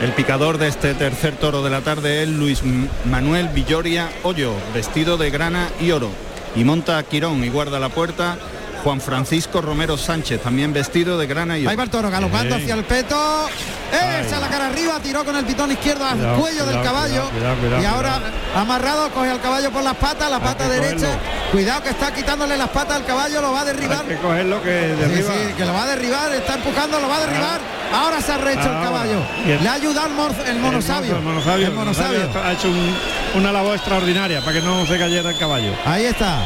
El 0.00 0.12
picador 0.12 0.58
de 0.58 0.68
este 0.68 0.94
tercer 0.94 1.36
toro 1.36 1.62
de 1.62 1.70
la 1.70 1.80
tarde 1.80 2.22
es 2.22 2.28
Luis 2.28 2.62
Manuel 3.04 3.48
Villoria 3.48 4.10
Hoyo, 4.24 4.52
vestido 4.74 5.16
de 5.16 5.30
grana 5.30 5.68
y 5.80 5.92
oro. 5.92 6.10
Y 6.56 6.64
monta 6.64 6.98
a 6.98 7.02
Quirón 7.02 7.44
y 7.44 7.48
guarda 7.48 7.78
la 7.78 7.88
puerta 7.88 8.36
Juan 8.82 9.00
Francisco 9.00 9.60
Romero 9.60 9.96
Sánchez, 9.96 10.42
también 10.42 10.72
vestido 10.72 11.16
de 11.16 11.26
grana 11.26 11.56
y. 11.56 11.66
Ahí 11.66 11.76
va 11.76 11.84
el 11.84 11.90
toro 11.90 12.10
galopando 12.10 12.56
Sí. 12.56 12.62
hacia 12.62 12.74
el 12.74 12.84
peto. 12.84 13.48
Esa 13.92 14.40
la 14.40 14.48
cara 14.48 14.66
arriba, 14.68 14.98
tiró 15.02 15.24
con 15.24 15.36
el 15.36 15.44
pitón 15.44 15.70
izquierdo 15.70 16.04
al 16.04 16.16
Cuidado, 16.16 16.40
cuello 16.40 16.66
del 16.66 16.82
caballo. 16.82 17.28
cuidado, 17.30 17.56
cuidado, 17.56 17.82
y 17.82 17.84
ahora 17.84 18.12
cuidado. 18.14 18.32
amarrado, 18.60 19.10
coge 19.10 19.30
al 19.30 19.40
caballo 19.40 19.70
por 19.70 19.82
las 19.82 19.96
patas, 19.96 20.30
la 20.30 20.40
pata 20.40 20.68
derecha. 20.68 20.94
cogerlo. 20.96 21.50
Cuidado 21.52 21.82
que 21.82 21.88
está 21.90 22.12
quitándole 22.14 22.56
las 22.56 22.68
patas 22.70 22.96
al 22.96 23.04
caballo, 23.04 23.40
lo 23.42 23.52
va 23.52 23.60
a 23.60 23.64
derribar. 23.66 24.00
Hay 24.00 24.16
que 24.16 24.16
cogerlo 24.16 24.62
que 24.62 24.94
Sí, 24.96 25.00
derriba. 25.02 25.32
sí, 25.34 25.52
que 25.56 25.64
lo 25.66 25.72
va 25.74 25.82
a 25.82 25.86
derribar, 25.86 26.32
está 26.32 26.54
empujando, 26.54 26.98
lo 27.00 27.08
va 27.08 27.16
a 27.16 27.20
derribar. 27.20 27.60
Ahora 27.94 28.20
se 28.22 28.32
ha 28.32 28.38
rehecho 28.38 28.62
el 28.62 28.82
caballo. 28.82 29.18
El- 29.46 29.62
Le 29.62 29.68
ha 29.68 29.72
ayudado 29.74 30.06
el, 30.06 30.14
mor- 30.14 30.34
el 30.46 30.58
monosabio. 30.58 31.16
El 31.16 31.22
monosabio, 31.22 31.66
El 31.66 31.72
monosabio. 31.74 32.30
ha 32.42 32.52
hecho 32.52 32.68
un- 32.68 32.96
una 33.34 33.52
labor 33.52 33.76
extraordinaria 33.76 34.40
para 34.40 34.52
que 34.54 34.62
no 34.62 34.86
se 34.86 34.98
cayera 34.98 35.28
el 35.30 35.36
caballo. 35.38 35.72
Ahí 35.84 36.06
está. 36.06 36.38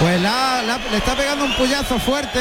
Pues 0.00 0.20
la- 0.20 0.62
la- 0.62 0.78
le 0.90 0.96
está 0.98 1.14
pegando 1.14 1.44
un 1.44 1.54
puyazo 1.56 1.98
fuerte. 1.98 2.40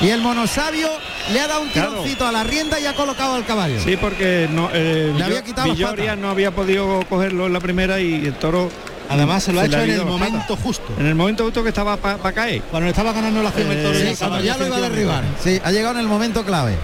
Y 0.00 0.08
el 0.10 0.20
monosabio 0.20 0.88
le 1.32 1.40
ha 1.40 1.46
dado 1.46 1.62
un 1.62 1.68
Claro. 1.68 1.90
tironcito 1.90 2.26
a 2.26 2.32
la 2.32 2.42
rienda 2.42 2.80
y 2.80 2.86
ha 2.86 2.94
colocado 2.94 3.34
al 3.34 3.44
caballo. 3.44 3.78
Sí, 3.84 3.96
porque 3.96 4.48
no, 4.50 4.68
eh, 4.72 5.12
Le 5.16 5.24
había 5.24 5.42
quitado 5.44 5.68
Villoria 5.72 6.16
no 6.16 6.28
había 6.30 6.50
podido 6.50 7.04
cogerlo 7.08 7.46
en 7.46 7.52
la 7.52 7.60
primera 7.60 8.00
y 8.00 8.26
el 8.26 8.34
toro. 8.34 8.68
Además 9.08 9.44
se 9.44 9.52
lo 9.52 9.60
ha 9.60 9.66
hecho 9.66 9.78
en 9.80 9.90
el 9.90 9.96
patas. 9.98 10.10
momento 10.10 10.56
justo. 10.56 10.92
En 10.98 11.06
el 11.06 11.14
momento 11.14 11.44
justo 11.44 11.62
que 11.62 11.68
estaba 11.68 11.96
para 11.96 12.32
caer. 12.32 12.62
Cuando 12.70 12.88
estaba 12.88 13.12
ganando 13.12 13.42
la 13.42 13.50
el 13.50 13.82
toro 13.82 13.94
Sí, 13.94 14.06
el 14.08 14.16
cuando 14.16 14.40
ya 14.40 14.56
lo 14.56 14.66
iba 14.66 14.76
a 14.76 14.80
derribar. 14.80 15.24
Sí, 15.42 15.60
ha 15.62 15.70
llegado 15.70 15.94
en 15.94 16.00
el 16.00 16.08
momento 16.08 16.44
clave. 16.44 16.76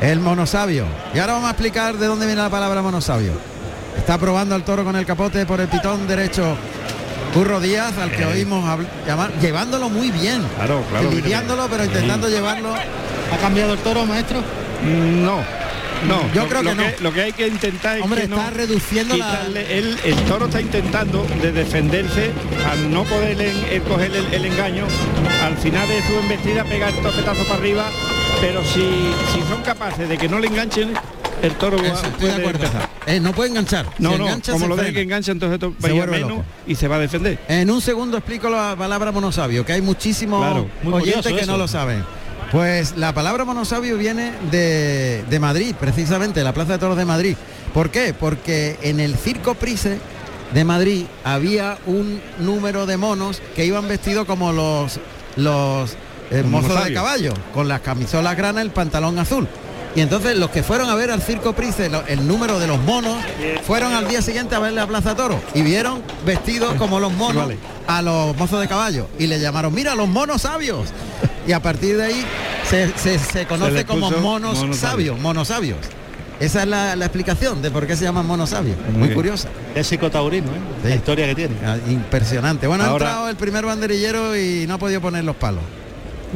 El 0.00 0.20
monosabio. 0.20 0.84
Y 1.14 1.18
ahora 1.18 1.32
vamos 1.34 1.48
a 1.48 1.52
explicar 1.52 1.96
de 1.96 2.06
dónde 2.06 2.26
viene 2.26 2.42
la 2.42 2.50
palabra 2.50 2.82
monosabio. 2.82 3.32
Está 3.96 4.18
probando 4.18 4.54
al 4.54 4.62
toro 4.64 4.84
con 4.84 4.94
el 4.96 5.06
capote 5.06 5.46
por 5.46 5.60
el 5.60 5.68
pitón 5.68 6.06
derecho. 6.06 6.56
Curro 7.32 7.60
Díaz, 7.60 7.96
al 7.98 8.10
que 8.10 8.22
Eh. 8.22 8.26
oímos 8.26 8.64
llamar, 9.06 9.32
llevándolo 9.40 9.88
muy 9.88 10.10
bien. 10.10 10.42
Claro, 10.56 10.82
claro. 10.90 11.10
lidiándolo, 11.10 11.66
pero 11.70 11.84
intentando 11.84 12.28
llevarlo. 12.28 12.74
¿Ha 12.74 13.36
cambiado 13.38 13.72
el 13.72 13.78
toro, 13.78 14.04
maestro? 14.04 14.42
No, 14.84 15.36
no. 16.06 16.32
Yo 16.34 16.42
lo, 16.42 16.48
creo 16.48 16.62
lo 16.62 16.70
que 16.70 16.76
no. 16.76 16.82
Lo 17.00 17.12
que 17.12 17.22
hay 17.22 17.32
que 17.32 17.48
intentar 17.48 17.96
es 17.96 18.02
Hombre, 18.04 18.22
que 18.22 18.28
no 18.28 18.36
está 18.36 18.50
reduciendo 18.50 19.16
la- 19.16 19.24
quitarle- 19.24 19.66
él- 19.78 19.98
el 20.04 20.14
toro 20.24 20.46
está 20.46 20.60
intentando 20.60 21.26
de 21.40 21.52
defenderse 21.52 22.32
al 22.70 22.92
no 22.92 23.04
poder 23.04 23.40
en- 23.40 23.64
el 23.70 23.82
coger 23.82 24.14
el, 24.14 24.26
el 24.34 24.44
engaño. 24.44 24.84
Al 25.42 25.56
final 25.56 25.88
de 25.88 26.02
su 26.06 26.12
embestida 26.18 26.64
pegar 26.64 26.90
el 26.90 26.96
topetazo 26.96 27.44
para 27.44 27.54
arriba. 27.60 27.84
Pero 28.40 28.60
si, 28.64 28.80
si 29.32 29.40
son 29.48 29.62
capaces 29.62 30.08
de 30.08 30.18
que 30.18 30.28
no 30.28 30.38
le 30.40 30.48
enganchen, 30.48 30.92
el 31.42 31.54
toro 31.56 31.76
va- 31.78 31.82
de 31.82 32.08
puede 32.18 32.44
empezar. 32.46 32.88
Eh, 33.06 33.20
no 33.20 33.32
puede 33.32 33.50
enganchar. 33.50 33.86
No, 33.98 34.12
Si 34.12 34.18
no, 34.18 34.24
engancha, 34.26 34.52
como 34.52 34.68
lo 34.68 34.76
deje 34.76 34.92
que 34.92 35.02
engancha, 35.02 35.32
entonces 35.32 35.58
va 35.60 35.88
a 35.88 35.92
ir 35.92 36.06
menos 36.08 36.30
loco. 36.30 36.44
y 36.66 36.74
se 36.74 36.88
va 36.88 36.96
a 36.96 36.98
defender. 37.00 37.38
En 37.48 37.70
un 37.70 37.80
segundo 37.80 38.16
explico 38.16 38.48
la 38.48 38.74
palabra 38.78 39.10
monosabio, 39.12 39.64
que 39.66 39.72
hay 39.72 39.82
muchísimos 39.82 40.40
Claro, 40.40 40.68
oyentes 40.92 41.32
que 41.32 41.40
eso. 41.40 41.50
no 41.52 41.58
lo 41.58 41.66
saben. 41.68 42.04
Pues 42.52 42.96
la 42.96 43.14
palabra 43.14 43.44
monosabio 43.44 43.96
viene 43.96 44.32
de, 44.50 45.24
de 45.28 45.40
Madrid, 45.40 45.74
precisamente, 45.78 46.44
la 46.44 46.52
Plaza 46.52 46.72
de 46.72 46.78
Toros 46.78 46.96
de 46.98 47.04
Madrid. 47.06 47.34
¿Por 47.72 47.90
qué? 47.90 48.12
Porque 48.18 48.78
en 48.82 49.00
el 49.00 49.16
Circo 49.16 49.54
Prise 49.54 49.98
de 50.52 50.64
Madrid 50.64 51.06
había 51.24 51.78
un 51.86 52.20
número 52.40 52.84
de 52.84 52.98
monos 52.98 53.40
que 53.56 53.64
iban 53.64 53.88
vestidos 53.88 54.26
como 54.26 54.52
los, 54.52 55.00
los 55.36 55.96
eh, 56.30 56.42
mozos 56.42 56.84
de 56.84 56.92
caballo, 56.92 57.32
con 57.54 57.68
las 57.68 57.80
camisolas 57.80 58.36
grana, 58.36 58.60
el 58.60 58.70
pantalón 58.70 59.18
azul. 59.18 59.48
Y 59.94 60.00
entonces 60.00 60.38
los 60.38 60.50
que 60.50 60.62
fueron 60.62 60.88
a 60.88 60.94
ver 60.94 61.10
al 61.10 61.20
Circo 61.20 61.52
Price 61.52 61.90
el 62.08 62.26
número 62.26 62.58
de 62.58 62.66
los 62.66 62.78
monos 62.80 63.16
fueron 63.66 63.92
al 63.92 64.08
día 64.08 64.22
siguiente 64.22 64.54
a 64.54 64.58
ver 64.58 64.72
la 64.72 64.86
Plaza 64.86 65.14
Toro 65.14 65.38
y 65.54 65.60
vieron 65.62 66.02
vestidos 66.24 66.74
como 66.76 66.98
los 66.98 67.12
monos 67.12 67.50
a 67.86 68.00
los 68.00 68.34
mozos 68.36 68.60
de 68.60 68.68
caballo 68.68 69.06
y 69.18 69.26
le 69.26 69.38
llamaron, 69.38 69.74
mira, 69.74 69.94
los 69.94 70.08
monos 70.08 70.42
sabios. 70.42 70.88
Y 71.46 71.52
a 71.52 71.60
partir 71.60 71.96
de 71.98 72.04
ahí 72.04 72.24
se, 72.70 72.90
se- 72.96 73.18
se 73.18 73.46
conoce 73.46 73.84
como 73.84 74.10
monos 74.12 74.58
monos 74.60 74.76
sabios, 74.78 75.18
monosabios. 75.20 75.78
Esa 76.40 76.62
es 76.62 76.68
la, 76.68 76.96
la 76.96 77.04
explicación 77.04 77.60
de 77.62 77.70
por 77.70 77.86
qué 77.86 77.94
se 77.94 78.04
llaman 78.04 78.26
monosabios. 78.26 78.76
Muy, 78.92 79.02
bien. 79.08 79.14
curiosa. 79.14 79.48
Es 79.74 79.86
psicotaurino, 79.86 80.46
¿eh? 80.48 80.58
La 80.88 80.94
historia 80.94 81.26
que 81.26 81.34
tiene. 81.36 81.54
Ah, 81.64 81.76
Impresionante. 81.88 82.66
Bueno, 82.66 82.82
ha 82.84 82.88
Ahora- 82.88 83.06
entrado 83.08 83.28
el 83.28 83.36
primer 83.36 83.64
banderillero 83.66 84.36
y 84.36 84.66
no 84.66 84.74
ha 84.74 84.78
podido 84.78 85.00
poner 85.00 85.22
los 85.22 85.36
palos. 85.36 85.62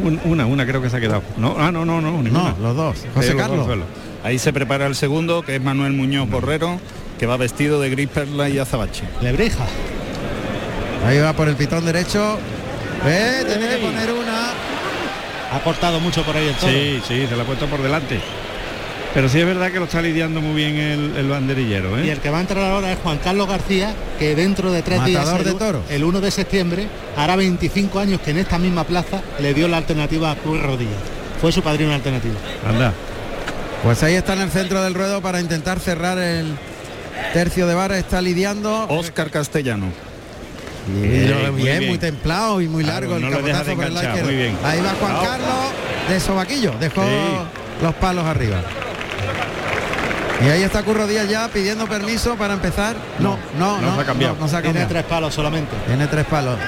Un- 0.02 0.20
una, 0.24 0.46
una 0.46 0.66
creo 0.66 0.82
que 0.82 0.90
se 0.90 0.96
ha 0.96 1.00
quedado. 1.00 1.22
No, 1.36 1.56
ah, 1.58 1.70
no, 1.72 1.84
no, 1.84 2.00
no, 2.00 2.10
ninguna. 2.22 2.50
No, 2.50 2.56
los 2.60 2.76
dos. 2.76 2.96
José 3.14 3.34
Carlos. 3.36 3.66
Ahí 4.24 4.38
se 4.38 4.52
prepara 4.52 4.86
el 4.86 4.94
segundo, 4.94 5.42
que 5.42 5.56
es 5.56 5.62
Manuel 5.62 5.92
Muñoz 5.92 6.28
Borrero, 6.28 6.78
que 7.18 7.26
va 7.26 7.36
vestido 7.36 7.80
de 7.80 7.90
gris 7.90 8.08
perla 8.08 8.48
y 8.48 8.58
azabache. 8.58 9.04
Lebreja. 9.22 9.64
Ahí 11.06 11.18
va 11.18 11.32
por 11.32 11.48
el 11.48 11.54
pitón 11.56 11.84
derecho. 11.84 12.38
Eh, 13.06 13.44
tiene 13.46 13.68
que 13.68 13.76
poner 13.76 14.10
una. 14.12 14.50
Ha 15.52 15.60
cortado 15.62 16.00
mucho 16.00 16.22
por 16.24 16.36
ahí 16.36 16.48
el 16.48 16.54
toro. 16.56 16.72
Sí, 16.72 17.00
sí, 17.06 17.26
se 17.28 17.36
la 17.36 17.44
ha 17.44 17.46
puesto 17.46 17.66
por 17.66 17.80
delante. 17.80 18.20
Pero 19.16 19.30
sí 19.30 19.40
es 19.40 19.46
verdad 19.46 19.72
que 19.72 19.78
lo 19.78 19.86
está 19.86 20.02
lidiando 20.02 20.42
muy 20.42 20.54
bien 20.54 20.76
el, 20.76 21.16
el 21.16 21.26
banderillero, 21.26 21.98
Y 21.98 22.08
¿eh? 22.08 22.12
el 22.12 22.18
que 22.20 22.28
va 22.28 22.36
a 22.36 22.40
entrar 22.42 22.62
ahora 22.70 22.92
es 22.92 22.98
Juan 22.98 23.16
Carlos 23.16 23.48
García, 23.48 23.94
que 24.18 24.34
dentro 24.34 24.70
de 24.70 24.82
tres 24.82 25.02
días, 25.06 25.24
Matador 25.24 25.44
de 25.44 25.54
toros. 25.54 25.82
el 25.88 26.04
1 26.04 26.20
de 26.20 26.30
septiembre, 26.30 26.86
hará 27.16 27.34
25 27.34 27.98
años 27.98 28.20
que 28.20 28.32
en 28.32 28.36
esta 28.36 28.58
misma 28.58 28.84
plaza 28.84 29.22
le 29.40 29.54
dio 29.54 29.68
la 29.68 29.78
alternativa 29.78 30.32
a 30.32 30.36
Cruz 30.36 30.62
Rodilla. 30.62 30.98
Fue 31.40 31.50
su 31.50 31.62
padrino 31.62 31.94
alternativo. 31.94 32.34
Anda. 32.68 32.92
Pues 33.82 34.02
ahí 34.02 34.16
está 34.16 34.34
en 34.34 34.42
el 34.42 34.50
centro 34.50 34.82
del 34.84 34.92
ruedo 34.92 35.22
para 35.22 35.40
intentar 35.40 35.80
cerrar 35.80 36.18
el 36.18 36.54
tercio 37.32 37.66
de 37.66 37.74
vara. 37.74 37.96
Está 37.96 38.20
lidiando. 38.20 38.86
Óscar 38.90 39.30
Castellano. 39.30 39.86
Bien, 40.88 41.10
Bien, 41.10 41.52
muy 41.52 41.62
bien, 41.62 41.78
bien. 41.78 41.90
muy 41.90 41.98
templado 41.98 42.60
y 42.60 42.68
muy 42.68 42.84
Claro, 42.84 43.00
largo 43.00 43.16
el 43.16 43.22
no 43.22 43.30
capotazo 43.30 43.64
de 43.64 43.76
por 43.76 43.84
el. 43.86 43.96
Ahí 44.62 44.80
va 44.82 44.94
Juan. 45.00 45.16
Carlos 45.24 45.56
de 46.10 46.20
Sobaquillo, 46.20 46.72
dejó 46.78 47.02
Sí. 47.02 47.82
los 47.82 47.94
palos 47.94 48.24
arriba. 48.26 48.62
Y 50.44 50.48
ahí 50.48 50.62
está 50.62 50.82
Curro 50.82 51.06
Díaz 51.06 51.28
ya 51.28 51.48
pidiendo 51.48 51.86
permiso 51.86 52.36
para 52.36 52.54
empezar. 52.54 52.96
No, 53.18 53.38
no, 53.58 53.80
no, 53.80 53.88
no 53.90 53.94
se 53.96 54.00
ha 54.02 54.04
cambiado. 54.04 54.34
no, 54.34 54.40
no 54.40 54.48
se 54.48 54.56
ha 54.56 54.60
Tiene 54.62 54.80
cambiado. 54.80 54.88
tres 54.88 55.04
palos 55.04 55.34
solamente. 55.34 55.74
Tiene 55.86 56.06
tres 56.06 56.26
palos. 56.26 56.58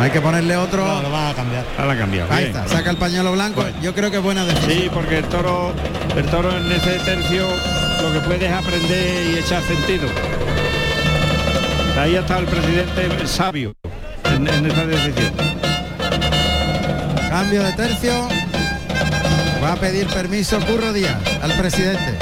Hay 0.00 0.10
que 0.10 0.20
ponerle 0.20 0.56
otro. 0.56 0.86
No, 0.86 1.02
lo 1.02 1.10
van 1.10 1.26
a 1.28 1.34
cambiar. 1.34 1.64
Ahora 1.78 1.92
ha 1.92 1.98
cambiado. 1.98 2.32
Ahí 2.32 2.44
bien. 2.46 2.56
está, 2.56 2.68
saca 2.68 2.90
el 2.90 2.96
pañuelo 2.96 3.32
blanco. 3.32 3.62
Bueno. 3.62 3.76
Yo 3.80 3.94
creo 3.94 4.10
que 4.10 4.16
es 4.18 4.22
buena 4.22 4.44
decisión. 4.44 4.70
Sí, 4.72 4.90
porque 4.92 5.18
el 5.18 5.24
toro, 5.24 5.72
el 6.16 6.24
toro 6.26 6.56
en 6.56 6.70
ese 6.70 6.98
tercio 7.00 7.46
lo 8.02 8.12
que 8.12 8.20
puede 8.20 8.46
es 8.46 8.52
aprender 8.52 9.26
y 9.34 9.38
echar 9.38 9.62
sentido. 9.62 10.08
Ahí 12.00 12.14
está 12.16 12.38
el 12.38 12.46
presidente 12.46 13.26
sabio 13.26 13.72
en, 14.24 14.46
en 14.46 14.66
esa 14.66 14.86
decisión. 14.86 15.32
Cambio 17.30 17.62
de 17.62 17.72
tercio. 17.72 18.28
Va 19.62 19.72
a 19.72 19.76
pedir 19.76 20.06
permiso 20.06 20.58
Curro 20.60 20.92
Díaz 20.92 21.16
al 21.42 21.52
presidente. 21.54 22.17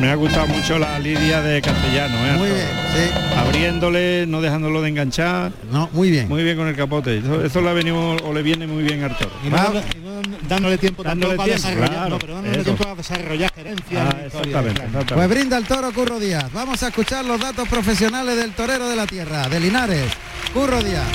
Me 0.00 0.10
ha 0.10 0.16
gustado 0.16 0.46
mucho 0.48 0.78
la 0.78 0.98
lidia 0.98 1.40
de 1.40 1.62
castellano, 1.62 2.16
¿eh? 2.26 2.32
Muy 2.36 2.48
bien, 2.48 2.68
sí. 2.94 3.36
Abriéndole, 3.38 4.26
no 4.26 4.40
dejándolo 4.40 4.82
de 4.82 4.88
enganchar. 4.90 5.52
No, 5.70 5.88
muy 5.92 6.10
bien. 6.10 6.28
Muy 6.28 6.42
bien 6.42 6.56
con 6.56 6.66
el 6.68 6.74
capote. 6.76 7.18
Eso, 7.18 7.44
eso 7.44 7.60
le 7.60 7.70
ha 7.70 7.72
venido 7.72 7.96
o 8.16 8.32
le 8.34 8.42
viene 8.42 8.66
muy 8.66 8.82
bien 8.82 9.02
al 9.04 9.16
toro. 9.16 9.30
Y 9.46 9.48
no, 9.50 9.56
Va- 9.56 9.72
y 9.96 9.98
no 10.04 10.14
dándole 10.48 10.78
tiempo 10.78 11.02
Dándole 11.04 11.34
tiempo, 11.36 11.52
desarrollar, 11.52 11.90
claro, 11.90 12.08
no, 12.10 12.18
pero 12.18 12.34
dándole 12.34 12.56
eso. 12.56 12.64
tiempo 12.64 12.88
a 12.88 12.94
desarrollar 12.96 13.52
gerencia. 13.54 14.08
Ah, 14.10 14.16
exactamente. 14.26 14.82
Pues 15.14 15.28
brinda 15.28 15.56
el 15.58 15.64
toro 15.64 15.92
Curro 15.92 16.18
Díaz. 16.20 16.52
Vamos 16.52 16.82
a 16.82 16.88
escuchar 16.88 17.24
los 17.24 17.40
datos 17.40 17.68
profesionales 17.68 18.36
del 18.36 18.50
torero 18.52 18.88
de 18.88 18.96
la 18.96 19.06
tierra, 19.06 19.48
de 19.48 19.60
Linares. 19.60 20.10
Curro 20.52 20.82
Díaz. 20.82 21.06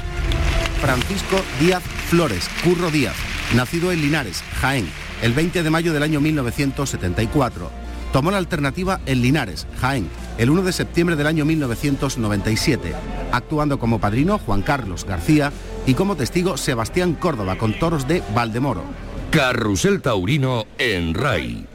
Francisco 0.82 1.42
Díaz 1.60 1.84
Flores, 2.10 2.50
Curro 2.64 2.90
Díaz, 2.90 3.14
nacido 3.54 3.92
en 3.92 4.02
Linares, 4.02 4.42
Jaén, 4.62 4.90
el 5.22 5.34
20 5.34 5.62
de 5.64 5.70
mayo 5.70 5.92
del 5.92 6.04
año 6.04 6.22
1974. 6.22 7.70
Tomó 8.12 8.32
la 8.32 8.38
alternativa 8.38 9.00
en 9.06 9.22
Linares, 9.22 9.68
Jaén, 9.80 10.10
el 10.40 10.50
1 10.50 10.64
de 10.64 10.74
septiembre 10.74 11.16
del 11.16 11.28
año 11.28 11.46
1997, 11.46 12.96
actuando 13.32 13.78
como 13.78 14.00
padrino 14.00 14.40
Juan 14.40 14.64
Carlos 14.64 15.06
García 15.06 15.52
y 15.86 15.94
como 15.94 16.16
testigo 16.16 16.58
Sebastián 16.58 17.14
Córdoba 17.14 17.58
con 17.58 17.78
toros 17.78 18.08
de 18.08 18.24
Valdemoro. 18.34 18.84
Carrusel 19.30 20.02
Taurino 20.02 20.66
en 20.80 21.14
RAI. 21.14 21.68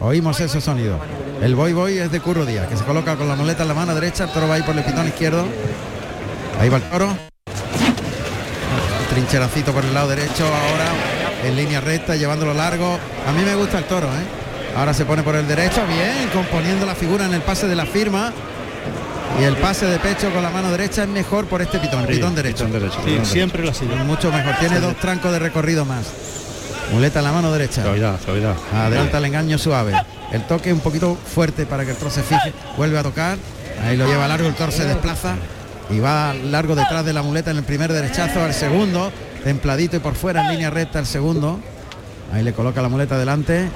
Oímos 0.00 0.40
ese 0.40 0.60
sonido. 0.60 0.98
El 1.40 1.54
boy 1.54 1.72
boy 1.72 1.96
es 1.96 2.12
de 2.12 2.20
Curro 2.20 2.44
Díaz, 2.44 2.68
que 2.68 2.76
se 2.76 2.84
coloca 2.84 3.16
con 3.16 3.26
la 3.26 3.34
muleta 3.34 3.62
en 3.62 3.68
la 3.68 3.74
mano 3.74 3.94
derecha, 3.94 4.24
el 4.24 4.30
toro 4.30 4.46
va 4.46 4.56
ahí 4.56 4.62
por 4.62 4.76
el 4.76 4.84
pitón 4.84 5.08
izquierdo. 5.08 5.46
Ahí 6.60 6.68
va 6.68 6.76
el 6.76 6.82
toro. 6.84 7.16
Trincheracito 9.10 9.72
por 9.72 9.84
el 9.84 9.94
lado 9.94 10.08
derecho 10.08 10.44
ahora, 10.44 10.92
en 11.44 11.56
línea 11.56 11.80
recta, 11.80 12.14
llevándolo 12.14 12.52
largo. 12.52 12.98
A 13.26 13.32
mí 13.32 13.42
me 13.42 13.54
gusta 13.54 13.78
el 13.78 13.84
toro, 13.84 14.06
¿eh? 14.08 14.47
Ahora 14.76 14.94
se 14.94 15.04
pone 15.04 15.22
por 15.22 15.34
el 15.34 15.46
derecho, 15.48 15.80
bien, 15.86 16.28
componiendo 16.32 16.86
la 16.86 16.94
figura 16.94 17.24
en 17.26 17.34
el 17.34 17.40
pase 17.40 17.66
de 17.66 17.74
la 17.74 17.86
firma. 17.86 18.32
Y 19.40 19.44
el 19.44 19.56
pase 19.56 19.86
de 19.86 19.98
pecho 19.98 20.30
con 20.32 20.42
la 20.42 20.50
mano 20.50 20.70
derecha 20.70 21.02
es 21.02 21.08
mejor 21.08 21.46
por 21.46 21.62
este 21.62 21.78
pitón, 21.78 22.00
el 22.00 22.06
Sí, 22.08 22.14
pitón 22.14 22.34
derecho. 22.34 22.64
pitón 22.66 22.72
derecho, 22.80 22.98
Sí, 23.04 23.10
pitón 23.10 23.26
siempre 23.26 23.62
lo 23.62 23.70
ha 23.70 23.74
sido. 23.74 23.94
Mucho 23.96 24.32
mejor, 24.32 24.54
tiene 24.58 24.80
dos 24.80 24.96
trancos 24.96 25.32
de 25.32 25.38
recorrido 25.38 25.84
más. 25.84 26.06
Muleta 26.92 27.18
en 27.18 27.24
la 27.26 27.32
mano 27.32 27.52
derecha. 27.52 27.82
Suavidad, 27.82 28.18
suavidad. 28.24 28.54
Adelanta 28.74 29.18
el 29.18 29.24
engaño 29.26 29.58
suave. 29.58 29.92
El 30.32 30.42
toque 30.46 30.72
un 30.72 30.80
poquito 30.80 31.16
fuerte 31.16 31.66
para 31.66 31.84
que 31.84 31.90
el 31.92 31.96
toro 31.96 32.10
se 32.10 32.22
fije. 32.22 32.52
Vuelve 32.76 32.98
a 32.98 33.02
tocar. 33.02 33.36
Ahí 33.86 33.96
lo 33.96 34.06
lleva 34.06 34.26
largo, 34.26 34.48
el 34.48 34.54
toro 34.54 34.72
se 34.72 34.84
desplaza. 34.86 35.34
Y 35.90 36.00
va 36.00 36.34
largo 36.34 36.74
detrás 36.74 37.04
de 37.04 37.12
la 37.12 37.22
muleta 37.22 37.50
en 37.50 37.58
el 37.58 37.64
primer 37.64 37.92
derechazo, 37.92 38.42
al 38.42 38.54
segundo. 38.54 39.12
Templadito 39.44 39.96
y 39.96 40.00
por 40.00 40.14
fuera 40.14 40.42
en 40.46 40.50
línea 40.52 40.70
recta 40.70 40.98
el 40.98 41.06
segundo. 41.06 41.60
Ahí 42.32 42.42
le 42.42 42.52
coloca 42.52 42.80
la 42.82 42.88
muleta 42.88 43.18
delante. 43.18 43.70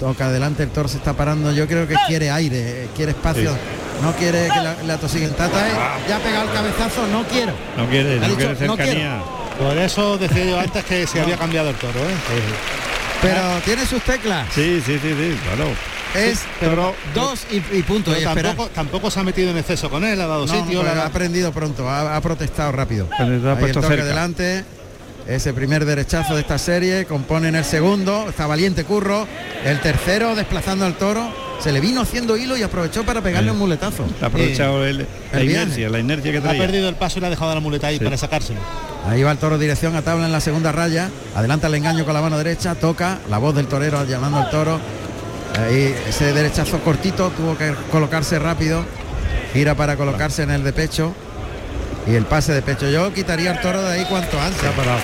Toca 0.00 0.26
adelante, 0.26 0.62
el 0.62 0.68
toro 0.70 0.88
se 0.88 0.98
está 0.98 1.14
parando. 1.14 1.52
Yo 1.52 1.66
creo 1.66 1.88
que 1.88 1.94
quiere 2.06 2.30
aire, 2.30 2.88
quiere 2.94 3.12
espacio. 3.12 3.52
Sí. 3.52 3.58
No 4.02 4.12
quiere 4.12 4.42
que 4.52 4.60
la, 4.60 4.74
la 4.86 4.98
tosiguen. 4.98 5.30
Tata, 5.30 5.68
eh, 5.68 5.72
ya 6.08 6.16
ha 6.16 6.20
pegado 6.20 6.48
el 6.48 6.52
cabezazo, 6.54 7.06
no 7.06 7.24
quiero. 7.24 7.52
No 7.78 7.86
quiere, 7.88 8.16
Ha 8.16 8.20
no 8.20 8.26
dicho, 8.26 8.36
quiere 8.36 8.66
"No 8.66 8.76
cercanía. 8.76 9.22
Por 9.58 9.78
eso 9.78 10.18
decía 10.18 10.44
yo 10.44 10.60
antes 10.60 10.84
que 10.84 11.06
se 11.06 11.18
había 11.20 11.38
cambiado 11.38 11.70
el 11.70 11.76
toro, 11.76 11.98
¿eh? 12.00 12.14
Pero 13.22 13.40
tiene 13.64 13.86
sus 13.86 14.02
teclas. 14.02 14.46
Sí, 14.54 14.82
sí, 14.84 14.98
sí, 15.00 15.08
sí, 15.08 15.38
claro. 15.44 15.70
Es 16.14 16.44
Pero 16.60 16.94
dos 17.14 17.46
y, 17.50 17.56
y 17.76 17.82
punto. 17.82 18.10
Pero 18.14 18.20
y 18.20 18.42
tampoco, 18.42 18.68
tampoco 18.70 19.10
se 19.10 19.20
ha 19.20 19.22
metido 19.22 19.50
en 19.50 19.58
exceso 19.58 19.90
con 19.90 20.04
él, 20.04 20.20
ha 20.20 20.26
dado 20.26 20.46
No, 20.46 20.52
sitio. 20.52 20.82
ha 20.82 21.06
aprendido 21.06 21.52
pronto, 21.52 21.88
ha, 21.88 22.16
ha 22.16 22.20
protestado 22.20 22.72
rápido. 22.72 23.08
Pero 23.18 23.38
te 23.40 23.46
ha 23.48 23.50
Ahí 23.50 23.54
el 23.54 23.58
puesto 23.60 23.80
toque 23.80 23.94
cerca. 23.94 24.04
delante, 24.08 24.64
ese 25.28 25.52
primer 25.52 25.84
derechazo 25.84 26.34
de 26.34 26.40
esta 26.42 26.58
serie, 26.58 27.04
compone 27.04 27.48
en 27.48 27.56
el 27.56 27.64
segundo, 27.64 28.26
está 28.28 28.46
valiente 28.46 28.84
Curro, 28.84 29.26
el 29.64 29.80
tercero 29.80 30.34
desplazando 30.34 30.84
al 30.86 30.94
toro, 30.94 31.28
se 31.58 31.72
le 31.72 31.80
vino 31.80 32.02
haciendo 32.02 32.36
hilo 32.36 32.56
y 32.56 32.62
aprovechó 32.62 33.04
para 33.04 33.20
pegarle 33.22 33.50
un 33.50 33.58
muletazo. 33.58 34.06
Ha 34.22 34.26
aprovechado 34.26 34.84
el- 34.86 35.06
la 35.32 35.40
El 35.40 35.48
viaje. 35.48 35.64
inercia, 35.64 35.88
la 35.88 35.98
inercia 35.98 36.30
que 36.32 36.38
ha 36.38 36.42
traía. 36.42 36.60
perdido 36.62 36.88
el 36.88 36.94
paso 36.96 37.18
y 37.18 37.20
le 37.22 37.26
ha 37.26 37.30
dejado 37.30 37.54
la 37.54 37.60
muleta 37.60 37.88
ahí 37.88 37.98
Sí. 37.98 38.04
para 38.04 38.16
sacárselo. 38.16 38.60
Ahí 39.08 39.22
va 39.22 39.32
el 39.32 39.38
toro 39.38 39.58
dirección 39.58 39.96
a 39.96 40.02
tabla 40.02 40.26
en 40.26 40.32
la 40.32 40.40
segunda 40.40 40.70
raya, 40.72 41.10
adelanta 41.34 41.66
el 41.68 41.74
engaño 41.74 42.04
con 42.04 42.14
la 42.14 42.20
mano 42.20 42.38
derecha, 42.38 42.74
toca, 42.74 43.18
la 43.30 43.38
voz 43.38 43.54
del 43.54 43.66
torero 43.66 44.04
llamando 44.04 44.38
al 44.38 44.50
toro. 44.50 44.78
Ahí 45.58 45.94
ese 46.08 46.32
derechazo 46.32 46.78
cortito 46.80 47.30
tuvo 47.30 47.56
que 47.56 47.72
colocarse 47.90 48.38
rápido, 48.38 48.84
gira 49.52 49.74
para 49.74 49.96
colocarse 49.96 50.42
en 50.42 50.50
el 50.50 50.62
de 50.62 50.72
pecho 50.72 51.14
y 52.06 52.14
el 52.14 52.24
pase 52.24 52.52
de 52.52 52.62
pecho. 52.62 52.88
Yo 52.90 53.12
quitaría 53.12 53.52
el 53.52 53.60
toro 53.60 53.82
de 53.82 53.94
ahí 53.98 54.04
cuanto 54.06 54.40
antes. 54.40 54.60
Se 54.60 54.68
ha 54.68 54.72
parado. 54.72 54.98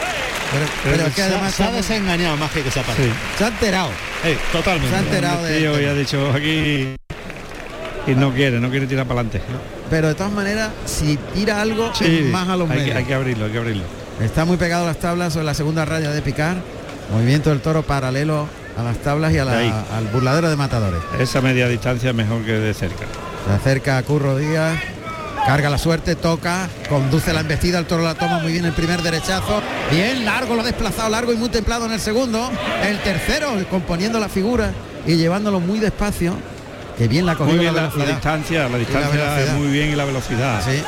Pero, 0.52 0.66
pero 0.96 1.06
es 1.08 1.14
que 1.14 1.22
además 1.22 1.54
se 1.54 1.64
ha 1.64 1.70
desengañado 1.70 2.36
más 2.36 2.50
que 2.50 2.62
que 2.62 2.70
se 2.70 2.80
ha 2.80 2.82
parado. 2.82 3.02
Sí. 3.04 3.10
se 3.38 3.44
ha 3.44 3.48
enterado. 3.48 3.88
Totalmente. 4.52 4.90
Se 4.90 4.96
ha 4.96 4.98
enterado 5.00 5.44
de 5.44 5.58
tío 5.58 5.80
ya 5.80 5.90
ha 5.90 5.94
dicho 5.94 6.30
aquí 6.34 6.94
y 8.06 8.10
no 8.14 8.32
quiere, 8.32 8.60
no 8.60 8.68
quiere 8.70 8.86
tirar 8.86 9.06
para 9.06 9.20
adelante. 9.20 9.42
Pero 9.88 10.08
de 10.08 10.14
todas 10.14 10.32
maneras, 10.32 10.70
si 10.84 11.16
tira 11.34 11.60
algo, 11.62 11.92
Sí, 11.94 12.20
es 12.24 12.30
más 12.30 12.48
a 12.48 12.56
los 12.56 12.68
hay, 12.70 12.76
que, 12.76 12.82
medios. 12.82 12.96
hay 12.96 13.04
que 13.04 13.14
abrirlo, 13.14 13.44
hay 13.46 13.52
que 13.52 13.58
abrirlo. 13.58 13.84
Está 14.20 14.44
muy 14.44 14.56
pegado 14.56 14.84
a 14.84 14.88
las 14.88 14.98
tablas 14.98 15.32
sobre 15.32 15.46
la 15.46 15.54
segunda 15.54 15.84
raya 15.84 16.10
de 16.10 16.22
picar. 16.22 16.56
Movimiento 17.12 17.50
del 17.50 17.60
toro 17.60 17.82
paralelo 17.82 18.46
a 18.78 18.82
las 18.82 18.98
tablas 18.98 19.32
y 19.32 19.38
a 19.38 19.44
la- 19.44 19.58
al 19.96 20.06
burladero 20.12 20.48
de 20.50 20.56
matadores. 20.56 21.00
Esa 21.18 21.40
media 21.40 21.66
distancia 21.68 22.10
es 22.10 22.16
mejor 22.16 22.42
que 22.44 22.52
de 22.52 22.74
cerca. 22.74 23.06
Se 23.46 23.52
acerca 23.54 23.98
a 23.98 24.02
Curro 24.02 24.36
Díaz. 24.36 24.78
Carga 25.47 25.69
la 25.69 25.78
suerte, 25.78 26.14
toca, 26.14 26.69
conduce 26.89 27.32
la 27.32 27.40
embestida, 27.40 27.78
el 27.78 27.86
toro 27.86 28.02
la 28.02 28.14
toma 28.14 28.39
muy 28.39 28.52
bien 28.52 28.64
el 28.64 28.73
primer 28.73 29.02
derechazo. 29.02 29.60
Bien, 29.90 30.24
largo, 30.24 30.55
lo 30.55 30.62
ha 30.62 30.64
desplazado 30.64 31.09
largo 31.10 31.32
y 31.32 31.36
muy 31.36 31.48
templado 31.48 31.86
en 31.86 31.93
el 31.93 32.01
segundo. 32.01 32.51
El 32.86 33.01
tercero, 33.01 33.52
componiendo 33.69 34.20
la 34.20 34.28
figura 34.28 34.70
y 35.06 35.16
llevándolo 35.16 35.59
muy 35.59 35.81
despacio. 35.81 36.35
Que 36.97 37.09
bien 37.09 37.27
la 37.27 37.35
cogió 37.35 37.55
Muy 37.55 37.60
bien 37.62 37.74
la 37.74 37.89
la, 37.89 37.97
la 37.97 38.05
distancia, 38.05 38.69
la 38.69 38.78
distancia 38.78 39.40
es 39.40 39.52
muy 39.55 39.69
bien 39.69 39.90
y 39.90 39.97
la 39.97 40.05
velocidad. 40.05 40.62
Sí, 40.64 40.82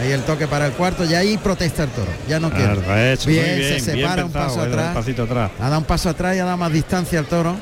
ahí 0.00 0.10
el 0.10 0.22
toque 0.22 0.48
para 0.48 0.66
el 0.66 0.72
cuarto 0.72 1.04
y 1.04 1.14
ahí 1.14 1.36
protesta 1.36 1.84
el 1.84 1.90
toro. 1.90 2.10
Ya 2.26 2.40
no 2.40 2.50
quiere. 2.50 3.12
Hecho 3.12 3.28
muy 3.28 3.34
bien, 3.34 3.58
bien, 3.58 3.80
se 3.80 3.92
bien 3.92 4.06
separa 4.06 4.24
un 4.24 4.32
paso 4.32 4.64
eh, 4.64 4.68
atrás. 4.68 4.88
un 4.88 4.94
pasito 4.94 5.22
atrás. 5.24 5.50
Ha 5.60 5.64
dado 5.64 5.78
un 5.78 5.84
paso 5.84 6.08
atrás 6.08 6.34
y 6.34 6.38
ha 6.40 6.44
dado 6.44 6.56
más 6.56 6.72
distancia 6.72 7.18
al 7.18 7.26
toro. 7.26 7.56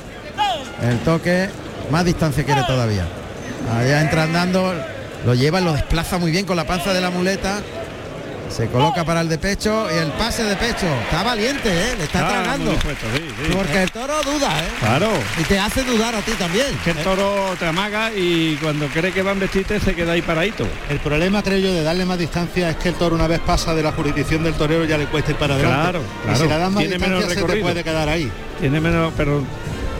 El 0.82 0.98
toque, 1.00 1.50
más 1.90 2.04
distancia 2.04 2.44
quiere 2.44 2.62
todavía. 2.66 3.04
Allá 3.76 4.00
entra 4.00 4.22
andando, 4.22 4.72
lo 5.28 5.34
lleva, 5.34 5.60
lo 5.60 5.74
desplaza 5.74 6.16
muy 6.16 6.30
bien 6.30 6.46
con 6.46 6.56
la 6.56 6.64
panza 6.66 6.94
de 6.94 7.02
la 7.02 7.10
muleta. 7.10 7.60
Se 8.48 8.66
coloca 8.68 9.04
para 9.04 9.20
el 9.20 9.28
de 9.28 9.36
pecho 9.36 9.86
y 9.94 9.98
el 9.98 10.08
pase 10.12 10.42
de 10.42 10.56
pecho. 10.56 10.86
Está 11.04 11.22
valiente, 11.22 11.68
¿eh? 11.68 11.94
Le 11.98 12.04
está 12.04 12.26
Ah, 12.26 12.30
tragando. 12.30 12.64
muy 12.64 12.74
dispuesto, 12.76 13.06
sí, 13.14 13.22
sí. 13.44 13.52
Porque 13.54 13.82
el 13.82 13.90
toro 13.90 14.14
duda, 14.22 14.58
¿eh? 14.60 14.68
Claro. 14.80 15.10
Y 15.38 15.42
te 15.44 15.58
hace 15.58 15.84
dudar 15.84 16.14
a 16.14 16.22
ti 16.22 16.32
también. 16.32 16.66
Que 16.82 16.92
el 16.92 16.96
toro 16.98 17.54
te 17.58 17.66
amaga 17.66 18.10
y 18.10 18.56
cuando 18.62 18.86
cree 18.86 19.12
que 19.12 19.20
va 19.22 19.32
a 19.32 19.34
embestirte 19.34 19.78
se 19.80 19.94
queda 19.94 20.12
ahí 20.12 20.22
paradito. 20.22 20.66
El 20.88 20.98
problema, 20.98 21.42
creo 21.42 21.58
yo, 21.58 21.74
de 21.74 21.82
darle 21.82 22.06
más 22.06 22.18
distancia 22.18 22.70
es 22.70 22.76
que 22.76 22.88
el 22.88 22.94
toro 22.94 23.14
una 23.14 23.26
vez 23.26 23.40
pasa 23.40 23.74
de 23.74 23.82
la 23.82 23.92
jurisdicción 23.92 24.42
del 24.42 24.54
torero 24.54 24.86
ya 24.86 24.96
le 24.96 25.04
cuesta 25.08 25.32
ir 25.32 25.36
para 25.36 25.54
adelante. 25.54 25.82
Claro, 25.82 26.00
Y 26.00 26.22
claro. 26.24 26.38
si 26.38 26.48
le 26.48 26.58
das 26.58 26.70
más 26.72 26.80
Tiene 26.80 26.98
menos 26.98 27.18
distancia 27.18 27.28
se 27.28 27.34
te 27.34 27.40
recorrido. 27.42 27.66
puede 27.66 27.84
quedar 27.84 28.08
ahí. 28.08 28.32
Tiene 28.60 28.80
menos, 28.80 29.12
pero 29.14 29.42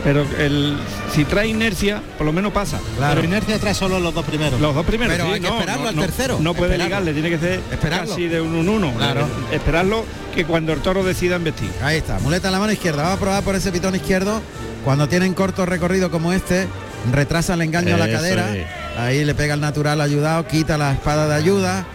pero 0.03 0.25
el 0.37 0.77
si 1.13 1.25
trae 1.25 1.47
inercia, 1.47 2.01
por 2.17 2.25
lo 2.25 2.31
menos 2.33 2.51
pasa. 2.53 2.79
Pero 2.99 3.23
inercia 3.23 3.59
trae 3.59 3.73
solo 3.73 3.99
los 3.99 4.13
dos 4.13 4.25
primeros. 4.25 4.59
Los 4.59 4.73
dos 4.75 4.85
primeros. 4.85 5.13
Pero 5.13 5.25
sí, 5.27 5.33
hay 5.33 5.39
que 5.41 5.47
no, 5.49 5.53
esperarlo 5.55 5.83
no, 5.83 5.89
al 5.89 5.95
no, 5.95 6.01
tercero. 6.01 6.37
No 6.39 6.53
puede 6.53 6.73
Esperarlo. 6.73 7.05
ligarle, 7.05 7.13
tiene 7.13 7.29
que 7.29 7.37
ser 7.39 7.59
Esperarlo. 7.71 8.09
casi 8.09 8.27
de 8.27 8.41
un 8.41 8.65
1-1. 8.65 8.95
Claro. 8.95 9.21
Eh, 9.51 9.55
Esperarlo 9.55 10.05
que 10.33 10.45
cuando 10.45 10.73
el 10.73 10.79
toro 10.81 11.03
decida 11.03 11.35
embestir. 11.35 11.69
Ahí 11.83 11.97
está, 11.97 12.19
muleta 12.19 12.47
en 12.47 12.53
la 12.53 12.59
mano 12.59 12.71
izquierda. 12.71 13.03
Vamos 13.03 13.17
a 13.17 13.21
probar 13.21 13.43
por 13.43 13.55
ese 13.55 13.71
pitón 13.71 13.95
izquierdo. 13.95 14.41
Cuando 14.85 15.07
tienen 15.09 15.33
corto 15.33 15.65
recorrido 15.65 16.09
como 16.09 16.31
este, 16.31 16.67
retrasa 17.11 17.53
el 17.55 17.61
engaño 17.61 17.95
a 17.95 17.97
la 17.97 18.09
cadera. 18.09 18.55
es. 18.55 18.65
Ahí 18.97 19.23
le 19.25 19.33
pega 19.35 19.53
el 19.53 19.61
natural 19.61 19.99
ayudado, 20.01 20.47
quita 20.47 20.77
la 20.77 20.91
espada 20.93 21.27
de 21.27 21.35
ayuda. 21.35 21.85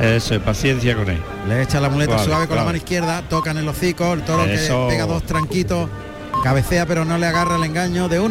Eso 0.00 0.34
es 0.36 0.40
paciencia 0.42 0.94
con 0.94 1.08
él. 1.10 1.20
Le 1.48 1.62
echa 1.62 1.80
la 1.80 1.88
muleta 1.88 2.12
Suave, 2.12 2.26
suave, 2.28 2.46
con 2.46 2.56
la 2.56 2.64
mano 2.64 2.76
izquierda, 2.76 3.22
toca 3.28 3.50
en 3.50 3.58
el 3.58 3.68
hocico, 3.68 4.12
el 4.12 4.22
toro 4.22 4.44
Eso. 4.44 4.86
que 4.88 4.94
pega 4.94 5.06
dos 5.06 5.22
tranquitos, 5.24 5.88
cabecea 6.42 6.86
pero 6.86 7.04
no 7.04 7.18
le 7.18 7.26
agarra 7.26 7.56
el 7.56 7.64
engaño 7.64 8.08
de 8.08 8.20
uno. 8.20 8.26